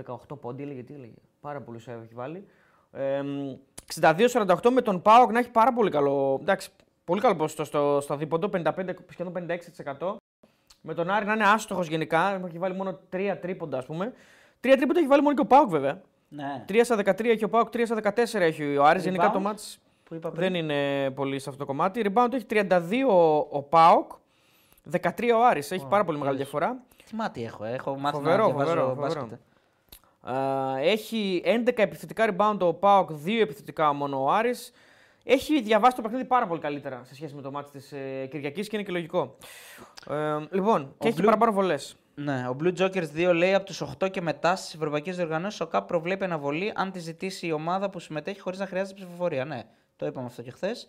18 0.05 0.39
πόντι 0.39 0.63
έλεγε, 0.63 0.83
τι 0.83 0.93
έλεγε. 0.93 1.13
Πάρα 1.41 1.61
πολύ 1.61 1.79
σέβα 1.79 2.01
έχει 2.03 2.13
βάλει. 2.13 2.45
Ε, 2.91 3.21
62-48 4.01 4.69
με 4.71 4.81
τον 4.81 5.01
Πάοκ 5.01 5.31
να 5.31 5.39
έχει 5.39 5.49
πάρα 5.49 5.73
πολύ 5.73 5.89
καλό. 5.89 6.37
Εντάξει, 6.41 6.69
πολύ 7.03 7.21
καλό 7.21 7.35
ποσοστό 7.35 7.63
στο, 7.63 7.99
στο 8.01 8.15
δίποντο, 8.15 8.49
55, 8.53 8.93
σχεδόν 9.09 9.33
56%. 9.99 10.15
με 10.81 10.93
τον 10.93 11.09
Άρη 11.09 11.25
να 11.25 11.33
είναι 11.33 11.47
άστοχος 11.47 11.87
γενικά. 11.87 12.41
Έχει 12.47 12.57
βάλει 12.57 12.75
μόνο 12.75 12.99
τρία 13.09 13.39
τρίποντα, 13.39 13.77
ας 13.77 13.85
πούμε. 13.85 14.13
Τρία 14.59 14.77
τρίποντα 14.77 14.99
έχει 14.99 15.07
βάλει 15.07 15.21
μόνο 15.21 15.35
και 15.35 15.41
ο 15.41 15.45
Πάουκ 15.45 15.69
βέβαια. 15.69 16.01
Ναι. 16.29 16.65
3 16.67 16.79
στα 16.83 16.95
13 16.95 17.25
έχει 17.25 17.43
ο 17.43 17.49
Πάουκ, 17.49 17.67
3 17.73 17.81
στα 17.85 17.95
14 17.95 18.39
έχει 18.39 18.77
ο 18.77 18.85
Άρης. 18.85 19.03
Γενικά 19.03 19.31
το 19.31 19.39
Rebound, 19.39 19.41
μάτς 19.41 19.79
Που 20.09 20.15
είπα 20.15 20.29
πριν. 20.31 20.41
δεν 20.41 20.53
είναι 20.63 21.11
πολύ 21.11 21.39
σε 21.39 21.49
αυτό 21.49 21.61
το 21.61 21.67
κομμάτι. 21.71 22.01
Rebound 22.13 22.33
έχει 22.33 22.45
32 22.49 22.69
ο, 23.09 23.37
ο 23.37 23.61
Πάουκ, 23.63 24.11
13 25.01 25.09
ο 25.35 25.45
Άρης. 25.45 25.71
Έχει 25.71 25.85
πάρα 25.87 26.03
πολύ 26.03 26.17
μεγάλη 26.17 26.37
διαφορά. 26.37 26.77
Τι 27.05 27.15
μάτι 27.15 27.43
έχω, 27.43 27.63
ε. 27.63 27.73
έχω 27.73 27.97
μάθει 27.97 28.15
Φοβερό, 28.15 28.37
να 28.37 28.45
διαβάζω 28.45 28.69
φοβερό, 28.69 28.95
μπάσκετ. 28.95 29.21
φοβερό. 29.21 29.39
Α, 30.21 30.77
έχει 30.79 31.41
11 31.45 31.71
επιθετικά 31.75 32.35
rebound 32.35 32.57
ο 32.59 32.73
Πάουκ, 32.73 33.09
2 33.11 33.39
επιθετικά 33.41 33.93
μόνο 33.93 34.23
ο 34.23 34.31
Άρης. 34.31 34.71
Έχει 35.23 35.61
διαβάσει 35.61 35.95
το 35.95 36.01
παιχνίδι 36.01 36.25
πάρα 36.25 36.47
πολύ 36.47 36.59
καλύτερα 36.59 37.01
σε 37.03 37.15
σχέση 37.15 37.35
με 37.35 37.41
το 37.41 37.51
μάτι 37.51 37.69
της 37.71 37.91
ε, 37.91 38.27
Κυριακής 38.31 38.67
και 38.67 38.75
είναι 38.75 38.85
και 38.85 38.91
λογικό. 38.91 39.35
Ε, 40.09 40.37
λοιπόν, 40.51 40.95
και 40.97 41.07
έχει 41.07 41.17
Blue- 41.19 41.25
παραπάνω 41.25 41.51
βολές. 41.51 41.95
Ναι, 42.15 42.47
ο 42.49 42.55
Blue 42.63 42.73
Jokers 42.77 43.29
2 43.29 43.31
λέει 43.35 43.53
από 43.53 43.65
τους 43.65 43.83
8 44.03 44.11
και 44.11 44.21
μετά 44.21 44.55
στις 44.55 44.73
ευρωπαϊκές 44.73 45.15
διοργανώσεις 45.15 45.61
ο 45.61 45.67
ΚΑΠ 45.67 45.87
προβλέπει 45.87 46.23
αναβολή 46.23 46.71
αν 46.75 46.91
τη 46.91 46.99
ζητήσει 46.99 47.47
η 47.47 47.51
ομάδα 47.51 47.89
που 47.89 47.99
συμμετέχει 47.99 48.39
χωρίς 48.39 48.59
να 48.59 48.65
χρειάζεται 48.65 48.95
ψηφοφορία. 49.01 49.45
Ναι, 49.45 49.61
το 49.99 50.05
είπαμε 50.05 50.25
αυτό 50.25 50.41
και 50.41 50.51
χθες. 50.51 50.87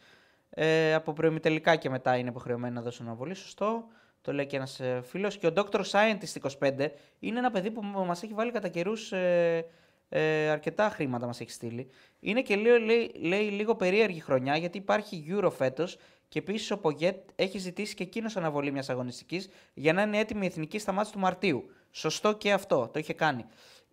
Ε, 0.51 0.95
από 0.95 1.13
προημιτελικά 1.13 1.77
και 1.77 1.91
μετά 1.91 2.17
είναι 2.17 2.29
υποχρεωμένοι 2.29 2.75
να 2.75 2.83
δώσουν 2.83 3.07
αναβολή. 3.07 3.35
Σωστό. 3.35 3.85
Το 4.23 4.33
λέει 4.33 4.47
και 4.47 4.57
ένας 4.57 4.81
ε, 4.81 5.01
φίλος. 5.05 5.39
Και 5.39 5.47
ο 5.47 5.53
Dr. 5.57 5.81
Scientist 5.91 6.51
25 6.61 6.89
είναι 7.19 7.39
ένα 7.39 7.51
παιδί 7.51 7.71
που 7.71 7.83
μα 7.83 8.17
έχει 8.23 8.35
βάλει 8.35 8.51
κατά 8.51 8.69
καιρούς 8.69 9.13
ε, 9.13 9.67
ε, 10.09 10.49
αρκετά 10.49 10.89
χρήματα 10.89 11.27
μας 11.27 11.41
έχει 11.41 11.51
στείλει. 11.51 11.91
Είναι 12.21 12.43
και 12.43 12.57
λέει, 12.57 12.81
λέει, 12.81 13.13
λέει 13.15 13.51
λίγο 13.51 13.77
περίεργη 13.77 14.21
χρονιά 14.21 14.57
γιατί 14.57 14.79
υπάρχει 14.79 15.25
Euro 15.31 15.51
φέτος 15.57 15.99
και 16.29 16.39
επίσης 16.39 16.71
ο 16.71 16.79
Πογέτ 16.79 17.29
έχει 17.37 17.59
ζητήσει 17.59 17.95
και 17.95 18.03
εκείνος 18.03 18.37
αναβολή 18.37 18.73
μιας 18.73 18.91
αγωνιστικής 18.91 19.49
για 19.75 19.93
να 19.93 20.03
είναι 20.03 20.19
έτοιμη 20.19 20.45
η 20.45 20.47
εθνική 20.47 20.79
στα 20.79 20.93
μάτια 20.93 21.13
του 21.13 21.19
Μαρτίου. 21.19 21.71
Σωστό 21.91 22.33
και 22.33 22.53
αυτό, 22.53 22.89
το 22.93 22.99
είχε 22.99 23.13
κάνει. 23.13 23.45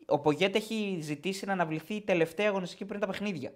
Ο 0.05 0.20
Πογέτ 0.20 0.55
έχει 0.55 0.99
ζητήσει 1.01 1.45
να 1.45 1.53
αναβληθεί 1.53 1.93
η 1.93 2.01
τελευταία 2.01 2.47
αγωνιστική 2.47 2.86
πριν 2.86 2.99
τα 2.99 3.07
παιχνίδια. 3.07 3.53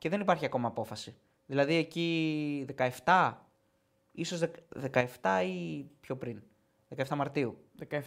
Και 0.00 0.08
δεν 0.08 0.20
υπάρχει 0.20 0.44
ακόμα 0.44 0.68
απόφαση. 0.68 1.14
Δηλαδή 1.46 1.74
εκεί 1.74 2.64
17, 3.04 3.32
ίσως 4.12 4.38
δεκ- 4.38 4.56
17 5.20 5.42
ή 5.46 5.84
πιο 6.00 6.16
πριν. 6.16 6.42
17 6.96 7.16
Μαρτίου. 7.16 7.56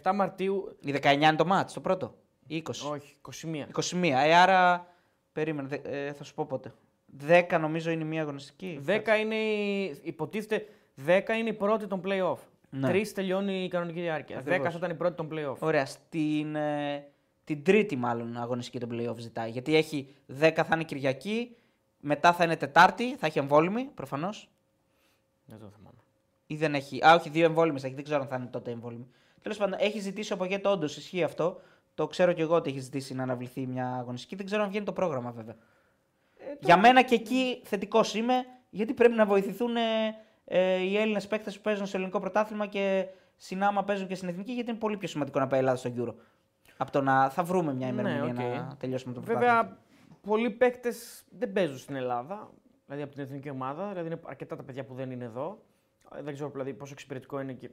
17 0.02 0.12
Μαρτίου, 0.14 0.76
Η 0.80 0.92
19 0.92 1.12
είναι 1.12 1.36
το 1.36 1.44
μάτς, 1.46 1.72
το 1.72 1.80
πρώτο. 1.80 2.14
Ή 2.46 2.56
20. 2.56 2.90
όχι, 2.90 3.16
21. 3.20 3.66
21. 3.72 4.26
Ε, 4.26 4.34
άρα, 4.34 4.86
περίμενε, 5.32 5.68
δε- 5.68 6.06
ε, 6.06 6.12
θα 6.12 6.24
σου 6.24 6.34
πω 6.34 6.44
πότε. 6.46 6.72
10 7.26 7.58
νομίζω 7.60 7.90
είναι 7.90 8.02
η 8.02 8.06
μία 8.06 8.22
αγωνιστική. 8.22 8.80
10 8.86 9.16
είναι, 9.20 9.34
η- 9.34 10.00
υποτίθεται, 10.02 10.66
10 11.06 11.34
είναι 11.38 11.48
η 11.48 11.52
πρώτη 11.52 11.86
των 11.86 12.02
play-off. 12.04 12.38
Ναι. 12.70 12.88
3 12.90 13.12
τελειώνει 13.14 13.64
η 13.64 13.68
κανονική 13.68 14.00
διάρκεια. 14.00 14.36
10 14.36 14.40
Ακριβώς. 14.48 14.72
θα 14.72 14.78
ήταν 14.78 14.90
η 14.90 14.94
πρώτη 14.94 15.14
των 15.16 15.28
play-off. 15.32 15.56
Ωραία, 15.58 15.86
στην, 15.86 16.54
ε, 16.56 17.06
την 17.44 17.62
τρίτη 17.64 17.96
μάλλον 17.96 18.36
αγωνιστική 18.36 18.78
των 18.78 18.88
playoff 18.92 19.18
ζητάει. 19.18 19.50
Γιατί 19.50 19.76
έχει 19.76 20.08
10 20.40 20.64
θα 20.64 20.68
είναι 20.74 20.84
Κυριακή, 20.84 21.56
μετά 22.04 22.32
θα 22.32 22.44
είναι 22.44 22.56
Τετάρτη, 22.56 23.16
θα 23.16 23.26
έχει 23.26 23.38
εμβόλυμη 23.38 23.84
προφανώς. 23.94 24.48
Δεν 25.46 25.58
το 25.58 25.68
θυμάμαι. 25.76 25.98
Ή 26.46 26.56
δεν 26.56 26.74
έχει. 26.74 27.06
Α, 27.06 27.14
όχι, 27.14 27.28
δύο 27.28 27.44
εμβόλυμες 27.44 27.84
έχει, 27.84 27.94
δεν 27.94 28.04
ξέρω 28.04 28.20
αν 28.20 28.28
θα 28.28 28.36
είναι 28.36 28.46
τότε 28.46 28.70
εμβόλυμη. 28.70 29.06
Τέλος 29.42 29.58
πάντων, 29.58 29.78
έχει 29.80 30.00
ζητήσει 30.00 30.32
ο 30.32 30.36
Πογέτο, 30.36 30.70
όντως 30.70 30.96
ισχύει 30.96 31.22
αυτό. 31.22 31.60
Το 31.94 32.06
ξέρω 32.06 32.32
και 32.32 32.42
εγώ 32.42 32.54
ότι 32.54 32.70
έχει 32.70 32.78
ζητήσει 32.78 33.14
να 33.14 33.22
αναβληθεί 33.22 33.66
μια 33.66 33.94
αγωνιστική. 33.94 34.36
Δεν 34.36 34.46
ξέρω 34.46 34.62
αν 34.62 34.68
βγαίνει 34.68 34.84
το 34.84 34.92
πρόγραμμα 34.92 35.30
βέβαια. 35.30 35.54
Για 36.60 36.76
μένα 36.76 37.02
και 37.02 37.14
εκεί 37.14 37.60
θετικός 37.64 38.14
είμαι, 38.14 38.34
γιατί 38.70 38.94
πρέπει 38.94 39.14
να 39.14 39.26
βοηθηθούν 39.26 39.76
ε, 39.76 39.80
ε, 40.44 40.76
οι 40.76 40.98
Έλληνες 40.98 41.26
παίκτες 41.26 41.56
που 41.56 41.62
παίζουν 41.62 41.86
στο 41.86 41.96
ελληνικό 41.96 42.20
πρωτάθλημα 42.20 42.66
και 42.66 43.06
συνάμα 43.36 43.84
παίζουν 43.84 44.06
και 44.06 44.14
στην 44.14 44.28
εθνική, 44.28 44.52
γιατί 44.52 44.70
είναι 44.70 44.78
πολύ 44.78 44.96
πιο 44.96 45.08
σημαντικό 45.08 45.38
να 45.38 45.46
πάει 45.46 45.60
η 45.60 45.62
Ελλάδα 45.62 45.78
στο 45.78 45.90
Euro. 45.96 46.14
Από 46.76 46.90
το 46.90 47.00
να 47.00 47.30
θα 47.30 47.42
βρούμε 47.42 47.74
μια 47.74 47.92
Ναι, 47.92 48.00
ημερομηνία 48.00 48.46
οκ. 48.48 48.54
να 48.68 48.76
τελειώσουμε 48.78 49.14
το 49.14 49.20
πρωτάθλημα. 49.20 49.54
Βέβαια, 49.62 49.78
πολλοί 50.26 50.50
παίκτες 50.50 51.24
δεν 51.38 51.52
παίζουν 51.52 51.78
στην 51.78 51.94
Ελλάδα, 51.94 52.50
δηλαδή 52.86 53.02
από 53.04 53.12
την 53.14 53.22
εθνική 53.22 53.50
ομάδα. 53.50 53.88
Δηλαδή 53.88 54.06
είναι 54.06 54.20
αρκετά 54.24 54.56
τα 54.56 54.62
παιδιά 54.62 54.84
που 54.84 54.94
δεν 54.94 55.10
είναι 55.10 55.24
εδώ. 55.24 55.58
Ε, 56.16 56.22
Δεν 56.22 56.34
ξέρω 56.34 56.48
δηλαδή, 56.50 56.74
πόσο 56.74 56.92
εξυπηρετικό 56.92 57.40
είναι 57.40 57.52
και 57.52 57.70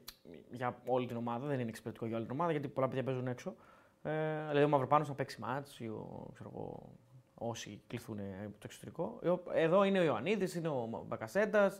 για 0.52 0.78
όλη 0.86 1.06
την 1.08 1.16
ομάδα. 1.18 1.48
Δεν 1.48 1.60
είναι 1.60 1.70
εξυπηρετικό 1.70 2.06
για 2.06 2.16
όλη 2.16 2.26
την 2.26 2.34
ομάδα 2.34 2.52
γιατί 2.52 2.68
πολλά 2.68 2.88
παιδιά 2.88 3.04
παίζουν 3.04 3.28
έξω. 3.28 3.56
Ε, 4.04 4.12
δηλαδή 4.48 4.64
ο 4.64 4.68
Μαυροπάνος 4.70 5.08
να 5.08 5.14
παίξει 5.14 5.42
ματς 5.42 5.80
ή 5.80 5.88
ο, 5.88 6.28
ξέρω 6.34 6.52
εγώ, 6.56 6.90
όσοι 7.34 7.82
κληθούν 7.88 8.18
από 8.20 8.52
το 8.52 8.64
εξωτερικό. 8.64 9.20
Ε, 9.24 9.30
ο- 9.30 9.44
Εδώ 9.54 9.84
είναι 9.84 10.00
ο 10.00 10.04
Ιωαννίδης, 10.04 10.56
είναι 10.56 10.68
ο 10.68 11.04
Μπακασέτα, 11.08 11.72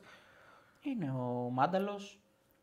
Είναι 0.84 1.12
ο 1.12 1.50
Μάνταλος, 1.52 2.20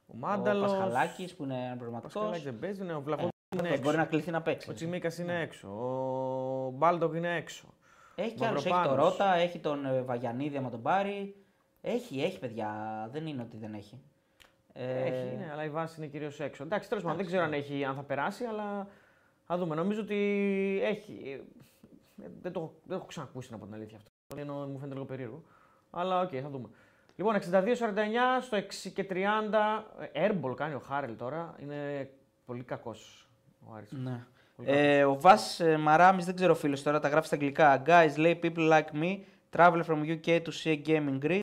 ο 0.06 0.12
ο 0.14 0.16
Μάνταλο. 0.16 0.60
Πασχαλάκης 0.60 1.34
που 1.34 1.42
είναι 1.44 1.74
πραγματικό. 1.78 2.12
Πασχαλάκης 2.12 2.44
δεν 2.44 2.58
παίζει, 2.58 2.82
είναι 2.82 2.94
ο 2.94 3.00
Βλαχό 3.00 3.28
είναι 3.54 3.62
Μπορεί 3.68 3.72
έξω. 3.78 3.92
να 3.92 4.04
κληθεί 4.04 4.30
να 4.30 4.42
παίξει. 4.42 4.70
Ο 4.70 4.72
Τσιμίκας 4.74 5.18
είναι 5.18 5.40
έξω. 5.40 5.68
Ο 5.68 6.70
Μπάλντογκ 6.70 7.14
είναι 7.14 7.36
έξω. 7.36 7.68
Έχει 8.22 8.34
κι 8.34 8.44
άλλους. 8.44 8.64
Έχει 8.64 8.68
τον 8.74 8.78
Μαυροπάνος. 8.80 9.10
Ρότα, 9.18 9.34
έχει 9.34 9.58
τον 9.58 9.86
ε, 9.86 10.02
Βαγιανίδη 10.02 10.56
άμα 10.56 10.70
τον 10.70 10.82
πάρει. 10.82 11.34
Έχει, 11.80 12.22
έχει 12.22 12.38
παιδιά. 12.38 12.70
Δεν 13.12 13.26
είναι 13.26 13.42
ότι 13.42 13.56
δεν 13.56 13.74
έχει. 13.74 14.00
Ε, 14.72 15.00
Έχει, 15.02 15.36
ναι, 15.36 15.48
αλλά 15.52 15.64
η 15.64 15.70
βάση 15.70 15.94
είναι 15.98 16.06
κυρίως 16.10 16.40
έξω. 16.40 16.62
Εντάξει, 16.62 16.88
τέλος 16.88 17.02
πάντων, 17.02 17.18
δεν 17.18 17.26
ξέρω 17.26 17.42
αν, 17.42 17.52
έχει, 17.52 17.84
αν 17.84 17.94
θα 17.94 18.02
περάσει, 18.02 18.44
αλλά 18.44 18.86
θα 19.44 19.56
δούμε. 19.56 19.74
Νομίζω 19.74 20.00
ότι 20.00 20.16
έχει. 20.82 21.40
Ε, 22.22 22.26
Δεν 22.42 22.52
το, 22.52 22.60
δεν 22.60 22.88
το 22.88 22.94
έχω 22.94 23.04
ξανακούσει 23.06 23.52
να 23.52 23.58
πω 23.58 23.64
την 23.64 23.74
αλήθεια 23.74 23.96
αυτό. 23.96 24.10
Ενώ 24.40 24.54
μου 24.54 24.74
φαίνεται 24.78 24.94
λίγο 24.94 25.04
περίεργο. 25.06 25.42
Αλλά 25.90 26.20
οκ, 26.20 26.30
θα 26.42 26.48
δούμε. 26.48 26.68
Λοιπόν, 27.16 27.34
62-49 27.34 27.40
στο 28.40 28.56
6 28.56 28.90
και 28.94 29.06
30. 29.10 29.14
ε, 30.12 30.28
Airball 30.28 30.54
κάνει 30.56 30.74
ο 30.74 30.78
Χάρελ 30.78 31.16
τώρα. 31.16 31.54
Είναι 31.62 32.10
πολύ 32.46 32.62
κακός 32.62 33.28
ο 33.68 33.74
Άρης. 33.74 33.92
Ναι. 33.92 34.24
Πολύ 34.58 34.70
Ε, 34.70 35.04
ο 35.04 35.20
Βάς 35.20 35.60
ε, 35.60 35.76
Μαράμις, 35.76 36.24
δεν 36.24 36.34
ξέρω 36.34 36.54
φίλος 36.54 36.82
τώρα, 36.82 36.98
τα 37.00 37.08
γράφεις 37.08 37.26
στα 37.26 37.36
αγγλικά. 37.36 37.82
Guys, 37.86 38.16
λέει 38.16 38.40
people 38.42 38.70
like 38.70 39.02
me 39.02 39.18
travel 39.56 39.82
from 39.84 40.02
UK 40.02 40.40
to 40.42 40.50
see 40.62 40.70
a 40.70 40.82
game 40.86 41.08
in 41.08 41.18
Greece. 41.24 41.40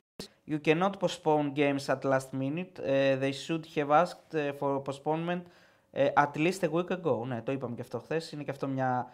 You 0.47 0.59
cannot 0.67 0.91
postpone 0.99 1.51
games 1.55 1.89
at 1.89 2.03
last 2.03 2.29
minute. 2.33 2.79
Uh, 2.79 3.15
they 3.21 3.31
should 3.31 3.65
have 3.75 3.91
asked 4.01 4.31
uh, 4.33 4.51
for 4.59 4.81
postponement 4.87 5.43
uh, 5.43 6.23
at 6.23 6.35
least 6.35 6.63
a 6.63 6.69
week 6.69 6.91
ago. 6.91 7.25
Ναι, 7.25 7.41
το 7.41 7.51
είπαμε 7.51 7.75
και 7.75 7.81
αυτό 7.81 7.99
χθες. 7.99 8.31
Είναι 8.31 8.43
και 8.43 8.51
αυτό 8.51 8.67
μια 8.67 9.07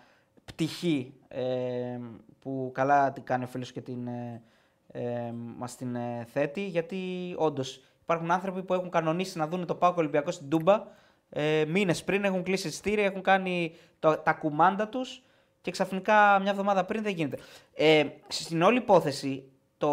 πτυχή 0.46 1.14
ε, 1.28 2.00
που 2.40 2.72
καλά 2.74 3.12
την 3.12 3.24
κάνει 3.24 3.44
ο 3.44 3.48
φίλος 3.48 3.72
και 3.72 3.82
την, 3.82 4.08
ε, 4.08 4.42
ε, 4.92 5.32
μας 5.58 5.76
την 5.76 5.96
ε, 5.96 6.26
θέτει. 6.32 6.68
Γιατί 6.68 7.34
όντως 7.38 7.84
υπάρχουν 8.02 8.32
άνθρωποι 8.32 8.64
που 8.64 8.74
έχουν 8.74 8.90
κανονίσει 8.90 9.38
να 9.38 9.48
δουν 9.48 9.66
το 9.66 9.76
Πάκο 9.76 9.96
Ολυμπιακό 9.98 10.32
στην 10.32 10.50
Τούμπα 10.50 10.84
ε, 11.34 11.66
μήνες 11.68 12.04
πριν 12.04 12.24
έχουν 12.24 12.44
κλείσει 12.44 12.68
εισιτήρια, 12.68 13.06
έχουν 13.06 13.22
κάνει 13.22 13.76
το, 14.00 14.18
τα 14.18 14.34
κουμάντα 14.34 14.88
τους 14.88 15.24
και 15.62 15.72
ξαφνικά 15.72 16.40
μια 16.40 16.52
εβδομάδα 16.52 16.86
πριν 16.86 17.04
δεν 17.04 17.14
γίνεται. 17.14 17.38
Ε, 17.74 18.06
στην 18.28 18.62
όλη 18.62 18.78
υπόθεση, 18.78 19.52
το 19.78 19.92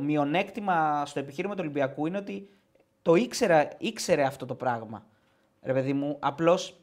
μειονέκτημα 0.00 1.06
στο 1.06 1.18
επιχείρημα 1.18 1.54
του 1.54 1.60
Ολυμπιακού 1.62 2.06
είναι 2.06 2.16
ότι 2.16 2.48
το 3.02 3.14
ήξερα, 3.14 3.68
ήξερε 3.78 4.22
αυτό 4.22 4.46
το 4.46 4.54
πράγμα. 4.54 5.06
Ρε 5.62 5.72
παιδί 5.72 5.92
μου, 5.92 6.16
απλώς 6.20 6.80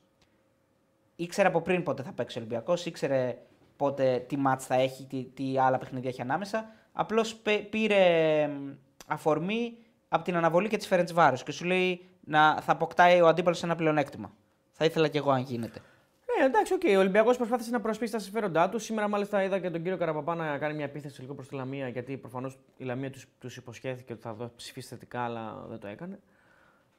ήξερε 1.16 1.48
από 1.48 1.62
πριν 1.62 1.84
πότε 1.84 2.04
θα 2.04 2.12
παίξει 2.12 2.38
ο 2.38 2.42
Ολυμπιακός, 2.42 2.86
ήξερε 2.86 3.38
πότε 3.76 4.26
τι 4.28 4.38
ματς 4.38 4.66
θα 4.66 4.76
έχει, 4.76 5.06
τι, 5.06 5.24
τι 5.24 5.60
άλλα 5.60 5.78
παιχνίδια 5.78 6.10
έχει 6.10 6.22
ανάμεσα. 6.22 6.72
Απλώς 6.92 7.42
πήρε 7.70 8.48
μ, 8.48 8.72
αφορμή 9.08 9.78
από 10.08 10.24
την 10.24 10.36
αναβολή 10.36 10.68
και 10.68 10.78
της 10.78 10.88
Φερεντσβάρου 10.88 11.36
και 11.36 11.52
σου 11.52 11.66
λέει 11.66 12.09
να 12.26 12.62
θα 12.62 12.72
αποκτάει 12.72 13.22
ο 13.22 13.28
αντίπαλος 13.28 13.64
ένα 13.64 13.76
πλεονέκτημα. 13.76 14.32
Θα 14.72 14.86
ήθελα 14.86 15.08
κι 15.08 15.18
εγώ 15.18 15.32
αν 15.32 15.42
γίνεται. 15.42 15.80
Ναι, 16.40 16.46
εντάξει, 16.46 16.74
οκ. 16.74 16.82
Ο 16.96 17.00
Ολυμπιακός 17.00 17.38
προσπάθησε 17.38 17.72
να 17.72 17.82
προασπίσει 17.82 18.12
τα 18.12 18.20
συμφέροντά 18.20 18.70
του. 18.70 18.80
Σήμερα, 18.80 19.08
μάλιστα, 19.08 19.44
είδα 19.44 19.60
και 19.60 19.70
τον 19.70 19.82
κύριο 19.82 19.98
Καραπαπά 19.98 20.36
να 20.36 20.58
κάνει 20.58 20.74
μια 20.74 20.86
επίθεση 20.86 21.22
λίγο 21.22 21.34
προς 21.34 21.48
τη 21.48 21.56
Λαμία, 21.56 21.88
γιατί 21.88 22.18
προφανώς 22.18 22.58
η 22.78 22.84
Λαμία 22.84 23.12
τους 23.40 23.58
υποσχέθηκε 23.58 24.14
ότι 24.14 24.22
θα 24.22 24.34
δώσει 24.34 24.52
ψηφίσει 24.56 24.88
θετικά, 24.88 25.22
αλλά 25.22 25.66
δεν 25.70 25.80
το 25.80 25.88
έκανε. 25.88 26.20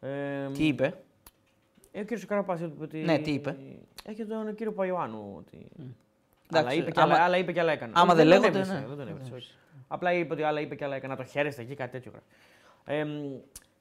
Ε, 0.00 0.50
Τι 0.52 0.66
είπε; 0.66 0.94
Ε, 1.92 2.00
ο 2.00 2.02
κύριος 2.02 2.24
Καραπαπά 2.26 2.64
είπε 2.64 2.82
ότι. 2.84 2.98
Ναι, 2.98 3.18
τι 3.18 3.30
είπε; 3.32 3.56
Έχει 4.04 4.24
τον 4.24 4.54
κύριο 4.54 4.72
Παϊωάννου. 4.72 5.34
Ότι... 5.36 5.68
Εντάξει, 6.52 6.68
αλλά, 6.68 6.72
είπε 6.72 6.90
και 6.90 7.00
άμα- 7.00 7.14
άλλα, 7.14 7.24
άλλα 7.24 7.36
είπε 7.36 7.52
και 7.52 7.60
άλλα 7.60 7.72
έκανε. 7.72 7.92
άμα 7.96 8.12
Όχι, 8.12 8.22
δεν 8.22 8.28
τον 8.30 8.40
λέγονται, 8.40 8.58
έβρισε, 8.58 8.72
ναι. 8.72 8.78
Δεν 8.78 8.88
τον 8.88 8.96
Δεν 8.96 9.08
έβρισε, 9.08 9.28
τον 9.30 9.38
όχι. 9.38 9.54
Απλά 9.88 10.12
είπε 10.12 10.32
ότι 10.32 10.42
άλλα 10.42 10.60
είπε 10.60 10.74
και 10.74 10.84
άλλα 10.84 10.94
έκανε. 10.96 11.14
Να 11.14 11.18
το 11.24 11.28
χαίρεστε 11.30 11.62
εκεί, 11.62 11.74
κάτι 11.74 11.90
τέτοιο 11.90 12.10
γράφει. 12.10 12.26
Ε, 12.84 13.04
μ, 13.04 13.36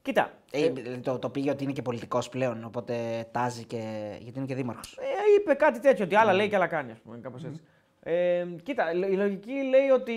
κοίτα. 0.10 0.32
Ε, 0.52 0.72
το, 1.04 1.20
το 1.20 1.30
πήγε 1.30 1.50
ότι 1.50 1.64
είναι 1.64 1.74
και 1.74 1.82
πολιτικός 1.82 2.30
πλέον, 2.30 2.64
οπότε 2.64 3.26
τάζει 3.32 3.64
και. 3.64 3.78
γιατί 4.20 4.38
είναι 4.38 4.48
και 4.48 4.56
δήμαρχος. 4.56 4.98
Ε, 4.98 5.40
είπε 5.40 5.54
κάτι 5.54 5.80
τέτοιο, 5.80 6.06
ότι 6.06 6.16
άλλα 6.16 6.34
λέει 6.34 6.50
και 6.50 6.56
άλλα 6.56 6.68
κάνει, 6.68 6.92
ας 6.92 7.00
πούμε, 7.00 7.18
κάπως 7.18 7.44
έτσι. 7.44 7.62
Ε, 8.00 8.46
κοίτα, 8.64 8.92
η 8.92 9.16
λογική 9.16 9.52
λέει 9.52 9.90
ότι 9.90 10.16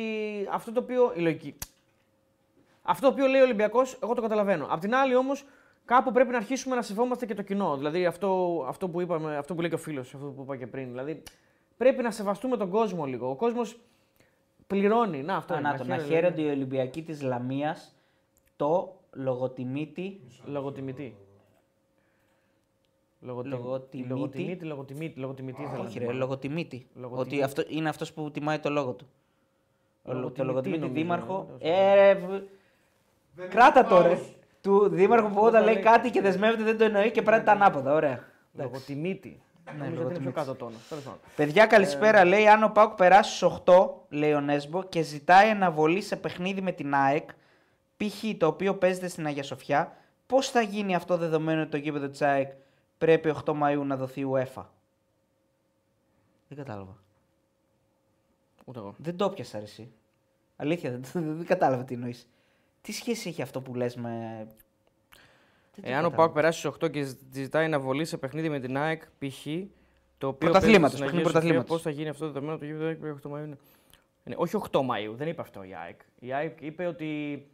αυτό 0.50 0.72
το 0.72 0.80
οποίο. 0.80 1.12
Η 1.16 1.20
λογική. 1.20 1.54
Αυτό 2.82 3.06
το 3.06 3.12
οποίο 3.12 3.26
λέει 3.26 3.40
ο 3.40 3.44
Ολυμπιακός, 3.44 3.98
εγώ 4.02 4.14
το 4.14 4.22
καταλαβαίνω. 4.22 4.66
Απ' 4.70 4.80
την 4.80 4.94
άλλη 4.94 5.16
όμως, 5.16 5.44
κάπου 5.84 6.12
πρέπει 6.12 6.30
να 6.30 6.36
αρχίσουμε 6.36 6.74
να 6.74 6.82
σεβόμαστε 6.82 7.26
και 7.26 7.34
το 7.34 7.42
κοινό. 7.42 7.76
Δηλαδή 7.76 8.06
αυτό, 8.06 8.64
αυτό, 8.68 8.88
που, 8.88 9.00
είπαμε, 9.00 9.36
αυτό 9.36 9.54
που 9.54 9.60
λέει 9.60 9.70
και 9.70 9.74
ο 9.76 9.78
φίλος, 9.78 10.14
αυτό 10.14 10.26
που 10.26 10.42
είπα 10.42 10.56
και 10.56 10.66
πριν. 10.66 10.88
Δηλαδή 10.88 11.22
πρέπει 11.76 12.02
να 12.02 12.10
σεβαστούμε 12.10 12.56
τον 12.56 12.70
κόσμο 12.70 13.04
λίγο. 13.04 13.30
Ο 13.30 13.34
κόσμος 13.36 13.80
πληρώνει. 14.66 15.22
Να, 15.22 15.36
αυτό 15.36 15.54
Α, 15.54 15.58
είναι. 15.58 15.68
να 15.68 15.76
το, 15.76 15.84
να 15.84 15.94
χαίρεται, 15.94 16.14
χαίρονται 16.14 16.42
οι 16.42 16.50
Ολυμπιακοί 16.50 17.02
της 17.02 17.22
Λαμίας 17.22 17.94
το 18.56 19.01
λογοτιμήτη. 19.12 20.20
Λογοτιμητή. 20.44 21.16
Λογοτι... 23.20 23.48
Λογοτιμήτη. 23.48 24.08
Λογοτιμήτη, 24.08 24.64
λογοτιμήτη, 24.64 25.18
λογοτιμήτη. 25.20 25.62
ήθελα 25.62 25.82
να 25.82 25.88
Όχι, 25.88 26.00
πω. 26.00 26.06
ρε, 26.10 26.12
λογοτιμήτη. 26.12 26.86
Λογοτιμήτη. 26.94 27.34
Ότι 27.34 27.42
αυτό, 27.44 27.62
είναι 27.68 27.88
αυτός 27.88 28.12
που 28.12 28.30
τιμάει 28.30 28.58
το 28.58 28.70
λόγο 28.70 28.92
του. 28.92 29.06
Ο 30.02 30.12
λο- 30.12 30.30
Το 30.30 30.44
Λογοτιμητή 30.44 30.46
λογοτιμήτη 30.46 30.80
νομίζω, 30.80 31.00
δήμαρχο. 31.02 31.56
ε, 31.58 31.90
Ε, 31.90 31.94
ρε, 31.94 32.14
β- 32.14 32.42
Δεν 33.34 33.50
κράτα 33.50 33.80
είναι 33.80 33.88
το 33.88 34.02
ρε. 34.02 34.08
πάγος. 34.08 34.36
Του 34.60 34.88
δήμαρχου 34.88 35.30
που 35.30 35.40
όταν 35.42 35.64
λέει 35.64 35.74
λέει- 35.74 35.82
κάτι 35.82 36.10
και 36.10 36.20
δεσμεύεται 36.20 36.62
δεν 36.62 36.78
το 36.78 36.84
εννοεί 36.84 37.10
και 37.10 37.22
πράττει 37.22 37.44
τα 37.46 37.52
ανάποδα. 37.52 37.94
Ωραία. 37.94 38.10
Εντάξει. 38.12 38.72
Λογοτιμήτη. 38.72 39.40
Ναι, 39.64 39.72
Νομίζω 39.72 39.84
ότι 39.84 39.94
είναι 39.94 39.94
πιο 39.94 40.02
λογοτιμήτης. 40.02 40.34
κάτω 40.44 40.54
τόνος. 40.54 40.88
Τέλος 40.88 41.04
πάντων. 41.04 41.18
Παιδιά, 41.36 41.66
καλησπέρα. 41.66 42.18
Ε, 42.20 42.24
λέει 42.24 42.46
αν 42.48 42.62
ο 42.62 42.68
Πάουκ 42.68 42.94
περάσει 42.94 43.36
στου 43.36 43.46
8, 43.46 44.06
λέει 44.08 44.32
ο 44.32 44.40
Νέσμπο, 44.40 44.82
και 44.82 45.02
ζητάει 45.02 45.50
αναβολή 45.50 46.00
σε 46.00 46.16
παιχνίδι 46.16 46.60
με 46.60 46.72
την 46.72 46.94
ΑΕΚ, 46.94 47.28
π.χ. 48.06 48.24
το 48.38 48.46
οποίο 48.46 48.74
παίζεται 48.74 49.08
στην 49.08 49.26
Αγία 49.26 49.42
Σοφιά, 49.42 49.96
πώς 50.26 50.50
θα 50.50 50.60
γίνει 50.60 50.94
αυτό 50.94 51.16
δεδομένου 51.16 51.60
ότι 51.60 51.70
το 51.70 51.76
γήπεδο 51.76 52.08
της 52.08 52.22
ΑΕΚ 52.22 52.52
πρέπει 52.98 53.34
8 53.44 53.52
Μαου 53.54 53.84
να 53.84 53.96
δοθεί 53.96 54.26
UEFA; 54.32 54.64
Δεν 56.48 56.58
κατάλαβα. 56.58 56.96
Ούτε 58.64 58.78
εγώ. 58.78 58.94
Δεν 58.98 59.16
το 59.16 59.30
πιασα 59.30 59.58
ρε, 59.58 59.64
εσύ. 59.64 59.92
Αλήθεια, 60.56 60.90
δεν, 60.90 61.02
δεν 61.36 61.46
κατάλαβα 61.46 61.84
τι 61.84 61.94
εννοείς. 61.94 62.28
Τι 62.80 62.92
σχέση 62.92 63.28
έχει 63.28 63.42
αυτό 63.42 63.60
που 63.60 63.74
λες 63.74 63.96
με. 63.96 64.10
Δεν 65.74 65.84
το 65.84 65.90
Εάν 65.90 65.98
ο 65.98 66.02
κατάλαβα. 66.02 66.16
Πάουκ 66.16 66.32
περάσει 66.32 66.58
στου 66.58 66.72
8 66.84 66.90
και 66.90 67.06
ζητάει 67.32 67.68
να 67.68 67.80
βολεί 67.80 68.04
σε 68.04 68.16
παιχνίδι 68.16 68.48
με 68.48 68.60
την 68.60 68.76
ΑΕΚ, 68.76 69.02
π.χ. 69.18 69.46
το 70.18 70.26
οποίο. 70.26 70.32
Πρωταθλήματος, 70.38 70.60
παίζει 70.60 70.76
στην 70.88 70.98
παιχνίδι 71.04 71.06
Αγία 71.06 71.12
Σοφία, 71.12 71.22
πρωταθλήματος. 71.22 71.68
Πώς 71.70 71.82
θα 71.82 71.90
γίνει 71.90 72.08
αυτό 72.08 72.26
το 72.26 72.32
δεδομένο 72.32 72.58
το 72.58 72.64
γήπεδο 72.64 72.86
ΑΕΚ 72.86 72.96
πρέπει 72.98 73.20
8 73.24 73.30
Μαΐου. 73.30 73.44
είναι- 73.44 73.58
Είναι, 74.24 74.34
όχι 74.38 74.56
8 74.70 74.82
Μαου, 74.82 75.14
δεν 75.14 75.28
είπε 75.28 75.40
αυτό 75.40 75.62
η 75.62 75.74
ΑΕΚ. 75.74 76.00
Η 76.18 76.32
ΑΕΚ 76.32 76.60
είπε 76.60 76.86
ότι. 76.86 77.46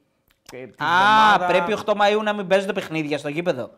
Ε, 0.53 0.57
την 0.67 0.85
Α, 0.85 1.33
εβδομάδα- 1.33 1.47
πρέπει 1.47 1.73
8 1.85 1.95
Μαου 1.97 2.23
να 2.23 2.33
μην 2.33 2.47
παίζονται 2.47 2.73
παιχνίδια 2.73 3.19
στο 3.19 3.29
γήπεδο. 3.29 3.71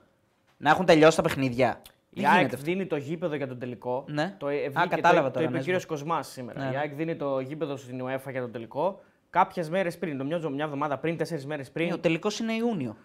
Να 0.57 0.71
έχουν 0.71 0.85
τελειώσει 0.85 1.17
τα 1.17 1.23
παιχνίδια. 1.23 1.81
Η 2.11 2.21
Δεν 2.21 2.31
ΑΕΚ 2.31 2.37
γίνεται 2.39 2.55
αυτό; 2.57 2.67
δίνει 2.71 2.87
το 2.87 2.97
γήπεδο 2.97 3.35
για 3.35 3.47
τον 3.49 3.59
τελικό. 3.59 4.05
Ναι. 4.09 4.35
Το, 4.39 4.49
ε, 4.49 4.55
Α, 4.55 4.71
βγήκε, 4.71 4.89
κατάλαβα 4.89 5.27
το, 5.27 5.33
τώρα, 5.33 5.33
το 5.33 5.41
είπε 5.41 5.51
ναι, 5.53 5.59
ο 5.59 5.63
κύριος 5.63 5.87
Κοσμάς 5.87 6.29
σήμερα. 6.29 6.65
Ναι. 6.65 6.73
Η 6.73 6.77
ΑΕΚ 6.77 6.95
δίνει 6.95 7.17
το 7.17 7.41
γήπεδο 7.41 7.77
στην 7.77 8.05
UEFA 8.05 8.31
για 8.31 8.41
τον 8.41 8.53
τελικό. 8.53 9.01
Κάποιες 9.31 9.71
μέρες 9.71 9.99
πριν, 9.99 10.19
το 10.19 10.25
μια, 10.25 10.49
μια 10.49 10.65
εβδομάδα 10.65 10.99
πριν, 10.99 11.17
τέσσερις 11.17 11.47
μέρες 11.47 11.71
πριν. 11.71 11.89
Ε, 11.91 11.93
Ο 11.93 11.99
τελικός 11.99 12.39
είναι 12.39 12.53
Ιούνιο. 12.53 12.97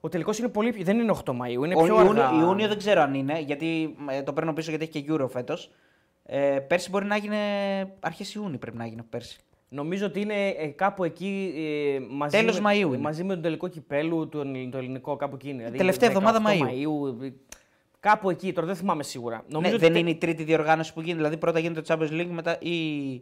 Ο 0.00 0.08
τελικός 0.08 0.38
είναι 0.38 0.48
πολύ 0.48 0.72
πιο. 0.72 0.84
Δεν 0.84 0.98
είναι 0.98 1.10
8 1.24 1.32
Μαου, 1.32 1.64
είναι 1.64 1.74
Ο 1.76 1.82
πιο 1.82 2.02
Ιούνιο, 2.02 2.22
αργά. 2.24 2.40
Ιούνιο 2.40 2.68
δεν 2.68 2.78
ξέρω 2.78 3.00
αν 3.00 3.14
είναι, 3.14 3.40
γιατί 3.40 3.96
ε, 4.10 4.22
το 4.22 4.32
παίρνω 4.32 4.52
πίσω 4.52 4.70
γιατί 4.70 4.84
έχει 4.84 5.02
και 5.02 5.12
Euro 5.12 5.26
φέτος. 5.30 5.70
Ε, 6.26 6.58
πέρσι 6.68 6.90
μπορεί 6.90 7.04
να 7.04 7.16
γίνει 7.16 7.36
αρχές 8.00 8.34
Ιούνιου 8.34 8.58
πρέπει 8.58 8.76
να 8.76 8.86
γίνει 8.86 9.02
πέρσι. 9.02 9.38
Νομίζω 9.74 10.06
ότι 10.06 10.20
είναι 10.20 10.48
ε, 10.48 10.66
κάπου 10.66 11.04
εκεί 11.04 11.54
ε, 11.56 12.00
μαζί, 12.10 12.36
Τέλος 12.38 12.60
με, 12.60 12.70
Μαΐου 12.72 12.86
είναι. 12.86 12.96
μαζί 12.98 13.24
με 13.24 13.32
τον 13.34 13.42
τελικό 13.42 13.68
κυπέλου, 13.68 14.28
το, 14.28 14.42
το 14.70 14.78
ελληνικό, 14.78 15.16
κάπου 15.16 15.34
εκεί 15.34 15.48
είναι. 15.48 15.58
Δηλαδή, 15.58 15.76
Τελευταία 15.76 16.08
18 16.08 16.12
εβδομάδα 16.12 16.42
Μαΐου. 16.46 16.62
Μαΐου, 16.64 17.22
ε, 17.24 17.32
Κάπου 18.00 18.30
εκεί, 18.30 18.52
τώρα 18.52 18.66
δεν 18.66 18.76
θυμάμαι 18.76 19.02
σίγουρα. 19.02 19.44
Νομίζω 19.48 19.68
Ναι, 19.70 19.74
ότι 19.76 19.84
δεν 19.84 19.92
τε- 19.92 20.00
είναι 20.00 20.10
η 20.10 20.14
τρίτη 20.16 20.42
διοργάνωση 20.44 20.92
που 20.92 21.00
γίνεται. 21.00 21.16
Δηλαδή 21.18 21.36
πρώτα 21.36 21.58
γίνεται 21.58 21.80
το 21.80 21.94
Champions 21.94 22.20
League 22.20 22.30
μετά 22.30 22.56
ή. 22.60 22.70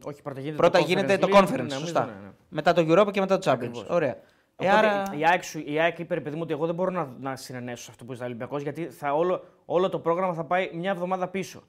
Όχι, 0.05 0.23
πρώτα 0.23 0.41
γίνεται 0.41 0.57
Πρώτα 0.57 0.79
το 0.79 0.85
γίνεται 0.85 1.19
το 1.19 1.29
League, 1.31 1.37
Conference. 1.43 1.51
ναι, 1.51 1.57
νομίζω, 1.57 1.79
σωστά. 1.79 2.05
ναι, 2.05 2.11
ναι. 2.13 2.31
Μετά 2.49 2.73
το 2.73 2.85
Europa 2.89 3.11
και 3.13 3.21
μετά 3.21 3.39
το 3.39 3.51
Champions. 3.51 3.55
Ακριβώς. 3.55 3.87
Ωραία. 3.89 4.11
Ε, 4.11 4.17
Οπότε, 4.57 4.71
άρα... 4.79 5.03
η, 5.19 5.25
ΑΕΚ, 5.27 5.43
σου- 5.45 5.63
η 5.67 5.79
ΑΕΚ 5.81 5.99
είπε, 5.99 6.15
ρε 6.15 6.21
παιδί 6.21 6.35
μου, 6.37 6.43
ότι 6.45 6.53
εγώ 6.53 6.67
δεν 6.67 6.75
μπορώ 6.75 6.91
να, 6.91 7.09
να 7.21 7.37
συνενέσω 7.37 7.83
σε 7.83 7.89
αυτό 7.91 8.05
που 8.05 8.13
ζητάει 8.13 8.27
ο 8.29 8.31
Ολυμπιακός, 8.31 8.63
γιατί 8.63 8.85
θα 8.85 9.15
όλο, 9.15 9.45
όλο 9.65 9.89
το 9.89 9.99
πρόγραμμα 9.99 10.35
θα 10.35 10.45
πάει 10.45 10.71
μια 10.75 10.91
εβδομάδα 10.91 11.29
πίσω. 11.29 11.63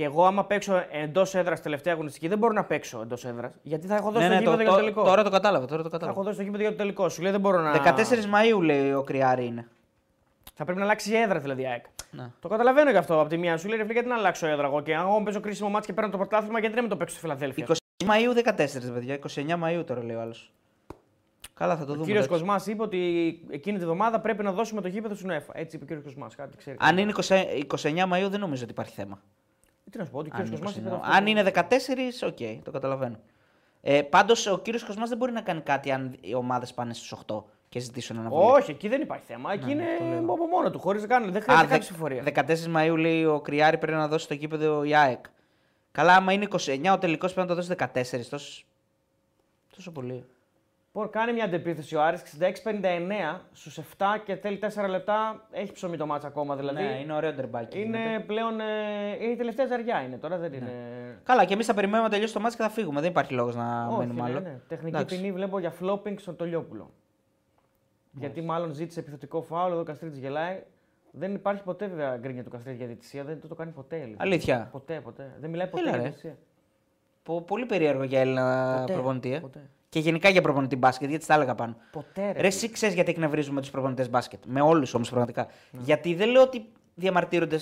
Και 0.00 0.06
εγώ, 0.06 0.26
άμα 0.26 0.44
παίξω 0.44 0.84
εντός 0.90 1.34
έδρας 1.34 1.60
τελευταία 1.62 1.92
αγωνιστική, 1.92 2.28
δεν 2.28 2.38
μπορώ 2.38 2.52
να 2.52 2.64
παίξω 2.64 3.00
εντός 3.02 3.24
έδρας. 3.24 3.52
Γιατί 3.62 3.86
θα 3.86 3.96
έχω 3.96 4.10
δώσει 4.10 4.28
Ναι, 4.28 4.34
το 4.34 4.38
ναι, 4.40 4.44
το, 4.44 4.50
γήπεδο 4.50 4.62
για 4.62 4.70
το 4.70 4.76
το- 4.76 4.80
τελικό. 4.80 5.02
τώρα 5.04 5.22
το 5.22 5.30
κατάλαβα. 5.30 5.66
Τώρα 5.66 5.82
το 5.82 5.88
Θα 5.88 5.96
έχω 5.96 6.04
κατάλαβα. 6.04 6.22
δώσει 6.22 6.36
το 6.36 6.42
γήπεδο 6.42 6.62
για 6.62 6.70
το 6.70 6.76
τελικό. 6.76 7.08
Σου 7.08 7.22
λέει 7.22 7.30
δεν 7.30 7.40
μπορώ 7.40 7.60
να. 7.60 7.72
14 7.72 8.26
Μαΐου 8.28 8.62
λέει 8.62 8.92
ο 8.92 9.02
Κριάρη 9.02 9.46
είναι. 9.46 9.68
Θα 10.54 10.64
πρέπει 10.64 10.78
να 10.78 10.84
αλλάξει 10.84 11.12
η 11.12 11.16
έδρα 11.16 11.38
δηλαδή 11.38 11.62
η 11.62 11.66
ΑΕΚ. 11.66 11.84
Ναι. 12.10 12.30
Το 12.40 12.48
καταλαβαίνω 12.48 12.90
και 12.90 12.96
αυτό 12.96 13.20
από 13.20 13.28
τη 13.28 13.36
μία. 13.36 13.56
Σου 13.56 13.68
λέει 13.68 13.76
ρε 13.76 13.82
φίλε, 13.82 13.92
γιατί 13.92 14.08
να 14.08 14.14
αλλάξω 14.16 14.46
έδρα 14.46 14.66
εγώ. 14.66 14.80
Και 14.80 14.94
αν 14.96 15.06
εγώ 15.06 15.22
παίζω 15.22 15.40
κρίσιμο 15.40 15.68
ματς 15.68 15.86
και 15.86 15.92
παίρνω 15.92 16.10
το 16.10 16.16
πρωτάθλημα, 16.16 16.58
γιατί 16.58 16.74
δεν 16.74 16.82
με 16.84 16.88
το 16.90 16.96
παίξω 16.96 17.12
στη 17.14 17.22
Φιλαδέλφια. 17.24 17.66
20 17.68 17.74
Μαΐου 18.06 18.32
14 18.34 18.92
παιδιά. 18.94 19.18
29 19.34 19.56
Μαΐου 19.58 19.84
τώρα 19.84 20.04
λέει 20.04 20.16
ο 20.16 20.20
άλλος. 20.20 20.52
Καλά, 21.54 21.76
θα 21.76 21.84
το 21.84 21.90
Ο 21.90 21.94
δούμε. 21.94 22.06
κύριος 22.06 22.24
εντάξει. 22.24 22.42
Κοσμάς 22.42 22.66
είπε 22.66 22.82
ότι 22.82 22.98
εκείνη 23.50 23.78
τη 23.78 23.84
βδομάδα 23.84 24.20
πρέπει 24.20 24.42
να 24.42 24.52
δώσουμε 24.52 24.80
το 24.80 24.88
γήπεδο 24.88 25.14
στην 25.14 25.30
UEFA. 25.30 25.50
Έτσι 25.52 25.76
είπε 25.76 25.84
ο 25.84 25.86
κύριος 25.86 26.04
Κοσμάς. 26.04 26.34
Κάτι 26.34 26.56
ξέρει. 26.56 26.76
Αν 26.80 26.98
είναι 26.98 27.12
20 27.16 27.44
29 27.82 28.06
Μαΐου 28.06 28.28
δεν 28.28 28.40
νομίζω 28.40 28.62
ότι 28.62 28.72
υπάρχει 28.72 28.92
θέμα. 28.94 29.22
Τι 29.90 29.98
να 29.98 30.04
σου 30.04 30.10
πω, 30.10 30.18
ότι 30.18 30.28
ο 30.28 30.32
Αν 30.34 30.42
κύριο 30.42 30.56
είναι, 30.58 30.64
Κοσμάς 30.66 30.76
είπε. 30.82 30.88
29. 30.88 31.00
αυτό. 31.00 31.16
αν 31.16 31.26
είναι 31.26 31.42
14, 31.42 32.26
οκ, 32.26 32.64
το 32.64 32.70
καταλαβαίνω. 32.70 33.16
Ε, 33.82 34.02
Πάντως 34.02 34.46
ο 34.46 34.58
κύριος 34.58 34.84
Κοσμάς 34.84 35.08
δεν 35.08 35.18
μπορεί 35.18 35.32
να 35.32 35.40
κάνει 35.40 35.60
κάτι 35.60 35.90
αν 35.90 36.16
οι 36.20 36.34
ομάδες 36.34 36.74
πάνε 36.74 36.94
στους 36.94 37.12
8 37.26 37.44
και 37.68 37.78
ζητήσουν 37.78 38.18
αναβολή. 38.18 38.50
Όχι, 38.50 38.70
εκεί 38.70 38.88
δεν 38.88 39.00
υπάρχει 39.00 39.24
θέμα. 39.26 39.52
Εκεί 39.52 39.70
είναι 39.70 39.84
από 40.18 40.46
μόνο 40.46 40.70
του, 40.70 40.78
χωρίς 40.78 41.02
να 41.02 41.08
κάνει. 41.08 41.30
Δεν 41.30 41.40
Α, 41.40 41.44
χρειάζεται 41.44 41.66
δε- 41.66 41.72
καν 41.72 41.80
ψηφορία. 41.80 42.22
14 42.22 42.66
Μαου 42.68 42.96
λέει 42.96 43.24
ο 43.24 43.40
Κριάρη 43.40 43.78
πρέπει 43.78 43.96
να 43.96 44.08
δώσει 44.08 44.28
το 44.28 44.34
γήπεδο 44.34 44.84
η 44.84 44.94
ΑΕΚ. 44.94 45.24
Καλά, 45.92 46.14
άμα 46.16 46.32
είναι 46.32 46.44
29, 46.50 46.92
ο 46.92 46.98
τελικός 46.98 47.32
πρέπει 47.32 47.48
να 47.48 47.54
το 47.54 47.60
δώσει 47.60 47.74
14. 47.78 48.28
Τόσο, 48.30 48.62
τόσο 49.76 49.90
πολύ. 49.92 50.24
Λοιπόν, 50.92 51.10
κάνει 51.10 51.32
μια 51.32 51.44
αντεπίθεση 51.44 51.96
ο 51.96 52.02
Άρης 52.02 52.22
66-59 52.64 53.40
στους 53.52 53.78
7 53.78 53.82
και 54.24 54.36
θέλει 54.36 54.58
4 54.74 54.88
λεπτά. 54.88 55.46
Έχει 55.50 55.72
ψωμί 55.72 55.96
το 55.96 56.06
μάτσα 56.06 56.26
ακόμα 56.28 56.56
δηλαδή. 56.56 56.82
ναι, 56.82 56.98
είναι 57.02 57.12
ωραίο 57.12 57.32
ντερμπάκι. 57.32 57.80
είναι 57.80 57.98
γίνεται. 57.98 58.24
πλέον. 58.24 58.60
Ε, 58.60 58.64
είναι 59.20 59.32
η 59.32 59.36
τελευταία 59.36 59.66
ζαριά 59.66 60.00
είναι 60.02 60.16
τώρα, 60.16 60.38
δεν 60.38 60.52
είναι. 60.52 60.70
Καλά, 61.22 61.44
και 61.44 61.54
εμείς 61.54 61.66
θα 61.66 61.74
περιμένουμε 61.74 62.08
να 62.08 62.12
τελειώσει 62.14 62.32
το 62.34 62.40
μάτι 62.40 62.56
και 62.56 62.62
θα 62.62 62.68
φύγουμε. 62.68 63.00
Δεν 63.00 63.10
υπάρχει 63.10 63.32
λόγος 63.34 63.56
να 63.56 63.86
Όχι, 63.86 63.98
μένουμε 63.98 64.20
ναι, 64.22 64.28
άλλο. 64.28 64.40
ναι. 64.40 64.60
Τεχνική 64.68 64.96
Εντάξει. 64.96 65.16
ποινή 65.16 65.32
βλέπω 65.32 65.58
για 65.58 65.70
φλόπινγκ 65.70 66.18
στον 66.18 66.36
Τολιόπουλο. 66.36 66.90
Γιατί 68.12 68.40
μάλλον 68.40 68.72
ζήτησε 68.72 69.00
επιθετικό 69.00 69.42
φάουλ, 69.42 69.70
εδώ 69.72 69.80
ο 69.80 69.84
Καστρίτης 69.84 70.18
γελάει. 70.18 70.62
Δεν 71.10 71.34
υπάρχει 71.34 71.62
ποτέ 71.62 71.86
βέβαια 71.86 72.16
γκρίνια 72.16 72.44
του 72.44 72.50
Καστρίτης 72.50 72.78
για 72.78 72.86
διαιτησία, 72.86 73.24
δεν 73.24 73.40
το, 73.40 73.48
το 73.48 73.54
κάνει 73.54 73.70
ποτέ. 73.70 73.96
αλήθεια. 73.96 74.16
Αλήθεια. 74.18 74.68
Ποτέ, 74.72 75.00
ποτέ. 75.00 75.36
Δεν 75.40 75.50
μιλάει 75.50 75.66
ποτέ 75.66 75.82
Έλα, 75.82 75.90
για 75.90 75.98
ρε. 75.98 76.04
διαιτησία. 76.04 76.36
Πο- 77.22 77.40
Πολύ 77.40 77.66
περίεργο 77.66 78.02
για 78.02 78.20
Έλληνα 78.20 78.76
Ποτέ, 78.80 78.92
προπονητή. 78.92 79.32
Ε. 79.32 79.38
ποτέ. 79.40 79.70
Και 79.90 79.98
γενικά 79.98 80.28
για 80.28 80.42
προπονητή 80.42 80.76
μπάσκετ, 80.76 81.08
γιατί 81.08 81.26
τα 81.26 81.34
έλεγα 81.34 81.54
πάνω. 81.54 81.76
Ποτέ, 81.92 82.32
ρε. 82.32 82.40
Ρε, 82.40 82.46
εσύ 82.46 82.70
ξέρεις 82.70 82.94
γιατί 82.94 83.10
εκνευρίζουμε 83.10 83.60
τους 83.60 83.70
προπονητές 83.70 84.10
μπάσκετ. 84.10 84.42
Με 84.46 84.60
όλους 84.60 84.94
όμως 84.94 85.08
πραγματικά. 85.08 85.46
Ναι. 85.70 85.80
Γιατί 85.84 86.14
δεν 86.14 86.28
λέω 86.28 86.42
ότι 86.42 86.64
διαμαρτύρονται. 86.94 87.60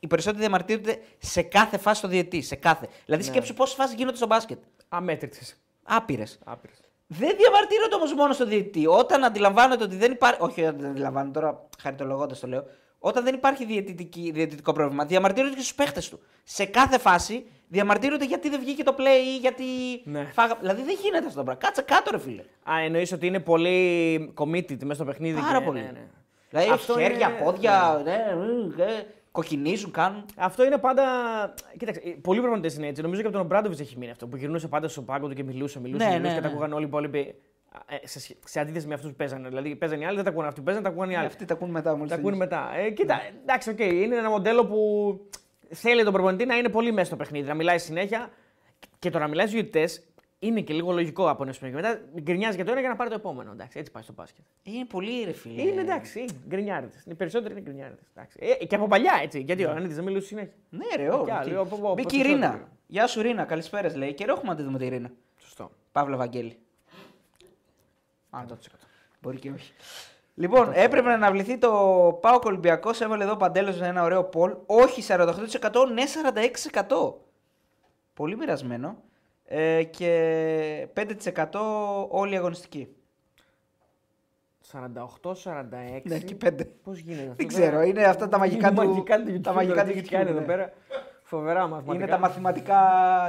Οι 0.00 0.06
περισσότεροι 0.06 0.40
διαμαρτύρονται 0.40 0.98
σε 1.18 1.42
κάθε 1.42 1.78
φάση 1.78 1.98
στο 1.98 2.08
διετή. 2.08 2.42
Σε 2.42 2.54
κάθε. 2.54 2.88
Δηλαδή 3.04 3.22
Ναι. 3.24 3.28
σκέψου 3.30 3.54
πόσες 3.54 3.74
φάσεις 3.74 3.94
γίνονται 3.94 4.16
στο 4.16 4.26
μπάσκετ. 4.26 4.58
Αμέτρητε. 4.88 5.38
Άπειρες. 5.82 6.38
Άπειρες. 6.44 6.78
Δεν 7.06 7.36
διαμαρτύρονται 7.36 7.94
όμως 7.94 8.14
μόνο 8.14 8.32
στο 8.32 8.46
διαιτητή. 8.46 8.86
Όταν 8.86 9.24
αντιλαμβάνονται 9.24 9.84
ότι 9.84 9.96
δεν 9.96 10.12
υπάρχει. 10.12 10.42
Όχι, 10.42 10.62
δεν 10.62 10.86
αντιλαμβάνονται 10.86 11.40
τώρα, 11.40 11.66
χαριτολογώντας 11.82 12.40
το 12.40 12.46
λέω. 12.46 12.64
Όταν 12.98 13.24
δεν 13.24 13.34
υπάρχει 13.34 13.64
διαιτητική, 13.64 14.30
διαιτητικό 14.34 14.72
πρόβλημα, 14.72 15.04
διαμαρτύρονται 15.04 15.54
και 15.54 15.60
στους 15.60 15.74
παίχτες 15.74 16.08
του. 16.08 16.20
Σε 16.44 16.64
κάθε 16.64 16.98
φάση 16.98 17.46
διαμαρτύρονται 17.74 18.24
γιατί 18.24 18.48
δεν 18.48 18.60
βγήκε 18.60 18.82
το 18.82 18.94
play 18.98 19.26
ή 19.34 19.36
γιατί. 19.36 19.64
Ναι. 20.04 20.24
Φάγα... 20.32 20.56
Δηλαδή 20.60 20.82
δεν 20.82 20.96
γίνεται 21.02 21.26
αυτό 21.26 21.38
το 21.38 21.44
πράγμα. 21.44 21.60
Κάτσε 21.64 21.82
κάτω, 21.82 22.10
ρε 22.10 22.18
φίλε. 22.18 22.42
Α, 22.70 22.72
εννοείς 22.84 23.12
ότι 23.12 23.26
είναι 23.26 23.40
πολύ 23.40 23.78
committed 24.38 24.78
μέσα 24.82 24.94
στο 24.94 25.04
παιχνίδι. 25.04 25.40
Πάρα 25.40 25.58
και- 25.58 25.64
πολύ. 25.64 25.80
ναι, 25.80 25.90
ναι. 25.92 26.06
Δηλαδή 26.50 26.70
Αυτό 26.70 26.98
χέρια, 26.98 27.28
είναι- 27.28 27.38
πόδια, 27.44 28.00
ναι, 28.04 28.10
ναι, 28.12 28.84
ναι, 28.84 29.06
κοκκινίζουν, 29.30 29.90
κάνουν. 29.90 30.24
Αυτό 30.36 30.64
είναι 30.64 30.78
πάντα. 30.78 31.04
Κοίταξε, 31.78 32.00
ε, 32.04 32.10
πολλοί 32.10 32.40
προπονητές 32.40 32.74
είναι 32.76 32.86
έτσι. 32.86 33.02
Νομίζω 33.02 33.20
και 33.20 33.26
από 33.26 33.36
τον 33.36 33.46
Ομπράντοβιτς 33.46 33.80
έχει 33.80 33.98
μείνει 33.98 34.10
αυτό. 34.10 34.26
Που 34.26 34.36
γυρνούσε 34.36 34.68
πάντα 34.68 34.88
στον 34.88 35.04
πάγκο 35.04 35.28
του 35.28 35.34
και 35.34 35.44
μιλούσε, 35.44 35.80
μιλούσε, 35.80 36.04
Ναι, 36.04 36.10
μιλούσε 36.12 36.28
ναι, 36.30 36.34
και 36.36 36.40
τα 36.42 36.46
ναι. 36.46 36.52
ακούγαν 36.52 36.72
όλοι 36.72 36.84
οι 36.84 36.86
υπόλοιποι. 36.88 37.34
ε, 38.02 38.06
σε, 38.06 38.20
σχέ- 38.20 38.36
σε 38.44 38.60
αντίθεση 38.60 38.86
με 38.86 38.94
αυτούς 38.94 39.10
που 39.10 39.16
παίζανε. 39.16 39.48
Δηλαδή 39.48 39.76
παίζανε 39.76 40.02
οι 40.02 40.06
άλλοι, 40.06 40.14
δεν 40.14 40.24
τα 40.24 40.30
ακούγαν 40.30 40.48
αυτοί 40.48 40.60
που 40.60 40.66
παίζανε, 40.66 40.84
τα 40.86 40.90
ακούγαν 40.92 41.10
οι 41.10 41.16
άλλοι. 41.16 41.26
Αυτοί 41.26 41.44
τα 41.44 41.54
ακούν 41.54 41.70
μετά 41.70 41.96
μόλις. 41.96 42.10
Τα 42.12 42.16
ακούνε 42.18 42.36
μετά. 42.36 42.70
Ε, 42.76 42.90
κοίτα, 42.90 43.20
εντάξει, 43.42 43.70
οκ, 43.70 43.78
είναι 43.78 44.16
ένα 44.16 44.30
μοντέλο 44.30 44.66
που 44.66 44.78
θέλει 45.74 46.04
τον 46.04 46.12
προπονητή 46.12 46.44
να 46.44 46.56
είναι 46.56 46.68
πολύ 46.68 46.92
μέσα 46.92 47.06
στο 47.06 47.16
παιχνίδι, 47.16 47.48
να 47.48 47.54
μιλάει 47.54 47.78
συνέχεια. 47.78 48.30
Και 48.98 49.10
το 49.10 49.18
να 49.18 49.28
μιλάει 49.28 49.46
στους 49.46 49.54
διαιτητές 49.54 49.88
είναι 50.38 50.60
και 50.60 50.72
λίγο 50.72 50.92
λογικό 50.92 51.28
από 51.30 51.42
ένα 51.42 51.52
σημείο. 51.52 51.70
Και 51.74 51.76
μετά 51.86 52.00
γκρινιάζει 52.20 52.56
για 52.56 52.64
το 52.64 52.70
ένα 52.70 52.80
για 52.80 52.88
να 52.88 52.96
πάρει 52.96 53.10
το 53.10 53.16
επόμενο. 53.16 53.52
Εντάξει, 53.52 53.78
έτσι 53.78 53.90
πάει 53.92 54.02
στο 54.02 54.12
μπάσκετ. 54.12 54.44
Είναι 54.62 54.84
πολύ 54.84 55.24
ρε 55.24 55.32
φίλε. 55.32 55.62
Είναι 55.62 55.80
εντάξει, 55.80 56.24
γκρινιάριδες. 56.48 57.02
Οι 57.06 57.14
περισσότεροι 57.14 57.52
είναι 57.52 57.62
γκρινιάριδες. 57.62 58.04
Ε, 58.38 58.64
και 58.64 58.74
από 58.74 58.86
παλιά 58.86 59.18
έτσι. 59.22 59.40
Γιατί 59.40 59.64
ο 59.64 59.70
Ανίτη 59.70 59.94
δεν 59.94 60.04
μιλούσε 60.04 60.26
συνέχεια. 60.26 60.52
Ναι, 60.70 60.84
ρε, 60.96 61.08
όχι. 61.08 61.24
Κι 61.24 61.30
άλλοι, 61.30 61.54
από- 61.56 61.74
από- 61.76 61.94
Μπήκε 61.94 62.16
η 62.16 62.20
από- 62.20 62.28
Ρίνα. 62.28 62.48
από- 62.48 62.68
Γεια 62.86 63.06
σου, 63.06 63.22
Ρίνα. 63.22 63.44
Καλησπέρα, 63.44 63.96
λέει. 63.96 64.14
Καιρό 64.14 64.32
έχουμε 64.32 64.50
να 64.50 64.56
τη 64.56 64.62
δούμε 64.62 64.78
τη 64.78 64.88
Ρίνα. 64.88 65.10
Σωστό. 65.38 65.70
Παύλα 65.92 66.16
Βαγγέλη. 66.16 66.58
Α, 68.30 68.44
το 68.48 68.58
Μπορεί 69.20 69.38
και 69.38 69.50
όχι. 69.50 69.72
Λοιπόν, 70.34 70.70
έπρεπε 70.72 71.08
να 71.08 71.14
αναβληθεί 71.14 71.58
το 71.58 71.70
Πάο 72.20 72.38
Ολυμπιακός. 72.44 73.00
Έβαλε 73.00 73.24
εδώ 73.24 73.36
παντέλος 73.36 73.76
σε 73.76 73.86
ένα 73.86 74.02
ωραίο 74.02 74.24
πολ. 74.24 74.56
Όχι 74.66 75.02
48%, 75.08 75.28
ναι 75.92 76.02
46%. 76.72 77.14
Πολύ 78.14 78.36
μοιρασμένο. 78.36 78.96
Ε, 79.44 79.82
και 79.82 80.88
5% 80.94 81.46
όλη 82.08 82.36
αγωνιστική. 82.36 82.88
48-46. 84.72 84.78
Ναι, 86.02 86.18
και 86.18 86.36
5. 86.44 86.50
Πώς 86.82 86.98
γίνεται 86.98 87.22
αυτό. 87.22 87.34
Δεν 87.36 87.46
ξέρω, 87.46 87.82
είναι 87.82 88.04
αυτά 88.04 88.28
τα 88.28 88.38
μαγικά 88.38 88.68
του. 88.68 88.74
μαγικά 88.74 89.22
του 89.22 89.40
τα 89.40 89.52
μαγικά 89.52 89.84
του 89.84 89.90
YouTube. 89.90 90.06
Κάνει 90.10 90.26
YouTube, 90.26 90.30
εδώ 90.30 90.40
ναι. 90.40 90.46
πέρα. 90.46 90.72
Φοβερά 91.22 91.66
μαθηματικά. 91.66 91.94
Είναι 91.94 92.06
τα 92.06 92.18
μαθηματικά 92.18 92.80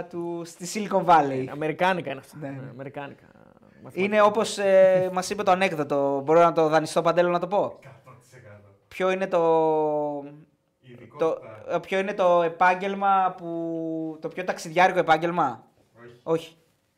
του 0.10 0.42
στη 0.46 0.88
Silicon 0.90 1.06
Valley. 1.06 1.46
Αμερικάνικα 1.52 2.12
είναι 2.12 2.20
αυτά. 2.20 2.38
Ναι, 2.38 2.48
Ναι, 2.48 2.56
ναι. 2.56 2.70
Αμερικάνικα. 2.70 3.26
Είναι 3.94 4.22
όπως 4.22 4.58
ε, 4.58 5.10
μας 5.14 5.30
είπε 5.30 5.44
το 5.44 5.52
ανέκδοτο. 5.52 6.22
Μπορώ 6.26 6.40
να 6.40 6.54
το 6.54 6.68
δανειστώ 6.68 7.02
παντέλο 7.02 7.30
να 7.30 7.40
το 7.40 7.48
πω; 7.48 7.80
100%. 7.84 7.88
Ποιο 8.88 9.10
είναι 9.12 9.28
το. 9.28 9.40
Το, 11.18 11.28
Ειδικότητα. 11.28 11.76
ε, 11.76 11.80
ποιο 11.80 12.00
είναι 12.00 12.14
το 12.14 12.42
επάγγελμα 12.42 13.34
που. 13.38 14.18
το 14.22 14.28
πιο 14.28 14.44
ταξιδιάρικο 14.44 15.00
επάγγελμα; 15.00 15.68
Όχι. 16.04 16.20
Όχι. 16.24 16.56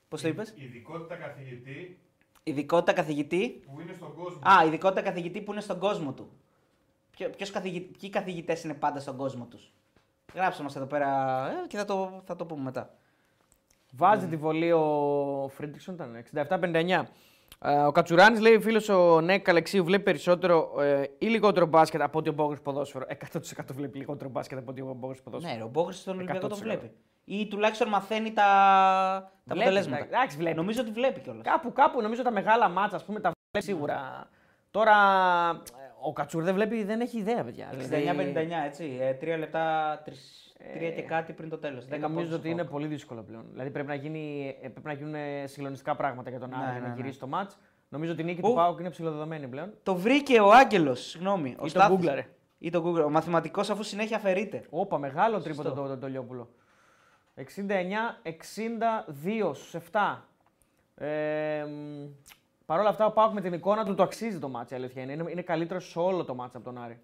Πώς 0.08 0.22
το 0.22 0.28
είπες; 0.28 0.54
Ειδικότητα 0.58 1.16
καθηγητή 1.16 2.00
Ειδικότητα 2.44 2.94
καθηγητή; 2.94 3.62
που 3.66 3.80
είναι 3.82 3.94
στον 3.94 4.14
κόσμο. 4.16 4.40
Α, 4.50 4.66
ειδικότητα 4.66 5.02
καθηγητή 5.02 5.42
που 5.42 5.52
είναι 5.52 5.62
στον 5.62 5.80
κόσμο 5.80 6.12
του. 6.14 6.30
Ποιο, 7.12 7.30
ποιος 7.30 7.52
καθηγη... 7.52 7.80
Ποιοι 7.80 8.10
καθηγητές 8.10 8.64
είναι 8.64 8.74
πάντα 8.74 9.00
στον 9.00 9.18
κόσμο 9.18 9.46
τους; 9.46 9.72
Γράψτε 10.34 10.64
μας 10.64 10.76
εδώ 10.76 10.86
πέρα 10.86 11.08
ε, 11.50 11.68
και 11.68 11.78
θα 11.78 11.86
το, 11.86 12.22
θα 12.26 12.36
το 12.36 12.46
πούμε 12.46 12.64
μετά. 12.64 12.94
Βάζει 13.98 14.28
τη 14.28 14.36
βολή 14.36 14.72
ο 14.72 15.50
Φρίντριξον, 15.54 15.94
ήταν 15.94 16.24
67-59. 16.50 17.04
Ε, 17.62 17.80
ο 17.80 17.92
Κατσουράνης 17.92 18.40
λέει: 18.40 18.60
Φίλος 18.60 18.90
ο 18.90 19.22
Νέκ 19.22 19.50
Αλεξίου 19.50 19.84
βλέπει 19.84 20.04
περισσότερο 20.04 20.82
ε, 20.82 21.04
ή 21.18 21.26
λιγότερο 21.26 21.66
μπάσκετ 21.66 22.02
από 22.02 22.20
ότι 22.20 22.30
ο 22.30 22.32
Μπόγκρι 22.34 22.60
ποδόσφαιρο. 22.60 23.06
100% 23.34 23.40
βλέπει 23.74 23.98
λιγότερο 23.98 24.30
μπάσκετ 24.30 24.58
από 24.58 24.72
ότι 24.72 24.82
ο 24.82 24.96
Μπόγκρι 24.98 25.20
ποδόσφαιρο. 25.24 25.56
Ναι, 25.56 25.64
ο 25.64 25.68
Μπόγκρι 25.68 25.94
στον 25.94 26.16
Ολυμπιακό 26.16 26.48
το 26.48 26.56
100%. 26.56 26.60
βλέπει. 26.62 26.92
Ή 27.26 27.48
τουλάχιστον 27.48 27.88
μαθαίνει 27.90 28.34
τα, 28.34 28.44
τα 28.44 29.32
Βλέπει, 29.44 29.62
αποτελέσματα. 29.70 30.04
εντάξει, 30.04 30.38
βλέπει. 30.38 30.56
Νομίζω 30.56 30.82
ότι 30.82 30.92
βλέπει 30.92 31.20
κιόλας. 31.20 31.44
Κάπου, 31.46 31.74
κάπου 31.74 32.02
νομίζω 32.02 32.22
τα 32.24 32.32
μεγάλα 32.32 32.70
ματς, 32.70 32.96
ας 32.96 33.04
πούμε, 33.06 33.20
τα 33.20 33.32
βλέπει 33.52 33.66
σίγουρα. 33.66 34.28
Τώρα 34.72 34.94
ε, 35.84 35.87
ο 36.08 36.14
Κατσούρ 36.14 36.44
δεν 36.44 36.54
βλέπει, 36.54 36.84
δεν 36.84 37.02
έχει 37.02 37.18
ιδέα, 37.18 37.44
παιδιά. 37.44 37.70
69-59, 37.74 37.78
Δηλαδή, 37.80 38.54
έτσι. 38.66 38.98
Ε, 39.02 39.14
τρία 39.14 39.38
λεπτά, 39.38 40.02
τρεις, 40.06 40.54
τρία 40.74 40.92
και 40.92 41.02
κάτι 41.02 41.34
πριν 41.34 41.50
το 41.50 41.58
τέλος. 41.58 41.86
ε, 41.90 41.98
νομίζω 41.98 42.36
ότι 42.36 42.50
είναι 42.50 42.64
πολύ 42.64 42.88
δύσκολο 42.88 43.24
πλέον. 43.24 43.46
Δηλαδή 43.52 43.70
πρέπει 43.70 43.88
να, 43.88 43.94
γίνει, 43.96 44.56
ε, 44.62 44.68
πρέπει 44.68 44.88
να 44.88 44.94
γίνουν 44.94 45.16
συγκλονιστικά 45.48 45.96
πράγματα 45.96 46.30
για 46.30 46.40
τον 46.40 46.54
Άρη 46.54 46.66
Ναι, 46.66 46.72
για 46.72 46.82
να 46.82 46.88
ναι, 46.88 46.94
ναι. 46.94 47.02
γυρίσει 47.02 47.20
το 47.20 47.28
μάτς. 47.28 47.58
Νομίζω 47.90 48.12
ότι 48.12 48.22
η 48.22 48.26
νίκη 48.26 48.42
Ου. 48.44 48.48
του 48.50 48.54
Πάουκ 48.56 48.80
είναι 48.80 48.90
ψηλοδεδομένη 48.90 49.48
πλέον. 49.48 49.74
Το 49.84 49.96
βρήκε 49.96 50.40
ο 50.40 50.52
Άγγελος, 50.52 51.10
συγγνώμη. 51.10 51.50
Ο 51.50 51.66
Ή 51.66 51.72
το 51.72 51.78
Στάθης. 51.80 51.98
Google, 52.00 52.12
ρε. 52.14 52.28
Ή 52.58 52.70
το 52.70 52.84
Google. 52.86 53.04
Ο 53.06 53.10
μαθηματικός 53.10 53.70
αφού 53.70 53.84
συνέχεια 53.84 54.18
αφαιρείται. 54.18 54.64
Όπα, 54.70 54.98
μεγάλο 54.98 55.42
τρίποντο 55.42 55.72
το, 55.74 55.88
το, 55.88 55.98
το 55.98 56.08
Λιόπουλο. 56.08 56.50
69-62 57.36 57.42
στους 59.54 59.76
7. 59.92 60.18
Ε, 60.96 61.66
μ, 61.66 62.06
Παρ' 62.68 62.80
όλα 62.80 62.90
αυτά, 62.90 63.06
ο 63.06 63.12
Πάουκ 63.12 63.34
με 63.34 63.42
την 63.42 63.54
εικόνα 63.54 63.86
του 63.86 63.96
το 63.96 64.04
αξίζει 64.04 64.40
το 64.40 64.50
μάτς, 64.50 64.72
η 64.72 64.76
αλήθεια 64.76 65.02
είναι. 65.04 65.12
Είναι, 65.12 65.32
είναι 65.32 65.42
καλύτερο 65.42 65.80
σε 65.80 66.00
όλο 66.00 66.24
το 66.24 66.36
μάτς 66.36 66.56
από 66.56 66.64
τον 66.64 66.78
Άρη. 66.84 67.00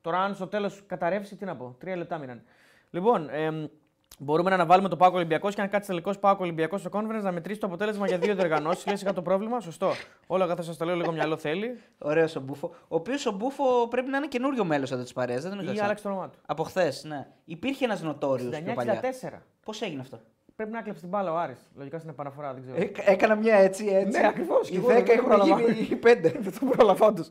Τώρα, 0.00 0.18
αν 0.18 0.34
στο 0.34 0.46
τέλος 0.46 0.82
καταρρεύσει, 0.86 1.36
τι 1.36 1.44
να 1.44 1.56
πω. 1.56 1.76
Τρία 1.78 1.96
λεπτά 1.96 2.18
μείναν. 2.18 2.42
Λοιπόν, 2.90 3.28
ε, 3.28 3.70
μπορούμε 4.18 4.48
να 4.48 4.54
αναβάλουμε 4.54 4.88
το 4.88 4.96
Πάουκ 4.96 5.14
Ολυμπιακός 5.14 5.54
και 5.54 5.60
αν 5.60 5.68
κάτσει 5.68 5.88
τελικός 5.88 6.18
Πάουκ 6.18 6.40
Ολυμπιακός 6.40 6.80
στο 6.80 6.90
conference 6.92 7.22
να 7.22 7.32
μετρήσει 7.32 7.60
το 7.60 7.66
αποτέλεσμα 7.66 8.06
για 8.06 8.18
δύο 8.18 8.34
διοργανώσεις. 8.34 8.86
Λες 8.86 9.02
είχα 9.02 9.12
το 9.12 9.22
πρόβλημα. 9.22 9.60
Σωστό. 9.60 9.90
Όλα 10.26 10.46
καθώ 10.46 10.62
σας 10.62 10.76
το 10.76 10.84
λέω, 10.84 10.94
λίγο 10.96 11.12
μυαλό 11.12 11.36
θέλει. 11.36 11.78
Ωραίος 11.98 12.36
ο 12.36 12.40
Μπούφο. 12.40 12.70
Ο 12.88 12.94
οποίος 12.96 13.26
ο 13.26 13.32
Μπούφο 13.32 13.88
πρέπει 13.88 14.10
να 14.10 14.16
είναι 14.16 14.26
καινούριο 14.28 14.64
μέλος 14.64 14.90
εδώ 14.92 15.02
τη 15.02 15.12
παρέα. 15.12 15.38
Δεν 15.38 15.50
τον 15.50 15.58
είχα 15.60 15.68
Ή 15.70 15.72
ξανά. 15.72 15.84
άλλαξε 15.84 16.02
το 16.04 16.10
όνομά 16.10 16.28
του. 16.30 16.38
Από 16.46 16.62
χθες, 16.62 17.04
ναι. 17.04 17.26
Υπήρχε 17.44 17.84
ένας 17.84 18.02
νοτόριος 18.02 18.58
πιο 18.60 18.74
παλιά. 18.74 19.00
69-64. 19.00 19.42
Πώς 19.64 19.82
έγινε 19.82 20.00
αυτό; 20.00 20.20
Πρέπει 20.58 20.72
να 20.72 20.80
κλέψεις 20.82 21.00
την 21.02 21.10
μπάλα 21.10 21.32
ο 21.32 21.36
Άρης. 21.36 21.58
Λογικά 21.76 21.98
στην 21.98 22.10
επαναφορά, 22.10 22.52
δεν 22.54 22.62
ξέρω. 22.62 22.76
Ε, 22.76 23.12
έκανα 23.12 23.34
μια 23.34 23.54
έτσι, 23.56 23.86
έτσι. 23.86 24.20
Ναι, 24.20 24.26
ακριβώς. 24.26 24.68
Οι 24.68 24.72
Και 24.72 24.76
εγώ 24.76 24.86
10 24.88 24.92
δεν 24.92 25.04
το 25.04 25.12
έχουν 25.12 25.24
προλαβαίνω. 25.24 25.68
γίνει 25.68 25.88
οι 25.90 25.98
5. 26.02 26.20
Δεν 26.22 26.52
το 26.60 26.66
πρόλαβα 26.70 27.06
όντως. 27.06 27.28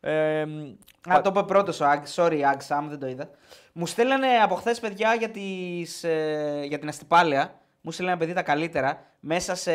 Ε, 0.00 0.40
Α, 1.08 1.20
το 1.22 1.30
είπε 1.34 1.42
πρώτος 1.42 1.80
ο 1.80 1.84
Αγ. 1.86 2.02
Sorry, 2.14 2.40
Αγ, 2.40 2.60
Σαμ, 2.60 2.88
δεν 2.88 2.98
το 2.98 3.06
είδα. 3.06 3.30
Μου 3.72 3.86
στέλνανε 3.86 4.26
από 4.42 4.54
χθες 4.54 4.80
παιδιά 4.80 5.14
για, 5.14 5.28
τις, 5.28 6.04
ε, 6.04 6.62
για 6.64 6.78
την 6.78 6.88
αστυπάλαια. 6.88 7.60
Μου 7.80 7.90
στέλνανε 7.90 8.18
παιδί 8.18 8.32
τα 8.32 8.42
καλύτερα. 8.42 9.02
Μέσα 9.20 9.54
σε 9.54 9.72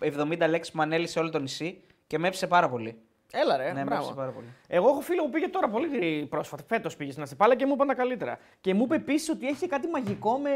70 0.00 0.48
λέξεις 0.48 0.74
που 0.74 0.82
ανέλησε 0.82 1.18
όλο 1.18 1.30
το 1.30 1.38
νησί 1.38 1.80
και 2.06 2.18
με 2.18 2.26
έψησε 2.28 2.46
πάρα 2.46 2.68
πολύ. 2.68 2.98
Έλα 3.32 3.56
ρε, 3.56 3.64
ναι, 3.64 3.72
με 3.72 3.82
μπράβο. 3.84 3.94
έψησε 4.00 4.14
πάρα 4.18 4.30
πολύ. 4.30 4.46
Εγώ 4.68 4.88
έχω 4.88 5.00
φίλο 5.00 5.22
που 5.22 5.30
πήγε 5.30 5.48
τώρα 5.48 5.68
πολύ 5.68 6.26
πρόσφατα. 6.26 6.62
Φέτος 6.66 6.96
πήγε 6.96 7.10
στην 7.10 7.22
Αστυπάλα 7.22 7.56
και 7.56 7.66
μου 7.66 7.72
είπαν 7.74 7.86
τα 7.86 7.94
καλύτερα. 7.94 8.38
Και 8.60 8.74
μου 8.74 8.82
είπε 8.84 8.94
επίσης 8.94 9.28
ότι 9.28 9.46
έχει 9.48 9.66
κάτι 9.66 9.88
μαγικό 9.88 10.38
με. 10.38 10.50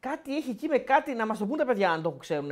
Κάτι 0.00 0.36
έχει 0.36 0.50
εκεί 0.50 0.68
με 0.68 0.78
κάτι. 0.78 1.14
Να 1.14 1.26
μας 1.26 1.38
το 1.38 1.46
πούν 1.46 1.56
τα 1.56 1.64
παιδιά 1.64 1.90
αν 1.90 2.02
το 2.02 2.10
ξέρουν. 2.10 2.50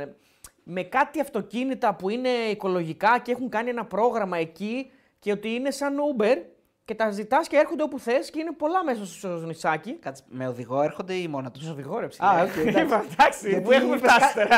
Με 0.63 0.83
κάτι 0.83 1.19
αυτοκίνητα 1.21 1.95
που 1.95 2.09
είναι 2.09 2.29
οικολογικά 2.29 3.19
και 3.19 3.31
έχουν 3.31 3.49
κάνει 3.49 3.69
ένα 3.69 3.85
πρόγραμμα 3.85 4.37
εκεί 4.37 4.91
και 5.19 5.31
ότι 5.31 5.49
είναι 5.49 5.71
σαν 5.71 5.97
Uber 5.97 6.37
και 6.85 6.95
τα 6.95 7.09
ζητάς 7.11 7.47
και 7.47 7.57
έρχονται 7.57 7.83
όπου 7.83 7.99
θες 7.99 8.29
και 8.29 8.39
είναι 8.39 8.51
πολλά 8.51 8.83
μέσα 8.83 9.05
στο 9.05 9.27
νησάκι. 9.27 9.93
Κάτσε, 9.93 10.23
με 10.27 10.47
οδηγό 10.47 10.81
έρχονται 10.81 11.13
ή 11.13 11.27
μόνα 11.27 11.51
τους; 11.51 11.63
Με 11.63 11.69
οδηγό 11.71 11.98
ρε 11.98 12.09
συ. 12.09 12.25
Α, 12.25 12.41
οκ, 12.43 12.65
εντάξει. 12.65 12.95
εντάξει, 13.13 13.61
που 13.61 13.71
έχουμε 13.71 13.97
φτάσει 13.97 14.33
τώρα. 14.35 14.57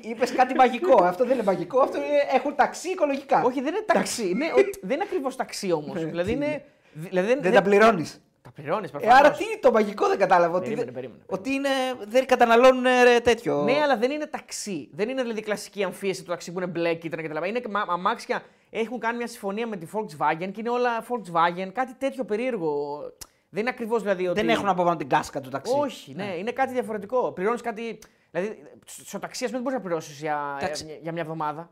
Είπες 0.00 0.32
κάτι 0.32 0.54
μαγικό. 0.54 1.02
αυτό 1.10 1.24
δεν 1.24 1.34
είναι 1.34 1.42
μαγικό. 1.44 1.80
Αυτό 1.80 1.96
είναι, 1.96 2.06
έχουν 2.34 2.54
ταξί 2.54 2.88
οικολογικά. 2.88 3.42
Όχι, 3.42 3.60
δεν 3.60 3.74
είναι 3.74 3.84
ταξί. 3.86 4.28
είναι, 4.28 4.44
ο- 4.58 4.78
δεν 4.80 4.90
είναι 4.94 5.04
ακριβώς 5.06 5.36
ταξί 5.36 5.72
όμως. 5.72 6.04
δηλαδή 6.04 6.32
είναι. 6.32 6.64
Δηλαδή 6.92 7.28
δεν, 7.28 7.42
δεν 7.42 7.52
τα 7.52 7.62
πληρώνεις. 7.62 8.22
Τα 8.42 8.50
πληρώνεις, 8.50 8.90
Ε, 9.00 9.08
άρα 9.10 9.30
τι 9.30 9.44
είναι 9.44 9.58
το 9.60 9.70
μαγικό 9.72 10.08
δεν 10.08 10.18
κατάλαβα. 10.18 10.54
Ότι, 10.56 10.62
Περίμενε, 10.62 10.84
δεν- 10.84 10.94
περίμενε, 10.94 11.22
ότι 11.26 11.52
είναι, 11.52 11.68
δεν 12.06 12.26
καταναλώνουν 12.26 12.86
ε, 12.86 13.02
ρε, 13.02 13.20
τέτοιο. 13.20 13.62
Ναι, 13.62 13.80
αλλά 13.82 13.96
δεν 13.96 14.10
είναι 14.10 14.26
ταξί. 14.26 14.88
Δεν 14.92 15.08
είναι 15.08 15.22
δηλαδή 15.22 15.40
κλασική 15.40 15.84
αμφίεση 15.84 16.22
του 16.24 16.30
ταξί 16.30 16.52
που 16.52 16.58
είναι 16.58 16.68
μπλε, 16.68 16.94
κίτρινα 16.94 17.28
κτλ. 17.28 17.48
Είναι 17.48 17.60
μα- 17.70 17.84
αμάξια. 17.88 18.42
Έχουν 18.70 18.98
κάνει 18.98 19.16
μια 19.16 19.26
συμφωνία 19.26 19.66
με 19.66 19.76
τη 19.76 19.86
Volkswagen 19.94 20.50
και 20.52 20.60
είναι 20.60 20.70
όλα 20.70 21.04
Volkswagen. 21.08 21.68
Κάτι 21.72 21.94
τέτοιο 21.98 22.24
περίεργο. 22.24 22.98
Δεν 23.48 23.60
είναι 23.60 23.70
ακριβώς 23.70 24.02
δηλαδή 24.02 24.26
ότι. 24.28 24.40
Δεν 24.40 24.48
έχουν 24.48 24.68
από 24.68 24.82
πάνω 24.84 24.96
την 24.96 25.08
κάσκα 25.08 25.40
του 25.40 25.48
ταξί. 25.50 25.72
Όχι, 25.78 26.14
ναι, 26.14 26.34
είναι 26.38 26.50
κάτι 26.52 26.72
διαφορετικό. 26.72 27.32
Πληρώνεις 27.32 27.60
κάτι. 27.60 27.98
Δηλαδή, 28.30 28.62
στο 28.84 29.18
ταξί, 29.18 29.44
ας 29.44 29.50
πούμε, 29.50 29.62
δεν 29.62 29.62
μπορείς 29.62 29.78
να 29.78 29.84
πληρώσεις 29.84 30.20
για, 30.20 30.56
Εντάξει. 30.60 30.84
για, 30.84 30.96
για 31.02 31.12
μια 31.12 31.22
εβδομάδα. 31.22 31.70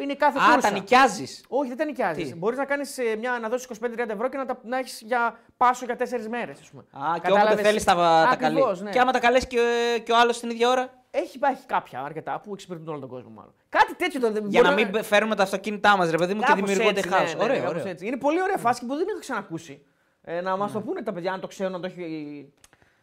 Είναι 0.00 0.14
κάθε 0.14 0.38
Α, 0.38 0.42
κούρσα. 0.44 0.60
τα 0.60 0.70
νοικιάζεις. 0.70 1.44
Όχι, 1.48 1.68
δεν 1.68 1.76
τα 1.76 1.84
νοικιάζεις. 1.84 2.28
Τι; 2.30 2.34
Μπορείς 2.36 2.58
να, 2.58 2.64
κάνεις, 2.64 2.98
ε, 2.98 3.16
μια, 3.18 3.38
να 3.42 3.48
δώσεις 3.48 3.66
25-30 3.66 4.08
ευρώ 4.08 4.28
και 4.28 4.36
να, 4.36 4.46
τα, 4.46 4.60
να 4.64 4.78
έχεις 4.78 5.00
για 5.06 5.38
πάσο 5.56 5.84
για 5.84 5.96
4 5.96 6.26
μέρες. 6.28 6.58
Α, 6.58 6.62
και 7.14 7.20
Κατάλαβες; 7.20 7.52
όποτε 7.52 7.62
θέλεις 7.62 7.84
τα, 7.84 7.94
τα 7.94 8.36
καλεί. 8.38 8.54
Ακριβώς, 8.56 8.80
ναι. 8.80 8.90
Και 8.90 8.98
άμα 8.98 9.12
τα 9.12 9.18
καλέσει 9.18 9.46
και, 9.46 9.58
και 10.04 10.12
ο 10.12 10.18
άλλος 10.18 10.40
την 10.40 10.50
ίδια 10.50 10.68
ώρα; 10.68 10.90
Έχει, 11.10 11.38
έχει 11.52 11.66
κάποια 11.66 12.02
αρκετά 12.02 12.40
που 12.40 12.52
εξυπηρετούν 12.52 12.88
όλο 12.88 13.00
τον 13.00 13.08
κόσμο, 13.08 13.30
μάλλον. 13.30 13.54
Κάτι 13.68 13.94
τέτοιο 13.94 14.20
το 14.20 14.32
δεν 14.32 14.46
Για 14.48 14.62
μπορεί 14.62 14.74
να 14.76 14.90
μην 14.92 15.04
φέρουμε 15.04 15.34
τα 15.34 15.42
αυτοκίνητά 15.42 15.96
μας, 15.96 16.10
ρε 16.10 16.16
παιδί 16.16 16.34
μου, 16.34 16.40
και 16.40 16.46
Κάπως 16.46 16.68
δημιουργούνται 16.68 16.98
έτσι, 17.00 17.10
χάος. 17.12 17.32
ναι, 17.34 17.38
ναι, 17.38 17.44
Ωραίο, 17.44 17.56
κάπως 17.62 17.70
ωραίο. 17.80 17.88
έτσι. 17.88 18.06
Είναι 18.06 18.16
πολύ 18.16 18.42
ωραία 18.42 18.56
φάση 18.56 18.86
που 18.86 18.94
δεν 18.96 19.06
έχω 19.10 19.18
ξανακούσει. 19.18 19.82
Ε, 20.22 20.40
να 20.40 20.56
μας 20.56 20.72
το 20.72 20.80
πούνε 20.80 21.02
τα 21.02 21.12
παιδιά 21.12 21.32
αν 21.32 21.40
το 21.40 21.46
ξέρουν, 21.46 21.74
αν 21.74 21.80
το 21.80 21.86
έχει, 21.86 22.52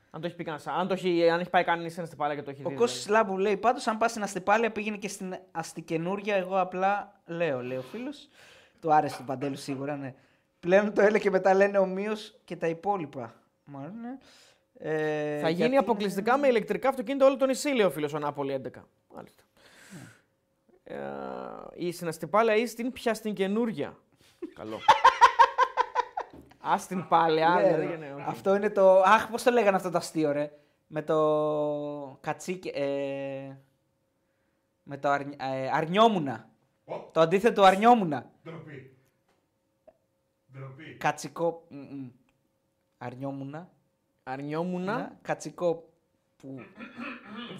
αν 0.09 0.21
το 0.21 0.27
έχει 0.27 0.35
πει 0.35 0.43
κανένας. 0.43 0.67
Αν, 0.67 0.87
το 0.87 0.93
έχει, 0.93 1.29
αν 1.29 1.39
έχει 1.39 1.49
πάει 1.49 1.63
κανείς 1.63 1.97
ένα 1.97 2.07
στην 2.07 2.17
και 2.35 2.41
το 2.43 2.49
έχει 2.49 2.61
Ο 2.65 2.69
δει. 2.69 2.75
Κώστη 2.75 3.09
Λάμπου 3.11 3.37
λέει: 3.37 3.57
Πάντως, 3.57 3.87
αν 3.87 3.97
πας 3.97 4.11
στην 4.11 4.23
Αστυπάλια, 4.23 4.71
πήγαινε 4.71 4.97
και 4.97 5.07
στην 5.07 5.35
Αστικαινούρια. 5.51 6.35
Εγώ 6.35 6.59
απλά 6.59 7.21
λέω, 7.25 7.63
λέει 7.63 7.77
ο 7.77 7.81
φίλος. 7.81 8.27
Του 8.81 8.93
άρεσε 8.93 9.17
του 9.17 9.23
Παντέλου 9.23 9.55
σίγουρα, 9.55 9.95
ναι. 9.95 10.13
Πλέον 10.59 10.93
το 10.93 11.01
έλεγε 11.01 11.23
και 11.23 11.29
μετά 11.29 11.53
λένε 11.53 11.77
ομοίω 11.77 12.13
και 12.45 12.55
τα 12.55 12.67
υπόλοιπα. 12.67 13.33
Μάλλον, 13.63 13.93
ναι. 14.01 14.17
Ε, 14.79 15.39
Θα 15.39 15.49
γίνει 15.49 15.61
γιατί- 15.61 15.77
αποκλειστικά 15.77 16.37
με 16.37 16.47
ηλεκτρικά 16.47 16.89
αυτοκίνητα 16.89 17.25
όλο 17.25 17.37
το 17.37 17.45
νησί, 17.45 17.69
λέει 17.69 17.85
ο 17.85 17.89
φίλος 17.91 18.13
ο 18.13 18.19
Νάπολη 18.19 18.53
11. 18.53 18.85
Μάλιστα. 19.15 19.43
Ε, 20.83 20.97
ή 21.75 21.91
στην 21.91 22.07
Αστυπάλαια 22.07 22.55
ή 22.55 22.65
στην 22.67 22.91
πια 22.91 23.13
στην 23.13 23.33
καινούρια. 23.33 23.97
Καλό. 24.55 24.79
Α 26.69 26.77
στην 26.77 27.07
Πάλαια. 27.07 27.49
Ναι, 27.55 27.63
δηλαδή, 27.63 27.85
ρε. 27.85 27.95
ναι, 27.95 28.13
όχι. 28.13 28.23
Αυτό 28.27 28.55
είναι 28.55 28.69
το. 28.69 29.01
Αχ, 29.01 29.29
πώς 29.29 29.43
το 29.43 29.51
λέγανε 29.51 29.75
αυτό 29.75 29.89
το 29.89 29.97
αστείο, 29.97 30.31
ρε. 30.31 30.51
Με 30.87 31.01
το. 31.01 32.17
Κατσίκι. 32.21 32.67
Ε... 32.73 33.55
Με 34.83 34.97
το 34.97 35.09
αρνι... 35.09 35.35
ε, 35.39 35.69
αρνιόμουνα. 35.71 36.49
Ω, 36.85 36.95
Το 37.11 37.19
αντίθετο 37.19 37.61
του 37.61 37.67
αρνιόμουνα. 37.67 38.31
ντροπή. 38.43 38.97
Ντροπή. 40.53 40.95
Κατσικό. 40.97 41.63
μ, 41.69 41.75
μ. 41.77 42.07
Αρνιόμουνα. 42.97 43.69
Αρνιόμουνα. 44.23 44.97
Ναι, 44.97 45.09
Κατσικό. 45.21 45.89
Που. 46.37 46.59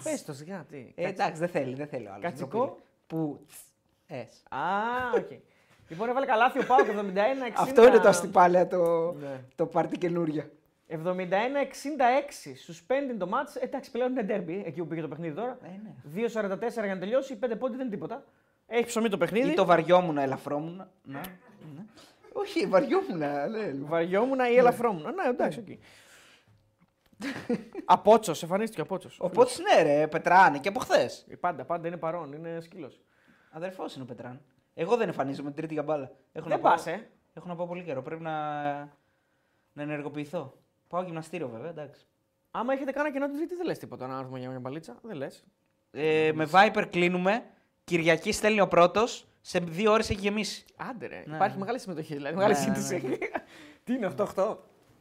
Πες 0.02 0.24
το 0.24 0.32
σιγά, 0.32 0.64
τι. 0.64 0.92
Ε, 0.94 1.08
εντάξει, 1.08 1.38
δεν 1.40 1.48
θέλει, 1.48 1.74
δεν 1.74 1.86
θέλει 1.88 2.06
ο 2.06 2.10
άλλος. 2.10 2.22
Κατσικό; 2.22 2.58
Ντροπή. 2.64 2.80
Που. 3.06 3.46
Ες. 4.06 4.42
Α, 4.50 4.60
οκ. 5.16 5.30
Λοιπόν, 5.88 6.08
έβαλε 6.08 6.26
καλάθι 6.26 6.58
ο 6.58 6.64
Πάουκ 6.66 6.86
71-60. 6.86 6.90
Αυτό 7.56 7.86
είναι 7.86 7.98
το 7.98 8.08
αστυπάλαια 8.08 8.66
το, 8.66 9.12
Ναι. 9.12 9.40
το 9.54 9.66
πάρτι 9.66 9.98
καινούρια. 9.98 10.50
71-66. 10.90 10.94
Suspending 12.66 13.16
το 13.18 13.28
match. 13.32 13.62
Εντάξει, 13.62 13.90
πλέον 13.90 14.10
είναι 14.10 14.26
derby, 14.28 14.62
εκεί 14.66 14.80
που 14.80 14.86
πήγε 14.86 15.00
το 15.00 15.08
παιχνίδι 15.08 15.34
τώρα. 15.34 15.58
Ε, 15.62 15.68
ναι. 15.82 16.26
2-44 16.28 16.84
για 16.84 16.94
να 16.94 16.98
τελειώσει. 17.00 17.38
5 17.42 17.56
πόντι 17.58 17.76
δεν 17.76 17.80
είναι 17.86 17.90
τίποτα. 17.94 18.24
Έχει 18.66 18.84
ψωμί 18.84 19.08
το 19.08 19.16
παιχνίδι. 19.18 19.50
Ή 19.50 19.54
το 19.54 19.64
βαριόμουνα, 19.64 20.22
ελαφρόμουνα. 20.22 20.90
Ναι. 21.02 21.20
ναι. 21.74 21.82
Όχι, 22.32 22.66
βαριόμουνα. 22.66 23.46
Ναι. 23.46 23.72
Βαριόμουνα 23.74 24.50
ή 24.50 24.56
ελαφρόμουνα. 24.56 25.12
Ναι, 25.12 25.28
εντάξει, 25.28 25.58
οκ. 25.58 25.78
Απότσος, 27.84 28.42
εμφανίστηκε 28.42 28.80
ο 28.80 28.84
Απότσος. 28.84 29.16
Ο 29.20 29.28
Πότς 29.28 29.58
ναι, 29.58 29.82
ρε, 29.82 30.06
Πετράνε 30.06 30.58
και 30.58 30.68
από 30.68 30.80
χθες. 30.80 31.26
Πάντα, 31.40 31.64
πάντα 31.64 31.88
είναι 31.88 31.96
παρόν, 31.96 32.32
είναι 32.32 32.60
σκύλος. 32.60 33.00
Αδερφός 33.50 33.94
είναι 33.94 34.02
ο 34.02 34.06
Πετράν. 34.06 34.40
Εγώ 34.80 34.96
δεν 34.96 35.08
εμφανίζομαι 35.08 35.48
την 35.48 35.56
τρίτη 35.56 35.72
για 35.74 35.82
μπάλα. 35.82 36.10
Έχω 36.32 36.48
Δεν 36.48 36.56
να 36.56 36.62
πάω- 36.62 36.72
πας, 36.72 36.86
ε. 36.86 37.08
Έχω 37.34 37.48
να 37.48 37.56
πάω 37.56 37.66
πολύ 37.66 37.82
καιρό. 37.82 38.02
Πρέπει 38.02 38.22
να, 38.22 38.62
να 39.72 39.82
ενεργοποιηθώ. 39.82 40.54
Πάω 40.88 41.02
γυμναστήριο 41.02 41.48
βέβαια, 41.48 41.70
εντάξει. 41.70 42.06
Άμα 42.50 42.72
έχετε 42.72 42.90
κάνει 42.92 43.10
κοινό 43.12 43.26
την 43.26 43.36
τρίτη, 43.36 43.54
δεν 43.54 43.66
λες 43.66 43.78
τίποτα 43.78 44.06
να 44.06 44.18
έρθουμε 44.18 44.38
για 44.38 44.48
μια 44.50 44.58
μπαλίτσα. 44.60 44.96
Δεν 45.02 45.16
λες. 45.16 45.44
Ε, 45.90 46.30
με 46.34 46.48
Viper 46.52 46.84
κλείνουμε. 46.90 47.44
Κυριακή 47.84 48.32
στέλνει 48.32 48.60
ο 48.60 48.68
πρώτος. 48.68 49.26
Σε 49.40 49.58
δύο 49.58 49.92
ώρες 49.92 50.10
έχει 50.10 50.20
γεμίσει. 50.20 50.64
Άντε 50.76 51.06
ρε. 51.06 51.22
Ναι, 51.26 51.34
Υπάρχει 51.34 51.54
ναι. 51.54 51.60
μεγάλη 51.60 51.78
συμμετοχή, 51.78 52.14
δηλαδή. 52.14 52.34
Μεγάλη 52.36 52.52
Ναι, 52.54 52.58
ναι, 52.58 52.64
σύντηση. 52.64 53.06
ναι. 53.08 53.16
Τι 53.84 53.92
είναι 53.94 54.06
αυτό, 54.06 54.26
8. 54.36 54.56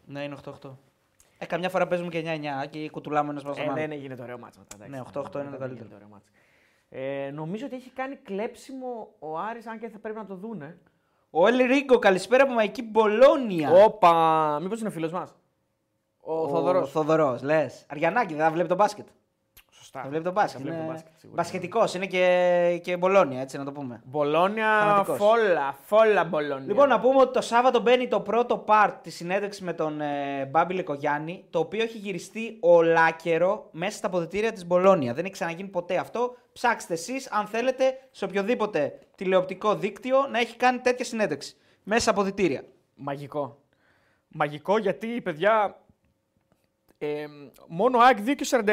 Ναι, 0.06 0.24
είναι 0.24 0.36
8-8. 0.46 0.70
Ε, 1.38 1.46
καμιά 1.46 1.70
φορά 1.70 1.88
παίζουμε 1.88 2.10
και 2.10 2.20
9-9 2.64 2.66
και 2.70 2.90
κουτουλάμε 2.90 3.30
ένας 3.30 3.58
Ε, 3.60 3.72
δεν 3.74 3.92
έγινε 3.92 4.16
ωραίο 4.22 4.38
μάτσο 4.38 4.60
μετά. 4.60 4.76
εντάξει. 4.86 4.92
Ναι, 5.14 5.22
8-8 5.22 5.34
είναι 5.40 5.44
το 5.44 5.50
Δεν 5.50 5.60
καλύτερο. 5.60 5.90
Γίνεται 6.92 7.06
ωραίο 7.06 7.22
μάτσο. 7.22 7.28
Ε, 7.28 7.32
νομίζω 7.32 7.66
ότι 7.66 7.76
έχει 7.76 7.90
κάνει 7.90 8.16
κλέψιμο 8.16 9.16
ο 9.20 9.38
Άρης, 9.38 9.68
αν 9.68 9.80
και 9.80 9.90
θα 9.90 10.00
πρέπει 10.00 10.18
να 10.18 10.26
το 10.26 10.36
δούνε. 10.36 10.80
Ο 11.30 11.48
Ελ 11.48 11.58
Ρίγκο, 11.58 12.00
καλησπέρα 12.00 12.44
από 12.44 12.54
Μαϊκή 12.54 12.84
Μπολόνια. 12.84 13.72
Όπα! 13.72 14.60
Μήπως 14.62 14.80
είναι 14.80 14.90
φίλος 14.90 15.12
μας; 15.12 15.36
Ο, 16.20 16.48
Θοδωρός. 16.48 16.92
Θοδωρός, 16.92 17.42
λες. 17.42 17.86
Αριανάκη, 17.90 18.34
δεν 18.34 18.44
θα 18.44 18.52
βλέπει 18.52 18.68
τον 18.68 18.78
μπάσκετ. 18.78 19.08
Σωστά. 19.88 20.02
Θα 20.02 20.10
βλέπει 20.10 20.24
τον 20.24 20.34
μπάσκετ. 20.34 20.58
Θα 20.58 20.60
βλέπει 20.64 20.76
Είναι... 20.76 20.86
τον 20.86 20.94
μπάσκετ, 20.94 21.14
σίγουρα. 21.18 21.42
Μπασκετικός 21.42 21.94
είναι 21.94 22.06
και, 22.06 22.80
και 22.84 22.98
Μπολόνια, 22.98 23.42
έτσι 23.42 23.58
να 23.58 23.64
το 23.64 23.72
πούμε. 23.72 24.02
Μπολόνια, 24.06 24.80
Φανατικός. 24.80 25.18
φόλα, 25.18 25.78
φόλα 25.86 26.24
Μπολόνια. 26.24 26.66
Λοιπόν, 26.66 26.88
να 26.90 27.00
πούμε 27.00 27.20
ότι 27.20 27.34
το 27.34 27.42
Σάββατο 27.42 27.80
μπαίνει 27.80 28.08
το 28.08 28.22
πρώτο 28.22 28.66
part 28.68 28.94
της 29.02 29.16
συνέντευξης 29.16 29.62
με 29.62 29.74
τον 29.74 30.02
ε, 30.02 30.46
Μπάμπη 30.46 30.74
Λεκογιάννη, 30.74 31.46
το 31.50 31.60
οποίο 31.60 31.84
έχει 31.84 31.98
γυριστεί 31.98 32.58
ολάκερο 32.60 33.68
μέσα 33.72 33.98
στα 33.98 34.08
αποδητήρια 34.08 34.52
της 34.52 34.66
Μπολόνια. 34.66 35.14
Δεν 35.14 35.24
έχει 35.24 35.34
ξαναγίνει 35.34 35.70
ποτέ 35.70 35.98
αυτό. 35.98 36.36
Ψάξτε 36.54 36.94
εσείς, 36.94 37.32
αν 37.32 37.46
θέλετε, 37.48 38.00
σε 38.12 38.26
οποιοδήποτε 38.26 39.00
τηλεοπτικό 39.16 39.76
δίκτυο 39.76 40.28
να 40.32 40.40
έχει 40.40 40.56
κάνει 40.58 40.80
τέτοια 40.80 41.06
συνέντευξη. 41.06 41.56
Μέσα 41.84 42.02
στα 42.02 42.12
αποδητήρια. 42.12 42.64
Μαγικό. 42.96 43.58
Μαγικό 44.28 44.78
γιατί, 44.78 45.22
παιδιά, 45.22 45.78
ε, 46.98 47.26
μόνο 47.68 48.00
ΑΕΚ 48.00 48.18
2 48.26 48.34
και 48.36 48.46
49. 48.50 48.64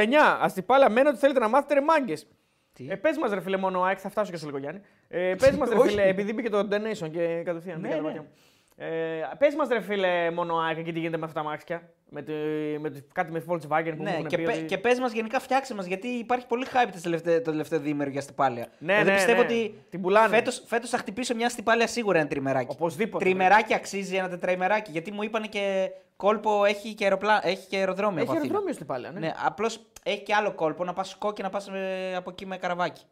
Αστυπάλα, 0.40 0.90
μένω 0.90 1.08
ότι 1.08 1.18
θέλετε 1.18 1.40
να 1.40 1.48
μάθετε 1.48 1.74
ρε 1.74 1.80
μάγκες. 1.80 2.26
Τι; 2.72 2.86
Ε, 2.90 2.94
πες 2.96 3.18
μας 3.18 3.32
ρε 3.32 3.40
φίλε 3.40 3.56
μόνο 3.56 3.82
ΑΕΚ, 3.82 3.98
θα 4.00 4.08
φτάσω 4.08 4.30
και 4.30 4.36
σε 4.36 4.46
λίγο 4.46 4.58
Γιάννη. 4.58 4.80
Ε, 5.08 5.34
πες 5.38 5.56
μας 5.56 5.68
ρε 5.68 5.74
Όχι. 5.78 5.88
φίλε, 5.88 6.08
επειδή 6.08 6.32
μπήκε 6.32 6.48
το 6.50 6.58
donation 6.58 7.10
και 7.10 7.42
κατευθείαν 7.44 7.80
Ναι, 7.80 7.88
μπήκε 7.88 7.94
τα 7.94 7.96
ναι. 7.96 8.00
μάτια 8.00 8.20
μου. 8.20 8.28
Ε, 8.76 9.20
πες 9.38 9.54
μας 9.54 9.68
ρε 9.68 9.80
φίλε 9.80 10.30
μόνο 10.30 10.56
ΑΕΚ 10.56 10.82
και 10.82 10.92
τι 10.92 10.98
γίνεται 10.98 11.16
με 11.16 11.24
αυτά 11.24 11.42
τα 11.42 11.48
μάξια. 11.48 11.82
Με, 12.10 12.22
τη, 12.22 12.32
με 12.80 12.90
τη, 12.90 13.00
κάτι 13.12 13.32
με 13.32 13.44
Volkswagen 13.48 13.90
που 13.90 13.96
μου 13.96 14.02
Ναι, 14.02 14.10
έχουν 14.10 14.26
και, 14.26 14.36
πει 14.36 14.42
πε, 14.44 14.52
ότι... 14.52 14.64
και 14.64 14.78
πες 14.78 14.98
μας 15.00 15.12
γενικά 15.12 15.40
φτιάξε 15.40 15.74
μας, 15.74 15.86
γιατί 15.86 16.08
υπάρχει 16.08 16.46
πολύ 16.46 16.66
hype 16.72 16.88
το 16.92 17.00
τελευταίο, 17.02 17.42
το 17.42 17.50
τελευταίο 17.50 17.78
διήμερο 17.78 18.10
για 18.10 18.20
στυπάλια. 18.20 18.66
Ναι, 18.78 18.92
δηλαδή 18.92 19.10
ναι, 19.10 19.14
πιστεύω 19.14 19.40
ναι. 19.40 19.44
ότι 19.46 19.74
Την 19.90 20.00
πουλάνε. 20.00 20.28
φέτος, 20.36 20.62
φέτος 20.66 20.90
θα 20.90 20.98
χτυπήσω 20.98 21.34
μια 21.34 21.48
στυπάλια 21.48 21.86
σίγουρα 21.86 22.18
ένα 22.18 22.28
τριμεράκι. 22.28 22.66
Οπωσδήποτε. 22.70 23.24
Τριμεράκι 23.24 23.74
αξίζει 23.74 24.16
ένα 24.16 24.28
τετραημεράκι, 24.28 24.90
γιατί 24.90 25.12
μου 25.12 25.22
είπαν 25.22 25.48
και 25.48 25.90
κόλπο 26.16 26.64
έχει 26.64 26.94
και, 26.94 27.04
αεροπλά, 27.04 27.46
έχει 27.46 27.66
και 27.68 27.76
αεροδρόμιο 27.76 28.16
Έχει 28.22 28.22
από 28.22 28.30
Αθήνα. 28.30 28.42
αεροδρόμιο 28.42 28.70
Αστυπάλα, 28.70 29.10
ναι. 29.10 29.18
Ναι, 29.20 29.32
απλώς 29.44 29.80
έχει 30.02 30.22
και 30.22 30.34
άλλο 30.34 30.52
κόλπο 30.52 30.84
να 30.84 30.92
πας 30.92 31.14
κόκκι 31.14 31.42
να 31.42 31.50
πας 31.50 31.68
ε, 31.68 32.14
από 32.16 32.30
εκεί 32.30 32.46
με 32.46 32.56
καραβάκι. 32.56 33.02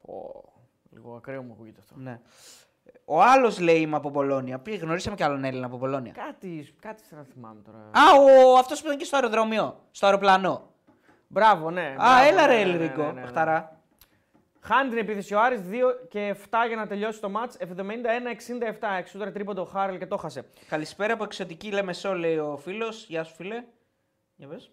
Ω, 0.00 0.12
λίγο 0.90 1.14
ακραίο 1.16 1.42
μου 1.42 1.52
ακούγεται 1.52 1.80
αυτό. 1.80 1.94
Ναι. 1.96 2.20
Ο 3.04 3.22
άλλος 3.22 3.58
λέει 3.58 3.80
είμαι 3.80 3.96
από 3.96 4.10
Μπολόνια. 4.10 4.58
Πήγε, 4.58 4.76
γνωρίσαμε 4.76 5.16
και 5.16 5.24
άλλον 5.24 5.44
Έλληνα 5.44 5.66
από 5.66 5.76
Μπολόνια. 5.76 6.12
Κάτι, 6.12 6.74
κάτι 6.80 7.02
σαν 7.04 7.18
να 7.18 7.24
θυμάμαι 7.24 7.60
τώρα. 7.62 7.78
Α, 7.78 8.00
ο, 8.20 8.58
αυτός 8.58 8.80
που 8.80 8.86
ήταν 8.86 8.98
και 8.98 9.04
στο 9.04 9.16
αεροδρόμιο, 9.16 9.80
στο 9.90 10.06
αεροπλάνο. 10.06 10.70
Μπράβο, 11.26 11.70
ναι. 11.70 11.80
Α, 11.80 11.94
μπράβο, 11.94 12.26
έλα 12.26 12.46
ναι, 12.46 12.54
ρε 12.54 12.58
ναι, 12.58 12.64
ναι, 12.64 12.70
Ελρίκο, 12.70 13.02
ναι, 13.02 13.12
ναι, 13.12 13.20
ναι. 13.20 13.68
Χταρά. 14.64 14.78
Χάνει 14.78 14.88
την 14.88 14.98
επίθεση 14.98 15.34
ο 15.34 15.40
Άρης 15.40 15.60
2 15.70 15.74
και 16.08 16.36
7 16.50 16.64
για 16.66 16.76
να 16.76 16.86
τελειώσει 16.86 17.20
το 17.20 17.28
μάτς. 17.28 17.56
71-67. 17.60 17.66
Εξούταρε 18.98 19.30
τρίποντο 19.30 19.62
ο 19.62 19.64
Χάρελ 19.64 19.98
και 19.98 20.06
το 20.06 20.16
χάσε. 20.16 20.44
Καλησπέρα 20.68 21.12
από 21.12 21.24
εξωτική 21.24 21.70
Λεμεσό, 21.70 22.14
λέει 22.14 22.38
ο 22.38 22.56
φίλος. 22.56 23.06
Γεια 23.08 23.24
σου, 23.24 23.34
φίλε. 23.34 23.64
Για 24.36 24.48
πες. 24.48 24.70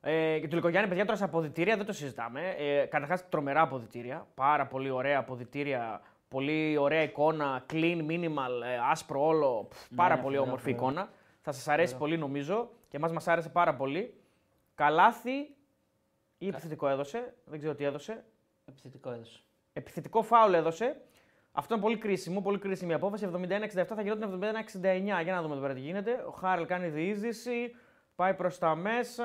Ε, 0.00 0.38
και 0.38 0.48
του 0.48 0.54
Λικογιάννη, 0.54 0.88
παιδιά, 0.88 1.04
τώρα 1.04 1.16
σε 1.18 1.24
αποδητήρια 1.24 1.76
δεν 1.76 1.86
το 1.86 1.92
συζητάμε. 1.92 2.54
Ε, 2.58 2.84
Καταρχάς, 2.84 3.28
τρομερά 3.28 3.60
αποδητήρια. 3.60 4.26
Πάρα 4.34 4.66
πολύ 4.66 4.90
ωραία 4.90 5.18
αποδητήρια. 5.18 6.00
Πολύ 6.28 6.76
ωραία 6.76 7.02
εικόνα. 7.02 7.64
Clean, 7.72 8.06
minimal, 8.08 8.62
ε, 8.64 8.78
άσπρο 8.90 9.26
όλο. 9.26 9.66
Πφ, 9.70 9.88
πάρα 9.96 10.14
ναι, 10.16 10.22
πολύ 10.22 10.36
φοβερό, 10.36 10.42
όμορφη 10.42 10.72
φοβερό. 10.72 10.90
εικόνα. 10.90 11.10
Θα 11.40 11.52
σας 11.52 11.68
αρέσει 11.68 11.96
πολύ, 11.96 12.18
νομίζω. 12.18 12.70
Και 12.88 12.96
εμάς 12.96 13.12
μας 13.12 13.28
άρεσε 13.28 13.48
πάρα 13.48 13.74
πολύ. 13.74 14.14
Καλάθι 14.74 15.56
ή 16.38 16.48
επιθετικό 16.48 16.88
έδωσε. 16.88 17.34
Δεν 17.44 17.58
ξέρω 17.58 17.74
τι 17.74 17.84
έδωσε. 17.84 18.24
Επιθετικό 18.64 19.10
έδωσε. 19.10 19.40
Επιθετικό 19.72 20.22
φάουλ 20.22 20.54
έδωσε. 20.54 20.96
Αυτό 21.52 21.74
είναι 21.74 21.82
πολύ 21.82 21.96
κρίσιμο, 21.98 22.40
πολύ 22.40 22.58
κρίσιμη 22.58 22.92
απόφαση. 22.94 23.28
71-67 23.32 23.84
θα 23.94 24.02
γινόταν 24.02 24.40
71-69. 24.42 25.22
Για 25.22 25.32
να 25.34 25.42
δούμε 25.42 25.52
εδώ 25.52 25.62
πέρα 25.62 25.74
τι 25.74 25.80
γίνεται. 25.80 26.24
Ο 26.28 26.30
Χάρελ 26.30 26.66
κάνει 26.66 26.88
διείσδυση, 26.88 27.74
πάει 28.16 28.34
προς 28.34 28.58
τα 28.58 28.74
μέσα. 28.74 29.24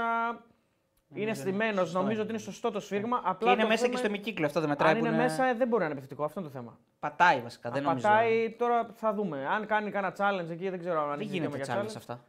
Είναι 1.13 1.21
είναι 1.21 1.33
στημένος. 1.33 1.79
σωστό 1.79 1.97
Νομίζω 1.97 2.13
είναι. 2.13 2.21
ότι 2.21 2.29
είναι 2.31 2.39
σωστό 2.41 2.71
το 2.71 2.79
σφίγμα. 2.79 3.17
Και 3.17 3.23
Απλά 3.29 3.51
είναι 3.51 3.61
το 3.61 3.67
μέσα 3.67 3.79
θέμα 3.81 3.91
και 3.93 3.97
στο 3.97 4.07
είναι- 4.07 4.15
ημικύκλο. 4.17 4.45
Αυτό 4.45 4.59
δεν 4.59 4.69
μετράει. 4.69 4.93
Αν 4.93 4.99
που 4.99 5.05
είναι 5.05 5.15
μέσα, 5.15 5.45
ε, 5.45 5.53
δεν 5.53 5.67
μπορεί 5.67 5.79
να 5.83 5.85
είναι 5.89 5.97
επιθετικό. 5.97 6.23
Αυτό 6.23 6.39
είναι 6.39 6.49
το 6.49 6.55
θέμα. 6.55 6.77
Πατάει 6.99 7.41
βασικά. 7.41 7.69
Δεν 7.69 7.79
Αν 7.79 7.87
νομίζω. 7.87 8.07
πατάει, 8.07 8.51
τώρα 8.51 8.89
θα 8.93 9.13
δούμε. 9.13 9.47
Αν 9.47 9.65
κάνει 9.65 9.91
κανένα 9.91 10.15
challenge 10.17 10.49
εκεί, 10.49 10.69
δεν 10.69 10.79
ξέρω 10.79 11.01
αν 11.01 11.09
Δεν 11.09 11.19
έχει 11.19 11.29
γίνεται 11.29 11.37
δικαίωμα 11.37 11.55
για 11.57 11.63
τσάλε 11.65 11.89
challenge. 11.89 11.95
αυτά. 11.97 12.23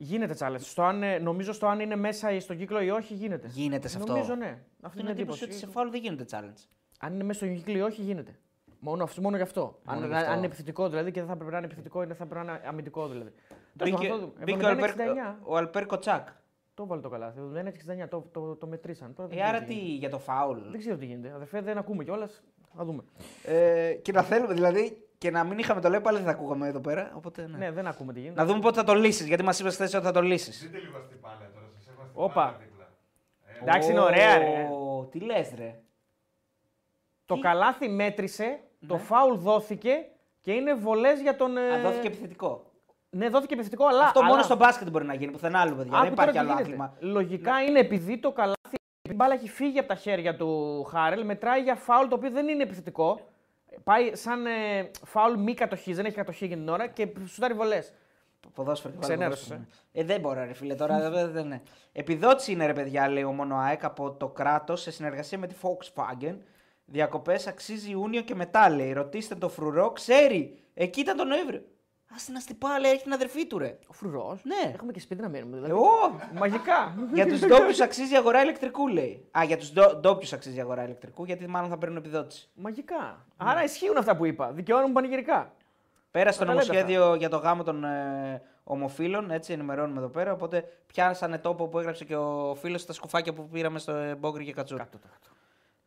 Γίνεται 0.00 0.34
challenge. 0.38 0.60
Στο 0.60 0.82
αν, 0.82 1.02
ε, 1.02 1.18
νομίζω 1.18 1.52
στο 1.52 1.66
αν 1.66 1.80
είναι 1.80 1.96
μέσα 1.96 2.30
ή 2.32 2.40
στον 2.40 2.56
κύκλο 2.56 2.80
ή 2.80 2.90
όχι, 2.90 3.14
γίνεται. 3.14 3.48
Γίνεται 3.52 3.88
σε 3.88 3.98
αυτό. 3.98 4.12
Νομίζω 4.12 4.34
ναι. 4.34 4.46
Αυτή 4.46 4.64
Αυτή 4.82 5.00
είναι 5.00 5.10
είναι 5.10 5.18
η 5.18 5.22
εντύπωση 5.22 5.44
ότι 5.44 5.52
εντύπωση. 5.52 5.72
σε 5.72 5.78
φάουλ 5.78 5.90
δεν 5.90 6.00
γίνεται 6.00 6.24
challenge. 6.30 6.66
Αν 7.00 7.14
είναι 7.14 7.24
μέσα 7.24 7.38
στον 7.44 7.54
κύκλο 7.56 7.76
ή 7.76 7.80
όχι, 7.80 8.02
γίνεται. 8.02 8.38
Μόνο, 8.80 9.02
αυτό, 9.04 9.20
μόνο 9.20 9.36
γι' 9.36 9.42
αυτό. 9.42 9.78
Μόνο 9.84 10.00
αν, 10.00 10.08
γι' 10.08 10.14
αυτό. 10.14 10.30
αν 10.30 10.36
είναι 10.36 10.46
επιθετικό 10.46 10.88
δηλαδή 10.88 11.10
και 11.10 11.20
δεν 11.20 11.28
θα 11.28 11.36
πρέπει 11.36 11.50
να 11.50 11.56
είναι 11.56 11.66
επιθετικό 11.66 12.02
ή 12.02 12.06
δεν 12.06 12.16
θα 12.16 12.26
πρέπει 12.26 12.46
να 12.46 12.52
είναι 12.52 12.62
αμυντικό 12.68 13.08
δηλαδή. 13.08 13.32
Τέλος 13.76 13.98
Μπήκε, 13.98 14.08
πάντων, 14.12 14.28
αυτό- 14.28 14.44
μπήκε 14.44 14.64
ο, 14.64 14.68
Αλπέρ, 14.68 14.90
71-69, 14.90 15.38
ο 15.42 15.56
Αλπέρ 15.56 15.86
Κοτσάκ. 15.86 16.28
Το 16.74 16.86
βάλε 16.86 17.00
το 17.00 17.08
καλάθι. 17.08 17.40
71-69 18.04 18.08
το, 18.08 18.28
το, 18.32 18.56
το 18.56 18.66
μετρήσαν. 18.66 19.14
Τώρα 19.14 19.28
δεν 19.28 19.38
Ε, 19.38 19.40
ξέρω 19.42 19.56
άρα 19.56 19.66
τι 19.66 19.74
γίνεται. 19.74 19.94
για 19.98 20.10
το 20.10 20.18
φάουλ; 20.18 20.58
Δεν 20.70 20.78
ξέρω 20.80 20.96
τι 20.96 21.06
γίνεται. 21.06 21.32
Αδερφέ, 21.34 21.60
δεν 21.60 21.78
ακούμε 21.78 22.04
κιόλας. 22.04 22.42
Θα 22.76 22.84
δούμε. 22.84 23.02
Ε, 23.44 23.92
και 24.02 24.12
να 24.12 24.22
θέλουμε, 24.22 24.54
δηλαδή, 24.54 25.07
και 25.18 25.30
να 25.30 25.44
μην 25.44 25.58
είχαμε 25.58 25.80
το 25.80 25.88
λέει, 25.88 26.00
πάλι 26.00 26.16
δεν 26.16 26.26
θα 26.26 26.32
ακούγαμε 26.32 26.68
εδώ 26.68 26.80
πέρα. 26.80 27.10
Οπότε, 27.14 27.46
ναι. 27.46 27.56
Ναι, 27.58 27.70
δεν 27.70 27.86
ακούμε 27.86 28.12
τι 28.12 28.20
γίνεται. 28.20 28.40
Να 28.40 28.46
δούμε 28.46 28.60
πότε 28.60 28.76
θα 28.78 28.84
το 28.84 28.94
λύσεις, 28.94 29.26
γιατί 29.26 29.42
μας 29.42 29.58
είπες 29.60 29.74
χθες 29.74 29.94
ότι 29.94 30.04
θα 30.04 30.12
το 30.12 30.22
λύσεις. 30.22 30.60
Δείτε 30.62 30.78
λίγο 30.78 31.00
στην 31.06 31.20
πάλια 31.20 31.50
τώρα, 31.54 31.66
σας 31.76 31.86
έχω 31.88 32.02
στην 32.06 32.22
Όπα. 32.22 32.34
πάλια 32.34 32.58
δίπλα. 32.58 32.88
Ε, 33.46 33.62
Εντάξει, 33.62 33.90
είναι 33.90 34.00
ωραία, 34.00 34.38
ρε. 34.38 34.68
Τι 35.10 35.20
λες, 35.20 35.52
ρε. 35.56 35.80
Το 37.26 37.34
Τι; 37.34 37.40
καλάθι 37.40 37.88
μέτρησε, 37.88 38.60
το 38.86 38.94
Ναι. 38.94 39.00
φάουλ 39.00 39.34
δόθηκε 39.38 39.92
και 40.40 40.52
είναι 40.52 40.74
βολές 40.74 41.20
για 41.20 41.36
τον. 41.36 41.56
ε, 41.56 41.74
Α, 41.74 41.80
δόθηκε 41.80 42.06
επιθετικό. 42.06 42.62
Ναι, 43.10 43.28
δόθηκε 43.28 43.54
επιθετικό, 43.54 43.86
αλλά. 43.86 44.04
Αυτό 44.04 44.18
αλλά... 44.20 44.28
μόνο 44.28 44.42
στο 44.42 44.56
μπάσκετ 44.56 44.90
μπορεί 44.90 45.04
να 45.04 45.14
γίνει, 45.14 45.32
πουθενά 45.32 45.60
άλλο, 45.60 45.74
παιδιά. 45.74 45.96
Άκου 45.98 46.06
δεν 46.06 46.14
τώρα 46.14 46.30
υπάρχει 46.30 46.32
τι 46.32 46.38
άλλο 46.38 46.48
γίνεται. 46.48 46.62
άθλημα. 46.62 46.96
Λογικά 47.00 47.62
είναι 47.62 47.78
επειδή 47.78 48.18
το 48.18 48.32
καλάθι. 48.32 48.76
Η 49.10 49.14
μπάλα 49.14 49.34
έχει 49.34 49.48
φύγει 49.48 49.78
από 49.78 49.88
τα 49.88 49.94
χέρια 49.94 50.36
του 50.36 50.82
Χάρελ, 50.84 51.24
μετράει 51.24 51.62
για 51.62 51.74
φάουλ 51.74 52.08
το 52.08 52.14
οποίο 52.14 52.30
δεν 52.30 52.48
είναι 52.48 52.62
επιθετικό. 52.62 53.20
Πάει 53.84 54.14
σαν 54.14 54.46
ε, 54.46 54.90
φάουλ 55.04 55.38
μη 55.38 55.54
κατοχής, 55.54 55.96
δεν 55.96 56.04
έχει 56.04 56.14
κατοχή 56.14 56.46
για 56.46 56.56
την 56.56 56.68
ώρα 56.68 56.86
και 56.86 57.08
σουτάρει 57.26 57.54
βολές. 57.54 57.92
Ποδόσφαιρο. 58.54 58.94
και 58.94 59.00
Ξενέρωσες, 59.00 59.48
ποδόσφαιρο. 59.48 59.78
Ε, 59.92 60.04
δεν 60.04 60.20
μπορώ, 60.20 60.44
ρε 60.44 60.52
φίλε, 60.52 60.74
τώρα 60.74 60.98
δεν, 61.10 61.32
δεν 61.32 61.44
είναι. 61.44 61.62
Επιδότηση 61.92 62.52
είναι, 62.52 62.66
ρε 62.66 62.72
παιδιά, 62.72 63.08
λέει 63.08 63.22
ο 63.22 63.32
Μόνο 63.32 63.56
ΑΕΚ 63.56 63.84
από 63.84 64.12
το 64.12 64.28
κράτος 64.28 64.80
σε 64.80 64.90
συνεργασία 64.90 65.38
με 65.38 65.46
τη 65.46 65.54
Volkswagen. 65.62 66.36
Διακοπές 66.84 67.46
αξίζει 67.46 67.90
Ιούνιο 67.90 68.20
και 68.20 68.34
μετά, 68.34 68.70
λέει. 68.70 68.92
Ρωτήστε 68.92 69.34
το 69.34 69.48
φρουρό, 69.48 69.90
ξέρει. 69.90 70.58
Εκεί 70.74 71.00
ήταν 71.00 71.16
τον 71.16 71.28
Νοέμβριο. 71.28 71.62
Α 72.10 72.16
την 72.26 72.36
αστυπά, 72.36 72.78
λέει, 72.78 72.90
έχει 72.90 73.02
την 73.02 73.12
αδερφή 73.12 73.46
του, 73.46 73.58
ρε. 73.58 73.78
Ο 73.86 73.92
φρουρός. 73.92 74.40
Ναι. 74.44 74.72
Έχουμε 74.74 74.92
και 74.92 75.00
σπίτι 75.00 75.22
να 75.22 75.28
μένουμε. 75.28 75.54
Δηλαδή. 75.56 75.72
Εγώ. 75.72 75.88
Μαγικά. 76.32 76.94
για 77.14 77.26
τους 77.26 77.40
ντόπιους 77.40 77.80
αξίζει 77.80 78.12
η 78.12 78.16
αγορά 78.16 78.42
ηλεκτρικού, 78.42 78.88
λέει. 78.88 79.28
Α, 79.38 79.44
για 79.44 79.56
τους 79.56 79.72
ντόπιους 79.72 80.32
αξίζει 80.32 80.56
η 80.56 80.60
αγορά 80.60 80.84
ηλεκτρικού, 80.84 81.24
γιατί 81.24 81.46
μάλλον 81.46 81.70
θα 81.70 81.78
παίρνουν 81.78 81.96
επιδότηση. 81.96 82.48
Μαγικά. 82.54 83.26
Άρα 83.36 83.64
ισχύουν 83.64 83.96
αυτά 83.96 84.16
που 84.16 84.24
είπα. 84.24 84.52
Δικαιώνουν 84.52 84.92
πανηγυρικά. 84.92 85.52
Πέρασε 86.10 86.38
το 86.38 86.44
Τα 86.44 86.54
λέτε 86.54 86.66
νομοσχέδιο 86.66 87.14
για 87.14 87.28
το 87.28 87.36
γάμο 87.36 87.62
των 87.62 87.84
ε, 87.84 88.42
ομοφύλων, 88.64 89.30
έτσι 89.30 89.52
ενημερώνουμε 89.52 89.98
εδώ 89.98 90.08
πέρα. 90.08 90.32
Οπότε 90.32 90.64
πιάσανε 90.86 91.38
τόπο 91.38 91.68
που 91.68 91.78
έγραψε 91.78 92.04
και 92.04 92.16
ο 92.16 92.54
φίλος 92.60 92.80
στα 92.80 92.92
σκουφάκια 92.92 93.32
που 93.32 93.48
πήραμε 93.48 93.78
στο 93.78 93.92
ε, 93.92 94.14
Μπόγκρι 94.14 94.44
και 94.44 94.52
Κατσούρ. 94.52 94.78
Κάτω 94.78 94.98
το 94.98 94.98
κάτω. 95.02 95.36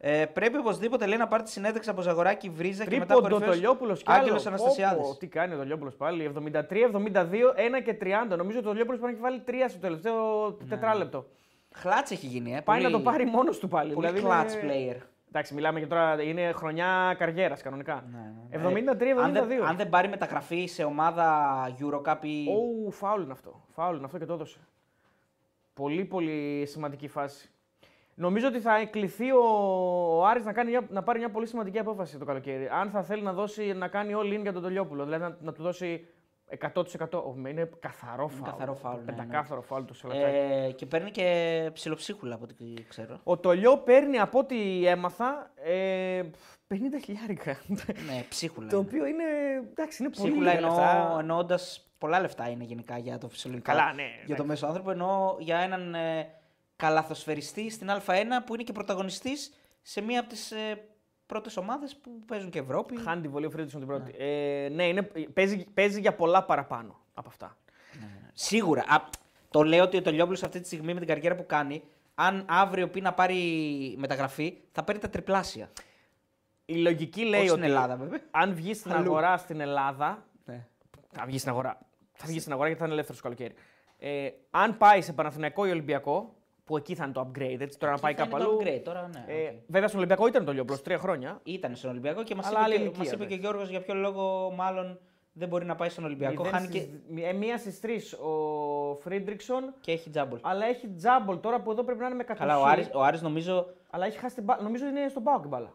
Ε, 0.03 0.25
πρέπει 0.25 0.57
οπωσδήποτε 0.57 1.05
λέει 1.05 1.17
να 1.17 1.27
πάρει 1.27 1.43
τη 1.43 1.49
συνέντευξη 1.49 1.89
από 1.89 2.01
Ζαγοράκη 2.01 2.49
Βρίζα 2.49 2.85
και 2.85 2.97
μετά 2.97 3.05
Τρίποντο 3.05 3.29
κορυφαίος 3.29 3.55
Τολιόπουλος 3.55 4.03
κι 4.03 4.11
Άγγελος 4.11 4.45
άλλο. 4.45 4.55
Αναστασιάδης. 4.55 5.01
Πω, 5.03 5.09
πω, 5.11 5.17
Τι 5.17 5.27
κάνει 5.27 5.53
ο 5.53 5.57
Τολιόπουλος 5.57 5.95
πάλι. 5.95 6.31
73, 6.35 6.85
72, 6.85 7.53
1 7.55 7.81
και 7.83 7.93
30. 7.93 8.37
Νομίζω 8.37 8.57
ότι 8.57 8.67
ο 8.67 8.69
Τολιόπουλος 8.69 8.99
πρέπει 8.99 9.01
να 9.01 9.09
έχει 9.09 9.19
βάλει 9.21 9.41
3 9.65 9.69
στο 9.69 9.79
τελευταίο 9.79 10.51
τετράλεπτο. 10.69 11.25
Χλάτς 11.71 12.11
έχει 12.11 12.27
γίνει, 12.27 12.55
ε. 12.55 12.61
Πάει 12.61 12.81
πολύ, 12.81 12.91
να 12.91 12.97
το 12.97 13.03
πάρει 13.03 13.25
μόνος 13.25 13.59
του 13.59 13.67
πάλι. 13.67 13.93
Πολύ 13.93 14.11
δηλαδή 14.11 14.27
clutch 14.59 14.63
είναι- 14.63 14.73
player. 14.73 15.01
Εντάξει, 15.27 15.53
μιλάμε 15.53 15.79
και 15.79 15.87
τώρα 15.87 16.21
είναι 16.21 16.51
χρονιά 16.51 17.15
καριέρας 17.17 17.61
κανονικά. 17.61 18.05
Ναι, 18.11 18.17
ναι, 18.17 18.69
ναι. 18.69 18.93
73-72. 18.93 19.21
αν, 19.23 19.31
δεν, 19.33 19.63
αν 19.63 19.75
δεν 19.75 19.89
πάρει 19.89 20.07
μεταγραφή 20.07 20.65
σε 20.65 20.83
ομάδα 20.83 21.51
Eurocup 21.79 22.17
ή. 22.21 22.45
Ω, 22.87 22.91
φάουλ 22.91 23.21
είναι 23.21 23.31
αυτό. 23.31 23.63
Φάουλ 23.73 23.95
είναι 23.95 24.05
αυτό 24.05 24.17
και 24.17 24.25
το 24.25 24.33
έδωσε. 24.33 24.59
Πολύ 25.73 26.05
πολύ 26.05 26.65
σημαντική 26.65 27.07
φάση. 27.07 27.50
Νομίζω 28.21 28.47
ότι 28.47 28.59
θα 28.59 28.85
κληθεί 28.85 29.31
ο, 29.31 29.43
ο 30.17 30.25
Άρης 30.25 30.45
να, 30.45 30.53
κάνει, 30.53 30.69
μια- 30.69 30.87
να 30.89 31.03
πάρει 31.03 31.19
μια 31.19 31.29
πολύ 31.29 31.47
σημαντική 31.47 31.79
απόφαση 31.79 32.17
το 32.17 32.25
καλοκαίρι. 32.25 32.67
Αν 32.71 32.89
θα 32.89 33.03
θέλει 33.03 33.21
να, 33.21 33.33
δώσει, 33.33 33.73
να 33.73 33.87
κάνει 33.87 34.13
all 34.17 34.33
in 34.37 34.41
για 34.41 34.53
τον 34.53 34.61
Τολιόπουλο, 34.61 35.03
δηλαδή 35.03 35.23
να, 35.23 35.37
να 35.41 35.51
του 35.53 35.61
δώσει 35.63 36.07
100%. 36.73 36.83
Ω, 37.13 37.33
Είναι 37.47 37.69
καθαρό 37.79 38.27
φάουλ. 38.27 38.49
καθαρό 38.49 38.73
φάουλ, 38.73 38.95
ναι, 38.95 39.01
ναι. 39.01 39.11
Πεντακάθαρο 39.11 39.61
φάουλ 39.61 39.83
του 39.83 39.93
Σολακάκη. 39.95 40.35
Ε, 40.67 40.71
και 40.71 40.85
παίρνει 40.85 41.11
και 41.11 41.69
ψιλοψίχουλα 41.73 42.35
από 42.35 42.43
ό,τι 42.43 42.83
ξέρω. 42.87 43.19
Ο 43.23 43.37
Τολιό 43.37 43.77
παίρνει 43.77 44.19
από 44.19 44.39
ό,τι 44.39 44.85
έμαθα 44.87 45.51
ε, 45.55 46.21
50 46.73 46.75
χιλιάρικα. 47.03 47.57
ναι, 47.67 48.23
ψίχουλα. 48.29 48.69
το 48.69 48.77
είναι. 48.77 48.85
οποίο 48.87 49.05
είναι, 49.05 49.23
εντάξει, 49.71 50.03
είναι 50.03 50.11
πολύ 50.11 50.29
Ψίχουλα 50.29 50.53
λίγα 50.53 50.65
εννοώ, 50.67 50.79
λεφτά. 50.79 51.15
εννοώντας 51.19 51.91
πολλά 51.97 52.19
λεφτά 52.19 52.49
είναι 52.49 52.63
γενικά 52.63 52.97
για 52.97 53.17
το 53.17 53.29
φυσιολογικό. 53.29 53.71
Καλά, 53.71 53.93
ναι, 53.93 54.03
Για 54.25 54.35
το 54.35 54.45
μέσο 54.45 54.65
άνθρωπο, 54.65 54.91
ενώ 54.91 55.35
για 55.39 55.57
έναν 55.57 55.93
ε, 55.93 56.27
καλαθοσφαιριστή 56.81 57.69
στην 57.69 57.89
Α1 57.89 58.23
που 58.45 58.53
είναι 58.53 58.63
και 58.63 58.71
πρωταγωνιστής 58.71 59.53
σε 59.81 60.01
μία 60.01 60.19
από 60.19 60.29
τις 60.29 60.51
ε, 60.51 60.83
πρώτες 61.25 61.57
ομάδες 61.57 61.95
που 61.95 62.11
παίζουν 62.25 62.49
και 62.49 62.59
Ευρώπη. 62.59 62.99
Χάνει 63.01 63.21
τη 63.21 63.27
βολή 63.27 63.45
ο 63.45 63.49
Φρίντρισον 63.49 63.79
την 63.79 63.89
πρώτη. 63.89 64.15
Ε, 64.17 64.69
ναι, 64.71 64.87
είναι, 64.87 65.01
παίζει, 65.33 65.65
παίζει 65.73 65.99
για 65.99 66.13
πολλά 66.15 66.43
παραπάνω 66.43 66.99
από 67.13 67.27
αυτά. 67.27 67.57
Σίγουρα. 68.33 68.83
Α, 68.87 69.01
το 69.49 69.63
λέω 69.63 69.83
ότι 69.83 69.97
ο 69.97 70.01
Τολιόπουλος 70.01 70.39
αυτή 70.43 70.59
τη 70.59 70.65
στιγμή 70.65 70.93
με 70.93 70.99
την 70.99 71.07
καριέρα 71.07 71.35
που 71.35 71.45
κάνει, 71.45 71.83
αν 72.15 72.45
αύριο 72.49 72.89
πει 72.89 73.01
να 73.01 73.13
πάρει 73.13 73.37
μεταγραφή, 73.97 74.57
θα 74.71 74.83
παίρνει 74.83 75.01
τα 75.01 75.09
τριπλάσια. 75.09 75.69
Η 76.65 76.75
λογική 76.75 77.21
λέει 77.21 77.39
Όχι 77.39 77.49
ότι 77.49 77.59
στην 77.59 77.71
Ελλάδα, 77.71 77.95
βέβαια. 77.95 78.19
αν 78.31 78.53
βγει 78.53 78.73
στην 78.73 78.91
Αλλού. 78.91 79.09
αγορά 79.09 79.37
στην 79.37 79.59
Ελλάδα. 79.59 80.25
Ναι. 80.45 80.65
Θα 81.11 81.25
βγει 81.25 81.37
στην 81.37 81.49
αγορά. 81.49 81.79
Θα 82.11 82.25
βγει 82.27 82.39
στην 82.39 82.51
αγορά 82.51 82.67
γιατί 82.67 82.81
θα 82.81 82.87
είναι 82.87 82.95
ελεύθερος 82.99 83.21
το 83.21 83.27
καλοκαίρι. 83.27 83.53
Ε, 83.97 84.29
αν 84.49 84.77
πάει 84.77 85.01
σε 85.01 85.13
Παναθηναϊκό 85.13 85.65
ή 85.65 85.71
Ολυμπιακό, 85.71 86.35
που 86.71 86.77
εκεί 86.77 86.95
θα 86.95 87.03
είναι 87.03 87.13
το 87.13 87.21
upgrade, 87.27 87.57
έτσι, 87.59 87.79
τώρα 87.79 87.91
να 87.93 87.99
πάει 87.99 88.13
θα 88.13 88.21
είναι 88.23 88.31
κάπου 88.31 88.43
το 88.43 88.49
αλλού. 88.49 88.61
upgrade, 88.61 88.81
τώρα, 88.83 89.09
ναι, 89.13 89.33
Ε, 89.33 89.47
οκ. 89.47 89.53
Βέβαια 89.67 89.87
στον 89.87 89.99
Ολυμπιακό 89.99 90.27
ήταν 90.27 90.45
το 90.45 90.53
Λιόπλο 90.53 90.79
τρία 90.79 90.97
χρόνια. 90.97 91.39
Ήταν 91.43 91.75
στον 91.75 91.89
Ολυμπιακό 91.89 92.23
και 92.23 92.35
μας 92.35 92.47
Αλλά 92.47 92.59
άλλη 92.59 92.73
είπε, 92.73 92.75
και, 92.75 92.81
ηλικία, 92.89 93.03
μας 93.03 93.11
είπε 93.11 93.17
και 93.17 93.23
ο 93.23 93.35
εντάξει. 93.35 93.39
Γιώργος 93.47 93.69
για 93.69 93.81
ποιο 93.81 93.93
λόγο 93.93 94.53
μάλλον 94.55 94.99
δεν 95.33 95.47
μπορεί 95.47 95.65
να 95.65 95.75
πάει 95.75 95.89
στον 95.89 96.03
Ολυμπιακό. 96.03 96.43
Μηδέν 96.43 96.51
Χάνει 96.59 96.65
στις- 96.67 96.81
και, 97.15 97.25
ε, 97.27 97.33
μία 97.33 97.57
στις 97.57 97.79
τρεις 97.79 98.13
ο 98.13 98.95
Φρίντριξον, 99.01 99.73
και 99.81 99.91
έχει 99.91 100.09
τζάμπολ. 100.09 100.39
αλλά 100.41 100.65
έχει 100.65 100.87
τζάμπολ 100.87 101.39
τώρα 101.39 101.61
που 101.61 101.71
εδώ 101.71 101.83
πρέπει 101.83 101.99
να 101.99 102.05
είναι 102.05 102.15
με 102.15 102.23
κατοχή. 102.23 102.47
Καλά, 102.47 102.59
ο 102.59 102.65
Άρης, 102.65 102.89
ο 102.93 103.03
Άρης 103.03 103.21
νομίζω. 103.21 103.67
Αλλά 103.89 104.05
έχει 104.05 104.17
χάσει 104.17 104.35
την 104.35 104.43
μπάλα. 104.43 104.61
Νομίζω 104.63 104.85
είναι 104.87 105.07
στον 105.09 105.23
Πάο 105.23 105.39
την 105.39 105.49
μπάλα. 105.49 105.73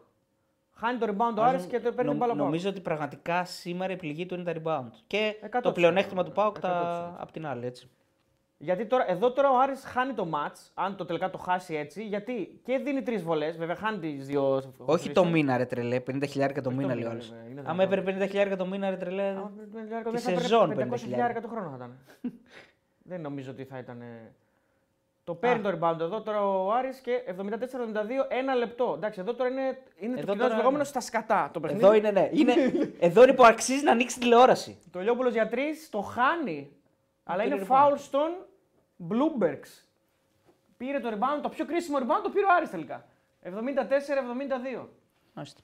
Χάνει 0.79 0.97
το 0.99 1.05
rebound 1.09 1.37
ο 1.37 1.43
Άρης 1.43 1.65
και 1.65 1.79
το 1.79 1.91
παίρνει 1.91 2.03
νο- 2.03 2.09
την 2.09 2.17
μπάλα 2.17 2.31
ο 2.31 2.35
Πάοκ. 2.35 2.47
Νομίζω 2.47 2.69
ότι 2.69 2.79
πραγματικά 2.79 3.45
σήμερα 3.45 3.93
η 3.93 3.95
πληγή 3.95 4.25
του 4.25 4.35
είναι 4.35 4.43
τα 4.43 4.53
rebound. 4.63 4.91
Και 5.07 5.35
100%. 5.41 5.61
το 5.61 5.71
πλεονέκτημα 5.71 6.23
του 6.23 6.31
Πάουκ 6.31 6.55
100%. 6.57 6.59
τα... 6.61 7.15
απ' 7.19 7.31
την 7.31 7.45
άλλη. 7.47 7.65
Έτσι. 7.65 7.89
Γιατί 8.59 8.85
τώρα, 8.85 9.09
εδώ 9.09 9.31
τώρα 9.31 9.49
ο 9.51 9.59
Άρης 9.59 9.83
χάνει 9.83 10.13
το 10.13 10.29
match, 10.33 10.55
αν 10.73 10.95
το 10.95 11.05
τελικά 11.05 11.29
το 11.29 11.37
χάσει 11.37 11.75
έτσι, 11.75 12.03
γιατί 12.03 12.59
και 12.63 12.77
δίνει 12.77 13.01
τρεις 13.01 13.23
βολές, 13.23 13.57
βέβαια 13.57 13.75
χάνει 13.75 13.97
τις 13.99 14.27
δύο. 14.27 14.73
Όχι 14.77 15.11
το 15.11 15.25
μήνα, 15.25 15.57
ρε 15.57 15.65
τρελέ. 15.65 15.99
50 16.11 16.23
χιλιάρικα 16.27 16.61
το 16.61 16.69
Όχι 16.69 16.77
μήνα, 16.77 16.93
το 16.93 16.99
λέει 16.99 17.05
ο 17.05 17.09
μήνα, 17.09 17.19
άλλος. 17.19 17.29
βέβαια, 17.29 17.49
είναι 17.51 17.61
Άμα 17.65 17.85
δυνατόν. 17.85 17.99
έπαιρνε 17.99 18.25
50 18.25 18.29
χιλιάρικα 18.29 18.55
το 18.55 18.65
μήνα, 18.65 18.89
ρε 18.89 18.95
τρελέ. 18.95 19.27
Άμα 19.27 19.51
Τη 19.57 19.69
δεν 19.71 19.87
θα 19.87 19.97
έπαιρνε 19.97 20.19
σεζόν 20.19 20.73
500 20.77 20.93
50 20.93 20.97
χιλιάρικα 20.97 21.41
το 21.41 21.47
χρόνο 21.47 21.69
θα 21.69 21.75
ήταν. 21.75 21.97
δεν 23.09 23.21
νομίζω 23.21 23.51
ότι 23.51 23.63
θα 23.63 23.77
ήταν. 23.77 24.03
Το 25.23 25.35
παίρνει 25.35 25.63
το 25.63 25.69
rebound 25.69 25.99
εδώ 25.99 26.21
τώρα 26.21 26.47
ο 26.47 26.71
Άρης 26.71 26.99
και 26.99 27.11
74-72, 27.27 27.33
ένα 28.29 28.55
λεπτό. 28.55 28.93
Εντάξει, 28.97 29.19
εδώ 29.19 29.33
τώρα 29.33 29.49
είναι, 29.49 29.77
είναι 29.99 30.13
Εδώ 30.17 30.25
το 30.25 30.31
κοινός 30.31 30.47
τώρα, 30.47 30.55
λεγόμενος 30.55 30.93
ναι. 30.93 30.99
στα 30.99 30.99
σκατά 30.99 31.49
το 31.53 31.59
παιχνίδι. 31.59 31.83
Εδώ 31.83 31.93
είναι, 31.93 32.11
ναι. 32.11 32.29
Είναι, 32.33 32.53
εδώ 32.99 33.23
είναι 33.23 33.33
που 33.33 33.45
αξίζει 33.45 33.83
να 33.83 33.91
ανοίξει 33.91 34.19
τηλεόραση. 34.19 34.77
Το 34.91 34.99
Λιόπουλος 34.99 35.33
για 35.33 35.47
τρεις 35.47 35.89
το 35.89 36.01
χάνει. 36.01 36.71
Αλλά 37.27 37.43
πήρε 37.43 37.55
είναι 37.55 37.63
rebound. 37.63 37.67
φάουλ 37.67 37.95
στον 37.97 38.29
Bloombergs. 39.09 39.83
Πήρε 40.77 40.99
το 40.99 41.09
rebound, 41.09 41.41
το 41.41 41.49
πιο 41.49 41.65
κρίσιμο 41.65 41.97
rebound 41.97 42.21
το 42.23 42.29
πήρε 42.29 42.45
ο 42.45 42.49
Άρης 42.57 42.69
τελικά. 42.69 43.05
74-72. 43.43 44.85
Μάλιστα. 45.33 45.61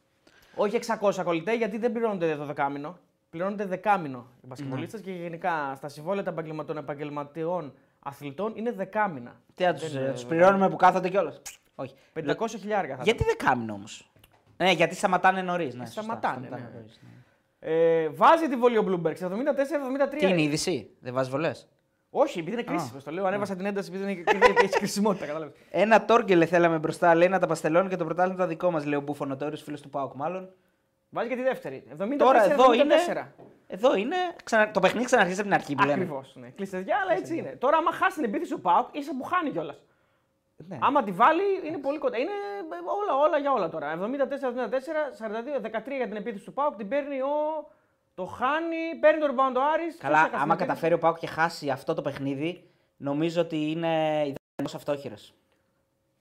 Όχι 0.56 0.80
600 1.02 1.22
κολλητέ, 1.24 1.54
γιατί 1.56 1.78
δεν 1.78 1.92
πληρώνονται 1.92 2.36
το 2.36 2.46
δεκάμινο. 2.46 2.98
Πληρώνονται 3.30 3.66
δεκάμινο 3.66 4.28
οι 4.44 4.46
μπασκετμπολίστες 4.48 5.02
και 5.02 5.12
γενικά 5.12 5.74
στα 5.76 5.88
συμβόλαια 5.88 6.24
των 6.24 6.34
επαγγελμα- 6.34 6.66
των 6.66 6.78
επαγγελματιών 6.78 7.74
αθλητών 8.00 8.54
είναι 8.56 8.72
δεκάμινα. 8.72 9.36
Τι 9.56 9.64
να 9.64 9.74
τους 10.14 10.26
πληρώνουμε 10.26 10.70
που 10.70 10.76
κάθονται 10.76 11.10
κιόλας. 11.10 11.42
Όχι. 11.76 11.96
500 12.14 12.58
χιλιάρικα 12.60 12.96
θα 12.96 13.04
Γιατί 13.04 13.24
δεν 13.24 13.38
κάνουν 13.38 13.70
όμως; 13.70 14.12
Ναι, 14.58 14.72
γιατί 14.72 14.96
σταματάνε 14.96 15.42
νωρίς. 15.42 15.76
Ναι, 15.76 15.86
σωστά, 15.86 16.02
Σταματάνε, 16.02 16.48
ναι. 16.50 16.58
νωρίς, 16.74 17.00
ναι. 17.02 17.10
Ε, 17.66 18.10
βάζει 18.10 18.48
τη 18.48 18.56
βολή 18.56 18.78
ο 18.78 18.86
Bloomberg 18.88 19.14
74-73. 19.14 19.16
Τι 20.18 20.28
είναι 20.28 20.42
η 20.42 20.44
είδηση, 20.44 20.90
δεν 21.00 21.14
βάζεις 21.14 21.32
βολές; 21.32 21.68
Όχι, 22.10 22.40
επειδή 22.40 22.56
είναι 22.56 22.64
κρίσιμος. 22.64 23.04
Το 23.04 23.12
λέω, 23.12 23.26
ανέβασα 23.26 23.56
την 23.56 23.66
ένταση 23.66 23.90
επειδή 23.94 24.12
είναι- 24.12 24.24
επειδή 24.26 24.54
έχει 24.64 24.70
κρισιμότητα. 24.78 25.26
Κατάλαβες. 25.26 25.56
Ένα 25.72 26.06
τόρκελε 26.06 26.46
θέλαμε 26.46 26.78
μπροστά, 26.78 27.16
λέει 27.16 27.28
να 27.28 27.40
τα 27.40 27.48
παστελώνει 27.48 27.90
και 27.90 27.96
το 27.96 28.06
πρωτάθλημα 28.06 28.40
το 28.40 28.48
δικό 28.48 28.72
μας, 28.72 28.86
λέει 28.86 28.98
ο 29.00 29.02
Μπουφονοτόριο, 29.02 29.58
φίλος 29.58 29.82
του 29.82 29.90
Πάουκ 29.90 30.14
μάλλον. 30.14 30.50
Βάζει 31.10 31.30
και 31.30 31.36
τη 31.36 31.42
δεύτερη. 31.42 31.84
74-74. 31.90 32.18
Τώρα 32.18 32.44
εδώ 32.52 32.74
είναι. 32.74 32.96
Εδώ 33.68 33.96
είναι. 33.96 34.16
Ξανα... 34.44 34.72
Το 34.72 34.80
παιχνίδι 34.80 35.06
ξαναρχίζει 35.06 35.40
από 35.40 35.50
την 35.50 35.58
αρχή 35.58 35.76
που 35.76 35.82
λέμε. 35.86 35.94
Ακριβώς. 35.94 36.36
Ναι. 36.40 36.48
Κλείστε 36.50 36.78
διά, 36.78 36.98
αλλά 37.04 37.14
έτσι 37.20 37.38
είναι. 37.38 37.56
Τώρα, 37.60 37.78
άμα 37.78 37.92
χάσει 37.92 38.16
την 38.16 38.24
επίθεση 38.24 38.54
ο 38.54 38.60
Πάουκ, 38.60 38.88
είσαι 38.92 39.12
που 39.18 39.24
χάνει 39.24 39.50
κιόλας. 39.52 39.84
Ναι. 40.68 40.78
Άμα 40.82 41.04
τη 41.04 41.12
βάλει, 41.12 41.44
είναι 41.64 41.78
πολύ 41.78 41.98
κοντά. 41.98 42.18
Είναι 42.18 42.32
ε, 42.32 42.76
όλα, 43.00 43.22
όλα 43.26 43.38
για 43.38 43.52
όλα 43.52 43.70
τώρα. 43.70 44.00
74-74, 44.00 44.02
42-13 44.02 45.96
για 45.96 46.08
την 46.08 46.16
επίθεση 46.16 46.46
του 46.46 46.54
Πάουκ. 46.54 46.76
Την 46.76 46.88
παίρνει 46.88 47.22
ο. 47.22 47.36
Το 48.16 48.26
χάνει, 48.26 48.96
παίρνει 49.00 49.20
το 49.20 49.28
rebound 49.30 49.56
ο 49.56 49.62
Άρης. 49.74 49.98
Καλά, 49.98 50.18
ποιος 50.18 50.28
έχασε 50.28 50.44
άμα 50.44 50.56
την 50.56 50.64
επίθεση; 50.64 50.68
καταφέρει 50.68 50.94
ο 50.94 50.98
Πάουκ 50.98 51.18
και 51.18 51.28
χάσει 51.28 51.70
αυτό 51.70 51.94
το 51.94 52.02
παιχνίδι, 52.02 52.70
νομίζω 52.98 53.42
ότι 53.42 53.72
είναι 53.72 54.14
ιδανικός 54.16 54.76
αυτόχειρος. 54.76 55.34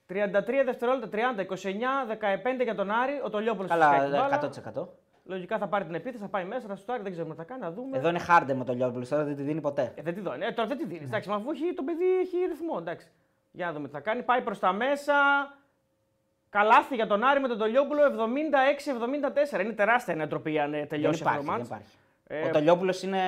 33 0.09 0.15
δευτερόλεπτα, 0.65 1.09
30, 1.37 1.41
29, 1.41 2.07
15 2.61 2.63
για 2.63 2.75
τον 2.75 2.91
Άρη. 2.91 3.21
Ο 3.25 3.31
Τολιόπουλος 3.31 3.71
Καλά, 3.71 4.51
100%. 4.75 4.89
Λογικά 5.25 5.59
θα 5.59 5.69
πάρει 5.69 5.85
την 5.85 5.95
επίθεση, 5.95 6.23
θα 6.23 6.29
πάει 6.29 6.45
μέσα, 6.45 6.67
θα 6.67 6.77
σουτάρει, 6.77 7.03
δεν 7.03 7.13
ξέρουμε 7.13 7.35
τι 7.35 7.41
θα 7.41 7.47
κάνει, 7.47 7.61
να 7.61 7.73
δούμε. 7.73 7.97
Εδώ 7.97 8.09
είναι 8.09 8.19
χάρντε 8.19 8.55
με 8.55 8.65
το 8.65 8.73
Λιόπουλο, 8.73 9.07
τώρα 9.09 9.25
δεν 9.25 9.37
τη 9.37 9.43
δίνει 9.43 9.61
ποτέ. 9.61 9.93
Ε, 9.95 10.03
δεν 10.03 10.15
τη 10.15 10.21
δώνει. 10.21 10.45
Ε, 10.45 10.53
τώρα 10.53 10.69
δεν 10.69 10.79
τη 10.79 10.87
δίνει. 10.87 11.05
Εντάξει, 11.05 11.29
μα 11.29 11.35
αφού 11.35 11.51
έχει, 11.51 11.75
το 11.75 11.83
παιδί 11.83 12.05
έχει 12.21 12.37
ρυθμό. 12.49 12.77
Εντάξει. 12.79 13.11
Για 13.53 13.67
να 13.67 13.73
δούμε 13.73 13.87
τι 13.87 13.93
θα 13.95 14.01
κάνει. 14.01 14.23
Πάει 14.23 14.41
προς 14.43 14.59
τα 14.59 14.73
μέσα. 14.73 15.15
Καλάθι 16.51 16.95
για 16.95 17.07
τον 17.07 17.23
Άρη 17.25 17.41
με 17.41 17.49
τον 17.49 17.59
Τολιόπουλο 17.59 18.01
76-74. 19.57 19.61
Είναι 19.61 19.73
τεράστια 19.73 20.15
η 20.15 20.17
νοοτροπία 20.17 20.65
αν 20.65 20.75
ε, 20.75 20.79
Δεν 20.79 20.89
τελειώσει 20.89 21.23
αυτό 21.25 21.41
υπάρχει. 21.41 21.47
το 21.47 21.53
Δεν 21.53 21.55
μάτς. 21.55 21.67
υπάρχει. 21.69 21.93
Ε, 22.27 22.49
Ο 22.49 22.51
Τολιόπουλος 22.51 23.03
είναι, 23.03 23.21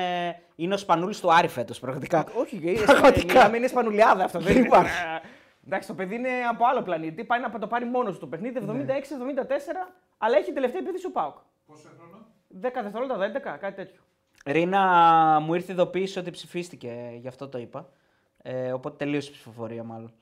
είναι 0.56 0.74
ο 0.74 0.76
Σπανούλης 0.76 1.20
του 1.20 1.32
Άρη 1.32 1.48
φέτος, 1.48 1.78
πραγματικά. 1.80 2.24
Όχι, 2.38 2.62
ε, 2.64 2.84
Πραγματικά. 2.92 3.26
μιλάμε, 3.26 3.56
είναι 3.56 3.66
σπανουλιάδα 3.66 4.24
αυτό. 4.24 4.38
Δεν 4.38 4.64
υπάρχει. 4.64 5.02
Ε, 5.14 5.20
Εντάξει, 5.66 5.88
το 5.88 5.94
παιδί 5.94 6.14
είναι 6.14 6.28
από 6.50 6.64
άλλο 6.66 6.82
πλανήτη. 6.82 7.24
Πάει 7.24 7.40
να 7.40 7.58
το 7.58 7.66
πάρει 7.66 7.84
μόνος 7.84 8.14
του 8.14 8.20
το 8.20 8.26
παιχνίδι. 8.26 8.60
76-74, 8.60 8.68
αλλά 10.18 10.36
έχει 10.36 10.52
τελευταία 10.52 10.80
επίθεση 10.80 11.06
ο 11.06 11.10
Πάουκ. 11.10 11.36
Πόσο 11.66 11.88
χρόνο; 11.98 12.26
10 12.60 12.82
δευτερόλεπτα, 12.82 13.54
11, 13.54 13.58
κάτι 13.60 13.74
τέτοιο. 13.74 14.00
Ρίνα, 14.46 14.80
μου 15.42 15.54
ήρθε 15.54 15.72
ειδοποίηση 15.72 16.18
ότι 16.18 16.30
ψηφίστηκε, 16.30 17.10
γι' 17.20 17.28
αυτό 17.28 17.48
το 17.48 17.58
είπα. 17.58 17.88
Ε, 18.46 18.72
οπότε 18.72 18.96
τελείωσε 18.96 19.28
η 19.28 19.32
ψηφοφορία, 19.32 19.84
μάλλον. 19.84 20.12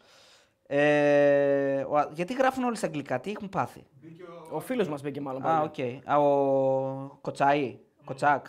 Ε, 0.66 1.80
ο- 1.82 2.08
γιατί 2.12 2.34
γράφουν 2.34 2.64
όλοι 2.64 2.76
στα 2.76 2.86
αγγλικά, 2.86 3.20
τι 3.20 3.30
έχουν 3.30 3.48
πάθει; 3.48 3.84
Μπήκε 4.00 4.22
ο... 4.22 4.48
Ο 4.56 4.60
φίλος 4.60 4.88
μας 4.88 5.02
μπήκε 5.02 5.20
μάλλον. 5.20 5.42
Α, 5.42 5.44
πάλι. 5.46 5.64
οκ. 6.04 6.10
Α, 6.10 6.18
ο 6.18 7.18
Κοτσάη, 7.20 7.78
Κοτσάκ. 8.04 8.46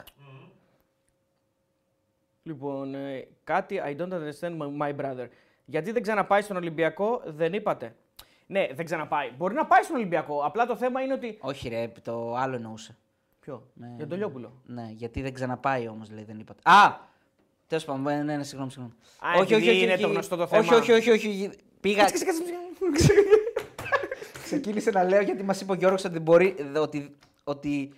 Λοιπόν, 2.43 2.95
ε, 2.95 3.27
κάτι 3.43 3.81
I 3.85 3.97
don't 4.01 4.11
understand 4.13 4.57
my- 4.57 4.77
my 4.81 4.95
brother. 4.99 5.27
Γιατί 5.65 5.91
δεν 5.91 6.01
ξαναπάει 6.01 6.41
στον 6.41 6.57
Ολυμπιακό, 6.57 7.21
δεν 7.25 7.53
είπατε. 7.53 7.95
Ναι, 8.47 8.67
δεν 8.73 8.85
ξαναπάει. 8.85 9.31
Μπορεί 9.37 9.53
να 9.53 9.65
πάει 9.65 9.83
στον 9.83 9.95
Ολυμπιακό. 9.95 10.39
Απλά 10.45 10.65
το 10.65 10.75
θέμα 10.75 11.01
είναι 11.01 11.13
ότι. 11.13 11.37
Όχι, 11.41 11.69
ρε, 11.69 11.87
το 12.03 12.35
άλλο 12.35 12.55
εννοούσε. 12.55 12.97
Ποιο; 13.39 13.67
Ναι, 13.73 13.93
Για 13.97 14.07
τον 14.07 14.17
Τολιόπουλο. 14.17 14.61
Ναι, 14.65 14.87
γιατί 14.91 15.21
δεν 15.21 15.33
ξαναπάει 15.33 15.87
όμως, 15.87 16.11
λέει, 16.11 16.23
δεν 16.23 16.39
είπατε. 16.39 16.61
Α! 16.69 17.11
Τέλος 17.67 17.85
πάντων, 17.85 18.01
ναι, 18.01 18.23
ναι, 18.23 18.35
ναι, 18.37 18.43
συγγνώμη, 18.43 18.71
συγγνώμη. 18.71 18.95
Α, 19.19 19.41
επειδή 19.41 19.81
είναι 19.81 19.97
το 19.97 20.07
γνωστό 20.07 20.35
το 20.35 20.47
θέμα. 20.47 20.61
Όχι, 20.61 20.91
όχι, 20.91 20.91
όχι. 20.91 21.11
όχι. 21.11 21.49
Πήγα. 21.79 22.09
Ξεκίνησε 24.43 24.89
να 24.89 25.03
λέω 25.03 25.21
γιατί 25.21 25.43
μας 25.43 25.61
είπε 25.61 25.71
ο 25.71 25.75
Γιώργος 25.75 26.03
ότι, 26.03 26.19
μπορεί, 26.19 26.55
ότι, 26.75 27.15
ότι 27.43 27.93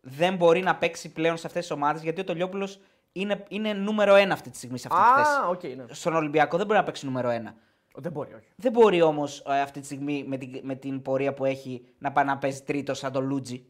δεν 0.00 0.36
μπορεί 0.36 0.60
να 0.60 0.76
παίξει 0.76 1.12
πλέον 1.12 1.36
σε 1.36 1.46
αυτές 1.46 1.62
τις 1.62 1.70
ομάδες 1.70 2.02
γιατί 2.02 2.20
ο 2.20 2.24
Τολιόπουλος 2.24 2.80
είναι, 3.12 3.44
είναι 3.48 3.72
νούμερο 3.72 4.14
ένα 4.14 4.32
αυτή 4.32 4.50
τη 4.50 4.56
στιγμή 4.56 4.78
σε 4.78 4.88
αυτή 4.90 5.02
τη 5.02 5.18
θέση. 5.18 5.30
Α, 5.30 5.48
οκ, 5.48 5.62
ναι. 5.62 5.94
Στον 5.94 6.14
Ολυμπιακό 6.14 6.56
δεν 6.56 6.66
μπορεί 6.66 6.78
να 6.78 6.84
παίξει 6.84 7.04
νούμερο 7.06 7.28
ένα. 7.28 7.54
Δεν 7.94 8.12
μπορεί, 8.12 8.34
όχι. 8.34 8.48
Δεν 8.56 8.72
μπορεί 8.72 9.02
όμως 9.02 9.42
αυτή 9.46 9.80
τη 9.80 9.86
στιγμή 9.86 10.24
με 10.26 10.36
την, 10.36 10.60
με 10.62 10.74
την 10.74 11.02
πορεία 11.02 11.34
που 11.34 11.44
έχει 11.44 11.84
να 11.98 12.12
πάει 12.12 12.24
να 12.24 12.38
παίζει 12.38 12.62
τρίτο 12.62 12.94
σαν 12.94 13.12
τον 13.12 13.20
Λούντζη. 13.20 13.66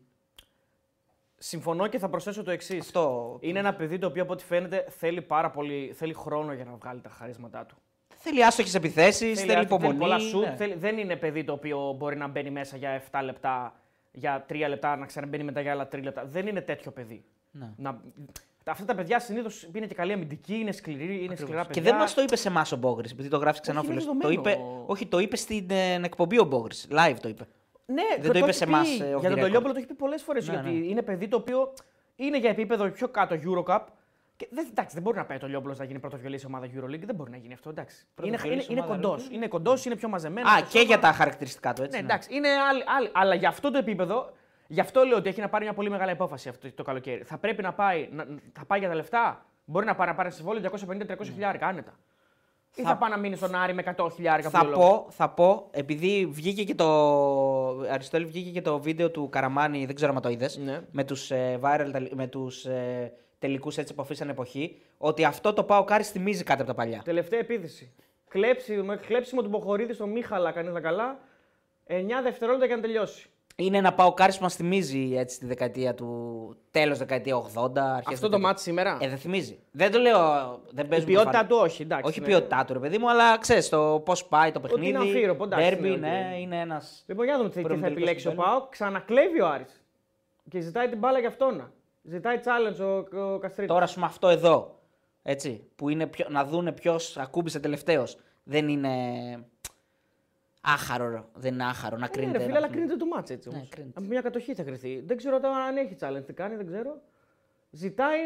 Συμφωνώ 1.39 1.87
και 1.87 1.99
θα 1.99 2.09
προσθέσω 2.09 2.43
το 2.43 2.51
εξής. 2.51 2.81
Αυτό. 2.81 3.37
Είναι 3.41 3.59
ένα 3.59 3.75
παιδί 3.75 3.99
το 3.99 4.07
οποίο 4.07 4.23
από 4.23 4.33
ό,τι 4.33 4.45
φαίνεται 4.45 4.85
θέλει 4.89 5.23
πάρα 5.23 5.51
πολύ 5.51 5.93
θέλει 5.97 6.13
χρόνο 6.13 6.53
για 6.53 6.65
να 6.65 6.73
βγάλει 6.83 7.01
τα 7.01 7.09
χαρίσματά 7.11 7.65
του. 7.67 7.77
Θέλει 8.17 8.45
άστοχε 8.45 8.77
επιθέσεις, 8.77 9.41
θέλει, 9.41 9.53
άθλη, 9.53 9.65
υπομονή. 9.65 9.99
πολλά 9.99 10.19
σουτ, 10.19 10.45
ναι. 10.45 10.55
θέλει- 10.57 10.79
δεν 10.79 10.99
είναι 10.99 11.17
παιδί 11.17 11.45
το 11.45 11.53
οποίο 11.53 11.95
μπορεί 11.99 12.17
να 12.17 12.27
μπαίνει 12.29 12.51
μέσα 12.51 12.77
για 12.77 13.03
7 13.11 13.21
λεπτά, 13.25 13.81
για 14.13 14.45
3 14.49 14.69
λεπτά, 14.69 14.97
να 14.97 15.07
ξαναμπαίνει 15.07 15.45
μετά 15.45 15.61
για 15.61 15.73
άλλα 15.73 15.89
3 15.93 16.03
λεπτά. 16.03 16.25
Δεν 16.27 16.47
είναι 16.47 16.61
τέτοιο 16.61 16.91
παιδί. 16.91 17.25
Ναι. 17.51 17.71
Να... 17.77 18.01
Αυτά 18.65 18.85
τα 18.85 18.95
παιδιά 18.95 19.21
συνήθως 19.21 19.69
είναι 19.75 19.87
και 19.87 19.95
καλή 19.95 20.13
αμυντική, 20.13 20.55
είναι 20.55 20.73
σκληροί, 20.73 21.25
είναι 21.25 21.37
σκληρά 21.37 21.61
Και 21.63 21.67
παιδιά. 21.67 21.83
δεν 21.83 21.95
μας 21.95 22.15
το 22.15 22.23
είπε 22.23 22.37
σε 22.37 22.49
εμάς 22.49 22.73
ο 22.73 22.77
Μπόγκρι, 22.77 23.09
επειδή 23.13 23.29
το 23.29 23.37
γράφει 23.37 23.61
ξανά 23.61 23.79
ο 23.79 23.83
Όχι, 23.83 23.93
είναι 23.93 24.01
φίλο. 24.01 24.13
Το 24.13 24.29
δεδομένο. 24.29 24.51
είπε, 24.51 24.83
όχι, 24.87 25.07
το 25.07 25.19
είπε 25.19 25.37
στην 25.37 25.71
ε, 25.71 25.95
εκπομπή 25.95 26.39
ο 26.41 26.45
Μπόγκρι. 26.45 26.77
Live 26.91 27.17
το 27.23 27.29
είπε. 27.29 27.47
Ναι, 27.93 28.03
Δεν 28.21 28.33
το 28.33 28.39
είπε 28.39 28.49
έχει 28.49 28.57
σε 28.57 28.65
πει. 28.65 28.73
εμάς, 28.73 29.01
ε, 29.01 29.15
off 29.17 29.21
Για 29.21 29.31
the 29.31 29.33
τον 29.33 29.33
record. 29.33 29.41
Τολιόπουλο 29.41 29.73
το 29.73 29.79
έχει 29.79 29.87
πει 29.89 29.95
πολλές 29.95 30.23
φορές. 30.23 30.49
Ναι, 30.49 30.53
γιατί 30.55 30.71
ναι. 30.71 30.87
είναι 30.87 31.03
παιδί 31.03 31.29
το 31.29 31.37
οποίο 31.37 31.73
είναι 32.17 32.39
για 32.39 32.51
επίπεδο 32.51 32.91
πιο 32.91 33.09
κάτω 33.09 33.37
Eurocup. 33.45 33.81
Και 34.37 34.49
δεν, 34.51 34.67
εντάξει, 34.71 34.95
δεν 34.95 35.03
μπορεί 35.03 35.17
να 35.17 35.25
πάει 35.25 35.37
ο 35.37 35.41
Τολιόπουλο 35.41 35.75
να 35.79 35.85
γίνει 35.85 35.99
πρωτοβουλή 35.99 36.39
σε 36.39 36.47
ομάδα 36.47 36.67
Euroleague. 36.67 37.05
Δεν 37.05 37.15
μπορεί 37.15 37.31
να 37.31 37.37
γίνει 37.37 37.53
αυτό. 37.53 37.71
Εντάξει. 37.71 37.97
Είναι, 37.97 38.15
Πρωτοβουλής 38.15 38.53
είναι, 38.53 38.63
σε 38.63 38.73
είναι 38.73 38.81
ομάδα 38.81 38.95
κοντός. 38.95 39.27
Euroleague. 39.27 39.33
Είναι 39.33 39.47
κοντός, 39.49 39.85
είναι 39.85 39.97
πιο 39.97 40.09
μαζεμένος. 40.09 40.53
Α, 40.53 40.61
και 40.71 40.81
για 40.81 40.99
τα 40.99 41.13
χαρακτηριστικά 41.13 41.73
του, 41.73 41.83
έτσι. 41.83 41.97
Ναι, 41.97 42.03
ναι. 42.03 42.13
εντάξει, 42.13 42.35
είναι 42.35 42.49
άλλη, 42.49 42.83
άλλη. 42.97 43.11
Αλλά 43.13 43.35
για 43.35 43.49
αυτό 43.49 43.71
το 43.71 43.79
επίπεδο, 43.79 44.33
γι' 44.67 44.81
αυτό 44.81 45.03
λέω 45.03 45.17
ότι 45.17 45.29
έχει 45.29 45.41
να 45.41 45.49
πάρει 45.49 45.65
μια 45.65 45.75
πολύ 45.75 45.91
μεγάλη 45.91 46.11
απόφαση 46.11 46.49
αυτό 46.49 46.73
το 46.73 46.83
καλοκαίρι. 46.83 47.23
Θα 47.23 47.39
πρέπει 47.39 47.63
να 47.63 47.73
πάει, 47.73 48.09
να, 48.13 48.27
θα 48.53 48.65
πάει 48.65 48.79
για 48.79 48.89
τα 48.89 48.95
λεφτά, 48.95 49.47
Μπορεί 49.71 49.87
να 49.87 49.95
πάρει, 49.95 50.11
να 50.11 50.17
πάρει 50.17 50.31
συμβόλαιο 50.31 50.71
250-300 50.89 51.25
χιλιάρικα 51.25 51.67
άνετα. 51.67 51.99
Ή 52.79 52.83
Θα- 52.83 52.89
θα 52.89 52.97
πάει 52.97 53.11
να 53.11 53.17
μείνει 53.19 53.37
στον 53.37 53.55
Άρη 53.55 53.75
με 53.75 53.83
100 53.97 54.11
χιλιάρικα 54.15 54.51
Θα 54.51 54.67
πω, 54.67 55.07
θα 55.11 55.29
πω, 55.29 55.69
επειδή 55.71 56.27
βγήκε 56.31 56.65
και 56.65 56.75
το. 56.75 56.89
Αριστόλη 57.91 58.25
βγήκε 58.25 58.51
και 58.51 58.63
το 58.63 58.81
βίντεο 58.81 59.11
του 59.11 59.29
Καραμάνη, 59.29 59.87
δεν 59.87 59.95
ξέρω 59.95 60.13
αν 60.15 60.23
το 60.23 60.29
είδες. 60.29 60.57
Ναι. 60.57 60.81
Με 60.91 61.05
τους 61.05 61.31
ε, 61.31 61.59
viral, 61.63 61.89
τελ- 61.93 62.13
με 62.15 62.27
τους, 62.27 62.65
ε, 62.65 63.13
τελικούς 63.39 63.79
έτσι 63.79 63.95
που 63.95 64.03
αφήσαν 64.03 64.29
εποχή. 64.29 64.81
Ότι 64.99 65.25
αυτό 65.25 65.53
το 65.53 65.65
πάω 65.65 65.85
κάρι 65.85 66.03
θυμίζει 66.03 66.43
κάτι 66.45 66.61
από 66.61 66.71
τα 66.71 66.77
παλιά. 66.77 67.01
Τελευταία 67.05 67.39
επίθεση. 67.41 67.93
Κλέψιμο, 68.29 68.97
κλέψιμο 69.07 69.43
του 69.43 69.49
Μποχορίδη 69.49 69.93
στο 69.93 70.07
Μίχαλα, 70.07 70.51
κανείς 70.53 70.73
τα 70.73 70.81
καλά. 70.81 71.19
9 71.87 72.23
δευτερόλεπτα 72.23 72.67
για 72.67 72.77
να 72.77 72.83
τελειώσει. 72.83 73.31
Είναι 73.61 73.77
ένα 73.79 73.95
πάω 73.95 74.13
κάρι 74.15 74.33
που 74.33 74.39
μας 74.43 74.55
θυμίζει 74.55 75.15
έτσι 75.17 75.39
τη 75.39 75.47
δεκαετία 75.47 75.95
του. 75.95 76.57
τέλος 76.71 76.99
δεκαετία 76.99 77.37
80. 77.37 77.43
Αρχές 77.47 78.15
Αυτό 78.15 78.15
το 78.15 78.19
δεκαετία- 78.21 78.39
μάτι 78.39 78.61
σήμερα; 78.61 78.99
Ε, 79.01 79.09
δεν 79.09 79.19
θυμίζει. 79.19 79.59
Δεν 79.71 79.91
το 79.93 79.99
λέω. 79.99 80.19
Δεν 80.71 80.85
η 80.85 80.89
παίζουμε 80.89 81.13
ποιότητά 81.13 81.37
φαν- 81.39 81.49
του, 81.49 81.57
όχι. 81.63 81.83
Εντάξει, 81.83 82.09
Όχι 82.09 82.19
η 82.19 82.21
ναι. 82.23 82.27
ποιότητά 82.29 82.65
του, 82.65 82.73
ρε 82.73 82.79
παιδί 82.79 82.99
μου, 82.99 83.11
αλλά 83.11 83.39
ξέρεις 83.39 83.69
το 83.69 84.03
πώς 84.05 84.25
πάει 84.25 84.53
το 84.53 84.61
παιχνίδι. 84.61 84.89
είναι 84.89 84.99
αμφίροπο, 84.99 85.45
εντάξει, 85.45 85.77
Derby, 85.81 85.81
ναι, 85.83 85.97
ναι, 85.97 86.31
οκ. 86.35 86.41
είναι 86.41 86.61
ένας. 86.61 87.05
Λοιπόν, 87.07 87.25
για 87.25 87.33
να 87.33 87.39
δούμε 87.39 87.51
τι- 87.51 87.57
τι 87.57 87.63
θα 87.63 87.69
Προημιτελικός 87.69 88.03
επιλέξει 88.03 88.27
ο 88.27 88.31
κυπέλλου. 88.31 88.51
Πάοκ. 88.51 88.69
Ξανακλέβει 88.71 89.41
ο 89.41 89.49
Άρης. 89.49 89.85
Και 90.51 90.61
ζητάει 90.61 90.89
την 90.89 90.99
μπάλα 90.99 91.19
για 91.19 91.29
αυτόν. 91.29 91.73
Ζητάει 92.03 92.41
challenge 92.45 93.07
ο, 93.13 93.19
ο 93.33 93.39
Καστρίτη. 93.39 93.69
Τώρα, 93.69 93.85
ας 93.85 93.95
πούμε, 93.95 94.07
αυτό 94.07 94.29
εδώ. 94.29 94.79
Έτσι, 95.23 95.67
που 95.77 95.89
είναι 95.89 96.07
πιο, 96.07 96.27
να 96.29 96.45
δούνε 96.45 96.73
ποιος 96.73 97.17
ακούμπησε 97.17 97.61
τελευταίος. 97.61 98.17
Δεν 98.43 98.69
είναι. 98.69 98.91
Άχαρο, 100.61 101.09
ρε. 101.11 101.23
δεν 101.35 101.55
είναι 101.55 101.65
άχαρο 101.65 101.97
να 101.97 102.01
Ναι, 102.03 102.09
κρίνεται. 102.09 102.33
ρε, 102.39 102.45
φίλε, 102.45 102.49
ένα 102.51 102.59
αλλά 102.59 102.67
παιχνίδι. 102.67 102.87
κρίνεται 102.89 103.05
το 103.11 103.17
μάτς 103.17 103.31
έτσι 103.31 103.49
Ναι, 103.49 103.57
όμως. 103.57 103.69
κρίνεται. 103.69 103.99
Από 103.99 104.09
μια 104.09 104.21
κατοχή 104.21 104.55
θα 104.55 104.63
κρυθεί. 104.63 105.01
Δεν 105.07 105.17
ξέρω 105.17 105.41
τώρα 105.41 105.57
αν 105.57 105.77
έχει 105.77 105.97
challenge, 106.01 106.23
τι 106.27 106.33
κάνει, 106.33 106.57
δεν 106.57 106.67
ξέρω. 106.67 107.01
Ζητάει, 107.71 108.21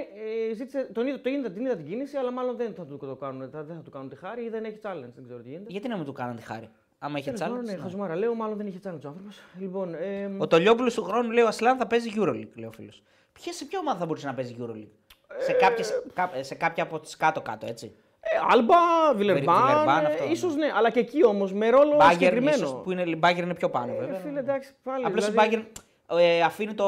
ε, 0.51 0.55
ζήτησε, 0.55 0.89
τον 0.93 1.07
είδα, 1.07 1.21
το 1.21 1.31
είδα, 1.31 1.51
την 1.51 1.65
είδα 1.65 1.77
την 1.77 1.87
κίνηση, 1.87 2.17
αλλά 2.17 2.31
μάλλον 2.31 2.57
δεν 2.57 2.75
θα 2.75 2.87
του 2.87 2.97
το 2.97 3.17
κάνουν, 3.17 3.51
θα, 3.51 3.63
δεν 3.65 3.77
θα 3.77 3.83
του 3.83 3.91
κάνουν 3.91 4.09
τη 4.09 4.17
χάρη 4.17 4.45
ή 4.45 4.49
δεν 4.49 4.65
έχει 4.65 4.79
challenge, 4.83 5.11
δεν 5.15 5.25
ξέρω 5.25 5.41
τι 5.41 5.49
γίνεται. 5.49 5.71
Γιατί 5.73 5.89
να 5.89 5.97
μην 5.97 6.05
του 6.05 6.13
κάνανε 6.13 6.37
τη 6.37 6.43
χάρη. 6.43 6.71
Άμα 6.99 7.19
είχε 7.19 7.33
Τέλος 7.33 7.41
πάντων, 7.49 7.59
challenge. 7.61 7.65
Ναι, 7.67 7.73
ναι. 7.73 7.79
χαζομάρα 7.83 8.17
λέω, 8.17 8.35
μάλλον 8.35 8.57
δεν 8.57 8.67
είχε 8.67 8.79
challenge 8.85 9.05
ο 9.05 9.09
άνθρωπος. 9.09 9.41
Λοιπόν, 9.59 9.95
ε, 9.95 10.31
Ο 10.39 10.47
Τολιόπουλος 10.47 10.95
του 10.95 11.03
χρόνου 11.03 11.31
λέει 11.31 11.45
ο 11.45 11.47
Ασλάν 11.47 11.77
θα 11.77 11.87
παίζει 11.87 12.11
Euroleague, 12.17 12.49
λέει 12.55 12.67
ο 12.67 12.73
φίλος. 12.73 13.03
Ποια 13.33 13.53
σε 13.53 13.65
ποια 13.65 13.79
ομάδα 13.79 13.99
θα 13.99 14.07
μπορούσε 14.07 14.27
να 14.27 14.35
παίζει 14.35 14.57
Euroleague; 14.59 14.91
σε, 15.39 15.53
κάποιες, 15.53 16.03
κά- 16.15 16.45
σε 16.45 16.55
κάποια 16.55 16.83
από 16.83 17.01
τις 17.01 17.17
κάτω-κάτω, 17.17 17.67
έτσι. 17.67 17.95
Ε, 18.35 18.53
Άλμπα, 18.53 18.75
Βιλερμπάν, 19.15 19.67
Βιλερμπάν, 19.67 20.05
ε, 20.05 20.07
αυτό, 20.07 20.25
ίσως 20.31 20.55
ναι, 20.57 20.67
αλλά 20.77 20.91
και 20.91 20.99
εκεί 21.01 21.25
όμως 21.25 21.53
με 21.53 21.71
ρόλο 21.71 21.97
Μπάγκερ, 21.97 22.13
συγκεκριμένο. 22.13 22.57
ίσως, 22.57 22.81
που 22.85 22.91
είναι, 22.93 23.03
η 23.03 23.21
Bayern 23.23 23.37
είναι 23.43 23.55
πιο 23.55 23.71
πάνω, 23.71 23.93
Ε, 23.93 23.97
βέβαια. 23.99 24.19
φίλε, 24.19 24.39
εντάξει, 24.39 24.75
πάλι. 24.83 25.05
Απλώς 25.05 25.31
δηλαδή, 25.31 25.55
η 25.55 25.65
Bayern 26.09 26.19
ε, 26.19 26.43
αφήνει 26.43 26.75
το. 26.75 26.87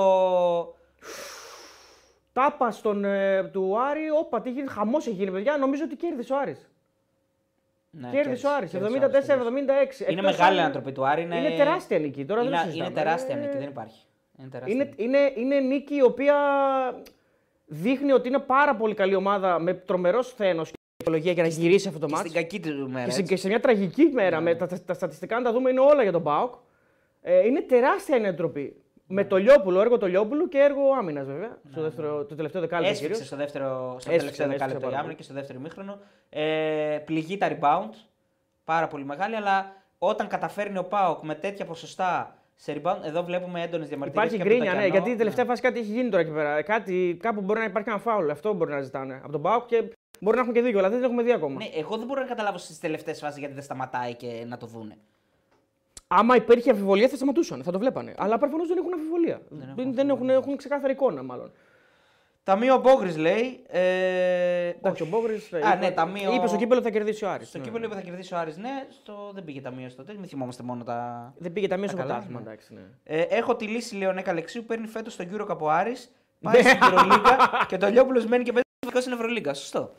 Τάπα 2.33 2.71
στον, 2.71 3.05
ε, 3.05 3.43
του 3.53 3.77
Άρη, 3.91 4.11
όπα, 4.19 4.41
τι 4.41 4.51
γίνει, 4.51 4.69
χαμός 4.69 5.07
έχει 5.07 5.17
γίνει, 5.17 5.31
παιδιά. 5.31 5.57
Νομίζω 5.57 5.83
ότι 5.85 5.97
κέρδισε 5.97 6.33
ο 6.33 6.39
Άρης. 6.39 6.69
Ναι, 7.91 8.09
κέρδισε 8.11 8.47
ο 8.47 8.51
Άρης, 8.57 8.71
κέρδισε 8.71 8.93
ο 8.99 9.03
Άρης, 9.05 9.29
74-76. 9.29 10.01
Είναι 10.11 10.21
Εκτός 10.21 10.25
μεγάλη 10.39 10.59
αν- 10.59 10.65
ανατροπή 10.65 10.93
του 10.93 11.07
Άρη. 11.07 11.23
Είναι, 11.23 11.37
Είναι 11.39 11.57
τεράστια 11.57 11.99
νίκη. 11.99 12.25
Τώρα 12.25 12.41
είναι, 12.41 12.51
δεν 12.51 12.59
το 12.59 12.65
είναι 12.65 12.73
συζητάμε. 12.73 12.95
τεράστια 13.01 13.37
Ε, 13.37 13.39
νίκη, 13.39 13.57
δεν 13.59 13.69
υπάρχει. 13.69 14.01
Είναι 14.39 14.49
τεράστια. 14.49 14.75
Είναι, 14.75 14.85
νίκη. 14.85 15.03
είναι, 15.03 15.33
είναι 15.37 15.61
νίκη 15.61 15.95
η 15.95 16.03
οποία 16.03 16.35
δείχνει 17.67 18.13
ότι 18.13 18.29
είναι 18.29 18.39
πάρα 18.39 18.77
πολύ 18.77 18.95
καλή 18.95 19.15
ομάδα 19.15 19.59
με 19.59 19.75
τρομερό 19.75 20.23
σθένος 20.23 20.73
και 21.05 21.11
ψυχολογία 21.11 21.33
για 21.33 21.43
να 21.43 21.49
γυρίσει 21.49 21.89
αυτό 21.89 22.01
το 22.01 22.07
Και 22.07 22.13
μάτι. 22.13 22.29
στην 22.29 22.41
κακή 22.43 22.61
του 22.61 22.91
μέρα. 22.91 23.05
Και, 23.05 23.11
σε- 23.11 23.21
έτσι. 23.21 23.35
και 23.35 23.41
σε 23.41 23.49
μια 23.49 23.61
τραγική 23.61 24.05
μέρα, 24.13 24.41
με 24.41 24.55
τα, 24.55 24.67
τα 24.87 24.95
στατιστικά 24.95 25.37
να 25.37 25.43
τα 25.45 25.53
δούμε, 25.53 25.71
είναι 25.71 25.81
όλα 25.81 26.03
για 26.03 26.13
τον 26.13 26.21
Μπάουκ. 26.21 26.55
Ε, 27.23 27.47
είναι 27.47 27.61
τεράστια 27.61 28.17
η 28.17 28.19
ανατροπή. 28.19 28.77
Με 29.07 29.25
το 29.25 29.37
Λιόπουλο, 29.37 29.81
έργο 29.81 29.99
το 29.99 30.07
Λιόπουλου 30.07 30.49
και 30.49 30.59
έργο 30.59 30.81
άμυνας 30.99 31.27
βέβαια. 31.27 31.57
Στο 31.71 31.83
δεύτερο, 31.83 32.25
το 32.25 32.35
τελευταίο 32.35 32.61
δεκάλεπτο 32.61 32.93
Έσφιξε 32.93 33.13
κυρίω. 33.13 33.27
στο, 33.27 33.37
δεύτερο, 33.37 33.65
στο 33.99 34.11
Έσφιξε, 34.13 34.17
τελευταίο 34.19 34.45
έσφιξε 34.47 34.53
δεκάλεπτο 34.53 34.79
η 34.79 34.91
πάρα 34.91 34.97
άμυνα 34.97 35.03
πολύ. 35.03 35.15
και 35.17 35.23
στο 35.23 35.35
δεύτερο 35.35 35.59
ημίχρονο. 35.59 35.99
Ε, 36.31 36.99
πληγεί 37.05 37.37
τα 37.39 37.49
rebound. 37.51 37.95
Πάρα 38.65 38.87
πολύ 38.89 39.05
μεγάλη, 39.05 39.37
αλλά 39.37 39.73
όταν 39.99 40.27
καταφέρνει 40.29 40.79
ο 40.79 40.85
Πάοκ 40.85 41.23
με 41.25 41.35
τέτοια 41.35 41.65
ποσοστά 41.65 42.39
σε 42.55 42.81
rebound, 42.83 42.97
εδώ 43.05 43.23
βλέπουμε 43.23 43.63
έντονες 43.63 43.89
διαμαρτυρίες. 43.89 44.33
Υπάρχει 44.33 44.49
γκρίνια, 44.49 44.75
ναι, 44.75 44.87
γιατί 44.87 45.11
η 45.11 45.17
τελευταία 45.17 45.45
φάση 45.45 45.63
κάτι 45.63 45.79
έχει 45.79 45.91
γίνει 45.93 46.09
τώρα 46.11 46.23
εκεί 46.23 46.33
πέρα. 46.33 46.63
Κάτι, 46.63 47.17
κάπου 47.23 47.41
μπορεί 47.41 47.59
να 47.59 47.65
υπάρχει 47.65 47.89
ένα 47.89 47.99
φάουλ. 47.99 48.31
Αυτό 48.31 48.53
μπορεί 48.55 48.71
να 48.71 48.81
ζητάνε 48.81 49.21
από 49.23 49.33
τον 49.33 49.41
Μπάουκ 49.41 49.67
και 49.67 49.83
μπορεί 50.21 50.37
να 50.37 50.43
έχουν 50.43 50.55
και 50.55 50.63
δίκιο, 50.63 50.79
αλλά 50.79 50.89
δεν 50.89 50.99
το 50.99 51.05
έχουμε 51.05 51.23
δει 51.23 51.33
ακόμα. 51.33 51.55
Ναι, 51.55 51.71
εγώ 51.75 51.97
δεν 51.97 52.07
μπορώ 52.07 52.21
να 52.21 52.27
καταλάβω 52.27 52.59
στις 52.59 52.79
τελευταίες 52.79 53.19
φάσεις 53.19 53.39
γιατί 53.39 53.55
δεν 53.55 53.63
σταματάει 53.63 54.15
και 54.15 54.45
να 54.47 54.57
το 54.57 54.67
δούνε. 54.67 54.97
Άμα 56.09 56.37
υπήρχε 56.37 56.71
αμφιβολία 56.71 57.09
θα 57.09 57.17
σταματούσαν, 57.17 57.63
θα 57.63 57.73
το 57.73 57.79
βλέπανε. 57.79 58.15
Αλλά 58.17 58.39
προφανώς 58.39 58.69
δεν 58.69 58.77
έχουν 58.79 58.93
αμφιβολία. 58.93 59.41
Δεν, 59.49 59.95
δεν 59.95 60.09
έχουν, 60.09 60.31
έχουν 60.31 60.57
ξεκάθαρη 60.57 60.93
εικόνα, 60.93 61.23
μάλλον. 61.23 61.53
Ταμείο 62.45 62.79
Μπόγκρι 62.79 63.15
λέει. 63.15 63.61
Ε, 63.67 64.69
Εντάξει, 64.69 65.03
ο 65.03 65.07
Μπόγκρι 65.07 65.35
Α, 65.73 65.77
ναι, 65.77 65.91
ταμείο- 65.91 66.33
είπε 66.35 66.47
στο 66.47 66.57
κύπελο 66.57 66.83
θα 66.83 66.91
κερδίσει 66.91 67.25
ο 67.25 67.31
Άρης. 67.31 67.49
Στο 67.49 67.59
ναι. 67.59 67.65
κύπελο 67.65 67.85
είπε 67.85 67.95
θα 67.95 68.01
κερδίσει 68.01 68.35
ο 68.35 68.39
Άρης, 68.39 68.57
ναι. 68.57 68.87
Στο... 68.91 69.31
Δεν 69.35 69.45
πήγε 69.45 69.61
ταμείο 69.61 69.89
στο 69.89 70.05
τέλος. 70.05 70.21
Μην 70.21 70.29
θυμόμαστε 70.29 70.63
μόνο 70.63 70.85
τα. 70.85 71.33
Δεν 71.39 71.53
πήγε 71.53 71.67
ταμείο 71.69 71.89
στο 71.89 71.97
καλά, 71.97 72.09
πρωτάθλημα, 72.09 72.41
ναι. 72.41 72.47
εντάξει. 72.47 72.75
Ναι. 72.75 72.81
Ε, 73.05 73.21
έχω 73.21 73.57
τη 73.57 73.67
λύση, 73.67 73.97
λέει 73.97 74.09
ο 74.09 74.13
Νέκα 74.13 74.31
Αλεξίου, 74.31 74.61
που 74.61 74.67
παίρνει 74.67 74.87
φέτος 74.87 75.13
στο 75.13 75.25
Euro 75.33 75.47
Cup 75.51 75.59
ο 75.59 75.71
Άρης, 75.71 76.11
πάει 76.41 76.63
στην 76.63 76.79
Ευρωλίγκα 76.83 77.37
και 77.69 77.77
το 77.77 77.87
Λιόπουλο 77.87 78.25
μένει 78.29 78.45
και 78.45 78.53
παίζει 78.53 78.64
βασικό 78.85 79.01
στην 79.01 79.13
Ευρωλίγκα. 79.13 79.55
Σωστό. 79.55 79.93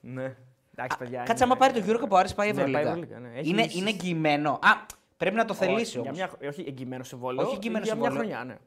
ναι. 0.00 0.36
Εντάξει, 0.78 0.98
παιδιά. 0.98 1.22
Κάτσε, 1.22 1.44
άμα 1.44 1.56
πάρει 1.56 1.80
το 1.82 1.86
Euro 1.92 2.04
Cup 2.04 2.08
ο 2.08 2.16
Άρης 2.16 2.34
πάει 2.34 2.52
Ναι, 2.52 2.54
πάει 2.54 2.64
Ευρωλίγκα. 2.64 2.90
Ευρωλίγκα, 2.90 3.18
ναι. 3.18 3.38
Έχει 3.38 3.48
Είναι, 3.48 3.62
λύσεις. 3.62 3.80
είναι 3.80 3.90
εγγυημένο. 3.90 4.50
Α, 4.50 4.86
πρέπει 5.16 5.36
να 5.36 5.44
το 5.44 5.54
θελήσει 5.54 5.90
Για 5.90 6.00
όμως. 6.00 6.16
μια, 6.16 6.48
όχι 6.48 6.64
εγγυημένο 6.68 7.04
συμβόλαιο. 7.04 7.46
Όχι 7.46 7.54
εγγυημένο 7.54 7.84
για 7.84 7.94
μια 7.94 8.04
συμβόλαιο. 8.10 8.28
χρονιά, 8.36 8.44
ναι. 8.54 8.58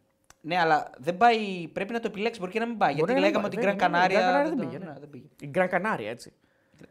Ναι, 0.41 0.57
αλλά 0.59 0.89
δεν 0.97 1.17
πάει, 1.17 1.67
πρέπει 1.73 1.93
να 1.93 1.99
το 1.99 2.07
επιλέξει. 2.07 2.39
Μπορεί 2.39 2.51
και 2.51 2.59
να 2.59 2.65
μην 2.67 2.77
πάει. 2.77 2.93
Μπορεί 2.93 3.11
γιατί 3.11 3.13
να 3.13 3.19
μην 3.19 3.27
λέγαμε 3.27 3.47
πάει, 3.49 3.57
ότι 3.57 3.67
η 3.67 3.75
Gran 3.75 3.79
δεν- 3.79 3.91
ναι, 3.91 3.97
ναι, 3.97 4.05
η 4.05 4.17
Gran 4.17 4.21
Canaria. 4.21 4.39
Canaria 4.39 4.43
δεν 4.43 4.49
δεν 4.49 4.57
το- 4.57 4.65
πήγε, 4.65 4.77
ναι. 4.77 4.85
ναι, 4.91 4.99
δεν 4.99 5.09
πήγε. 5.09 5.25
Η 5.39 5.47
Γκραν 5.47 5.67
Κανάρια, 5.69 6.09
έτσι. 6.09 6.33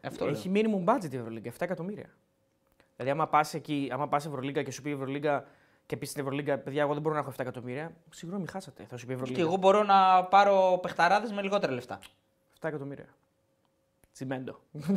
Αυτό 0.03 0.25
λέω. 0.25 0.33
Έχει 0.33 0.51
minimum 0.53 0.93
budget 0.93 1.13
η 1.13 1.15
Ευρωλίγκα, 1.17 1.49
7 1.49 1.55
εκατομμύρια. 1.65 2.09
Δηλαδή, 2.95 3.11
άμα 3.13 3.27
πας 3.27 3.53
εκεί, 3.53 3.89
άμα 3.91 4.07
πας 4.07 4.25
Ευρωλίγκα 4.25 4.63
και 4.63 4.71
σου 4.71 4.81
πει 4.81 4.89
η 4.89 4.93
Ευρωλίγκα 4.93 5.45
και 5.85 5.97
πεις 5.97 6.09
στην 6.09 6.21
Ευρωλίγκα, 6.21 6.57
παιδιά, 6.57 6.81
εγώ 6.81 6.93
δεν 6.93 7.01
μπορώ 7.01 7.15
να 7.15 7.21
έχω 7.21 7.29
7 7.29 7.41
εκατομμύρια. 7.43 7.91
Συγγνώμη, 8.09 8.47
χάσατε. 8.47 8.85
Θα 8.89 8.97
σου 8.97 9.05
πει 9.05 9.11
η 9.13 9.15
Και 9.15 9.21
Ευρωλίγκα. 9.21 9.47
εγώ 9.47 9.57
μπορώ 9.57 9.83
να 9.83 10.23
πάρω 10.23 10.79
παιχταράδες 10.81 11.31
με 11.31 11.41
λιγότερα 11.41 11.73
λεφτά. 11.73 11.99
7 12.61 12.67
εκατομμύρια. 12.67 13.05
Τσιμέντο. 14.13 14.59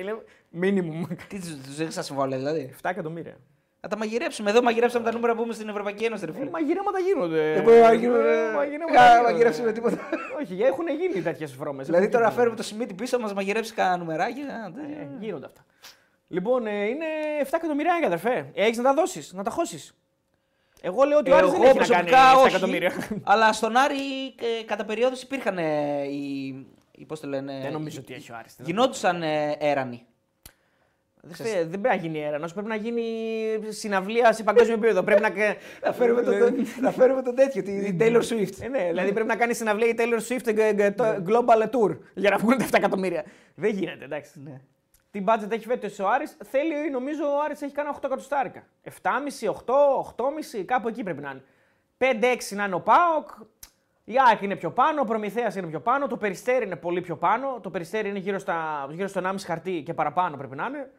Είναι 0.00 0.22
minimum. 0.60 1.16
Τι 1.28 1.38
τους 1.40 1.60
δείξει 1.76 1.92
στα 1.92 2.02
συμβόλαια 2.02 2.38
δηλαδή; 2.38 2.74
7 2.82 2.90
εκατομμύρια. 2.90 3.36
Θα 3.80 3.88
τα 3.88 3.96
μαγειρέψουμε. 3.96 4.50
Εδώ 4.50 4.62
μαγειρέψαμε 4.62 5.04
τα 5.04 5.12
νούμερα 5.12 5.34
που 5.34 5.42
είμαι 5.42 5.52
στην 5.52 5.68
Ευρωπαϊκή 5.68 6.04
Ένωση. 6.04 6.24
Ρε, 6.24 6.30
Ε, 6.30 6.34
φίλε. 6.34 6.50
Μαγειρέματα 6.50 6.98
γίνονται. 6.98 7.52
Δεν 7.52 7.62
μπορούμε 7.62 7.80
να 7.82 7.86
μαγειρεύουμε- 7.88 8.28
Ε, 8.28 8.52
μαγειρέματα 8.54 8.92
Κα- 8.98 9.08
γίνονται. 9.10 9.30
μαγειρεύσουμε 9.30 9.72
τίποτα. 9.72 9.98
Όχι, 10.40 10.62
έχουν 10.62 10.88
γίνει 10.88 11.22
τέτοιες 11.22 11.56
βρώμες. 11.56 11.86
Δηλαδή 11.86 12.08
τώρα 12.08 12.30
φέρουμε 12.30 12.56
το 12.56 12.62
σημείο 12.62 12.86
πίσω, 12.96 13.18
μας 13.18 13.32
μαγειρέψει 13.34 13.72
κανένα 13.74 13.96
νουμεράκι. 13.96 14.40
α, 14.40 14.70
δεν- 14.74 14.84
Ε, 14.84 15.08
γίνονται 15.20 15.46
αυτά. 15.46 15.64
Λοιπόν, 16.28 16.66
ε, 16.66 16.84
είναι 16.84 17.04
7 17.40 17.56
εκατομμύρια, 17.56 17.92
αδερφέ. 18.06 18.50
Έχεις 18.54 18.76
να 18.76 18.82
τα 18.82 18.94
δώσεις, 18.94 19.32
να 19.32 19.42
τα 19.42 19.50
χώσεις. 19.50 19.94
Εγώ 20.82 21.04
λέω 21.04 21.18
ότι 21.18 21.30
ο 21.30 21.36
Άρης 21.36 21.50
δεν 21.50 21.62
Εγώ 21.62 21.68
έχει 21.68 21.78
να 21.78 21.86
κάνει 21.86 22.08
προσωπικά 22.08 22.30
7 22.32 22.38
όχι. 22.40 22.48
εκατομμύρια. 22.54 22.92
Αλλά 23.22 23.52
στον 23.52 23.76
Άρη 23.76 24.26
ε, 24.60 24.64
κατά 24.66 24.84
περίοδος 24.84 25.22
υπήρχαν 25.22 25.58
ε, 25.58 26.02
οι. 26.02 26.66
Οι- 27.00 27.04
Πώς 27.06 27.20
το 27.20 27.26
λένε. 27.28 27.58
Δεν 27.62 27.72
νομίζω 27.72 28.00
ότι 28.00 28.14
έχει 28.14 28.32
ο 28.32 28.36
Άρης. 28.38 28.56
Γινόντουσαν 28.58 29.22
ε, 29.22 29.56
έρανοι. 29.58 30.04
Αδερφέ, 31.24 31.64
δεν 31.64 31.80
πρέπει 31.80 31.88
να 31.88 31.94
γίνει 31.94 32.18
έρανος, 32.20 32.52
πρέπει 32.52 32.68
να 32.68 32.74
γίνει 32.74 33.04
συναυλία 33.68 34.32
σε 34.32 34.42
παγκόσμιο 34.42 34.74
επίπεδο. 34.74 35.02
πρέπει 35.02 35.20
να... 35.20 35.28
Να 35.86 35.92
φέρουμε 35.92 36.22
τον, 36.22 36.66
να 36.80 36.90
φέρουμε 36.90 37.22
τον 37.22 37.34
τέτοιο, 37.34 37.62
την 37.62 37.96
Taylor 38.00 38.22
Swift. 38.22 38.60
Ε, 38.60 38.68
ναι, 38.68 38.86
δηλαδή 38.86 39.12
πρέπει 39.12 39.28
να 39.28 39.36
κάνει 39.36 39.54
συναυλία 39.54 39.88
η 39.88 39.94
Taylor 39.98 40.20
Swift 40.28 40.56
ε, 40.56 40.68
ε, 40.84 40.90
το 40.90 41.04
Global 41.26 41.62
Tour 41.70 41.96
για 42.14 42.30
να 42.30 42.36
βγουν 42.38 42.58
τα 42.58 42.64
7 42.66 42.68
εκατομμύρια. 42.74 43.24
Δεν 43.54 43.70
γίνεται, 43.74 44.04
εντάξει. 44.04 44.40
Ναι. 44.44 44.60
Τι 45.10 45.24
budget 45.26 45.50
έχει 45.50 45.66
φέτος 45.66 45.98
ο 45.98 46.08
Άρης, 46.08 46.36
θέλει, 46.44 46.90
νομίζω 46.90 47.24
ο 47.24 47.40
Άρης 47.44 47.62
έχει 47.62 47.72
κάνει 47.72 47.88
8 47.94 48.04
εκατοστάρικα. 48.04 48.66
7,5, 48.84 48.90
8, 49.48 49.54
8,5, 50.56 50.62
κάπου 50.64 50.88
εκεί 50.88 51.02
πρέπει 51.02 51.20
να 51.22 51.30
είναι. 51.30 51.42
5-6 51.98 52.56
να 52.56 52.64
είναι 52.64 52.74
ο 52.74 52.80
Πάοκ. 52.80 53.28
Η 54.10 54.14
ΑΕΚ 54.28 54.42
είναι 54.42 54.56
πιο 54.56 54.70
πάνω, 54.70 55.00
ο 55.00 55.04
Προμηθέας 55.04 55.54
είναι 55.54 55.66
πιο 55.66 55.80
πάνω, 55.80 56.06
το 56.06 56.16
Περιστέρι 56.16 56.64
είναι 56.64 56.76
πολύ 56.76 57.00
πιο 57.00 57.16
πάνω. 57.16 57.60
Το 57.60 57.70
Περιστέρι 57.70 58.08
είναι 58.08 58.18
γύρω, 58.18 58.38
στα, 58.38 58.86
γύρω 58.90 59.08
στο 59.08 59.20
1,5 59.24 59.34
χαρτί 59.44 59.82
και 59.82 59.94
παραπάνω 59.94 60.36
πρέπει 60.36 60.56
να 60.56 60.66
είναι. 60.66 60.90